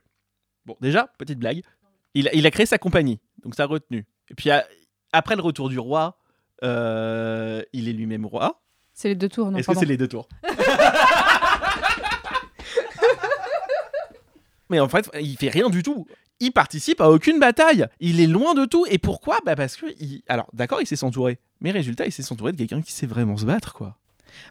bon, 0.67 0.77
déjà, 0.81 1.09
petite 1.19 1.39
blague, 1.39 1.63
il, 2.15 2.29
a- 2.29 2.35
il 2.35 2.47
a 2.47 2.51
créé 2.51 2.67
sa 2.67 2.79
compagnie, 2.79 3.21
donc 3.43 3.55
ça 3.55 3.65
a 3.65 3.67
retenu. 3.67 4.05
Et 4.31 4.35
puis, 4.35 4.51
à- 4.51 4.67
après 5.13 5.37
le 5.37 5.43
retour 5.43 5.69
du 5.69 5.79
roi, 5.79 6.19
euh, 6.63 7.63
il 7.73 7.89
est 7.89 7.93
lui-même 7.93 8.27
roi. 8.27 8.61
C'est 8.95 9.09
les 9.09 9.15
deux 9.15 9.29
tours, 9.29 9.51
non 9.51 9.59
Est-ce 9.59 9.67
que 9.67 9.73
pardon. 9.73 9.81
c'est 9.81 9.87
les 9.87 9.97
deux 9.97 10.09
tours 10.09 10.29
mais 14.69 14.81
en 14.81 14.89
fait, 14.89 15.11
il 15.21 15.37
fait 15.37 15.49
rien 15.49 15.69
du 15.71 15.83
tout. 15.83 16.07
Il 16.41 16.51
participe 16.53 17.01
à 17.01 17.11
aucune 17.11 17.39
bataille. 17.39 17.87
Il 18.01 18.21
est 18.21 18.27
loin 18.27 18.55
de 18.55 18.65
tout. 18.65 18.87
Et 18.89 18.99
pourquoi? 18.99 19.39
Bah 19.45 19.55
parce 19.55 19.77
que, 19.77 19.87
il... 20.01 20.23
alors, 20.29 20.49
d'accord, 20.53 20.81
il 20.81 20.87
sait 20.87 20.97
s'entourer. 20.97 21.39
Mais 21.61 21.71
résultat, 21.71 22.07
il 22.07 22.13
sait 22.13 22.23
s'entourer 22.23 22.53
de 22.53 22.57
quelqu'un 22.57 22.81
qui 22.83 22.93
sait 22.93 23.07
vraiment 23.07 23.37
se 23.37 23.45
battre, 23.45 23.75
quoi. 23.75 23.97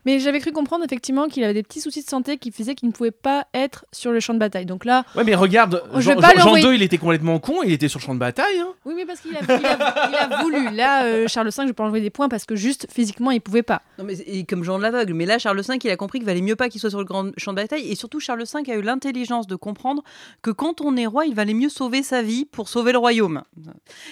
Mais 0.05 0.19
j'avais 0.19 0.39
cru 0.39 0.51
comprendre 0.51 0.83
effectivement 0.83 1.27
qu'il 1.27 1.43
avait 1.43 1.53
des 1.53 1.63
petits 1.63 1.81
soucis 1.81 2.03
de 2.03 2.09
santé 2.09 2.37
qui 2.37 2.51
faisaient 2.51 2.75
qu'il 2.75 2.87
ne 2.89 2.93
pouvait 2.93 3.11
pas 3.11 3.45
être 3.53 3.85
sur 3.91 4.11
le 4.11 4.19
champ 4.19 4.33
de 4.33 4.39
bataille. 4.39 4.65
Donc 4.65 4.85
là, 4.85 5.03
Ouais, 5.15 5.23
mais 5.23 5.35
regarde, 5.35 5.83
Je 5.95 6.01
Jean, 6.01 6.15
vais 6.15 6.21
pas 6.21 6.29
Jean- 6.33 6.39
Jean 6.39 6.45
l'envoyer- 6.45 6.67
II, 6.69 6.75
il 6.75 6.81
était 6.83 6.97
complètement 6.97 7.39
con. 7.39 7.63
Il 7.63 7.71
était 7.71 7.87
sur 7.87 7.99
le 7.99 8.05
champ 8.05 8.13
de 8.13 8.19
bataille. 8.19 8.59
hein. 8.59 8.73
oui, 8.85 8.93
mais 8.95 9.05
parce 9.05 9.19
qu'il 9.21 9.35
a, 9.35 9.39
il 9.41 9.51
a- 9.51 10.09
il 10.09 10.15
a 10.33 10.41
voulu. 10.41 10.69
Là, 10.75 11.05
euh, 11.05 11.27
Charles 11.27 11.47
V, 11.47 11.53
je 11.59 11.67
vais 11.67 11.73
pas 11.73 11.83
enlever 11.83 12.01
des 12.01 12.09
points 12.09 12.29
parce 12.29 12.45
que 12.45 12.55
juste 12.55 12.87
physiquement, 12.91 13.31
il 13.31 13.41
pouvait 13.41 13.63
pas. 13.63 13.81
Non, 13.97 14.03
mais 14.05 14.15
et 14.25 14.43
comme 14.45 14.63
Jean 14.63 14.77
de 14.77 14.83
l'aveugle. 14.83 15.13
Mais 15.13 15.25
là, 15.25 15.37
Charles 15.39 15.61
V, 15.61 15.77
il 15.83 15.89
a 15.89 15.95
compris 15.97 16.19
qu'il 16.19 16.25
valait 16.25 16.41
mieux 16.41 16.55
pas 16.55 16.69
qu'il 16.69 16.79
soit 16.81 16.89
sur 16.89 16.99
le 16.99 17.05
grand 17.05 17.31
champ 17.37 17.51
de 17.51 17.57
bataille. 17.57 17.89
Et 17.89 17.95
surtout, 17.95 18.19
Charles 18.19 18.43
V 18.43 18.71
a 18.71 18.75
eu 18.75 18.81
l'intelligence 18.81 19.47
de 19.47 19.55
comprendre 19.55 20.03
que 20.41 20.51
quand 20.51 20.81
on 20.81 20.95
est 20.97 21.05
roi, 21.05 21.25
il 21.25 21.35
valait 21.35 21.53
mieux 21.53 21.69
sauver 21.69 22.03
sa 22.03 22.21
vie 22.21 22.45
pour 22.45 22.69
sauver 22.69 22.91
le 22.91 22.97
royaume. 22.97 23.41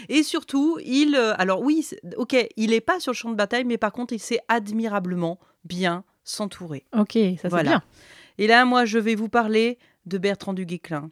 Et 0.10 0.24
surtout, 0.24 0.78
il. 0.84 1.16
euh, 1.16 1.34
alors, 1.38 1.62
oui, 1.62 1.86
ok, 2.18 2.36
il 2.58 2.74
est 2.74 2.82
pas 2.82 3.00
sur 3.00 3.12
le 3.12 3.16
champ 3.18 3.30
de 3.30 3.36
bataille, 3.36 3.64
mais 3.66 3.78
par 3.78 3.92
contre, 3.92 4.14
il 4.14 4.20
sait 4.20 4.40
admirablement 4.48 5.40
bien 5.64 6.04
s'entourer. 6.24 6.86
Ok, 6.98 7.18
ça 7.42 7.50
c'est 7.50 7.64
bien. 7.64 7.82
Et 8.38 8.48
là, 8.48 8.66
moi, 8.66 8.86
je 8.86 8.98
vais 9.00 9.16
vous 9.16 9.30
parler 9.30 9.78
de 10.06 10.18
Bertrand 10.18 10.54
du 10.54 10.66
Guesclin. 10.66 11.12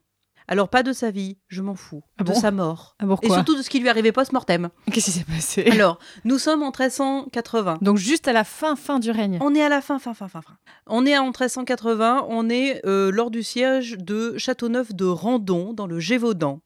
Alors, 0.50 0.70
pas 0.70 0.82
de 0.82 0.94
sa 0.94 1.12
vie, 1.12 1.38
je 1.50 1.62
m'en 1.62 1.76
fous. 1.76 2.04
Ah 2.18 2.24
de 2.24 2.32
bon 2.32 2.40
sa 2.40 2.52
mort. 2.52 2.96
Ah, 3.00 3.06
Et 3.22 3.28
surtout 3.30 3.58
de 3.58 3.62
ce 3.62 3.70
qui 3.70 3.82
lui 3.82 3.90
arrivait 3.90 4.14
post-mortem. 4.14 4.70
Qu'est-ce 4.94 5.06
qui 5.08 5.12
s'est 5.12 5.26
passé? 5.26 5.66
Alors, 5.72 6.00
nous 6.24 6.38
sommes 6.38 6.64
en 6.64 6.68
1380. 6.72 7.80
Donc 7.82 7.98
juste 7.98 8.30
à 8.30 8.34
la 8.34 8.46
fin, 8.46 8.78
fin 8.78 9.00
du 9.00 9.12
règne. 9.12 9.40
On 9.42 9.54
est 9.54 9.62
à 9.62 9.68
la 9.68 9.82
fin, 9.82 10.00
fin, 10.00 10.14
fin, 10.14 10.30
fin, 10.30 10.42
fin. 10.42 10.56
On 10.86 11.06
est 11.06 11.18
en 11.18 11.26
1380, 11.26 12.28
on 12.30 12.50
est 12.50 12.82
euh, 12.86 13.12
lors 13.12 13.30
du 13.30 13.44
siège 13.44 13.98
de 13.98 14.38
Châteauneuf 14.38 14.94
de 14.96 15.04
Randon, 15.06 15.74
dans 15.74 15.86
le 15.86 16.00
Gévaudan. 16.00 16.62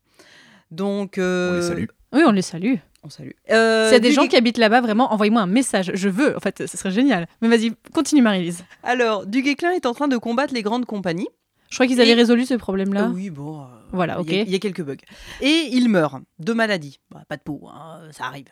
Donc. 0.69 1.17
euh, 1.17 1.53
On 1.53 1.55
les 1.55 1.61
salue. 1.67 1.85
Oui, 2.13 2.21
on 2.27 2.31
les 2.31 2.41
salue. 2.43 2.75
On 3.03 3.09
salue. 3.09 3.31
Euh, 3.49 3.85
S'il 3.87 3.93
y 3.93 3.95
a 3.95 3.99
des 3.99 4.11
gens 4.11 4.27
qui 4.27 4.35
habitent 4.35 4.59
là-bas, 4.59 4.81
vraiment, 4.81 5.11
envoyez-moi 5.11 5.41
un 5.41 5.47
message. 5.47 5.91
Je 5.95 6.07
veux, 6.09 6.35
en 6.37 6.39
fait, 6.39 6.67
ce 6.67 6.77
serait 6.77 6.91
génial. 6.91 7.27
Mais 7.41 7.47
vas-y, 7.47 7.73
continue, 7.93 8.21
Marie-Lise. 8.21 8.63
Alors, 8.83 9.25
du 9.25 9.41
Guesclin 9.41 9.71
est 9.71 9.85
en 9.87 9.93
train 9.93 10.07
de 10.07 10.17
combattre 10.17 10.53
les 10.53 10.61
grandes 10.61 10.85
compagnies. 10.85 11.27
Je 11.69 11.77
crois 11.77 11.87
qu'ils 11.87 12.01
avaient 12.01 12.13
résolu 12.13 12.45
ce 12.45 12.53
problème-là. 12.53 13.09
Oui, 13.13 13.29
bon. 13.29 13.61
euh, 13.61 13.65
Voilà, 13.93 14.17
il 14.21 14.29
y 14.31 14.37
a- 14.37 14.41
ok. 14.41 14.47
Il 14.47 14.51
y, 14.51 14.55
a 14.55 14.59
quelques 14.59 14.83
bugs. 14.83 14.97
Et 15.41 15.69
il 15.71 15.87
meurt 15.89 16.15
de 16.39 16.51
maladie. 16.53 16.99
Bah, 17.09 17.23
pas 17.27 17.37
de 17.37 17.41
peau, 17.41 17.69
hein, 17.73 18.01
ça 18.11 18.25
arrive. 18.25 18.47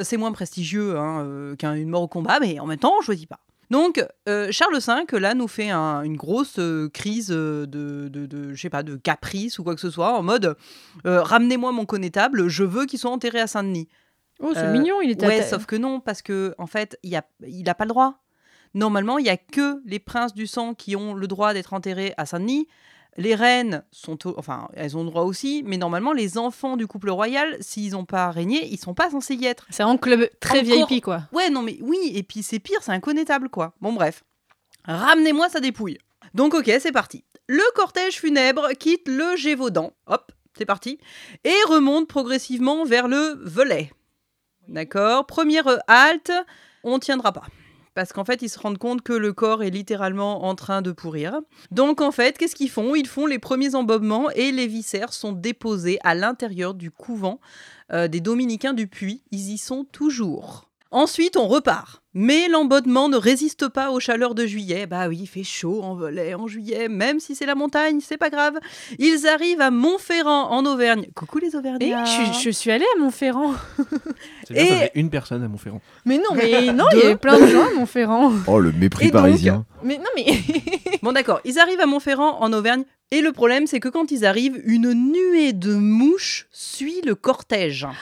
C'est 0.00 0.16
moins 0.16 0.32
prestigieux 0.32 0.98
hein, 0.98 1.20
euh, 1.24 1.54
qu'une 1.56 1.88
mort 1.88 2.02
au 2.02 2.08
combat, 2.08 2.38
mais 2.40 2.58
en 2.58 2.66
même 2.66 2.78
temps, 2.78 2.92
on 2.98 3.02
choisit 3.02 3.28
pas. 3.28 3.38
Donc, 3.70 4.04
euh, 4.28 4.48
Charles 4.52 4.78
V, 4.78 5.18
là, 5.18 5.34
nous 5.34 5.48
fait 5.48 5.70
un- 5.70 6.02
une 6.02 6.16
grosse 6.16 6.58
euh, 6.58 6.88
crise 6.88 7.30
euh, 7.32 7.66
de, 7.66 8.08
de, 8.08 8.26
de, 8.26 8.54
je 8.54 8.60
sais 8.60 8.70
pas, 8.70 8.82
de 8.82 8.96
caprice 8.96 9.58
ou 9.58 9.64
quoi 9.64 9.74
que 9.74 9.80
ce 9.80 9.90
soit, 9.90 10.12
en 10.16 10.22
mode 10.22 10.56
euh, 11.04 11.22
ramenez-moi 11.22 11.72
mon 11.72 11.84
connétable, 11.84 12.48
je 12.48 12.62
veux 12.64 12.86
qu'il 12.86 12.98
soit 12.98 13.10
enterré 13.10 13.40
à 13.40 13.46
Saint-Denis. 13.46 13.88
Oh, 14.40 14.52
c'est 14.54 14.70
mignon, 14.72 15.00
il 15.00 15.10
à 15.24 15.26
Ouais, 15.28 15.42
sauf 15.50 15.66
que 15.66 15.76
non, 15.76 15.98
parce 16.00 16.22
que 16.22 16.54
en 16.58 16.66
fait, 16.66 16.98
il 17.02 17.14
a, 17.16 17.22
il 17.46 17.68
a 17.68 17.74
pas 17.74 17.84
le 17.84 17.88
droit. 17.88 18.22
Normalement, 18.74 19.16
il 19.18 19.24
y 19.26 19.30
a 19.30 19.36
que 19.38 19.80
les 19.86 19.98
princes 19.98 20.34
du 20.34 20.46
sang 20.46 20.74
qui 20.74 20.94
ont 20.96 21.14
le 21.14 21.26
droit 21.26 21.54
d'être 21.54 21.72
enterrés 21.72 22.12
à 22.18 22.26
Saint-Denis. 22.26 22.68
Les 23.18 23.34
reines 23.34 23.82
sont, 23.90 24.18
enfin, 24.36 24.68
elles 24.74 24.96
ont 24.96 25.02
le 25.02 25.08
droit 25.10 25.22
aussi, 25.22 25.62
mais 25.64 25.76
normalement, 25.78 26.12
les 26.12 26.36
enfants 26.36 26.76
du 26.76 26.86
couple 26.86 27.10
royal, 27.10 27.56
s'ils 27.60 27.92
n'ont 27.92 28.04
pas 28.04 28.30
régné, 28.30 28.66
ils 28.66 28.78
sont 28.78 28.92
pas 28.94 29.10
censés 29.10 29.34
y 29.34 29.46
être. 29.46 29.66
C'est 29.70 29.82
un 29.82 29.96
club 29.96 30.28
très 30.40 30.60
Encore- 30.60 30.88
VIP, 30.88 31.02
quoi. 31.02 31.22
Ouais, 31.32 31.48
non, 31.48 31.62
mais 31.62 31.78
oui, 31.80 32.12
et 32.14 32.22
puis 32.22 32.42
c'est 32.42 32.58
pire, 32.58 32.78
c'est 32.82 32.92
inconnaissable, 32.92 33.48
quoi. 33.48 33.72
Bon, 33.80 33.92
bref. 33.92 34.22
Ramenez-moi 34.84 35.48
sa 35.48 35.60
dépouille. 35.60 35.98
Donc, 36.34 36.54
ok, 36.54 36.70
c'est 36.80 36.92
parti. 36.92 37.24
Le 37.48 37.62
cortège 37.74 38.16
funèbre 38.20 38.68
quitte 38.78 39.08
le 39.08 39.34
Gévaudan. 39.36 39.92
Hop, 40.06 40.32
c'est 40.56 40.66
parti. 40.66 40.98
Et 41.44 41.54
remonte 41.68 42.08
progressivement 42.08 42.84
vers 42.84 43.08
le 43.08 43.38
Velay. 43.42 43.90
D'accord 44.68 45.26
Première 45.26 45.78
halte, 45.86 46.32
on 46.84 46.98
tiendra 46.98 47.32
pas. 47.32 47.44
Parce 47.96 48.12
qu'en 48.12 48.26
fait, 48.26 48.42
ils 48.42 48.50
se 48.50 48.58
rendent 48.58 48.76
compte 48.76 49.00
que 49.00 49.14
le 49.14 49.32
corps 49.32 49.62
est 49.62 49.70
littéralement 49.70 50.44
en 50.44 50.54
train 50.54 50.82
de 50.82 50.92
pourrir. 50.92 51.40
Donc, 51.70 52.02
en 52.02 52.12
fait, 52.12 52.36
qu'est-ce 52.36 52.54
qu'ils 52.54 52.68
font? 52.68 52.94
Ils 52.94 53.06
font 53.06 53.24
les 53.24 53.38
premiers 53.38 53.74
embobements 53.74 54.28
et 54.32 54.52
les 54.52 54.66
viscères 54.66 55.14
sont 55.14 55.32
déposés 55.32 55.98
à 56.04 56.14
l'intérieur 56.14 56.74
du 56.74 56.90
couvent 56.90 57.40
euh, 57.94 58.06
des 58.06 58.20
dominicains 58.20 58.74
du 58.74 58.86
Puy. 58.86 59.22
Ils 59.30 59.50
y 59.50 59.56
sont 59.56 59.84
toujours. 59.84 60.68
Ensuite, 60.96 61.36
on 61.36 61.46
repart. 61.46 62.00
Mais 62.14 62.48
l'embodement 62.48 63.10
ne 63.10 63.18
résiste 63.18 63.68
pas 63.68 63.90
aux 63.90 64.00
chaleurs 64.00 64.34
de 64.34 64.46
juillet. 64.46 64.86
Bah 64.86 65.08
oui, 65.08 65.18
il 65.22 65.26
fait 65.26 65.44
chaud 65.44 65.82
en 65.82 65.94
Velay 65.94 66.32
en 66.32 66.46
juillet, 66.46 66.88
même 66.88 67.20
si 67.20 67.34
c'est 67.34 67.44
la 67.44 67.54
montagne, 67.54 67.98
c'est 68.02 68.16
pas 68.16 68.30
grave. 68.30 68.54
Ils 68.98 69.26
arrivent 69.26 69.60
à 69.60 69.70
Montferrand 69.70 70.48
en 70.50 70.64
Auvergne. 70.64 71.08
Coucou 71.14 71.36
les 71.38 71.54
Et 71.54 71.56
Auvergnats. 71.58 72.06
je, 72.06 72.40
je 72.44 72.48
suis 72.48 72.70
allée 72.70 72.86
à 72.96 72.98
Montferrand. 72.98 73.52
C'est 74.48 74.54
bien, 74.54 74.64
Et- 74.64 74.90
une 74.98 75.10
personne 75.10 75.42
à 75.42 75.48
Montferrand. 75.48 75.82
Mais 76.06 76.16
non, 76.16 76.34
mais 76.34 76.72
non, 76.72 76.86
il 76.94 76.98
y 77.00 77.02
avait 77.02 77.16
plein 77.16 77.38
de 77.38 77.46
gens 77.46 77.66
à 77.66 77.74
Montferrand. 77.74 78.32
Oh, 78.46 78.58
le 78.58 78.72
mépris 78.72 79.08
Et 79.08 79.10
donc, 79.10 79.20
parisien. 79.20 79.66
Mais 79.82 79.98
non, 79.98 80.04
mais. 80.16 80.24
Bon 81.02 81.12
d'accord, 81.12 81.40
ils 81.44 81.58
arrivent 81.58 81.80
à 81.80 81.86
Montferrand 81.86 82.40
en 82.40 82.50
Auvergne 82.54 82.84
et 83.10 83.20
le 83.20 83.32
problème 83.32 83.66
c'est 83.66 83.78
que 83.80 83.90
quand 83.90 84.10
ils 84.10 84.24
arrivent, 84.24 84.58
une 84.64 84.94
nuée 84.94 85.52
de 85.52 85.74
mouches 85.74 86.46
suit 86.50 87.02
le 87.04 87.14
cortège. 87.14 87.86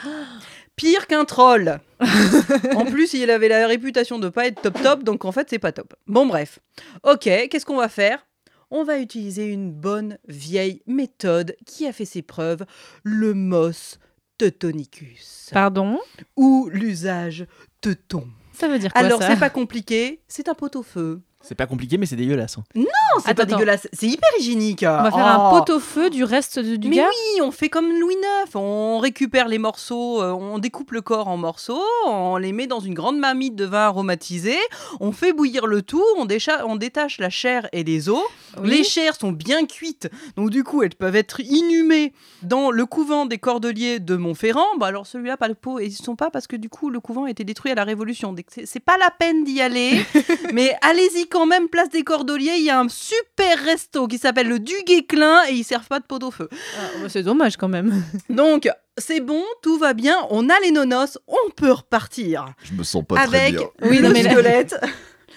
Pire 0.75 1.07
qu'un 1.07 1.25
troll. 1.25 1.79
en 2.75 2.85
plus, 2.85 3.13
il 3.13 3.29
avait 3.29 3.47
la 3.47 3.67
réputation 3.67 4.19
de 4.19 4.29
pas 4.29 4.47
être 4.47 4.61
top 4.61 4.81
top, 4.81 5.03
donc 5.03 5.25
en 5.25 5.31
fait, 5.31 5.49
c'est 5.49 5.59
pas 5.59 5.71
top. 5.71 5.93
Bon 6.07 6.25
bref. 6.25 6.59
OK, 7.03 7.21
qu'est-ce 7.21 7.65
qu'on 7.65 7.77
va 7.77 7.89
faire? 7.89 8.25
On 8.71 8.83
va 8.83 8.99
utiliser 8.99 9.45
une 9.45 9.71
bonne 9.71 10.17
vieille 10.27 10.81
méthode 10.87 11.55
qui 11.65 11.87
a 11.87 11.93
fait 11.93 12.05
ses 12.05 12.21
preuves, 12.21 12.65
le 13.03 13.33
mos 13.33 13.99
teutonicus 14.37 15.49
Pardon? 15.53 15.99
Ou 16.35 16.69
l'usage 16.71 17.45
teuton. 17.79 18.27
Ça 18.53 18.67
veut 18.67 18.79
dire 18.79 18.91
quoi 18.91 19.01
Alors, 19.01 19.21
ça? 19.21 19.29
c'est 19.29 19.39
pas 19.39 19.49
compliqué, 19.49 20.21
c'est 20.27 20.49
un 20.49 20.53
pot-au-feu. 20.53 21.21
C'est 21.47 21.55
pas 21.55 21.67
compliqué, 21.67 21.97
mais 21.97 22.05
c'est 22.05 22.15
dégueulasse. 22.15 22.57
hein. 22.57 22.63
Non, 22.75 22.85
c'est 23.19 23.33
pas 23.35 23.43
attends. 23.43 23.55
dégueulasse, 23.55 23.87
c'est 23.93 24.07
hyper 24.07 24.29
hygiénique. 24.39 24.83
On 24.87 25.03
va 25.03 25.11
faire 25.11 25.25
un 25.27 25.49
pot-au-feu 25.59 26.09
du 26.09 26.23
reste 26.23 26.59
de- 26.59 26.75
du 26.75 26.89
Mais 26.89 26.97
gars 26.97 27.07
oui, 27.09 27.41
on 27.41 27.51
fait 27.51 27.69
comme 27.69 27.91
Louis 27.99 28.15
IX. 28.15 28.51
On 28.55 28.97
récupère 28.99 29.47
les 29.47 29.57
morceaux, 29.59 30.21
euh, 30.21 30.31
on 30.31 30.57
découpe 30.59 30.91
le 30.91 31.01
corps 31.01 31.27
en 31.27 31.37
morceaux, 31.37 31.81
on 32.07 32.37
les 32.37 32.51
met 32.51 32.67
dans 32.67 32.79
une 32.79 32.93
grande 32.93 33.17
marmite 33.17 33.55
de 33.55 33.65
vin 33.65 33.85
aromatisé, 33.85 34.55
on 34.99 35.11
fait 35.11 35.33
bouillir 35.33 35.67
le 35.67 35.81
tout, 35.81 36.03
on, 36.17 36.25
décha- 36.25 36.63
on 36.65 36.75
détache 36.75 37.19
la 37.19 37.29
chair 37.29 37.67
et 37.73 37.83
les 37.83 38.09
os. 38.09 38.19
Oui. 38.61 38.69
Les 38.69 38.83
chairs 38.83 39.15
sont 39.15 39.31
bien 39.31 39.65
cuites, 39.65 40.09
donc 40.37 40.49
du 40.49 40.63
coup 40.63 40.81
elles 40.83 40.95
peuvent 40.95 41.15
être 41.15 41.39
inhumées 41.41 42.13
dans 42.41 42.71
le 42.71 42.85
couvent 42.85 43.25
des 43.25 43.37
Cordeliers 43.37 43.99
de 43.99 44.15
Montferrand. 44.15 44.77
Bah 44.79 44.87
alors 44.87 45.05
celui-là, 45.05 45.37
pas 45.37 45.47
le 45.49 45.55
pot, 45.55 45.79
ils 45.79 45.91
sont 45.91 46.15
pas 46.15 46.29
parce 46.31 46.47
que 46.47 46.55
du 46.55 46.69
coup 46.69 46.89
le 46.89 46.99
couvent 46.99 47.25
a 47.25 47.29
été 47.29 47.43
détruit 47.43 47.71
à 47.71 47.75
la 47.75 47.83
Révolution. 47.83 48.33
C'est 48.65 48.79
pas 48.79 48.97
la 48.97 49.11
peine 49.11 49.43
d'y 49.43 49.61
aller, 49.61 49.99
mais 50.53 50.75
allez-y 50.81 51.27
quand 51.35 51.45
même, 51.45 51.67
place 51.67 51.89
des 51.89 52.03
Cordeliers, 52.03 52.55
il 52.57 52.63
y 52.63 52.69
a 52.69 52.79
un 52.79 52.87
super 52.87 53.59
resto 53.59 54.07
qui 54.07 54.17
s'appelle 54.17 54.47
le 54.47 54.57
Duguay-Clin 54.57 55.41
et 55.49 55.53
ils 55.53 55.65
servent 55.65 55.89
pas 55.89 55.99
de 55.99 56.05
pot 56.05 56.23
au 56.23 56.31
feu. 56.31 56.47
Ah, 56.51 56.81
bah, 57.01 57.09
C'est 57.09 57.23
dommage 57.23 57.57
quand 57.57 57.67
même. 57.67 58.03
Donc, 58.29 58.69
c'est 58.97 59.19
bon, 59.19 59.43
tout 59.61 59.77
va 59.77 59.93
bien, 59.93 60.15
on 60.29 60.49
a 60.49 60.57
les 60.63 60.71
nonos, 60.71 61.17
on 61.27 61.49
peut 61.49 61.73
repartir. 61.73 62.45
Je 62.63 62.73
me 62.73 62.83
sens 62.83 63.03
pas 63.05 63.15
très 63.15 63.25
avec 63.25 63.57
bien. 63.57 63.67
Oui, 63.81 63.99
non, 63.99 64.11
le 64.11 64.15
squelette, 64.15 64.75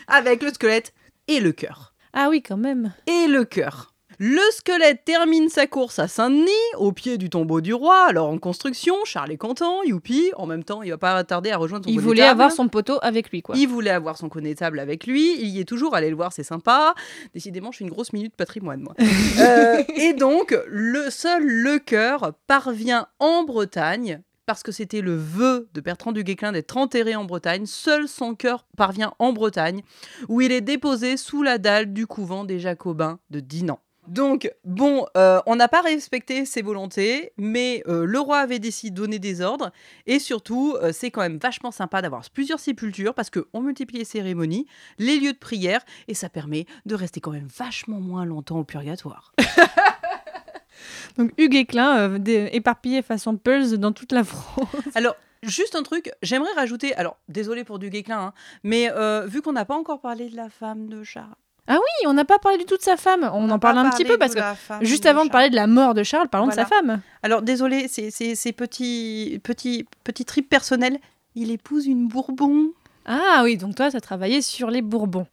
avec 0.07 0.40
le 0.44 0.51
squelette 0.51 0.94
et 1.26 1.40
le 1.40 1.51
cœur. 1.51 1.94
Ah 2.12 2.28
oui, 2.30 2.42
quand 2.42 2.57
même. 2.57 2.94
Et 3.09 3.26
le 3.26 3.44
cœur. 3.44 3.92
Le 4.20 4.40
squelette 4.50 5.04
termine 5.04 5.48
sa 5.48 5.68
course 5.68 6.00
à 6.00 6.08
Saint-Denis, 6.08 6.50
au 6.76 6.90
pied 6.90 7.18
du 7.18 7.30
tombeau 7.30 7.60
du 7.60 7.72
roi, 7.72 8.06
alors 8.08 8.28
en 8.28 8.38
construction, 8.38 8.96
Charles 9.04 9.30
est 9.30 9.36
content, 9.36 9.84
youpi, 9.84 10.32
en 10.36 10.44
même 10.46 10.64
temps, 10.64 10.82
il 10.82 10.90
va 10.90 10.98
pas 10.98 11.22
tarder 11.22 11.52
à 11.52 11.56
rejoindre 11.56 11.84
son 11.84 11.92
Il 11.92 12.00
voulait 12.00 12.24
avoir 12.24 12.50
son 12.50 12.66
poteau 12.66 12.98
avec 13.02 13.30
lui, 13.30 13.42
quoi. 13.42 13.54
Il 13.56 13.68
voulait 13.68 13.92
avoir 13.92 14.18
son 14.18 14.28
connétable 14.28 14.80
avec 14.80 15.06
lui, 15.06 15.40
il 15.40 15.46
y 15.46 15.60
est 15.60 15.64
toujours, 15.64 15.94
allez 15.94 16.10
le 16.10 16.16
voir, 16.16 16.32
c'est 16.32 16.42
sympa. 16.42 16.96
Décidément, 17.32 17.70
je 17.70 17.76
suis 17.76 17.84
une 17.84 17.92
grosse 17.92 18.12
minute 18.12 18.34
patrimoine, 18.34 18.80
moi. 18.80 18.94
Euh, 19.38 19.84
et 19.94 20.14
donc, 20.14 20.56
le 20.66 21.10
seul 21.10 21.44
le 21.44 21.78
cœur 21.78 22.32
parvient 22.48 23.06
en 23.20 23.44
Bretagne, 23.44 24.20
parce 24.46 24.64
que 24.64 24.72
c'était 24.72 25.00
le 25.00 25.14
vœu 25.14 25.68
de 25.74 25.80
Bertrand 25.80 26.10
du 26.10 26.24
Guesclin 26.24 26.50
d'être 26.50 26.76
enterré 26.76 27.14
en 27.14 27.24
Bretagne, 27.24 27.66
seul 27.66 28.08
son 28.08 28.34
cœur 28.34 28.66
parvient 28.76 29.12
en 29.20 29.32
Bretagne, 29.32 29.82
où 30.28 30.40
il 30.40 30.50
est 30.50 30.60
déposé 30.60 31.16
sous 31.16 31.42
la 31.44 31.58
dalle 31.58 31.92
du 31.92 32.06
couvent 32.06 32.44
des 32.44 32.58
Jacobins 32.58 33.20
de 33.30 33.38
Dinan. 33.38 33.78
Donc, 34.09 34.50
bon, 34.64 35.06
euh, 35.16 35.40
on 35.46 35.56
n'a 35.56 35.68
pas 35.68 35.82
respecté 35.82 36.44
ses 36.44 36.62
volontés, 36.62 37.32
mais 37.36 37.82
euh, 37.86 38.04
le 38.04 38.18
roi 38.18 38.38
avait 38.38 38.59
décidé 38.59 38.90
de 38.90 38.96
donner 38.96 39.18
des 39.18 39.42
ordres, 39.42 39.70
et 40.06 40.18
surtout, 40.18 40.76
euh, 40.82 40.92
c'est 40.92 41.11
quand 41.11 41.20
même 41.20 41.38
vachement 41.38 41.70
sympa 41.70 42.00
d'avoir 42.00 42.22
plusieurs 42.30 42.59
sépultures, 42.59 43.14
parce 43.14 43.30
qu'on 43.30 43.61
multiplie 43.61 43.98
les 43.98 44.04
cérémonies, 44.04 44.66
les 44.98 45.20
lieux 45.20 45.34
de 45.34 45.38
prière, 45.38 45.84
et 46.09 46.14
ça 46.14 46.28
permet 46.28 46.66
de 46.86 46.94
rester 46.94 47.20
quand 47.20 47.32
même 47.32 47.48
vachement 47.54 48.00
moins 48.00 48.24
longtemps 48.24 48.59
au 48.59 48.64
purgatoire. 48.64 49.34
Donc 51.18 51.32
Hugues 51.36 51.56
Éclin, 51.56 52.18
éparpillé 52.24 53.02
façon 53.02 53.36
Pulse 53.36 53.72
dans 53.72 53.92
toute 53.92 54.12
la 54.12 54.24
France. 54.24 54.68
Alors, 54.94 55.16
juste 55.42 55.74
un 55.74 55.82
truc, 55.82 56.11
j'aimerais 56.22 56.52
rajouter, 56.52 56.94
alors, 56.94 57.18
désolé 57.28 57.64
pour 57.64 57.78
du 57.78 57.90
Guesclin, 57.90 58.18
hein, 58.18 58.32
mais 58.62 58.90
euh, 58.92 59.26
vu 59.26 59.42
qu'on 59.42 59.52
n'a 59.52 59.64
pas 59.64 59.76
encore 59.76 60.00
parlé 60.00 60.28
de 60.28 60.36
la 60.36 60.48
femme 60.48 60.88
de 60.88 61.02
Charles, 61.02 61.34
Ah 61.68 61.76
oui, 61.76 62.06
on 62.06 62.14
n'a 62.14 62.24
pas 62.24 62.38
parlé 62.38 62.56
du 62.56 62.64
tout 62.64 62.78
de 62.78 62.82
sa 62.82 62.96
femme. 62.96 63.30
On, 63.34 63.50
en 63.50 63.58
parle 63.58 63.78
un 63.78 63.90
petit 63.90 64.04
peu 64.04 64.16
parce 64.16 64.34
que 64.34 64.40
juste 64.80 65.06
avant 65.06 65.26
de 65.26 65.30
parler 65.30 65.50
de 65.50 65.54
la 65.54 65.66
mort 65.66 65.94
de 65.94 66.02
Charles, 66.02 66.28
parlons 66.28 66.48
de 66.48 66.52
sa 66.54 66.64
femme. 66.64 67.00
Alors 67.22 67.42
désolé, 67.42 67.88
c'est 67.88 68.10
ces 68.10 68.52
petits, 68.52 69.40
petits, 69.42 69.86
petits 70.02 70.24
trips 70.24 70.48
personnels. 70.48 70.98
Il 71.34 71.50
épouse 71.50 71.86
une 71.86 72.08
Bourbon. 72.08 72.72
Ah 73.06 73.42
oui, 73.44 73.56
donc 73.56 73.74
toi, 73.74 73.90
tu 73.90 73.96
as 73.96 74.00
travaillé 74.00 74.42
sur 74.42 74.70
les 74.70 74.82
Bourbons. 74.82 75.26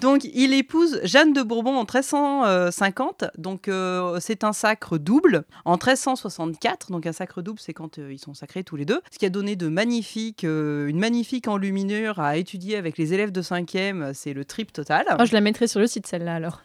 Donc, 0.00 0.24
il 0.32 0.54
épouse 0.54 1.00
Jeanne 1.02 1.32
de 1.32 1.42
Bourbon 1.42 1.72
en 1.72 1.80
1350. 1.80 3.24
Donc, 3.36 3.66
euh, 3.66 4.18
c'est 4.20 4.44
un 4.44 4.52
sacre 4.52 4.96
double. 4.96 5.44
En 5.64 5.72
1364, 5.72 6.92
donc 6.92 7.06
un 7.06 7.12
sacre 7.12 7.42
double, 7.42 7.58
c'est 7.58 7.72
quand 7.72 7.98
euh, 7.98 8.12
ils 8.12 8.18
sont 8.18 8.34
sacrés 8.34 8.62
tous 8.62 8.76
les 8.76 8.84
deux. 8.84 9.00
Ce 9.10 9.18
qui 9.18 9.26
a 9.26 9.30
donné 9.30 9.56
de 9.56 9.66
magnifiques, 9.66 10.44
euh, 10.44 10.86
une 10.86 11.00
magnifique 11.00 11.48
enluminure 11.48 12.20
à 12.20 12.36
étudier 12.36 12.76
avec 12.76 12.96
les 12.96 13.12
élèves 13.12 13.32
de 13.32 13.42
5e. 13.42 14.14
C'est 14.14 14.34
le 14.34 14.44
trip 14.44 14.72
total. 14.72 15.04
Oh, 15.18 15.24
je 15.24 15.32
la 15.32 15.40
mettrai 15.40 15.66
sur 15.66 15.80
le 15.80 15.88
site, 15.88 16.06
celle-là, 16.06 16.36
alors. 16.36 16.62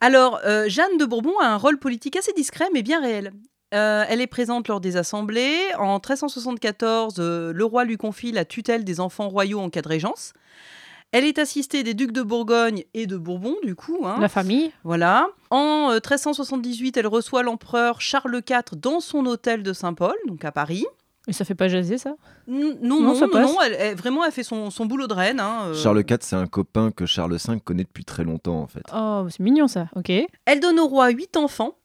Alors, 0.00 0.40
Jeanne 0.68 0.96
de 0.96 1.04
Bourbon 1.04 1.38
a 1.42 1.48
un 1.48 1.56
rôle 1.56 1.78
politique 1.78 2.16
assez 2.16 2.32
discret, 2.32 2.68
mais 2.72 2.82
bien 2.82 3.02
réel. 3.02 3.32
elle 3.70 4.22
est 4.22 4.26
présente 4.26 4.66
lors 4.68 4.80
des 4.80 4.96
assemblées. 4.96 5.58
En 5.78 5.96
1374, 5.96 7.20
le 7.20 7.64
roi 7.64 7.84
lui 7.84 7.98
confie 7.98 8.32
la 8.32 8.46
tutelle 8.46 8.84
des 8.84 8.98
enfants 8.98 9.28
royaux 9.28 9.60
en 9.60 9.68
cas 9.68 9.82
de 9.82 9.88
régence. 9.88 10.32
Elle 11.12 11.24
est 11.24 11.38
assistée 11.38 11.82
des 11.82 11.94
ducs 11.94 12.12
de 12.12 12.22
Bourgogne 12.22 12.84
et 12.94 13.06
de 13.06 13.16
Bourbon, 13.16 13.56
du 13.64 13.74
coup. 13.74 14.02
Hein. 14.04 14.18
La 14.20 14.28
famille. 14.28 14.70
Voilà. 14.84 15.28
En 15.50 15.90
1378, 15.92 16.96
euh, 16.96 17.00
elle 17.00 17.06
reçoit 17.08 17.42
l'empereur 17.42 18.00
Charles 18.00 18.42
IV 18.48 18.78
dans 18.78 19.00
son 19.00 19.26
hôtel 19.26 19.64
de 19.64 19.72
Saint-Paul, 19.72 20.14
donc 20.28 20.44
à 20.44 20.52
Paris. 20.52 20.86
Et 21.26 21.32
ça 21.32 21.44
fait 21.44 21.54
pas 21.54 21.68
jaser, 21.68 21.98
ça? 21.98 22.14
Non, 22.46 22.76
non, 22.80 23.00
non, 23.02 23.28
non, 23.28 23.60
elle, 23.60 23.94
vraiment, 23.94 24.24
elle 24.24 24.32
fait 24.32 24.42
son, 24.42 24.70
son 24.70 24.86
boulot 24.86 25.06
de 25.06 25.12
reine. 25.14 25.38
Hein, 25.38 25.66
euh. 25.66 25.74
Charles 25.74 26.04
IV, 26.08 26.18
c'est 26.20 26.36
un 26.36 26.46
copain 26.46 26.90
que 26.90 27.06
Charles 27.06 27.36
V 27.36 27.60
connaît 27.62 27.84
depuis 27.84 28.04
très 28.04 28.24
longtemps, 28.24 28.60
en 28.60 28.66
fait. 28.66 28.82
Oh, 28.94 29.26
c'est 29.28 29.40
mignon, 29.40 29.68
ça, 29.68 29.88
ok. 29.96 30.10
Elle 30.46 30.60
donne 30.60 30.80
au 30.80 30.86
roi 30.86 31.10
huit 31.10 31.36
enfants, 31.36 31.76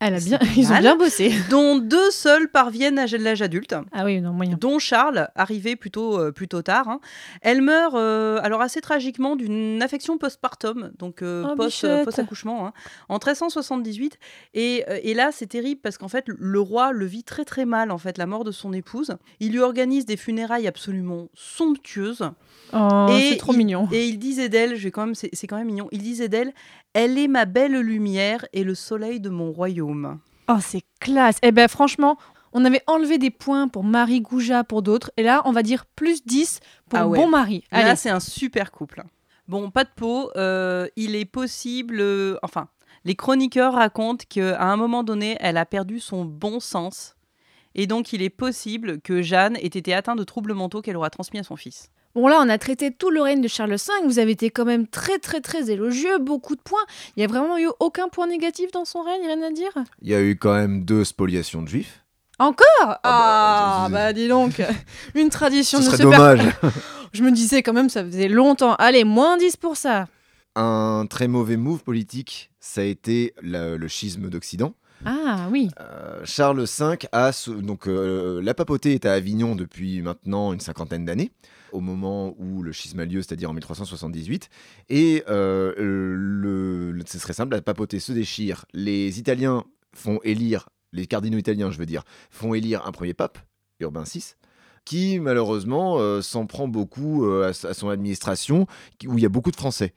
elle 0.00 0.14
a 0.14 0.20
bien, 0.20 0.38
ils 0.56 0.72
ont 0.72 0.78
bien 0.78 0.96
bossé. 0.96 1.32
Dont 1.50 1.76
deux 1.76 2.10
seuls 2.12 2.48
parviennent 2.48 2.98
à 2.98 3.06
l'âge 3.06 3.42
adulte. 3.42 3.74
Ah 3.92 4.04
oui, 4.04 4.20
non, 4.20 4.32
moyen. 4.32 4.56
Dont 4.56 4.78
Charles, 4.78 5.28
arrivé 5.34 5.74
plutôt, 5.74 6.18
euh, 6.18 6.30
plutôt 6.30 6.62
tard. 6.62 6.88
Hein. 6.88 7.00
Elle 7.42 7.62
meurt, 7.62 7.94
euh, 7.94 8.38
alors 8.42 8.60
assez 8.60 8.80
tragiquement, 8.80 9.34
d'une 9.34 9.82
affection 9.82 10.16
postpartum, 10.16 10.92
donc 10.98 11.22
euh, 11.22 11.44
oh, 11.50 11.56
post, 11.56 11.84
accouchement 11.84 12.68
hein, 12.68 12.72
en 13.08 13.14
1378. 13.14 14.18
Et, 14.54 14.84
et 15.02 15.14
là, 15.14 15.30
c'est 15.32 15.48
terrible 15.48 15.80
parce 15.80 15.98
qu'en 15.98 16.08
fait, 16.08 16.24
le 16.28 16.60
roi 16.60 16.92
le 16.92 17.06
vit 17.06 17.24
très 17.24 17.44
très 17.44 17.64
mal, 17.64 17.90
en 17.90 17.98
fait, 17.98 18.18
la 18.18 18.26
mort 18.26 18.44
de 18.44 18.52
son 18.52 18.72
épouse. 18.72 19.16
Il 19.40 19.52
lui 19.52 19.60
organise 19.60 20.06
des 20.06 20.16
funérailles 20.16 20.68
absolument 20.68 21.28
somptueuses. 21.34 22.30
Oh, 22.72 23.06
c'est 23.18 23.36
trop 23.36 23.52
mignon. 23.52 23.88
Et 23.90 24.06
il 24.06 24.18
disait 24.18 24.48
d'elle, 24.48 24.78
quand 24.92 25.06
même, 25.06 25.14
c'est 25.14 25.46
quand 25.46 25.56
même 25.56 25.66
mignon. 25.66 25.88
Il 25.90 26.02
disait 26.02 26.28
d'elle, 26.28 26.52
elle 26.98 27.16
est 27.16 27.28
ma 27.28 27.44
belle 27.44 27.78
lumière 27.78 28.44
et 28.52 28.64
le 28.64 28.74
soleil 28.74 29.20
de 29.20 29.30
mon 29.30 29.52
royaume. 29.52 30.18
Oh, 30.48 30.56
c'est 30.60 30.82
classe. 30.98 31.38
Eh 31.42 31.52
ben, 31.52 31.68
franchement, 31.68 32.18
on 32.52 32.64
avait 32.64 32.82
enlevé 32.88 33.18
des 33.18 33.30
points 33.30 33.68
pour 33.68 33.84
Marie 33.84 34.20
Gouja 34.20 34.64
pour 34.64 34.82
d'autres, 34.82 35.12
et 35.16 35.22
là, 35.22 35.42
on 35.44 35.52
va 35.52 35.62
dire 35.62 35.86
plus 35.86 36.26
10 36.26 36.58
pour 36.90 36.98
ah 36.98 37.06
Bon 37.06 37.28
Marie. 37.28 37.62
Là, 37.70 37.94
c'est 37.94 38.10
un 38.10 38.18
super 38.18 38.72
couple. 38.72 39.04
Bon, 39.46 39.70
pas 39.70 39.84
de 39.84 39.90
peau. 39.94 40.32
Euh, 40.34 40.88
il 40.96 41.14
est 41.14 41.24
possible. 41.24 41.98
Euh, 42.00 42.36
enfin, 42.42 42.66
les 43.04 43.14
chroniqueurs 43.14 43.74
racontent 43.74 44.24
qu'à 44.28 44.60
un 44.60 44.76
moment 44.76 45.04
donné, 45.04 45.36
elle 45.38 45.56
a 45.56 45.66
perdu 45.66 46.00
son 46.00 46.24
bon 46.24 46.58
sens. 46.58 47.14
Et 47.76 47.86
donc, 47.86 48.12
il 48.12 48.22
est 48.22 48.30
possible 48.30 49.00
que 49.00 49.22
Jeanne 49.22 49.56
ait 49.56 49.66
été 49.66 49.94
atteinte 49.94 50.18
de 50.18 50.24
troubles 50.24 50.52
mentaux 50.52 50.82
qu'elle 50.82 50.96
aura 50.96 51.10
transmis 51.10 51.38
à 51.38 51.44
son 51.44 51.54
fils. 51.54 51.92
Bon 52.14 52.26
là, 52.26 52.38
on 52.40 52.48
a 52.48 52.58
traité 52.58 52.90
tout 52.90 53.10
le 53.10 53.20
règne 53.20 53.40
de 53.40 53.48
Charles 53.48 53.70
V. 53.70 53.78
Vous 54.04 54.18
avez 54.18 54.32
été 54.32 54.50
quand 54.50 54.64
même 54.64 54.86
très 54.86 55.18
très 55.18 55.40
très 55.40 55.70
élogieux, 55.70 56.18
beaucoup 56.18 56.56
de 56.56 56.60
points. 56.60 56.84
Il 57.16 57.20
y 57.20 57.24
a 57.24 57.26
vraiment 57.26 57.58
eu 57.58 57.68
aucun 57.80 58.08
point 58.08 58.26
négatif 58.26 58.70
dans 58.72 58.84
son 58.84 59.02
règne, 59.02 59.22
rien 59.24 59.42
à 59.42 59.50
dire? 59.50 59.72
Il 60.02 60.08
y 60.08 60.14
a 60.14 60.20
eu 60.22 60.36
quand 60.36 60.54
même 60.54 60.84
deux 60.84 61.04
spoliations 61.04 61.62
de 61.62 61.68
juifs. 61.68 62.04
Encore? 62.38 62.64
Ah, 62.82 62.98
bah, 63.02 63.02
ah, 63.04 63.88
bah, 63.90 64.12
dis 64.12 64.28
donc, 64.28 64.62
une 65.14 65.28
tradition 65.28 65.80
Ce 65.80 65.86
de 65.86 65.90
serait 65.90 66.02
dommage. 66.04 66.40
Je 67.12 67.22
me 67.22 67.30
disais 67.30 67.62
quand 67.62 67.72
même, 67.72 67.88
ça 67.88 68.04
faisait 68.04 68.28
longtemps. 68.28 68.74
Allez, 68.76 69.04
moins 69.04 69.36
10 69.36 69.56
pour 69.56 69.76
ça. 69.76 70.06
Un 70.54 71.06
très 71.08 71.28
mauvais 71.28 71.56
move 71.56 71.82
politique, 71.82 72.50
ça 72.60 72.80
a 72.80 72.84
été 72.84 73.34
le 73.42 73.86
schisme 73.88 74.28
d'Occident. 74.28 74.74
Ah 75.04 75.48
oui. 75.50 75.68
Euh, 75.80 76.20
Charles 76.24 76.64
V 76.64 76.96
a 77.12 77.30
donc 77.62 77.86
euh, 77.86 78.40
la 78.42 78.54
papauté 78.54 78.94
est 78.94 79.06
à 79.06 79.12
Avignon 79.12 79.54
depuis 79.54 80.02
maintenant 80.02 80.52
une 80.52 80.60
cinquantaine 80.60 81.04
d'années 81.04 81.30
au 81.72 81.80
moment 81.80 82.34
où 82.38 82.62
le 82.62 82.72
schisme 82.72 82.98
a 83.00 83.04
lieu, 83.04 83.20
c'est-à-dire 83.20 83.50
en 83.50 83.52
1378. 83.52 84.48
Et 84.88 85.22
euh, 85.28 85.74
le, 85.76 86.98
ce 87.06 87.18
serait 87.18 87.34
simple, 87.34 87.54
la 87.54 87.60
papauté 87.60 88.00
se 88.00 88.12
déchire. 88.12 88.64
Les 88.72 89.18
Italiens 89.18 89.64
font 89.94 90.18
élire, 90.24 90.70
les 90.92 91.06
cardinaux 91.06 91.36
italiens, 91.36 91.70
je 91.70 91.78
veux 91.78 91.84
dire, 91.84 92.04
font 92.30 92.54
élire 92.54 92.86
un 92.86 92.92
premier 92.92 93.12
pape, 93.12 93.38
Urbain 93.80 94.04
VI, 94.04 94.34
qui 94.86 95.18
malheureusement 95.18 95.98
euh, 95.98 96.22
s'en 96.22 96.46
prend 96.46 96.68
beaucoup 96.68 97.26
à, 97.26 97.52
son 97.52 97.90
administration, 97.90 98.66
où 99.06 99.18
il 99.18 99.22
y 99.22 99.26
a 99.26 99.30
beaucoup 99.30 99.50
de 99.50 99.56
Français. 99.56 99.92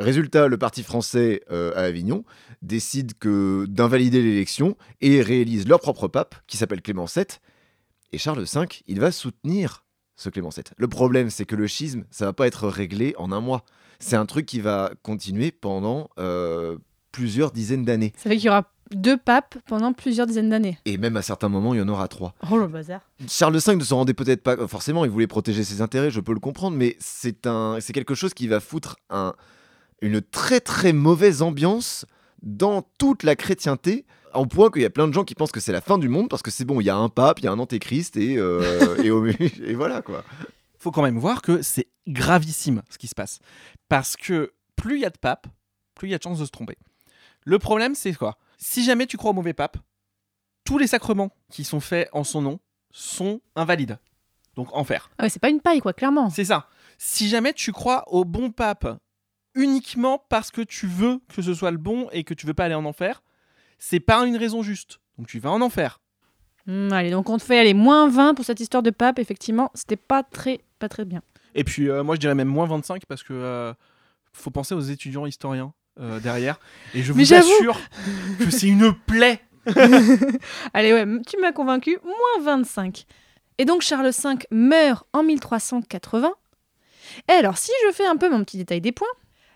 Résultat, 0.00 0.48
le 0.48 0.58
parti 0.58 0.82
français 0.82 1.42
à 1.50 1.80
Avignon 1.80 2.24
décide 2.62 3.12
que 3.18 3.66
d'invalider 3.66 4.22
l'élection 4.22 4.76
et 5.00 5.22
réalise 5.22 5.66
leur 5.68 5.80
propre 5.80 6.08
pape, 6.08 6.34
qui 6.46 6.56
s'appelle 6.56 6.82
Clément 6.82 7.06
VII. 7.06 7.26
Et 8.12 8.18
Charles 8.18 8.42
V, 8.44 8.66
il 8.86 9.00
va 9.00 9.12
soutenir 9.12 9.84
ce 10.16 10.28
Clément 10.28 10.50
VII. 10.50 10.64
Le 10.76 10.88
problème, 10.88 11.30
c'est 11.30 11.44
que 11.44 11.56
le 11.56 11.66
schisme, 11.66 12.04
ça 12.10 12.26
va 12.26 12.32
pas 12.32 12.46
être 12.46 12.68
réglé 12.68 13.14
en 13.18 13.32
un 13.32 13.40
mois. 13.40 13.64
C'est 13.98 14.16
un 14.16 14.26
truc 14.26 14.46
qui 14.46 14.60
va 14.60 14.92
continuer 15.02 15.50
pendant 15.50 16.10
euh, 16.18 16.78
plusieurs 17.12 17.52
dizaines 17.52 17.84
d'années. 17.84 18.12
Ça 18.16 18.28
veut 18.28 18.34
qu'il 18.34 18.46
y 18.46 18.48
aura 18.48 18.70
deux 18.94 19.16
papes 19.16 19.56
pendant 19.66 19.92
plusieurs 19.92 20.26
dizaines 20.26 20.50
d'années. 20.50 20.78
Et 20.84 20.98
même 20.98 21.16
à 21.16 21.22
certains 21.22 21.48
moments, 21.48 21.74
il 21.74 21.78
y 21.78 21.82
en 21.82 21.88
aura 21.88 22.08
trois. 22.08 22.34
Oh 22.50 22.56
le 22.56 22.66
bazar. 22.66 23.00
Charles 23.28 23.56
V 23.56 23.76
ne 23.76 23.84
se 23.84 23.94
rendait 23.94 24.14
peut-être 24.14 24.42
pas 24.42 24.66
forcément, 24.66 25.04
il 25.04 25.10
voulait 25.10 25.26
protéger 25.26 25.62
ses 25.62 25.80
intérêts, 25.80 26.10
je 26.10 26.20
peux 26.20 26.32
le 26.32 26.40
comprendre, 26.40 26.76
mais 26.76 26.96
c'est 26.98 27.46
un, 27.46 27.78
c'est 27.80 27.92
quelque 27.92 28.14
chose 28.14 28.34
qui 28.34 28.48
va 28.48 28.58
foutre 28.58 28.96
un, 29.10 29.34
une 30.00 30.20
très 30.20 30.60
très 30.60 30.92
mauvaise 30.92 31.42
ambiance 31.42 32.06
dans 32.42 32.82
toute 32.98 33.22
la 33.22 33.36
chrétienté 33.36 34.06
en 34.32 34.46
point 34.46 34.70
qu'il 34.70 34.82
y 34.82 34.86
a 34.86 34.90
plein 34.90 35.08
de 35.08 35.12
gens 35.12 35.24
qui 35.24 35.34
pensent 35.34 35.52
que 35.52 35.60
c'est 35.60 35.72
la 35.72 35.80
fin 35.80 35.98
du 35.98 36.08
monde 36.08 36.28
parce 36.28 36.42
que 36.42 36.50
c'est 36.50 36.64
bon, 36.64 36.80
il 36.80 36.84
y 36.84 36.90
a 36.90 36.96
un 36.96 37.08
pape, 37.08 37.40
il 37.40 37.44
y 37.44 37.48
a 37.48 37.52
un 37.52 37.58
antéchrist 37.58 38.16
et, 38.16 38.36
euh, 38.36 38.96
et, 39.02 39.74
voilà 39.74 40.02
quoi. 40.02 40.24
Faut 40.78 40.90
quand 40.90 41.02
même 41.02 41.18
voir 41.18 41.42
que 41.42 41.62
c'est 41.62 41.88
gravissime 42.06 42.82
ce 42.88 42.98
qui 42.98 43.08
se 43.08 43.14
passe. 43.14 43.40
Parce 43.88 44.16
que 44.16 44.52
plus 44.76 44.96
il 44.96 45.02
y 45.02 45.04
a 45.04 45.10
de 45.10 45.18
papes, 45.18 45.46
plus 45.94 46.08
il 46.08 46.12
y 46.12 46.14
a 46.14 46.18
de 46.18 46.22
chances 46.22 46.38
de 46.38 46.44
se 46.44 46.50
tromper. 46.50 46.78
Le 47.44 47.58
problème, 47.58 47.94
c'est 47.94 48.12
quoi? 48.14 48.38
Si 48.58 48.84
jamais 48.84 49.06
tu 49.06 49.16
crois 49.16 49.30
au 49.30 49.34
mauvais 49.34 49.52
pape, 49.52 49.76
tous 50.64 50.78
les 50.78 50.86
sacrements 50.86 51.30
qui 51.50 51.64
sont 51.64 51.80
faits 51.80 52.08
en 52.12 52.24
son 52.24 52.42
nom 52.42 52.60
sont 52.92 53.40
invalides. 53.56 53.98
Donc 54.56 54.68
enfer. 54.74 55.10
Ah 55.18 55.24
ouais, 55.24 55.28
c'est 55.30 55.40
pas 55.40 55.48
une 55.48 55.60
paille, 55.60 55.80
quoi, 55.80 55.92
clairement. 55.92 56.30
C'est 56.30 56.44
ça. 56.44 56.68
Si 56.98 57.28
jamais 57.28 57.52
tu 57.52 57.72
crois 57.72 58.04
au 58.08 58.24
bon 58.24 58.50
pape 58.50 58.98
uniquement 59.54 60.24
parce 60.28 60.50
que 60.50 60.60
tu 60.60 60.86
veux 60.86 61.20
que 61.34 61.42
ce 61.42 61.54
soit 61.54 61.70
le 61.70 61.78
bon 61.78 62.08
et 62.12 62.24
que 62.24 62.34
tu 62.34 62.46
veux 62.46 62.54
pas 62.54 62.64
aller 62.64 62.74
en 62.74 62.84
enfer, 62.84 63.22
c'est 63.78 64.00
pas 64.00 64.24
une 64.26 64.36
raison 64.36 64.62
juste. 64.62 65.00
Donc 65.18 65.26
tu 65.26 65.38
vas 65.38 65.50
en 65.50 65.60
enfer. 65.60 66.00
Hmm, 66.66 66.92
allez, 66.92 67.10
donc 67.10 67.28
on 67.28 67.38
te 67.38 67.42
fait 67.42 67.58
aller 67.58 67.74
moins 67.74 68.08
20 68.08 68.34
pour 68.34 68.44
cette 68.44 68.60
histoire 68.60 68.82
de 68.82 68.90
pape. 68.90 69.18
Effectivement, 69.18 69.70
c'était 69.74 69.96
pas 69.96 70.22
très, 70.22 70.60
pas 70.78 70.88
très 70.88 71.04
bien. 71.04 71.22
Et 71.54 71.64
puis 71.64 71.88
euh, 71.88 72.02
moi 72.04 72.14
je 72.14 72.20
dirais 72.20 72.34
même 72.34 72.48
moins 72.48 72.66
25 72.66 73.06
parce 73.06 73.22
que 73.22 73.32
euh, 73.32 73.72
faut 74.32 74.50
penser 74.50 74.74
aux 74.74 74.80
étudiants 74.80 75.26
historiens 75.26 75.72
euh, 75.98 76.20
derrière. 76.20 76.60
Et 76.94 77.02
je 77.02 77.12
vous 77.12 77.34
assure 77.34 77.78
que 78.38 78.50
c'est 78.50 78.68
une 78.68 78.94
plaie. 78.94 79.40
allez, 80.74 80.92
ouais, 80.92 81.06
tu 81.26 81.38
m'as 81.40 81.52
convaincu. 81.52 81.98
Moins 82.02 82.44
25. 82.44 83.04
Et 83.58 83.64
donc 83.64 83.82
Charles 83.82 84.10
V 84.10 84.46
meurt 84.50 85.06
en 85.12 85.22
1380. 85.22 86.32
Et 87.28 87.32
alors, 87.32 87.58
si 87.58 87.72
je 87.86 87.92
fais 87.92 88.06
un 88.06 88.16
peu 88.16 88.30
mon 88.30 88.44
petit 88.44 88.56
détail 88.56 88.80
des 88.80 88.92
points, 88.92 89.08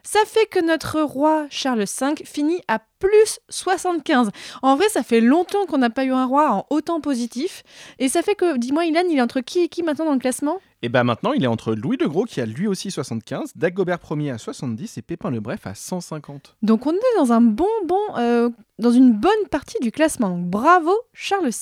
ça 0.05 0.21
fait 0.27 0.47
que 0.47 0.65
notre 0.65 1.01
roi 1.01 1.47
Charles 1.51 1.85
V 1.85 2.25
finit 2.25 2.61
à 2.69 2.79
plus 3.01 3.41
75. 3.49 4.31
En 4.63 4.77
vrai, 4.77 4.89
ça 4.89 5.03
fait 5.03 5.21
longtemps 5.21 5.67
qu'on 5.67 5.79
n'a 5.79 5.91
pas 5.91 6.05
eu 6.05 6.13
un 6.13 6.27
roi 6.27 6.53
en 6.53 6.67
autant 6.71 7.01
positif. 7.01 7.63
Et 7.99 8.09
ça 8.09 8.23
fait 8.23 8.35
que, 8.35 8.57
dis-moi, 8.57 8.85
Ilan, 8.85 9.03
il 9.11 9.19
est 9.19 9.23
entre 9.23 9.41
qui 9.41 9.61
et 9.61 9.69
qui 9.69 9.83
maintenant 9.83 10.07
dans 10.07 10.13
le 10.13 10.19
classement? 10.19 10.57
Et 10.83 10.87
eh 10.87 10.89
bien 10.91 11.03
maintenant, 11.03 11.33
il 11.33 11.43
est 11.43 11.49
entre 11.49 11.75
Louis 11.75 11.97
le 11.99 12.09
Gros 12.09 12.25
qui 12.25 12.43
a 12.43 12.47
lui 12.47 12.67
aussi 12.67 12.91
75, 12.91 13.53
Dagobert 13.57 14.01
Ier 14.11 14.33
à 14.33 14.39
70 14.39 14.99
et 14.99 15.03
Pépin 15.03 15.31
le 15.31 15.41
Bref 15.41 15.67
à 15.67 15.75
150. 15.75 16.57
Donc 16.61 16.87
on 16.87 16.93
est 16.93 17.17
dans 17.17 17.33
un 17.33 17.41
bon, 17.41 17.65
bon, 17.87 17.99
euh, 18.19 18.51
dans 18.79 18.91
une 18.91 19.13
bonne 19.13 19.49
partie 19.51 19.79
du 19.81 19.91
classement. 19.91 20.29
Donc 20.29 20.45
bravo 20.45 20.93
Charles 21.15 21.47
V. 21.47 21.53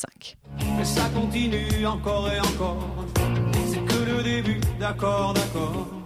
Et 0.81 0.85
ça 0.85 1.09
continue 1.15 1.87
encore 1.87 2.29
et 2.33 2.41
encore. 2.41 3.07
C'est 3.69 3.85
que 3.85 4.11
le 4.11 4.25
début, 4.25 4.61
d'accord, 4.81 5.35
d'accord. 5.35 6.02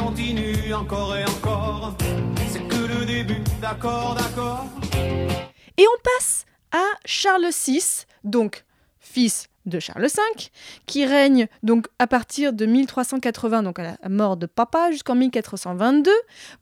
Continue 0.00 0.74
encore 0.74 1.16
et 1.16 1.24
encore. 1.24 1.94
C'est 2.48 2.66
que 2.66 2.76
le 2.76 3.04
début, 3.04 3.42
d'accord, 3.60 4.16
d'accord. 4.16 4.66
Et 5.76 5.84
on 5.86 6.00
passe 6.02 6.44
à 6.72 6.84
Charles 7.04 7.50
VI, 7.66 8.06
donc 8.24 8.64
fils 8.98 9.48
de 9.66 9.78
Charles 9.78 10.06
V, 10.06 10.50
qui 10.86 11.04
règne 11.04 11.46
donc 11.62 11.86
à 11.98 12.06
partir 12.06 12.52
de 12.52 12.64
1380, 12.66 13.62
donc 13.62 13.78
à 13.78 13.96
la 14.00 14.08
mort 14.08 14.36
de 14.36 14.46
papa, 14.46 14.90
jusqu'en 14.90 15.14
1422. 15.14 16.10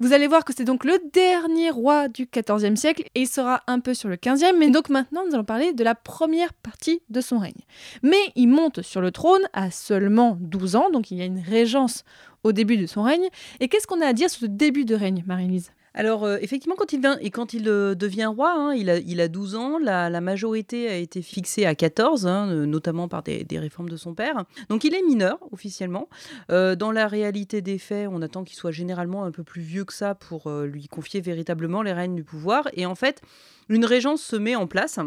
Vous 0.01 0.13
allez 0.13 0.27
voir 0.27 0.45
que 0.45 0.53
c'est 0.55 0.65
donc 0.65 0.85
le 0.85 0.99
dernier 1.13 1.71
roi 1.71 2.09
du 2.09 2.29
XIVe 2.33 2.77
siècle 2.77 3.05
et 3.15 3.23
il 3.23 3.29
sera 3.29 3.63
un 3.67 3.81
peu 3.81 3.95
sur 3.95 4.09
le 4.09 4.17
XVe, 4.17 4.53
mais 4.59 4.71
donc 4.71 4.89
maintenant 4.89 5.23
nous 5.27 5.35
allons 5.35 5.45
parler 5.45 5.73
de 5.73 5.85
la 5.85 5.95
première 5.95 6.53
partie 6.53 7.01
de 7.09 7.21
son 7.21 7.39
règne. 7.39 7.63
Mais 8.03 8.33
il 8.35 8.49
monte 8.49 8.83
sur 8.83 9.01
le 9.01 9.13
trône 9.13 9.43
à 9.53 9.71
seulement 9.71 10.37
12 10.41 10.77
ans, 10.77 10.91
donc 10.91 11.11
il 11.11 11.19
y 11.19 11.23
a 11.23 11.25
une 11.25 11.41
régence 11.41 12.05
au 12.45 12.53
début 12.53 12.77
de 12.77 12.87
son 12.87 13.03
règne. 13.03 13.29
Et 13.61 13.69
qu'est-ce 13.69 13.87
qu'on 13.87 14.01
a 14.01 14.07
à 14.07 14.13
dire 14.13 14.31
sur 14.31 14.41
ce 14.41 14.47
début 14.47 14.85
de 14.85 14.95
règne, 14.95 15.25
Marie-Lise? 15.27 15.73
Alors, 15.99 16.23
euh, 16.25 16.39
effectivement, 16.41 16.77
quand 16.77 16.93
il, 16.93 17.05
et 17.21 17.31
quand 17.31 17.55
il 17.55 17.69
euh, 17.69 17.97
devient 17.97 18.27
roi, 18.27 18.55
hein, 18.57 18.73
il, 18.73 18.89
a, 18.89 18.99
il 18.99 19.21
a 19.21 19.27
12 19.27 19.57
ans, 19.57 19.79
la, 19.79 20.21
majorité 20.21 20.89
a 20.89 20.95
été 20.95 21.23
fixée 21.23 21.67
à 21.67 21.75
14, 21.75 22.27
hein, 22.29 22.49
euh, 22.51 22.67
notamment 22.67 23.09
par 23.09 23.25
des, 23.25 23.45
réformes 23.59 23.89
de 23.89 23.97
son 23.97 24.15
père. 24.15 24.45
Donc, 24.69 24.85
il 24.85 24.95
est 24.95 25.03
mineur, 25.03 25.39
officiellement. 25.51 26.09
Dans 26.49 26.93
la 26.93 27.09
réalité 27.09 27.63
des 27.63 27.79
faits, 27.79 28.09
on 28.11 28.23
attend 28.23 28.45
qu'il 28.45 28.57
soit 28.57 28.71
généralement 28.71 29.25
un 29.25 29.33
peu 29.33 29.43
plus 29.43 29.63
vieux 29.63 29.85
que 29.85 29.93
ça 29.93 30.15
pour 30.15 30.51
lui 30.51 30.87
confier 30.87 31.21
véritablement 31.21 31.83
les 31.83 31.93
rênes 31.93 32.15
du 32.15 32.23
pouvoir. 32.23 32.69
Et 32.75 32.87
en 32.87 32.95
fait, 32.95 33.21
une 33.69 33.85
régence 33.85 34.23
se 34.23 34.37
met 34.37 34.55
en 34.55 34.67
place 34.67 35.01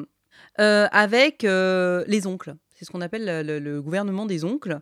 avec 0.58 1.44
les 1.44 2.28
oncles. 2.28 2.56
C'est 2.82 2.86
ce 2.86 2.92
qu'on 2.92 3.02
appelle 3.02 3.46
le, 3.46 3.80
gouvernement 3.80 4.26
des 4.26 4.44
oncles. 4.44 4.80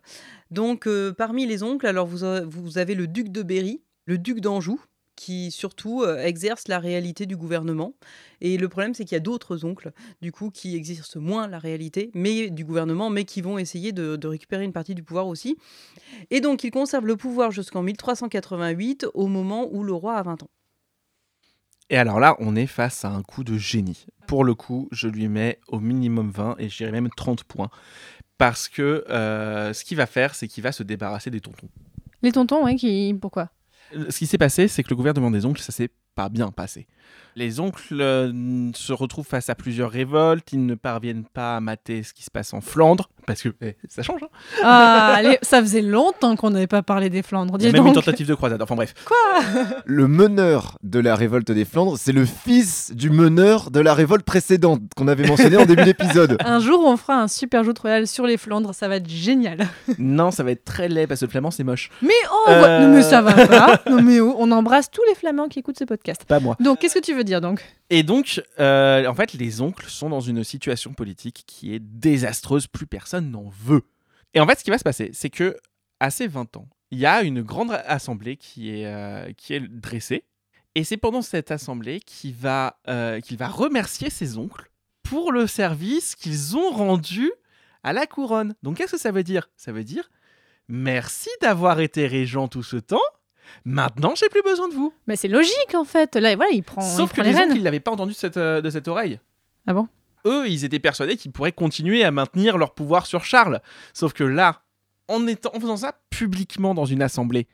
Donc, 0.51 0.87
euh, 0.87 1.11
parmi 1.11 1.45
les 1.45 1.63
oncles, 1.63 1.85
alors 1.85 2.07
vous, 2.07 2.23
a- 2.23 2.45
vous 2.45 2.77
avez 2.77 2.95
le 2.95 3.07
duc 3.07 3.27
de 3.27 3.43
Berry, 3.43 3.81
le 4.05 4.17
duc 4.17 4.39
d'Anjou, 4.39 4.79
qui 5.17 5.51
surtout 5.51 6.03
euh, 6.03 6.17
exerce 6.23 6.69
la 6.69 6.79
réalité 6.79 7.25
du 7.25 7.35
gouvernement. 7.35 7.95
Et 8.39 8.57
le 8.57 8.69
problème, 8.69 8.93
c'est 8.93 9.03
qu'il 9.03 9.17
y 9.17 9.17
a 9.17 9.19
d'autres 9.19 9.65
oncles, 9.65 9.91
du 10.21 10.31
coup, 10.31 10.49
qui 10.49 10.77
exercent 10.77 11.17
moins 11.17 11.49
la 11.49 11.59
réalité 11.59 12.09
mais 12.13 12.49
du 12.49 12.63
gouvernement, 12.63 13.09
mais 13.09 13.25
qui 13.25 13.41
vont 13.41 13.57
essayer 13.57 13.91
de, 13.91 14.25
récupérer 14.25 14.63
une 14.63 14.71
partie 14.71 14.95
du 14.95 15.03
pouvoir 15.03 15.27
aussi. 15.27 15.57
Et 16.31 16.39
donc, 16.39 16.63
il 16.63 16.71
conserve 16.71 17.05
le 17.05 17.17
pouvoir 17.17 17.51
jusqu'en 17.51 17.83
1388, 17.83 19.07
au 19.13 19.27
moment 19.27 19.67
où 19.73 19.83
le 19.83 19.91
roi 19.91 20.15
a 20.15 20.23
20 20.23 20.43
ans. 20.43 20.49
Et 21.89 21.97
alors 21.97 22.19
là, 22.19 22.35
on 22.39 22.55
est 22.55 22.67
face 22.67 23.03
à 23.03 23.09
un 23.09 23.23
coup 23.23 23.43
de 23.43 23.57
génie. 23.57 24.05
Pour 24.27 24.43
le 24.43 24.53
coup, 24.53 24.87
je 24.91 25.07
lui 25.07 25.27
mets 25.27 25.59
au 25.67 25.79
minimum 25.79 26.29
20 26.29 26.55
et 26.59 26.69
j'irai 26.69 26.91
même 26.91 27.09
30 27.09 27.43
points. 27.43 27.69
Parce 28.37 28.69
que 28.69 29.03
euh, 29.09 29.73
ce 29.73 29.83
qu'il 29.83 29.97
va 29.97 30.05
faire, 30.05 30.35
c'est 30.35 30.47
qu'il 30.47 30.63
va 30.63 30.71
se 30.71 30.83
débarrasser 30.83 31.31
des 31.31 31.41
tontons. 31.41 31.67
Les 32.21 32.31
tontons, 32.31 32.73
qui... 32.75 33.15
pourquoi? 33.19 33.49
Ce 33.91 34.17
qui 34.17 34.27
s'est 34.27 34.37
passé, 34.37 34.67
c'est 34.67 34.83
que 34.83 34.89
le 34.89 34.95
gouvernement 34.95 35.31
des 35.31 35.45
oncles, 35.45 35.61
ça 35.61 35.71
s'est 35.71 35.89
pas 36.13 36.29
bien 36.29 36.51
passé. 36.51 36.85
Les 37.35 37.59
oncles 37.59 38.01
euh, 38.01 38.71
se 38.73 38.93
retrouvent 38.93 39.25
face 39.25 39.49
à 39.49 39.55
plusieurs 39.55 39.89
révoltes, 39.89 40.51
ils 40.53 40.65
ne 40.65 40.75
parviennent 40.75 41.25
pas 41.25 41.57
à 41.57 41.59
mater 41.59 42.03
ce 42.03 42.13
qui 42.13 42.23
se 42.23 42.29
passe 42.29 42.53
en 42.53 42.61
Flandre, 42.61 43.09
parce 43.29 43.43
que 43.43 43.49
eh, 43.61 43.75
ça 43.87 44.01
change. 44.01 44.21
Hein 44.23 44.27
Ah, 44.63 45.13
allez, 45.17 45.37
ça 45.43 45.61
faisait 45.61 45.83
longtemps 45.83 46.35
qu'on 46.35 46.49
n'avait 46.49 46.65
pas 46.65 46.81
parlé 46.81 47.11
des 47.11 47.21
Flandres. 47.21 47.57
Il 47.59 47.65
y 47.65 47.69
a 47.69 47.71
même 47.71 47.85
une 47.85 47.93
tentative 47.93 48.25
de 48.27 48.33
croisade, 48.33 48.59
enfin 48.59 48.73
bref. 48.73 48.95
Le 49.85 50.07
meneur 50.07 50.79
de 50.81 50.97
la 50.99 51.15
révolte 51.15 51.51
des 51.51 51.63
Flandres, 51.63 51.95
c'est 51.99 52.11
le 52.11 52.25
fils 52.25 52.91
du 52.95 53.11
meneur 53.11 53.69
de 53.69 53.79
la 53.81 53.93
révolte 53.93 54.23
précédente 54.25 54.81
qu'on 54.95 55.07
avait 55.07 55.27
mentionné 55.27 55.57
en 55.57 55.65
début 55.67 55.83
d'épisode. 55.83 56.37
Un 56.43 56.59
jour, 56.59 56.83
on 56.83 56.97
fera 56.97 57.21
un 57.21 57.27
super 57.27 57.63
jeu 57.63 57.73
de 57.73 57.79
royal 57.79 58.07
sur 58.07 58.25
les 58.25 58.37
Flandres, 58.37 58.73
ça 58.73 58.87
va 58.87 58.95
être 58.95 59.07
génial. 59.09 59.67
non, 59.99 60.31
ça 60.31 60.43
va 60.43 60.49
être 60.49 60.65
très 60.65 60.89
laid, 60.89 61.05
parce 61.05 61.19
que 61.19 61.25
le 61.25 61.31
flamand, 61.31 61.51
c'est 61.51 61.63
moche. 61.63 61.91
Mais 62.01 62.09
oh, 62.33 62.45
Euh. 62.49 62.79
non, 62.87 62.95
mais 62.95 63.03
ça 63.03 63.21
va 63.21 63.45
pas. 63.45 63.79
Non, 63.87 64.01
mais 64.01 64.19
oh, 64.19 64.35
on 64.39 64.51
embrasse 64.51 64.89
tous 64.89 65.03
les 65.07 65.13
Flamands 65.13 65.49
qui 65.49 65.59
écoutent 65.59 65.77
ce 65.77 65.83
podcast. 65.83 66.25
Pas 66.25 66.39
moi. 66.39 66.55
Donc, 66.59 66.79
qu'est-ce 66.79 66.95
que 66.95 67.05
tu 67.05 67.13
veux 67.13 67.23
dire 67.23 67.41
donc? 67.41 67.61
Et 67.89 68.03
donc, 68.03 68.41
euh, 68.59 69.07
en 69.07 69.15
fait, 69.15 69.33
les 69.33 69.61
oncles 69.61 69.87
sont 69.87 70.09
dans 70.09 70.19
une 70.19 70.43
situation 70.43 70.93
politique 70.93 71.43
qui 71.47 71.73
est 71.73 71.79
désastreuse, 71.79 72.67
plus 72.67 72.85
personne 72.85 73.31
n'en 73.31 73.49
veut. 73.49 73.83
Et 74.33 74.39
en 74.39 74.47
fait, 74.47 74.59
ce 74.59 74.63
qui 74.63 74.69
va 74.69 74.77
se 74.77 74.83
passer, 74.83 75.09
c'est 75.13 75.29
que 75.29 75.57
à 75.99 76.11
ses 76.11 76.27
20 76.27 76.57
ans, 76.57 76.67
il 76.91 76.99
y 76.99 77.05
a 77.05 77.23
une 77.23 77.41
grande 77.41 77.71
assemblée 77.85 78.37
qui 78.37 78.69
est, 78.69 78.85
euh, 78.85 79.31
qui 79.33 79.53
est 79.53 79.59
dressée. 79.59 80.25
Et 80.75 80.83
c'est 80.83 80.97
pendant 80.97 81.23
cette 81.23 81.51
assemblée 81.51 81.99
qu'il 81.99 82.35
va, 82.35 82.79
euh, 82.87 83.19
qu'il 83.21 83.37
va 83.37 83.47
remercier 83.47 84.09
ses 84.09 84.37
oncles 84.37 84.71
pour 85.03 85.31
le 85.31 85.47
service 85.47 86.15
qu'ils 86.15 86.55
ont 86.55 86.69
rendu 86.69 87.31
à 87.83 87.91
la 87.91 88.05
couronne. 88.05 88.53
Donc, 88.61 88.77
qu'est-ce 88.77 88.93
que 88.93 88.99
ça 88.99 89.11
veut 89.11 89.23
dire? 89.23 89.49
Ça 89.57 89.71
veut 89.71 89.83
dire 89.83 90.09
merci 90.69 91.29
d'avoir 91.41 91.81
été 91.81 92.07
régent 92.07 92.47
tout 92.47 92.63
ce 92.63 92.77
temps. 92.77 93.01
Maintenant, 93.65 94.13
j'ai 94.15 94.29
plus 94.29 94.41
besoin 94.43 94.67
de 94.69 94.73
vous. 94.73 94.93
Mais 95.07 95.15
c'est 95.15 95.27
logique 95.27 95.75
en 95.75 95.83
fait. 95.85 96.15
Là, 96.15 96.35
voilà, 96.35 96.51
il 96.51 96.63
prend, 96.63 96.81
Sauf 96.81 97.11
il 97.11 97.15
que 97.15 97.21
prend 97.21 97.29
les 97.29 97.35
rênes. 97.37 97.51
ils 97.55 97.63
l'avaient 97.63 97.79
pas 97.79 97.91
entendu 97.91 98.13
de 98.13 98.17
cette, 98.17 98.37
euh, 98.37 98.61
de 98.61 98.69
cette 98.69 98.87
oreille. 98.87 99.19
Ah 99.67 99.73
bon? 99.73 99.87
Eux, 100.25 100.49
ils 100.49 100.65
étaient 100.65 100.79
persuadés 100.79 101.15
qu'ils 101.17 101.31
pourraient 101.31 101.51
continuer 101.51 102.03
à 102.03 102.11
maintenir 102.11 102.57
leur 102.57 102.73
pouvoir 102.73 103.05
sur 103.05 103.23
Charles. 103.23 103.61
Sauf 103.93 104.13
que 104.13 104.23
là, 104.23 104.61
en, 105.07 105.25
étant, 105.27 105.51
en 105.55 105.59
faisant 105.59 105.77
ça 105.77 105.95
publiquement 106.09 106.73
dans 106.73 106.85
une 106.85 107.01
assemblée, 107.01 107.47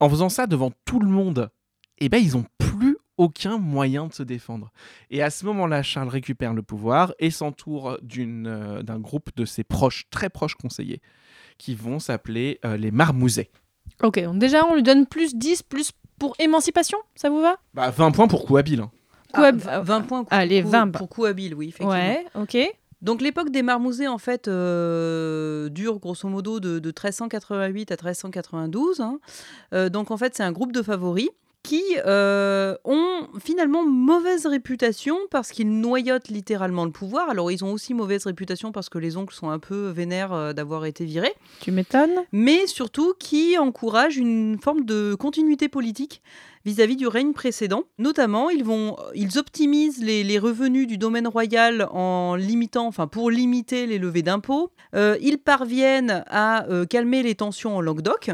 en 0.00 0.08
faisant 0.08 0.28
ça 0.28 0.46
devant 0.46 0.72
tout 0.84 0.98
le 1.00 1.08
monde, 1.08 1.50
eh 1.98 2.08
ben, 2.08 2.18
ils 2.18 2.36
ont 2.36 2.44
plus 2.58 2.96
aucun 3.18 3.58
moyen 3.58 4.06
de 4.06 4.12
se 4.12 4.22
défendre. 4.22 4.72
Et 5.10 5.22
à 5.22 5.30
ce 5.30 5.44
moment-là, 5.46 5.82
Charles 5.82 6.08
récupère 6.08 6.54
le 6.54 6.62
pouvoir 6.62 7.12
et 7.18 7.30
s'entoure 7.30 7.98
euh, 8.18 8.82
d'un 8.82 8.98
groupe 8.98 9.30
de 9.36 9.44
ses 9.44 9.62
proches, 9.62 10.06
très 10.10 10.30
proches 10.30 10.54
conseillers, 10.54 11.00
qui 11.58 11.74
vont 11.74 11.98
s'appeler 11.98 12.58
euh, 12.64 12.76
les 12.76 12.90
Marmousets. 12.90 13.50
Ok, 14.02 14.18
donc 14.22 14.38
déjà, 14.38 14.64
on 14.66 14.74
lui 14.74 14.82
donne 14.82 15.06
plus 15.06 15.34
10, 15.34 15.62
plus 15.62 15.92
pour 16.18 16.34
émancipation, 16.38 16.98
ça 17.14 17.30
vous 17.30 17.40
va? 17.40 17.56
Bah, 17.74 17.90
20 17.90 18.10
points 18.12 18.28
pour 18.28 18.44
coup 18.44 18.56
habile. 18.56 18.80
hein. 18.80 18.90
Coup 19.32 19.40
Ah, 19.42 19.46
hab- 19.48 19.56
20 19.58 19.80
20 19.82 20.00
points 20.02 20.22
coup- 20.24 20.28
Allez, 20.30 20.62
coup- 20.62 20.68
20, 20.68 20.86
bah. 20.86 20.98
pour 20.98 21.08
coup 21.08 21.24
habile, 21.24 21.54
oui, 21.54 21.68
effectivement. 21.68 21.92
Ouais, 21.92 22.24
ok. 22.34 22.56
Donc 23.00 23.20
l'époque 23.20 23.50
des 23.50 23.62
marmousets, 23.62 24.06
en 24.06 24.18
fait, 24.18 24.46
euh, 24.46 25.68
dure 25.70 25.98
grosso 25.98 26.28
modo 26.28 26.60
de, 26.60 26.78
de 26.78 26.88
1388 26.88 27.90
à 27.90 27.96
1392. 27.96 29.00
hein. 29.00 29.18
Euh, 29.74 29.88
donc 29.88 30.10
en 30.12 30.16
fait, 30.16 30.36
c'est 30.36 30.42
un 30.44 30.52
groupe 30.52 30.70
de 30.72 30.82
favoris 30.82 31.30
qui 31.62 31.82
euh, 32.06 32.74
ont 32.84 33.28
finalement 33.40 33.84
mauvaise 33.86 34.46
réputation 34.46 35.16
parce 35.30 35.50
qu'ils 35.52 35.70
noyotent 35.80 36.28
littéralement 36.28 36.84
le 36.84 36.90
pouvoir. 36.90 37.30
Alors 37.30 37.50
ils 37.52 37.64
ont 37.64 37.72
aussi 37.72 37.94
mauvaise 37.94 38.24
réputation 38.26 38.72
parce 38.72 38.88
que 38.88 38.98
les 38.98 39.16
oncles 39.16 39.34
sont 39.34 39.48
un 39.48 39.58
peu 39.58 39.88
vénères 39.88 40.32
euh, 40.32 40.52
d'avoir 40.52 40.84
été 40.86 41.04
virés, 41.04 41.34
Tu 41.60 41.70
m'étonnes 41.70 42.24
mais 42.32 42.66
surtout 42.66 43.14
qui 43.18 43.56
encouragent 43.58 44.16
une 44.16 44.58
forme 44.60 44.84
de 44.84 45.14
continuité 45.14 45.68
politique 45.68 46.22
vis-à-vis 46.64 46.96
du 46.96 47.06
règne 47.08 47.32
précédent. 47.32 47.84
Notamment, 47.98 48.48
ils, 48.48 48.62
vont, 48.62 48.96
ils 49.14 49.36
optimisent 49.38 50.02
les, 50.02 50.22
les 50.22 50.38
revenus 50.38 50.86
du 50.86 50.96
domaine 50.96 51.26
royal 51.26 51.88
en 51.90 52.36
limitant, 52.36 52.86
enfin 52.86 53.08
pour 53.08 53.30
limiter 53.30 53.86
les 53.86 53.98
levées 53.98 54.22
d'impôts. 54.22 54.70
Euh, 54.94 55.16
ils 55.20 55.38
parviennent 55.38 56.22
à 56.28 56.66
euh, 56.68 56.86
calmer 56.86 57.22
les 57.24 57.34
tensions 57.34 57.76
en 57.76 57.80
Languedoc, 57.80 58.30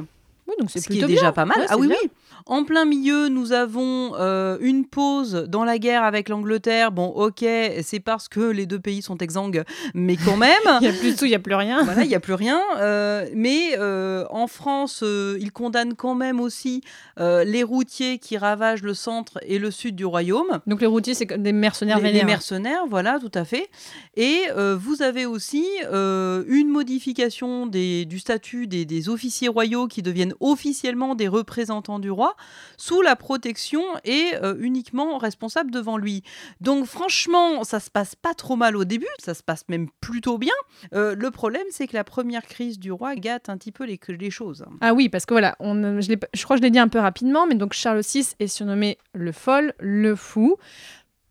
Oui, 0.47 0.55
donc 0.61 0.71
c'est 0.71 0.81
ce 0.81 0.89
qui 0.89 0.99
est 1.01 1.07
déjà 1.07 1.23
bien. 1.23 1.33
pas 1.33 1.47
mal. 1.47 1.59
Ouais, 1.59 1.67
ah 1.71 1.79
oui, 1.79 1.89
bien. 1.89 1.97
oui. 2.03 2.11
En 2.51 2.65
plein 2.65 2.87
milieu, 2.87 3.29
nous 3.29 3.53
avons 3.53 4.15
euh, 4.17 4.57
une 4.63 4.87
pause 4.87 5.45
dans 5.49 5.65
la 5.65 5.79
guerre 5.79 6.03
avec 6.03 6.31
l'Angleterre. 6.31 6.93
Bon, 6.93 7.09
ok, 7.09 7.45
c'est 7.83 8.01
parce 8.03 8.27
que 8.27 8.41
les 8.41 8.65
deux 8.65 8.79
pays 8.81 9.03
sont 9.03 9.19
exsangues, 9.19 9.65
mais 9.93 10.17
quand 10.17 10.37
même. 10.49 10.49
Il 10.81 10.89
n'y 10.89 10.95
a 10.95 10.99
plus 10.99 11.13
de 11.13 11.17
tout, 11.19 11.27
il 11.27 11.29
n'y 11.29 11.35
a 11.35 11.39
plus 11.41 11.55
rien. 11.55 11.85
Voilà, 11.85 12.05
il 12.05 12.09
n'y 12.09 12.15
a 12.15 12.21
plus 12.21 12.33
rien. 12.33 12.59
Euh, 12.79 13.27
mais 13.35 13.77
euh, 13.79 14.25
en 14.31 14.47
France, 14.47 15.05
ils 15.39 15.53
condamnent 15.53 15.95
quand 15.95 16.15
même 16.15 16.41
aussi 16.41 16.81
les 17.19 17.63
routiers 17.65 18.19
qui 18.19 18.39
ravagent 18.39 18.83
le 18.83 18.95
centre 18.95 19.39
et 19.43 19.59
le 19.59 19.71
sud 19.71 19.95
du 19.97 20.05
royaume. 20.07 20.61
Donc 20.67 20.81
les 20.81 20.87
routiers, 20.87 21.15
c'est 21.15 21.27
des 21.27 21.53
mercenaires 21.53 21.99
les 21.99 22.05
vénères. 22.13 22.25
mercenaires, 22.27 22.87
voilà, 22.89 23.19
tout 23.21 23.31
à 23.35 23.45
fait. 23.45 23.69
Et 24.17 24.43
vous 24.79 25.03
avez 25.03 25.27
aussi 25.27 25.67
une 25.93 26.69
modification 26.69 27.67
des- 27.67 28.07
du 28.07 28.19
statut 28.19 28.67
des, 28.67 28.85
des 28.87 29.09
officiers 29.11 29.49
royaux 29.49 29.87
qui 29.89 30.01
deviennent 30.01 30.35
officiellement 30.41 31.15
des 31.15 31.29
représentants 31.29 31.99
du 31.99 32.11
roi, 32.11 32.37
sous 32.77 33.03
la 33.03 33.17
protection 33.17 33.83
et 34.05 34.33
euh, 34.43 34.55
uniquement 34.61 35.19
responsables 35.19 35.71
devant 35.71 35.97
lui. 35.97 36.23
Donc 36.61 36.87
franchement, 36.87 37.65
ça 37.65 37.81
se 37.81 37.91
passe 37.91 38.15
pas 38.15 38.35
trop 38.35 38.57
mal 38.57 38.77
au 38.77 38.85
début, 38.85 39.07
ça 39.19 39.35
se 39.35 39.43
passe 39.43 39.65
même 39.69 39.89
plutôt 40.01 40.39
bien. 40.39 40.55
Euh, 40.95 41.15
le 41.15 41.31
problème, 41.31 41.67
c'est 41.71 41.87
que 41.87 41.97
la 41.97 42.05
première 42.05 42.43
crise 42.43 42.79
du 42.79 42.93
roi 42.93 43.17
gâte 43.17 43.49
un 43.49 43.57
petit 43.57 43.73
peu 43.73 43.85
les, 43.85 43.99
les 44.09 44.31
choses. 44.31 44.65
Ah 44.81 44.95
oui, 44.95 45.09
parce 45.09 45.27
que 45.27 45.35
voilà, 45.35 45.57
on, 45.61 46.01
je, 46.01 46.13
je 46.35 46.45
crois 46.45 46.57
que 46.57 46.61
je 46.61 46.65
l'ai 46.65 46.71
dit 46.71 46.79
un 46.79 46.89
peu 46.89 46.99
rapidement, 46.99 47.47
mais 47.47 47.55
donc 47.55 47.73
Charles 47.73 48.01
VI 48.01 48.27
est 48.39 48.47
surnommé 48.47 48.99
le 49.15 49.33
folle, 49.33 49.75
le 49.81 50.15
fou. 50.17 50.57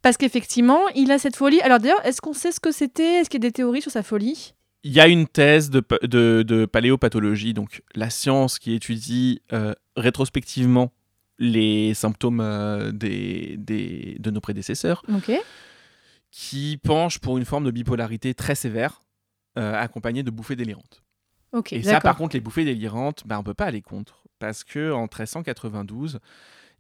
Parce 0.02 0.16
qu'effectivement, 0.16 0.80
il 0.96 1.12
a 1.12 1.18
cette 1.18 1.36
folie. 1.36 1.60
Alors 1.62 1.80
d'ailleurs, 1.80 2.06
est-ce 2.06 2.22
qu'on 2.22 2.34
sait 2.34 2.52
ce 2.52 2.60
que 2.60 2.72
c'était? 2.72 3.16
Est-ce 3.16 3.30
qu'il 3.30 3.44
y 3.44 3.46
a 3.46 3.50
des 3.50 3.52
théories 3.52 3.82
sur 3.82 3.92
sa 3.92 4.04
folie? 4.04 4.54
Il 4.84 4.94
y 4.94 5.00
a 5.02 5.08
une 5.08 5.28
thèse 5.28 5.70
de, 5.70 5.80
pa- 5.82 5.98
de, 6.04 6.44
de 6.48 6.66
paléopathologie, 6.66 7.54
donc 7.54 7.82
la 7.96 8.10
science 8.10 8.58
qui 8.60 8.74
étudie 8.74 9.42
euh, 9.52 9.74
rétrospectivement 9.98 10.92
les 11.40 11.94
symptômes 11.94 12.40
euh, 12.42 12.92
des, 12.92 13.56
des- 13.58 14.18
de 14.20 14.32
nos 14.32 14.42
prédécesseurs, 14.42 15.04
qui 16.32 16.78
penche 16.84 17.20
pour 17.20 17.38
une 17.38 17.46
forme 17.46 17.64
de 17.66 17.72
bipolarité 17.72 18.34
très 18.34 18.56
sévère, 18.56 19.02
euh, 19.58 19.74
accompagnée 19.80 20.24
de 20.24 20.32
bouffées 20.32 20.56
délirantes. 20.56 21.04
Ok, 21.54 21.74
Et 21.74 21.84
ça, 21.84 22.02
par 22.02 22.18
contre, 22.18 22.36
les 22.36 22.42
bouffées 22.42 22.66
délirantes, 22.66 23.24
bah, 23.26 23.40
on 23.40 23.44
peut 23.44 23.54
pas 23.54 23.66
aller 23.66 23.82
contre, 23.82 24.24
parce 24.40 24.64
que 24.64 24.92
en 24.92 25.04
1392, 25.04 26.20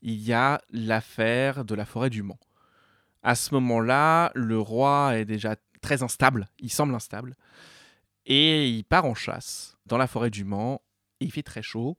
il 0.02 0.22
y 0.22 0.34
a 0.34 0.62
l'affaire 0.72 1.64
de 1.66 1.74
la 1.76 1.86
forêt 1.86 2.10
du 2.10 2.22
Mans. 2.24 2.40
À 3.24 3.36
ce 3.36 3.54
moment-là, 3.56 4.32
le 4.36 4.60
roi 4.60 5.18
est 5.18 5.26
déjà 5.26 5.56
très 5.82 6.04
instable, 6.04 6.48
il 6.60 6.70
semble 6.72 6.94
instable, 6.94 7.36
Et 8.26 8.68
il 8.70 8.84
part 8.84 9.06
en 9.06 9.16
chasse 9.16 9.78
dans 9.86 9.98
la 9.98 10.06
forêt 10.08 10.30
du 10.30 10.44
Mans. 10.44 10.82
Et 11.22 11.26
il 11.26 11.32
fait 11.32 11.44
très 11.44 11.62
chaud. 11.64 11.98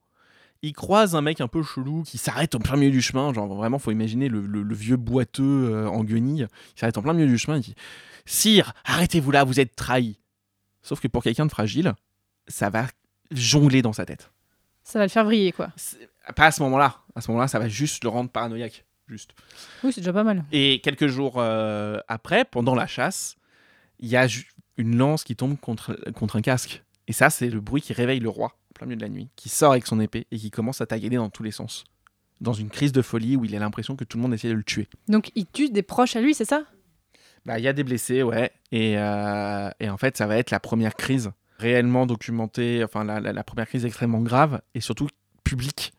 Il 0.62 0.72
croise 0.72 1.14
un 1.14 1.20
mec 1.20 1.40
un 1.40 1.46
peu 1.48 1.62
chelou 1.62 2.02
qui 2.02 2.18
s'arrête 2.18 2.54
en 2.54 2.58
plein 2.58 2.76
milieu 2.76 2.90
du 2.90 3.00
chemin. 3.02 3.32
Genre 3.32 3.46
vraiment, 3.54 3.78
faut 3.78 3.92
imaginer 3.92 4.28
le, 4.28 4.40
le- 4.40 4.62
le 4.62 4.74
vieux 4.74 4.96
boiteux 4.96 5.70
euh, 5.72 5.88
en 5.88 6.02
guenille. 6.02 6.46
Il 6.76 6.80
s'arrête 6.80 6.98
en 6.98 7.02
plein 7.02 7.12
milieu 7.12 7.28
du 7.28 7.38
chemin. 7.38 7.58
Il 7.58 7.62
dit 7.62 7.74
Sire, 8.26 8.72
arrêtez-vous 8.84 9.30
là, 9.30 9.44
vous 9.44 9.60
êtes 9.60 9.76
trahi. 9.76 10.18
Sauf 10.82 11.00
que 11.00 11.08
pour 11.08 11.22
quelqu'un 11.22 11.46
de 11.46 11.50
fragile, 11.50 11.94
ça 12.48 12.70
va 12.70 12.86
jongler 13.30 13.82
dans 13.82 13.92
sa 13.92 14.04
tête. 14.04 14.30
Ça 14.82 14.98
va 14.98 15.04
le 15.04 15.10
faire 15.10 15.24
vriller, 15.24 15.52
quoi. 15.52 15.70
Pas 16.34 16.46
à 16.46 16.50
ce 16.50 16.62
moment-là. 16.62 16.96
À 17.14 17.20
ce 17.20 17.30
moment-là, 17.30 17.46
ça 17.48 17.58
va 17.58 17.68
juste 17.68 18.02
le 18.04 18.10
rendre 18.10 18.30
paranoïaque. 18.30 18.84
Juste. 19.06 19.30
Oui, 19.84 19.92
c'est 19.92 20.00
déjà 20.00 20.12
pas 20.12 20.24
mal. 20.24 20.44
Et 20.52 20.80
quelques 20.82 21.06
jours 21.06 21.34
euh, 21.38 21.98
après, 22.08 22.44
pendant 22.44 22.74
la 22.74 22.86
chasse, 22.86 23.36
il 24.00 24.08
y 24.08 24.16
a 24.16 24.26
une 24.76 24.96
lance 24.96 25.24
qui 25.24 25.36
tombe 25.36 25.58
contre, 25.58 25.94
contre 26.14 26.36
un 26.36 26.42
casque. 26.42 26.82
Et 27.06 27.12
ça, 27.12 27.30
c'est 27.30 27.48
le 27.48 27.60
bruit 27.60 27.80
qui 27.80 27.92
réveille 27.94 28.20
le 28.20 28.28
roi, 28.28 28.56
plein 28.78 28.86
milieu 28.86 28.96
de 28.96 29.02
la 29.02 29.08
nuit, 29.10 29.28
qui 29.36 29.48
sort 29.48 29.72
avec 29.72 29.86
son 29.86 30.00
épée 30.00 30.26
et 30.30 30.38
qui 30.38 30.50
commence 30.50 30.80
à 30.80 30.86
tailler 30.86 31.10
dans 31.10 31.28
tous 31.30 31.42
les 31.42 31.50
sens. 31.50 31.84
Dans 32.40 32.52
une 32.52 32.70
crise 32.70 32.92
de 32.92 33.02
folie 33.02 33.36
où 33.36 33.44
il 33.44 33.54
a 33.54 33.58
l'impression 33.58 33.96
que 33.96 34.04
tout 34.04 34.16
le 34.16 34.22
monde 34.22 34.32
essaie 34.32 34.48
de 34.48 34.54
le 34.54 34.62
tuer. 34.62 34.88
Donc, 35.08 35.30
il 35.34 35.44
tue 35.46 35.68
des 35.70 35.82
proches 35.82 36.14
à 36.16 36.20
lui, 36.20 36.34
c'est 36.34 36.44
ça? 36.44 36.62
Bah, 37.44 37.58
Il 37.58 37.64
y 37.64 37.68
a 37.68 37.72
des 37.72 37.84
blessés, 37.84 38.22
ouais. 38.22 38.52
Et, 38.72 38.96
euh, 38.96 39.70
et 39.80 39.90
en 39.90 39.96
fait, 39.96 40.16
ça 40.16 40.26
va 40.26 40.36
être 40.38 40.50
la 40.50 40.60
première 40.60 40.94
crise 40.94 41.30
réellement 41.58 42.06
documentée, 42.06 42.82
enfin 42.84 43.02
la, 43.04 43.18
la- 43.20 43.32
la 43.32 43.42
première 43.44 43.66
crise 43.66 43.84
extrêmement 43.84 44.20
grave 44.20 44.60
et 44.74 44.80
surtout 44.80 45.08
publique 45.42 45.92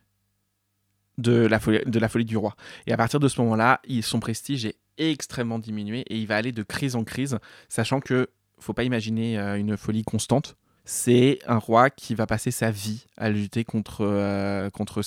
de 1.18 1.34
la, 1.46 1.60
folie, 1.60 1.80
de 1.86 2.00
la 2.00 2.08
folie 2.08 2.24
du 2.26 2.38
roi. 2.38 2.56
Et 2.88 2.94
à 2.94 2.98
partir 2.98 3.20
de 3.20 3.28
ce 3.28 3.42
moment-là, 3.42 3.82
son 4.02 4.22
prestige 4.22 4.66
est 4.66 4.78
extrêmement 4.98 5.60
diminué 5.60 6.02
et 6.08 6.18
il 6.18 6.28
va 6.28 6.38
aller 6.38 6.54
de 6.54 6.64
crise 6.64 6.96
en 6.96 7.04
crise, 7.04 7.38
sachant 7.68 8.00
que 8.00 8.30
faut 8.60 8.74
pas 8.74 8.84
imaginer 8.86 9.38
euh, 9.38 9.58
une 9.58 9.76
folie 9.78 10.04
constante. 10.04 10.56
C'est 10.86 11.38
un 11.46 11.58
roi 11.60 11.92
qui 11.92 12.16
va 12.16 12.26
passer 12.26 12.50
sa 12.50 12.72
vie 12.72 13.06
à 13.16 13.30
lutter 13.30 13.64
contre, 13.64 14.00
euh, 14.02 14.72
contre 14.72 15.02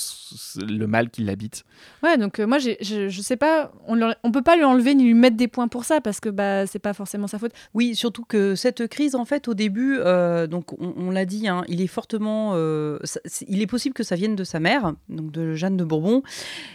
le 0.65 0.87
mal 0.87 1.11
qui 1.11 1.25
l'habite. 1.25 1.65
Ouais, 2.05 2.17
donc 2.19 2.39
euh, 2.39 2.47
moi, 2.47 2.59
je, 2.59 2.71
je 2.81 3.21
sais 3.23 3.37
pas, 3.37 3.73
on, 3.89 3.99
on 4.23 4.31
peut 4.31 4.43
pas 4.43 4.55
lui 4.55 4.63
enlever 4.63 4.95
ni 4.95 5.03
lui 5.05 5.15
mettre 5.15 5.37
des 5.37 5.49
points 5.49 5.67
pour 5.67 5.85
ça 5.85 6.01
parce 6.01 6.21
que 6.21 6.29
bah, 6.29 6.69
c'est 6.69 6.79
pas 6.79 6.93
forcément 6.95 7.27
sa 7.27 7.41
faute. 7.41 7.51
Oui, 7.75 7.97
surtout 7.97 8.25
que 8.25 8.55
cette 8.55 8.87
crise, 8.87 9.17
en 9.17 9.25
fait, 9.25 9.49
au 9.49 9.55
début, 9.55 9.97
euh, 9.99 10.47
donc 10.47 10.73
on, 10.81 10.95
on 10.97 11.11
l'a 11.11 11.25
dit, 11.25 11.49
hein, 11.49 11.65
il 11.67 11.81
est 11.81 11.89
fortement, 11.89 12.53
euh, 12.55 12.99
ça- 13.03 13.21
il 13.49 13.61
est 13.61 13.67
possible 13.67 13.95
que 13.95 14.05
ça 14.05 14.15
vienne 14.15 14.37
de 14.37 14.45
sa 14.45 14.61
mère, 14.61 14.93
donc 15.09 15.33
de 15.33 15.55
Jeanne 15.55 15.77
de 15.77 15.85
Bourbon, 15.85 16.23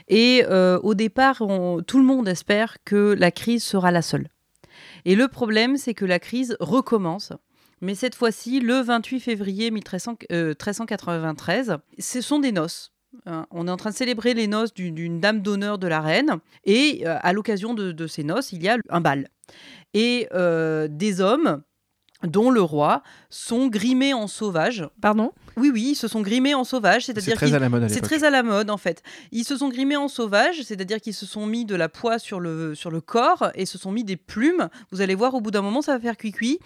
et 0.10 0.44
euh, 0.50 0.80
au 0.84 0.96
départ, 0.96 1.38
on- 1.42 1.82
tout 1.82 2.00
le 2.00 2.04
monde 2.06 2.28
espère 2.28 2.78
que 2.84 3.16
la 3.18 3.32
crise 3.32 3.64
sera 3.64 3.92
la 3.92 4.02
seule. 4.02 4.28
Et 5.06 5.16
le 5.16 5.30
problème, 5.30 5.78
c'est 5.78 5.94
que 5.94 6.04
la 6.06 6.20
crise 6.20 6.58
recommence. 6.60 7.32
Mais 7.82 7.96
cette 7.96 8.16
fois-ci, 8.16 8.60
le 8.60 8.82
28 8.82 9.20
février 9.20 9.72
1300 9.72 10.18
euh, 10.32 10.48
1393, 10.50 11.78
ce 12.00 12.22
sont 12.22 12.40
des 12.40 12.52
noces. 12.52 12.92
Hein, 13.26 13.46
On 13.52 13.68
est 13.68 13.72
en 13.72 13.78
train 13.78 13.92
de 13.92 13.96
célébrer 13.96 14.34
les 14.34 14.48
noces 14.48 14.74
d'une- 14.74 15.20
dame 15.20 15.42
d'honneur 15.42 15.78
de 15.78 15.88
la 15.88 16.02
reine. 16.02 16.38
Et 16.66 17.04
euh, 17.06 17.18
à 17.22 17.34
l'occasion 17.34 17.74
de, 17.74 17.92
de 17.92 18.08
ces 18.08 18.24
noces, 18.24 18.52
il 18.52 18.64
y 18.64 18.70
a 18.70 18.78
un 18.90 19.02
bal. 19.02 19.28
Et 19.94 20.28
euh, 20.34 20.88
des 20.90 21.22
hommes, 21.22 21.62
dont 22.24 22.50
le 22.50 22.62
roi, 22.62 23.04
sont 23.30 23.68
grimés 23.68 24.14
en 24.14 24.28
sauvage. 24.28 24.88
Pardon? 25.02 25.32
Oui, 25.56 25.70
oui, 25.74 25.90
ils 25.92 25.96
se 25.96 26.08
sont 26.08 26.22
grimés 26.22 26.54
en 26.56 26.64
sauvage. 26.64 27.06
C'est 27.06 27.14
C'est-à-dire 27.14 27.36
très 27.36 27.46
qu'ils- 27.48 27.56
à 27.56 27.60
la 27.60 27.70
mode 27.70 27.84
à 27.84 27.90
c'est 27.90 28.02
très 28.02 28.24
à 28.24 28.30
la 28.30 28.44
mode 28.44 28.70
en 28.70 28.78
fait. 28.78 29.04
Ils 29.32 29.44
se 29.44 29.58
sont 29.58 29.70
grimés 29.70 29.96
en 29.98 30.08
sauvage, 30.08 30.62
c'est-à-dire 30.64 31.00
qu'ils 31.02 31.14
se 31.14 31.26
sont 31.26 31.46
mis 31.46 31.66
de 31.66 31.76
la 31.76 31.90
poix 31.90 32.18
sur 32.20 32.40
le, 32.40 32.74
sur 32.76 32.90
le 32.92 33.02
corps 33.02 33.50
et 33.56 33.66
se 33.66 33.78
sont 33.78 33.92
mis 33.92 34.04
des 34.04 34.18
plumes. 34.18 34.70
Vous 34.92 35.02
allez 35.02 35.16
voir, 35.16 35.34
au 35.36 35.42
bout 35.42 35.52
d'un 35.52 35.62
moment, 35.62 35.82
ça 35.82 35.94
va 35.94 36.00
faire 36.00 36.18
cuicui. 36.18 36.60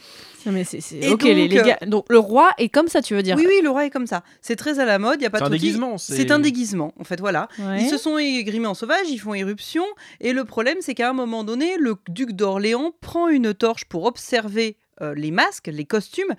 Non, 0.46 0.52
mais 0.54 0.64
c'est. 0.64 0.82
c'est- 0.82 1.10
Ok, 1.10 1.24
les, 1.24 1.36
donc, 1.48 1.52
les 1.52 1.60
euh, 1.60 1.64
gars. 1.64 1.78
Donc, 1.86 2.06
le 2.10 2.18
roi 2.18 2.52
est 2.58 2.70
comme 2.70 2.88
ça, 2.88 3.02
tu 3.02 3.14
veux 3.14 3.24
dire? 3.24 3.36
Oui, 3.38 3.46
oui, 3.48 3.60
le 3.64 3.70
roi 3.70 3.86
est 3.86 3.90
comme 3.90 4.08
ça. 4.08 4.24
C'est 4.42 4.56
très 4.56 4.80
à 4.80 4.86
la 4.86 5.00
mode, 5.00 5.20
il 5.20 5.24
y 5.24 5.28
a 5.28 5.30
pas 5.30 5.40
C'est 5.40 5.44
de 5.46 5.48
un 5.50 5.52
déguisement, 5.52 5.98
c'est- 5.98 6.16
C'est 6.16 6.32
un 6.32 6.40
déguisement, 6.40 6.94
en 7.00 7.04
fait, 7.04 7.20
voilà. 7.20 7.48
Ouais. 7.60 7.82
Ils 7.84 7.90
se 7.90 7.98
sont 7.98 8.16
grimés 8.16 8.68
en 8.68 8.74
sauvage, 8.74 9.08
ils 9.10 9.18
font 9.20 9.34
éruption. 9.34 9.84
Et 10.22 10.32
le 10.34 10.44
problème, 10.46 10.78
c'est 10.82 10.94
qu'à 10.96 11.10
un 11.10 11.14
moment 11.14 11.44
donné, 11.44 11.78
le 11.78 11.96
duc 12.10 12.32
d'Orléans 12.34 12.94
prend 13.02 13.28
une 13.28 13.54
torche 13.54 13.86
pour 13.86 14.06
observer 14.06 14.78
euh, 15.02 15.14
les 15.16 15.32
masques, 15.32 15.68
les 15.68 15.86
costumes. 15.86 16.36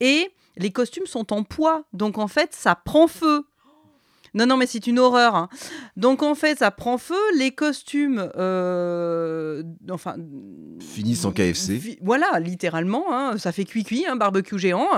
Et 0.00 0.30
les 0.56 0.70
costumes 0.70 1.06
sont 1.06 1.32
en 1.32 1.42
poids. 1.42 1.84
Donc, 1.92 2.18
en 2.18 2.28
fait, 2.28 2.54
ça 2.54 2.74
prend 2.74 3.08
feu. 3.08 3.44
Non, 4.34 4.46
non, 4.46 4.56
mais 4.56 4.66
c'est 4.66 4.86
une 4.86 4.98
horreur. 4.98 5.34
hein. 5.36 5.48
Donc, 5.96 6.22
en 6.22 6.34
fait, 6.34 6.58
ça 6.58 6.70
prend 6.70 6.98
feu. 6.98 7.14
Les 7.36 7.52
costumes. 7.52 8.30
euh, 8.36 9.62
enfin. 9.90 10.16
Finissent 10.80 11.24
en 11.24 11.32
KFC. 11.32 11.98
Voilà, 12.02 12.38
littéralement. 12.40 13.04
hein, 13.12 13.38
ça 13.38 13.52
fait 13.52 13.64
cuit-cuit, 13.64 14.06
un 14.06 14.16
barbecue 14.16 14.58
géant. 14.58 14.88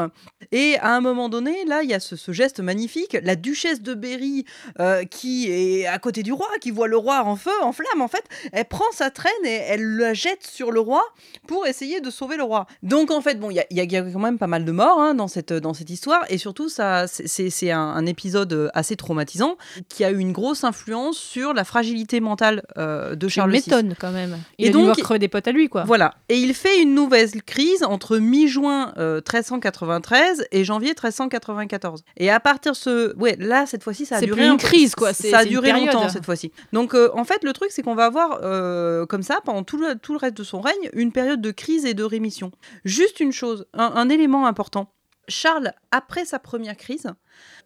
Et 0.52 0.76
à 0.80 0.94
un 0.94 1.00
moment 1.00 1.28
donné, 1.28 1.64
là, 1.66 1.82
il 1.82 1.90
y 1.90 1.94
a 1.94 2.00
ce, 2.00 2.16
ce 2.16 2.32
geste 2.32 2.60
magnifique. 2.60 3.16
La 3.22 3.36
duchesse 3.36 3.82
de 3.82 3.94
Berry, 3.94 4.44
euh, 4.80 5.04
qui 5.04 5.50
est 5.50 5.86
à 5.86 5.98
côté 5.98 6.22
du 6.22 6.32
roi, 6.32 6.48
qui 6.60 6.70
voit 6.70 6.88
le 6.88 6.96
roi 6.96 7.22
en 7.24 7.36
feu, 7.36 7.50
en 7.62 7.72
flamme, 7.72 8.00
en 8.00 8.08
fait, 8.08 8.24
elle 8.52 8.64
prend 8.64 8.84
sa 8.92 9.10
traîne 9.10 9.32
et 9.44 9.60
elle 9.68 9.96
la 9.96 10.14
jette 10.14 10.46
sur 10.46 10.72
le 10.72 10.80
roi 10.80 11.02
pour 11.46 11.66
essayer 11.66 12.00
de 12.00 12.10
sauver 12.10 12.36
le 12.36 12.42
roi. 12.42 12.66
Donc, 12.82 13.10
en 13.10 13.20
fait, 13.20 13.38
bon, 13.38 13.50
il 13.50 13.54
y 13.54 13.60
a, 13.60 13.66
y 13.70 13.80
y 13.86 14.12
quand 14.12 14.18
même 14.18 14.38
pas 14.38 14.46
mal 14.46 14.64
de 14.64 14.72
morts 14.72 14.98
hein, 15.00 15.14
dans, 15.14 15.28
cette, 15.28 15.52
dans 15.52 15.74
cette 15.74 15.90
histoire. 15.90 16.24
Et 16.30 16.38
surtout, 16.38 16.68
ça, 16.68 17.06
c'est- 17.06 17.70
un, 17.70 17.80
un 17.80 18.06
épisode 18.06 18.70
assez 18.74 18.96
traumatisant 19.26 19.56
qui 19.88 20.04
a 20.04 20.10
eu 20.10 20.18
une 20.18 20.32
grosse 20.32 20.64
influence 20.64 21.18
sur 21.18 21.52
la 21.52 21.64
fragilité 21.64 22.20
mentale 22.20 22.62
euh, 22.78 23.14
de 23.14 23.28
Charles 23.28 23.50
VI. 23.50 23.56
m'étonnes 23.66 23.94
quand 23.98 24.10
même. 24.12 24.38
Il 24.58 24.66
Et 24.66 24.68
a 24.68 24.70
dû 24.70 24.78
donc, 24.78 24.84
voir 24.86 24.96
crever 24.96 25.18
des 25.18 25.28
potes 25.28 25.48
à 25.48 25.52
lui, 25.52 25.68
quoi. 25.68 25.84
Voilà. 25.84 26.14
Et 26.28 26.36
il 26.38 26.54
fait 26.54 26.80
une 26.80 26.94
nouvelle 26.94 27.42
crise 27.44 27.82
entre 27.82 28.18
mi-juin 28.18 28.94
euh, 28.98 29.16
1393 29.16 30.46
et 30.52 30.64
janvier 30.64 30.90
1394. 30.90 32.04
Et 32.16 32.30
à 32.30 32.40
partir 32.40 32.72
de 32.72 32.76
ce. 32.76 33.16
Ouais, 33.16 33.36
là, 33.38 33.66
cette 33.66 33.82
fois-ci, 33.82 34.06
ça 34.06 34.16
a 34.16 34.20
C'est 34.20 34.26
duré. 34.26 34.40
plus 34.42 34.46
une 34.46 34.52
un- 34.52 34.56
crise, 34.56 34.94
quoi, 34.94 35.12
c'est- 35.12 35.30
Ça 35.30 35.38
a 35.38 35.42
c'est 35.42 35.48
duré 35.48 35.72
longtemps, 35.72 36.08
cette 36.08 36.24
fois-ci. 36.24 36.52
Donc, 36.72 36.94
euh, 36.94 37.10
en 37.14 37.24
fait, 37.24 37.42
le 37.44 37.52
truc, 37.52 37.70
c'est 37.70 37.82
qu'on 37.82 37.94
va 37.94 38.06
avoir, 38.06 38.40
euh, 38.42 39.06
comme 39.06 39.22
ça, 39.22 39.38
pendant 39.44 39.62
tout 39.62 39.76
le, 39.78 39.94
tout 39.96 40.12
le 40.12 40.18
reste 40.18 40.36
de 40.36 40.44
son 40.44 40.60
règne, 40.60 40.74
une 40.92 41.12
période 41.12 41.40
de 41.40 41.50
crise 41.50 41.84
et 41.84 41.94
de 41.94 42.04
rémission. 42.04 42.50
Juste 42.84 43.20
une 43.20 43.32
chose, 43.32 43.66
un, 43.74 43.92
un 43.94 44.08
élément 44.08 44.46
important. 44.46 44.92
Charles, 45.28 45.72
après 45.90 46.24
sa 46.24 46.38
première 46.38 46.76
crise, 46.76 47.08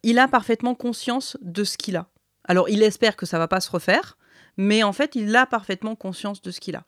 il 0.02 0.18
a 0.18 0.28
parfaitement 0.28 0.74
conscience 0.74 1.36
de 1.40 1.64
ce 1.64 1.76
qu'il 1.76 1.96
a. 1.96 2.08
Alors, 2.44 2.68
il 2.68 2.82
espère 2.82 3.16
que 3.16 3.26
ça 3.26 3.38
va 3.38 3.48
pas 3.48 3.60
se 3.60 3.70
refaire, 3.70 4.16
mais 4.56 4.82
en 4.82 4.92
fait, 4.92 5.14
il 5.14 5.34
a 5.36 5.46
parfaitement 5.46 5.94
conscience 5.94 6.42
de 6.42 6.50
ce 6.50 6.60
qu'il 6.60 6.76
a. 6.76 6.84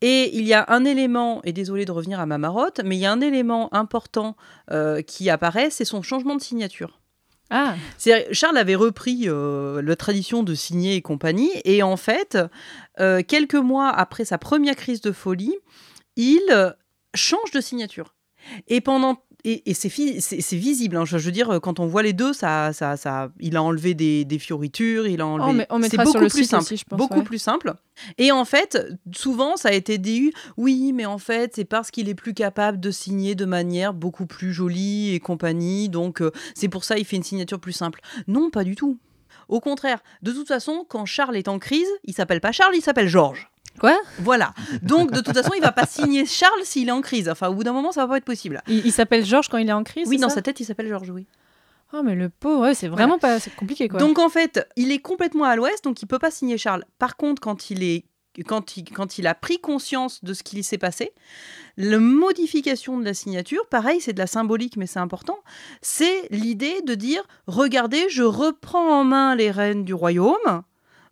Et 0.00 0.36
il 0.36 0.44
y 0.44 0.54
a 0.54 0.66
un 0.68 0.84
élément, 0.84 1.40
et 1.44 1.52
désolé 1.52 1.84
de 1.84 1.92
revenir 1.92 2.20
à 2.20 2.26
ma 2.26 2.38
marotte, 2.38 2.80
mais 2.84 2.96
il 2.96 3.00
y 3.00 3.06
a 3.06 3.12
un 3.12 3.20
élément 3.20 3.72
important 3.74 4.36
euh, 4.70 5.02
qui 5.02 5.30
apparaît, 5.30 5.70
c'est 5.70 5.84
son 5.84 6.02
changement 6.02 6.36
de 6.36 6.42
signature. 6.42 7.00
Ah, 7.50 7.76
Charles 8.32 8.56
avait 8.56 8.74
repris 8.74 9.24
euh, 9.26 9.80
la 9.82 9.96
tradition 9.96 10.42
de 10.42 10.54
signer 10.54 10.96
et 10.96 11.02
compagnie, 11.02 11.52
et 11.64 11.82
en 11.82 11.96
fait, 11.96 12.38
euh, 13.00 13.22
quelques 13.22 13.54
mois 13.54 13.90
après 13.90 14.24
sa 14.24 14.38
première 14.38 14.76
crise 14.76 15.00
de 15.00 15.12
folie, 15.12 15.56
il 16.16 16.74
change 17.14 17.50
de 17.52 17.60
signature. 17.60 18.14
Et 18.68 18.80
pendant 18.80 19.22
et, 19.44 19.70
et 19.70 19.74
c'est 19.74 19.88
visible, 20.56 20.96
hein, 20.96 21.04
je, 21.04 21.18
veux 21.18 21.30
dire, 21.30 21.60
quand 21.62 21.78
on 21.78 21.86
voit 21.86 22.02
les 22.02 22.12
deux, 22.12 22.32
ça, 22.32 22.72
ça, 22.72 22.96
ça, 22.96 23.30
il 23.40 23.56
a 23.56 23.62
enlevé 23.62 23.94
des, 23.94 24.24
des 24.24 24.38
fioritures, 24.38 25.06
il 25.06 25.20
a 25.20 25.26
enlevé. 25.26 25.66
Oh, 25.68 25.74
c'est 25.74 25.78
mettra 25.78 26.04
beaucoup 26.04 26.12
sur 26.12 26.20
le 26.22 26.28
plus 26.28 26.44
simple, 26.44 26.62
aussi, 26.62 26.76
je 26.78 26.84
pense, 26.84 26.98
beaucoup 26.98 27.18
ouais. 27.18 27.24
plus 27.24 27.38
simple. 27.38 27.74
Et 28.18 28.32
en 28.32 28.44
fait, 28.44 28.78
souvent, 29.12 29.56
ça 29.56 29.68
a 29.68 29.72
été 29.72 29.98
dit, 29.98 30.32
oui, 30.56 30.92
mais 30.92 31.06
en 31.06 31.18
fait, 31.18 31.52
c'est 31.54 31.64
parce 31.64 31.90
qu'il 31.90 32.08
est 32.08 32.14
plus 32.14 32.34
capable 32.34 32.80
de 32.80 32.90
signer 32.90 33.34
de 33.34 33.44
manière 33.44 33.92
beaucoup 33.92 34.26
plus 34.26 34.52
jolie 34.52 35.14
et 35.14 35.20
compagnie, 35.20 35.88
donc 35.88 36.22
euh, 36.22 36.30
c'est 36.54 36.68
pour 36.68 36.84
ça 36.84 36.98
il 36.98 37.04
fait 37.04 37.16
une 37.16 37.22
signature 37.22 37.60
plus 37.60 37.72
simple. 37.72 38.00
Non, 38.26 38.50
pas 38.50 38.64
du 38.64 38.74
tout. 38.76 38.98
Au 39.48 39.60
contraire, 39.60 40.02
de 40.22 40.32
toute 40.32 40.48
façon, 40.48 40.86
quand 40.88 41.04
Charles 41.04 41.36
est 41.36 41.48
en 41.48 41.58
crise, 41.58 41.88
il 42.04 42.14
s'appelle 42.14 42.40
pas 42.40 42.52
Charles, 42.52 42.74
il 42.76 42.82
s'appelle 42.82 43.08
Georges. 43.08 43.50
Quoi? 43.80 43.98
Voilà. 44.20 44.54
Donc, 44.82 45.10
de 45.10 45.20
toute 45.20 45.34
façon, 45.34 45.52
il 45.56 45.60
va 45.60 45.72
pas 45.72 45.86
signer 45.86 46.26
Charles 46.26 46.62
s'il 46.64 46.88
est 46.88 46.92
en 46.92 47.00
crise. 47.00 47.28
Enfin, 47.28 47.48
au 47.48 47.54
bout 47.54 47.64
d'un 47.64 47.72
moment, 47.72 47.92
ça 47.92 48.02
va 48.02 48.08
pas 48.08 48.16
être 48.18 48.24
possible. 48.24 48.62
il, 48.68 48.86
il 48.86 48.92
s'appelle 48.92 49.24
Georges 49.24 49.48
quand 49.48 49.58
il 49.58 49.68
est 49.68 49.72
en 49.72 49.84
crise 49.84 50.08
Oui, 50.08 50.18
dans 50.18 50.28
sa 50.28 50.42
tête, 50.42 50.60
il 50.60 50.64
s'appelle 50.64 50.88
Georges, 50.88 51.10
oui. 51.10 51.26
Oh, 51.92 52.02
mais 52.02 52.14
le 52.14 52.28
pauvre, 52.28 52.62
ouais, 52.62 52.74
c'est 52.74 52.88
vraiment 52.88 53.18
pas 53.18 53.38
c'est 53.38 53.54
compliqué, 53.54 53.88
quoi. 53.88 54.00
Donc 54.00 54.18
en 54.18 54.28
fait, 54.28 54.66
il 54.76 54.90
est 54.90 54.98
complètement 54.98 55.44
à 55.44 55.54
l'ouest, 55.54 55.84
donc 55.84 56.02
il 56.02 56.06
peut 56.06 56.18
pas 56.18 56.32
signer 56.32 56.58
Charles. 56.58 56.84
Par 56.98 57.16
contre, 57.16 57.40
quand 57.40 57.70
il 57.70 57.84
est 57.84 58.04
quand 58.42 58.76
il, 58.76 58.84
quand 58.84 59.18
il 59.18 59.28
a 59.28 59.34
pris 59.34 59.60
conscience 59.60 60.24
de 60.24 60.34
ce 60.34 60.42
qui 60.42 60.64
s'est 60.64 60.78
passé, 60.78 61.12
la 61.76 61.98
modification 62.00 62.98
de 62.98 63.04
la 63.04 63.14
signature, 63.14 63.64
pareil, 63.68 64.00
c'est 64.00 64.12
de 64.12 64.18
la 64.18 64.26
symbolique, 64.26 64.76
mais 64.76 64.88
c'est 64.88 64.98
important, 64.98 65.38
c'est 65.82 66.26
l'idée 66.30 66.82
de 66.82 66.96
dire, 66.96 67.22
regardez, 67.46 68.08
je 68.08 68.24
reprends 68.24 69.00
en 69.00 69.04
main 69.04 69.36
les 69.36 69.52
rênes 69.52 69.84
du 69.84 69.94
royaume, 69.94 70.62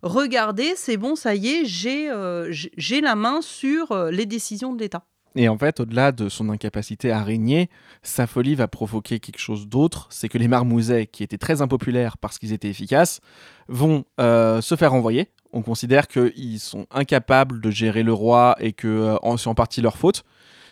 regardez, 0.03 0.73
c'est 0.75 0.97
bon, 0.97 1.15
ça 1.15 1.33
y 1.33 1.47
est, 1.47 1.65
j'ai 1.65 2.11
euh, 2.11 2.47
j'ai- 2.51 3.01
la 3.01 3.15
main 3.15 3.41
sur 3.41 3.91
euh, 3.91 4.11
les 4.11 4.25
décisions 4.25 4.73
de 4.73 4.79
l'État. 4.79 5.03
Et 5.35 5.49
en 5.49 5.57
fait, 5.57 5.79
au-delà 5.79 6.11
de 6.11 6.29
son 6.29 6.49
incapacité 6.49 7.11
à 7.11 7.23
régner, 7.23 7.69
sa 8.03 8.27
folie 8.27 8.53
va 8.53 8.67
provoquer 8.67 9.19
quelque 9.19 9.39
chose 9.39 9.67
d'autre. 9.67 10.05
C'est 10.11 10.29
que 10.29 10.37
les 10.37 10.47
marmousets, 10.47 11.07
qui 11.07 11.23
étaient 11.23 11.39
très 11.39 11.63
impopulaires 11.63 12.19
parce 12.19 12.37
qu'ils 12.37 12.53
étaient 12.53 12.69
efficaces, 12.69 13.19
vont 13.67 14.05
euh, 14.19 14.61
se 14.61 14.75
faire 14.75 14.91
renvoyer. 14.91 15.29
On 15.51 15.63
considère 15.63 16.07
qu'ils 16.07 16.59
sont 16.59 16.85
incapables 16.91 17.61
de 17.61 17.71
gérer 17.71 18.03
le 18.03 18.13
roi 18.13 18.55
et 18.59 18.73
que 18.73 19.15
c'est 19.37 19.47
en 19.47 19.55
partie 19.55 19.81
leur 19.81 19.97
faute. 19.97 20.23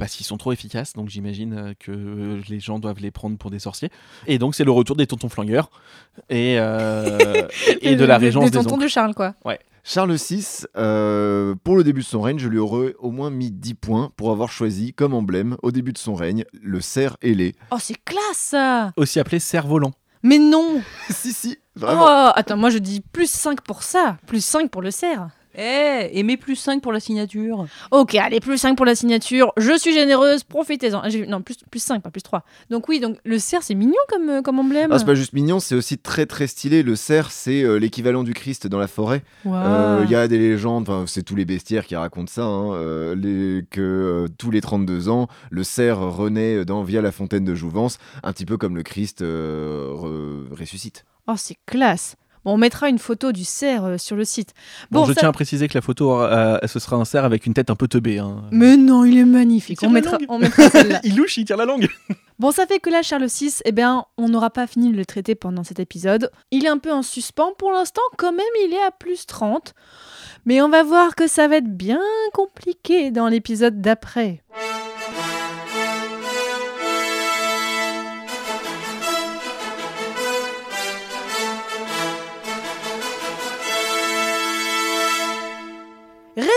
Parce 0.01 0.15
qu'ils 0.15 0.25
sont 0.25 0.37
trop 0.37 0.51
efficaces, 0.51 0.93
donc 0.93 1.09
j'imagine 1.09 1.53
euh, 1.53 1.73
que 1.77 2.41
les 2.49 2.59
gens 2.59 2.79
doivent 2.79 3.01
les 3.01 3.11
prendre 3.11 3.37
pour 3.37 3.51
des 3.51 3.59
sorciers. 3.59 3.91
Et 4.25 4.39
donc 4.39 4.55
c'est 4.55 4.63
le 4.63 4.71
retour 4.71 4.95
des 4.95 5.05
tontons 5.05 5.29
flingueurs 5.29 5.69
et, 6.27 6.55
euh, 6.57 7.47
et 7.81 7.95
de 7.95 8.03
la 8.03 8.17
régence 8.17 8.45
des 8.45 8.49
des, 8.49 8.63
tontons 8.63 8.77
de 8.77 8.87
Charles, 8.87 9.13
quoi. 9.13 9.35
Charles 9.83 10.15
VI, 10.15 10.63
euh, 10.75 11.53
pour 11.63 11.75
le 11.77 11.83
début 11.83 12.01
de 12.01 12.05
son 12.05 12.19
règne, 12.19 12.39
je 12.39 12.47
lui 12.47 12.57
aurais 12.57 12.95
au 12.97 13.11
moins 13.11 13.29
mis 13.29 13.51
10 13.51 13.75
points 13.75 14.11
pour 14.15 14.31
avoir 14.31 14.51
choisi 14.51 14.91
comme 14.91 15.13
emblème, 15.13 15.55
au 15.61 15.69
début 15.69 15.93
de 15.93 15.99
son 15.99 16.15
règne, 16.15 16.45
le 16.63 16.81
cerf 16.81 17.17
ailé. 17.21 17.53
Oh, 17.69 17.77
c'est 17.79 18.03
classe, 18.03 18.21
ça 18.37 18.93
Aussi 18.97 19.19
appelé 19.19 19.37
cerf-volant. 19.37 19.91
Mais 20.23 20.39
non 20.39 20.81
si, 21.11 21.31
si, 21.31 21.59
Oh, 21.77 21.79
vraiment. 21.81 22.31
attends, 22.31 22.57
moi 22.57 22.71
je 22.71 22.79
dis 22.79 23.01
plus 23.01 23.29
5 23.29 23.61
pour 23.61 23.83
ça, 23.83 24.17
plus 24.25 24.43
5 24.43 24.71
pour 24.71 24.81
le 24.81 24.89
cerf. 24.89 25.29
Eh, 25.57 26.09
et 26.13 26.23
mets 26.23 26.37
plus 26.37 26.55
5 26.55 26.81
pour 26.81 26.91
la 26.91 26.99
signature. 26.99 27.65
Ok, 27.91 28.15
allez, 28.15 28.39
plus 28.39 28.57
5 28.57 28.75
pour 28.75 28.85
la 28.85 28.95
signature. 28.95 29.51
Je 29.57 29.77
suis 29.77 29.93
généreuse, 29.93 30.43
profitez-en. 30.43 31.01
Non, 31.27 31.41
plus, 31.41 31.57
plus 31.69 31.81
5, 31.83 32.01
pas 32.01 32.09
plus 32.11 32.21
3. 32.21 32.43
Donc 32.69 32.87
oui, 32.89 32.99
donc 32.99 33.17
le 33.25 33.37
cerf, 33.39 33.61
c'est 33.63 33.75
mignon 33.75 33.93
comme, 34.09 34.29
euh, 34.29 34.41
comme 34.41 34.59
emblème. 34.59 34.91
Ah, 34.91 34.99
c'est 34.99 35.05
pas 35.05 35.15
juste 35.15 35.33
mignon, 35.33 35.59
c'est 35.59 35.75
aussi 35.75 35.97
très 35.97 36.25
très 36.25 36.47
stylé. 36.47 36.83
Le 36.83 36.95
cerf, 36.95 37.31
c'est 37.31 37.63
euh, 37.63 37.75
l'équivalent 37.77 38.23
du 38.23 38.33
Christ 38.33 38.67
dans 38.67 38.79
la 38.79 38.87
forêt. 38.87 39.23
Wow. 39.45 39.55
Euh, 39.55 40.01
Il 40.05 40.11
y 40.11 40.15
a 40.15 40.27
des 40.27 40.37
légendes, 40.37 40.87
enfin, 40.89 41.05
c'est 41.07 41.23
tous 41.23 41.35
les 41.35 41.45
bestiaires 41.45 41.85
qui 41.85 41.95
racontent 41.95 42.31
ça, 42.31 42.43
hein, 42.43 42.73
euh, 42.73 43.15
les- 43.15 43.65
que 43.69 43.81
euh, 43.81 44.27
tous 44.37 44.51
les 44.51 44.61
32 44.61 45.09
ans, 45.09 45.27
le 45.49 45.63
cerf 45.63 45.99
renaît 45.99 46.65
dans, 46.65 46.83
via 46.83 47.01
la 47.01 47.11
fontaine 47.11 47.43
de 47.45 47.55
Jouvence, 47.55 47.97
un 48.23 48.31
petit 48.33 48.45
peu 48.45 48.57
comme 48.57 48.75
le 48.75 48.83
Christ 48.83 49.21
euh, 49.21 49.89
re- 49.93 50.57
ressuscite. 50.59 51.05
Oh, 51.27 51.33
c'est 51.37 51.57
classe. 51.65 52.15
Bon, 52.43 52.53
on 52.53 52.57
mettra 52.57 52.89
une 52.89 52.97
photo 52.99 53.31
du 53.31 53.43
cerf 53.43 53.85
euh, 53.85 53.97
sur 53.97 54.15
le 54.15 54.25
site. 54.25 54.53
Bon, 54.89 55.01
Bon, 55.01 55.05
je 55.05 55.13
ça- 55.13 55.19
tiens 55.21 55.29
à 55.29 55.31
préciser 55.31 55.67
que 55.67 55.75
la 55.75 55.81
photo, 55.81 56.21
euh, 56.21 56.57
ce 56.65 56.79
sera 56.79 56.95
un 56.95 57.05
cerf 57.05 57.23
avec 57.25 57.45
une 57.45 57.53
tête 57.53 57.69
un 57.69 57.75
peu 57.75 57.87
teubée. 57.87 58.19
hein. 58.19 58.43
Mais 58.51 58.77
non, 58.77 59.05
il 59.05 59.17
est 59.17 59.25
magnifique. 59.25 59.77
Il 59.77 59.77
tire 59.79 59.89
On 59.89 59.93
la 59.93 59.99
mettra, 60.01 60.17
langue. 60.17 60.25
on 60.29 60.39
mettra 60.39 60.69
celle-là. 60.69 60.99
il 61.03 61.15
louche, 61.15 61.37
il 61.37 61.45
tire 61.45 61.57
la 61.57 61.65
langue. 61.65 61.87
Bon, 62.39 62.49
ça 62.49 62.65
fait 62.65 62.79
que 62.79 62.89
là, 62.89 63.03
Charles 63.03 63.27
VI, 63.27 63.53
eh 63.65 63.71
bien, 63.71 64.03
on 64.17 64.27
n'aura 64.27 64.49
pas 64.49 64.65
fini 64.65 64.91
de 64.91 64.97
le 64.97 65.05
traiter 65.05 65.35
pendant 65.35 65.63
cet 65.63 65.79
épisode. 65.79 66.31
Il 66.49 66.65
est 66.65 66.69
un 66.69 66.79
peu 66.79 66.91
en 66.91 67.03
suspens 67.03 67.51
pour 67.55 67.71
l'instant, 67.71 68.01
quand 68.17 68.31
même, 68.31 68.41
il 68.65 68.73
est 68.73 68.81
à 68.83 68.89
plus 68.89 69.27
30. 69.27 69.75
Mais 70.45 70.59
on 70.59 70.67
va 70.69 70.81
voir 70.81 71.13
que 71.13 71.27
ça 71.27 71.47
va 71.47 71.57
être 71.57 71.69
bien 71.77 71.99
compliqué 72.33 73.11
dans 73.11 73.27
l'épisode 73.27 73.79
d'après. 73.79 74.41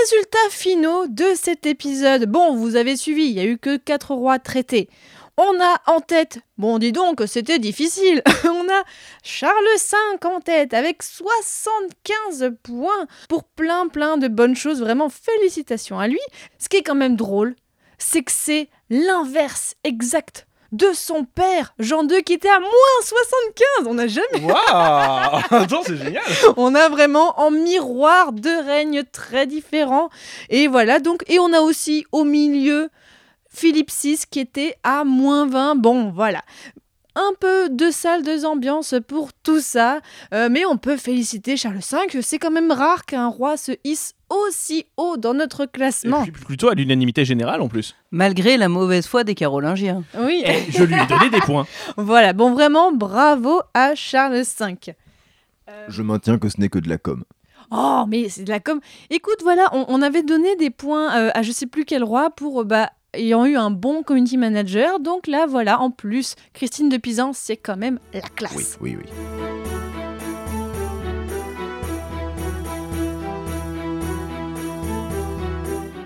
Résultats 0.05 0.51
finaux 0.51 1.07
de 1.07 1.33
cet 1.35 1.65
épisode. 1.65 2.27
Bon, 2.27 2.55
vous 2.55 2.77
avez 2.77 2.95
suivi, 2.95 3.23
il 3.23 3.33
y 3.33 3.41
a 3.41 3.45
eu 3.45 3.57
que 3.57 3.79
4 3.79 4.13
rois 4.13 4.39
traités. 4.39 4.91
On 5.39 5.59
a 5.63 5.81
en 5.87 6.01
tête, 6.01 6.41
bon 6.59 6.79
dis 6.79 6.93
donc, 6.93 7.23
c'était 7.27 7.59
difficile, 7.59 8.23
on 8.45 8.69
a 8.69 8.85
Charles 9.23 9.55
V 9.79 10.29
en 10.29 10.41
tête 10.41 10.75
avec 10.75 11.03
75 11.03 12.53
points 12.63 13.07
pour 13.31 13.45
plein 13.45 13.89
plein 13.89 14.19
de 14.19 14.29
bonnes 14.29 14.57
choses, 14.57 14.81
vraiment 14.81 15.09
félicitations 15.09 15.99
à 15.99 16.07
lui. 16.07 16.21
Ce 16.59 16.69
qui 16.69 16.77
est 16.77 16.83
quand 16.83 16.95
même 16.95 17.17
drôle, 17.17 17.57
c'est 17.97 18.23
que 18.23 18.33
c'est 18.33 18.69
l'inverse 18.91 19.75
exact 19.85 20.47
de 20.75 20.93
son 20.93 21.25
père, 21.25 21.73
Jean 21.79 22.07
II, 22.07 22.23
qui 22.25 22.33
était 22.33 22.49
à 22.49 22.59
moins 22.59 22.71
75. 23.03 23.87
On 23.87 23.95
n'a 23.95 24.09
jamais 24.09 24.43
Waouh 24.43 24.55
Attends, 25.51 25.83
c'est 25.87 25.97
génial. 25.97 26.23
on 26.57 26.75
a 26.75 26.89
vraiment 26.89 27.39
en 27.41 27.51
miroir 27.51 28.33
deux 28.33 28.61
règnes 28.61 29.05
très 29.05 29.47
différents. 29.47 30.11
Et 30.51 30.67
voilà, 30.67 30.99
donc, 30.99 31.23
et 31.29 31.39
on 31.39 31.53
a 31.53 31.61
aussi 31.61 32.07
au 32.11 32.25
milieu 32.25 32.91
Philippe 33.49 33.91
VI 33.93 34.19
qui 34.29 34.41
était 34.41 34.77
à 34.83 35.05
moins 35.05 35.47
20. 35.47 35.77
Bon, 35.77 36.11
voilà. 36.11 36.43
Un 37.17 37.33
peu 37.39 37.69
de 37.71 37.91
salle, 37.91 38.23
de 38.25 38.45
ambiance 38.45 38.95
pour 39.07 39.33
tout 39.33 39.61
ça. 39.61 40.01
Euh, 40.33 40.49
mais 40.51 40.65
on 40.67 40.77
peut 40.77 40.97
féliciter 40.97 41.57
Charles 41.57 41.79
V. 41.79 42.23
C'est 42.23 42.39
quand 42.39 42.51
même 42.51 42.73
rare 42.73 43.05
qu'un 43.05 43.29
roi 43.29 43.57
se 43.57 43.73
hisse 43.85 44.15
aussi 44.29 44.87
haut 44.97 45.17
dans 45.17 45.35
notre 45.35 45.65
Et 45.65 45.69
classement. 45.69 46.23
puis 46.23 46.33
plutôt 46.33 46.69
à 46.69 46.75
l'unanimité 46.75 47.25
générale 47.25 47.61
en 47.61 47.69
plus. 47.69 47.95
Malgré 48.11 48.57
la 48.57 48.69
mauvaise 48.69 49.07
foi 49.07 49.23
des 49.23 49.35
Carolingiens. 49.37 50.03
Oui, 50.19 50.43
Et 50.45 50.71
je 50.73 50.83
lui 50.83 50.95
ai 50.95 51.07
donné 51.07 51.31
des 51.31 51.41
points. 51.41 51.67
voilà. 51.97 52.33
Bon, 52.33 52.53
vraiment, 52.53 52.93
bravo 52.93 53.61
à 53.75 53.95
Charles 53.95 54.43
V. 54.43 54.95
Je 55.89 56.03
maintiens 56.03 56.39
que 56.39 56.49
ce 56.49 56.61
n'est 56.61 56.69
que 56.69 56.79
de 56.79 56.89
la 56.89 56.99
com. 56.99 57.25
Oh, 57.71 58.05
mais 58.09 58.29
c'est 58.29 58.45
de 58.45 58.51
la 58.51 58.61
com. 58.61 58.81
Écoute, 59.11 59.39
voilà, 59.43 59.69
on, 59.73 59.85
on 59.89 60.03
avait 60.03 60.23
donné 60.23 60.55
des 60.57 60.71
points 60.71 61.17
euh, 61.17 61.31
à 61.35 61.43
je 61.43 61.51
sais 61.53 61.67
plus 61.67 61.85
quel 61.85 62.05
roi 62.05 62.31
pour 62.31 62.61
euh, 62.61 62.65
bah, 62.65 62.91
ayant 63.17 63.45
eu 63.47 63.57
un 63.57 63.71
bon 63.71 64.03
community 64.03 64.37
manager. 64.37 65.01
Donc 65.01 65.27
là, 65.27 65.47
voilà, 65.47 65.81
en 65.81 65.91
plus, 65.91 66.35
Christine 66.53 66.89
de 66.89 66.97
Pisan, 66.97 67.33
c'est 67.33 67.57
quand 67.57 67.77
même 67.77 67.99
la 68.13 68.21
classe. 68.23 68.77
Oui, 68.81 68.97
oui, 68.97 69.05
oui. 69.05 69.11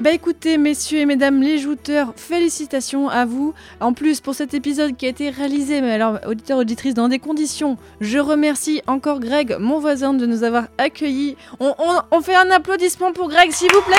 Bah 0.01 0.13
écoutez, 0.13 0.59
messieurs 0.59 1.01
et 1.01 1.07
mesdames 1.07 1.43
les 1.43 1.59
jouteurs, 1.59 2.13
félicitations 2.15 3.09
à 3.09 3.25
vous. 3.25 3.53
En 3.81 3.93
plus, 3.95 4.21
pour 4.21 4.33
cet 4.37 4.55
épisode 4.55 4.97
qui 4.97 5.07
a 5.07 5.09
été 5.09 5.29
réalisé, 5.29 5.81
mais 5.81 5.91
alors, 5.91 6.19
auditeurs, 6.27 6.59
auditrices, 6.59 6.95
dans 6.95 7.09
des 7.09 7.19
conditions, 7.19 7.77
je 8.01 8.19
remercie 8.21 8.81
encore 8.87 9.19
Greg, 9.19 9.57
mon 9.59 9.81
voisin, 9.81 10.15
de 10.15 10.25
nous 10.25 10.45
avoir 10.45 10.69
accueillis. 10.79 11.37
On, 11.59 11.75
on- 11.79 12.01
on 12.17 12.21
fait 12.21 12.37
un 12.37 12.49
applaudissement 12.53 13.13
pour 13.13 13.29
Greg, 13.29 13.51
s'il 13.51 13.73
vous 13.73 13.83
plaît. 13.83 13.97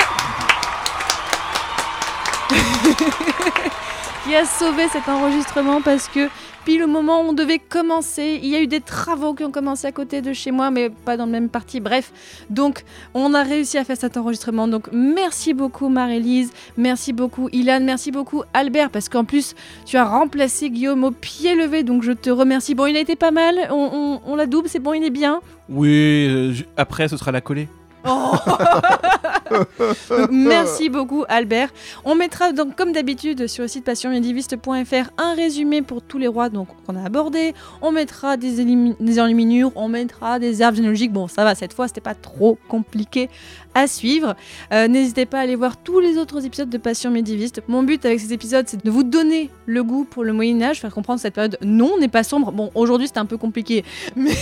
qui 4.24 4.34
a 4.36 4.44
sauvé 4.44 4.86
cet 4.92 5.08
enregistrement 5.08 5.80
parce 5.80 6.06
que 6.08 6.28
pile 6.66 6.82
au 6.82 6.86
moment 6.86 7.22
où 7.22 7.28
on 7.30 7.32
devait 7.32 7.58
commencer, 7.58 8.38
il 8.42 8.50
y 8.50 8.54
a 8.56 8.60
eu 8.60 8.66
des 8.66 8.82
travaux 8.82 9.32
qui 9.32 9.44
ont 9.44 9.50
commencé 9.50 9.86
à 9.86 9.92
côté 9.92 10.20
de 10.20 10.34
chez 10.34 10.50
moi, 10.50 10.70
mais 10.70 10.90
pas 10.90 11.16
dans 11.16 11.24
le 11.24 11.32
même 11.32 11.48
parti. 11.48 11.80
Bref, 11.80 12.12
donc 12.50 12.84
on 13.14 13.32
a 13.32 13.42
réussi 13.42 13.78
à 13.78 13.84
faire 13.84 13.96
cet 13.96 14.18
enregistrement. 14.18 14.68
Donc 14.68 14.88
merci 14.92 15.54
beaucoup 15.54 15.88
Marie-Lise, 15.88 16.52
merci 16.76 17.14
beaucoup 17.14 17.48
Ilan, 17.52 17.80
merci 17.82 18.10
beaucoup 18.12 18.42
Albert, 18.52 18.90
parce 18.90 19.08
qu'en 19.08 19.24
plus 19.24 19.54
tu 19.86 19.96
as 19.96 20.04
remplacé 20.04 20.68
Guillaume 20.68 21.02
au 21.04 21.10
pied 21.12 21.54
levé, 21.54 21.82
donc 21.82 22.02
je 22.02 22.12
te 22.12 22.28
remercie. 22.28 22.74
Bon, 22.74 22.84
il 22.86 22.96
a 22.96 23.00
été 23.00 23.16
pas 23.16 23.30
mal, 23.30 23.56
on, 23.70 24.20
on- 24.26 24.32
on 24.32 24.36
la 24.36 24.44
double, 24.46 24.68
c'est 24.68 24.80
bon, 24.80 24.92
il 24.92 25.02
est 25.02 25.10
bien. 25.10 25.40
Oui, 25.70 26.26
euh, 26.28 26.52
après 26.76 27.08
ce 27.08 27.16
sera 27.16 27.32
la 27.32 27.40
collée. 27.40 27.68
Oh. 28.06 28.32
Merci 30.30 30.88
beaucoup 30.88 31.24
Albert. 31.28 31.70
On 32.04 32.14
mettra 32.14 32.52
donc 32.52 32.76
comme 32.76 32.92
d'habitude 32.92 33.46
sur 33.46 33.62
le 33.62 33.68
site 33.68 33.84
passionmédiviste.fr 33.84 35.10
un 35.18 35.34
résumé 35.34 35.82
pour 35.82 36.02
tous 36.02 36.18
les 36.18 36.28
rois 36.28 36.48
qu'on 36.50 36.96
a 36.96 37.04
abordés. 37.04 37.54
On 37.82 37.92
mettra 37.92 38.36
des, 38.36 38.64
des 38.98 39.20
enluminures, 39.20 39.72
on 39.74 39.88
mettra 39.88 40.38
des 40.38 40.62
arbres 40.62 40.76
généalogiques. 40.76 41.12
Bon, 41.12 41.28
ça 41.28 41.44
va, 41.44 41.54
cette 41.54 41.72
fois 41.72 41.88
c'était 41.88 42.00
pas 42.00 42.14
trop 42.14 42.58
compliqué 42.68 43.28
à 43.74 43.86
suivre. 43.86 44.34
Euh, 44.72 44.88
N'hésitez 44.88 45.26
pas 45.26 45.38
à 45.38 45.42
aller 45.42 45.56
voir 45.56 45.76
tous 45.76 46.00
les 46.00 46.16
autres 46.18 46.44
épisodes 46.44 46.68
de 46.70 46.78
Passion 46.78 47.10
médiéviste. 47.10 47.62
Mon 47.68 47.82
but 47.82 48.04
avec 48.04 48.20
ces 48.20 48.32
épisodes, 48.32 48.66
c'est 48.68 48.84
de 48.84 48.90
vous 48.90 49.02
donner 49.04 49.50
le 49.66 49.82
goût 49.84 50.04
pour 50.04 50.24
le 50.24 50.32
Moyen 50.32 50.60
Âge, 50.62 50.80
faire 50.80 50.92
comprendre 50.92 51.20
cette 51.20 51.34
période 51.34 51.56
non 51.62 51.98
n'est 51.98 52.08
pas 52.08 52.22
sombre. 52.24 52.52
Bon, 52.52 52.70
aujourd'hui 52.74 53.06
c'était 53.06 53.20
un 53.20 53.26
peu 53.26 53.36
compliqué, 53.38 53.84
mais 54.16 54.32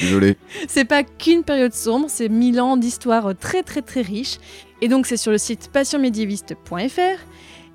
Désolé. 0.00 0.36
c'est 0.68 0.84
pas 0.84 1.02
qu'une 1.02 1.42
période 1.42 1.72
sombre, 1.74 2.06
c'est 2.08 2.28
mille 2.28 2.60
ans 2.60 2.76
d'histoire 2.76 3.36
très 3.36 3.62
très 3.62 3.82
très 3.82 4.02
riche. 4.02 4.38
Et 4.80 4.88
donc 4.88 5.06
c'est 5.06 5.16
sur 5.16 5.32
le 5.32 5.38
site 5.38 5.70
passionmédiéviste.fr. 5.72 7.00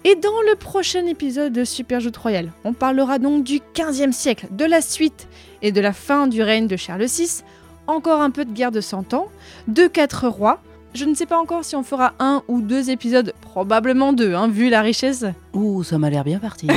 Et 0.05 0.15
dans 0.15 0.41
le 0.49 0.55
prochain 0.55 1.05
épisode 1.05 1.53
de 1.53 1.63
Super 1.63 2.01
Jeu 2.01 2.11
Royal, 2.21 2.51
on 2.65 2.73
parlera 2.73 3.19
donc 3.19 3.45
du 3.45 3.59
15e 3.73 4.11
siècle, 4.11 4.47
de 4.51 4.65
la 4.65 4.81
suite 4.81 5.27
et 5.61 5.71
de 5.71 5.79
la 5.79 5.93
fin 5.93 6.27
du 6.27 6.41
règne 6.43 6.67
de 6.67 6.75
Charles 6.75 7.05
VI, 7.05 7.41
encore 7.87 8.21
un 8.21 8.29
peu 8.31 8.45
de 8.45 8.51
guerre 8.51 8.71
de 8.71 8.81
100 8.81 9.13
ans, 9.13 9.27
de 9.67 9.87
quatre 9.87 10.27
rois. 10.27 10.59
Je 10.93 11.05
ne 11.05 11.15
sais 11.15 11.25
pas 11.25 11.39
encore 11.39 11.65
si 11.65 11.75
on 11.75 11.81
fera 11.81 12.13
un 12.19 12.43
ou 12.47 12.61
deux 12.61 12.91
épisodes, 12.91 13.33
probablement 13.41 14.13
deux, 14.13 14.35
hein, 14.35 14.47
vu 14.47 14.69
la 14.69 14.81
richesse. 14.81 15.25
Ouh, 15.53 15.81
ça 15.83 15.97
m'a 15.97 16.11
l'air 16.11 16.23
bien 16.23 16.37
parti. 16.37 16.67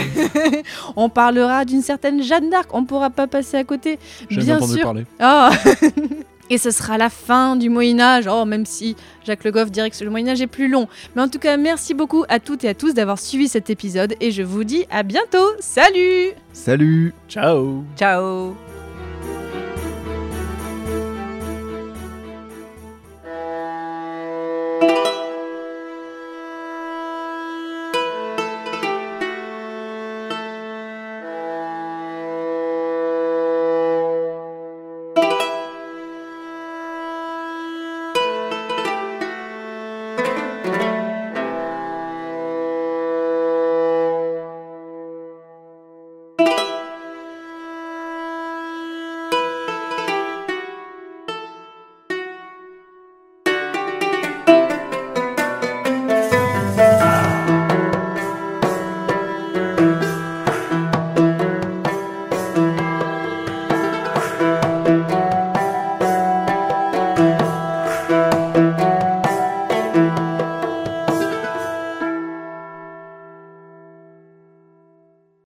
On 0.97 1.11
parlera 1.11 1.67
d'une 1.67 1.83
certaine 1.83 2.23
Jeanne 2.23 2.49
d'Arc, 2.49 2.69
on 2.73 2.85
pourra 2.87 3.11
pas 3.11 3.27
passer 3.27 3.59
à 3.59 3.65
côté. 3.65 3.99
J'ai 4.31 4.41
Bien 4.41 4.57
entendu 4.57 4.73
sûr. 4.75 4.83
parler. 4.85 5.05
Ah 5.21 5.51
Et 6.49 6.59
ce 6.59 6.71
sera 6.71 6.97
la 6.97 7.11
fin 7.11 7.57
du 7.57 7.69
Moyen 7.69 7.99
Âge, 8.01 8.29
oh, 8.31 8.45
même 8.45 8.65
si 8.67 8.95
Jacques 9.27 9.43
Le 9.43 9.51
Goff 9.51 9.71
dirait 9.71 9.91
que 9.91 10.03
le 10.05 10.11
Moyen 10.11 10.29
Âge 10.29 10.41
est 10.41 10.47
plus 10.47 10.69
long. 10.69 10.87
Mais 11.17 11.23
en 11.23 11.29
tout 11.29 11.41
cas, 11.41 11.57
merci 11.57 11.93
beaucoup 11.93 12.25
à 12.29 12.39
toutes 12.39 12.63
et 12.65 12.69
à 12.69 12.75
tous 12.75 12.95
d'avoir 12.95 13.19
suivi 13.19 13.49
cet 13.49 13.69
épisode 13.69 14.15
et 14.21 14.31
je 14.31 14.43
vous 14.45 14.63
dis 14.65 14.87
à 14.91 15.03
bientôt. 15.03 15.45
Salut 15.59 16.31
Salut 16.53 17.13
Ciao 17.29 17.83
Ciao 17.99 18.76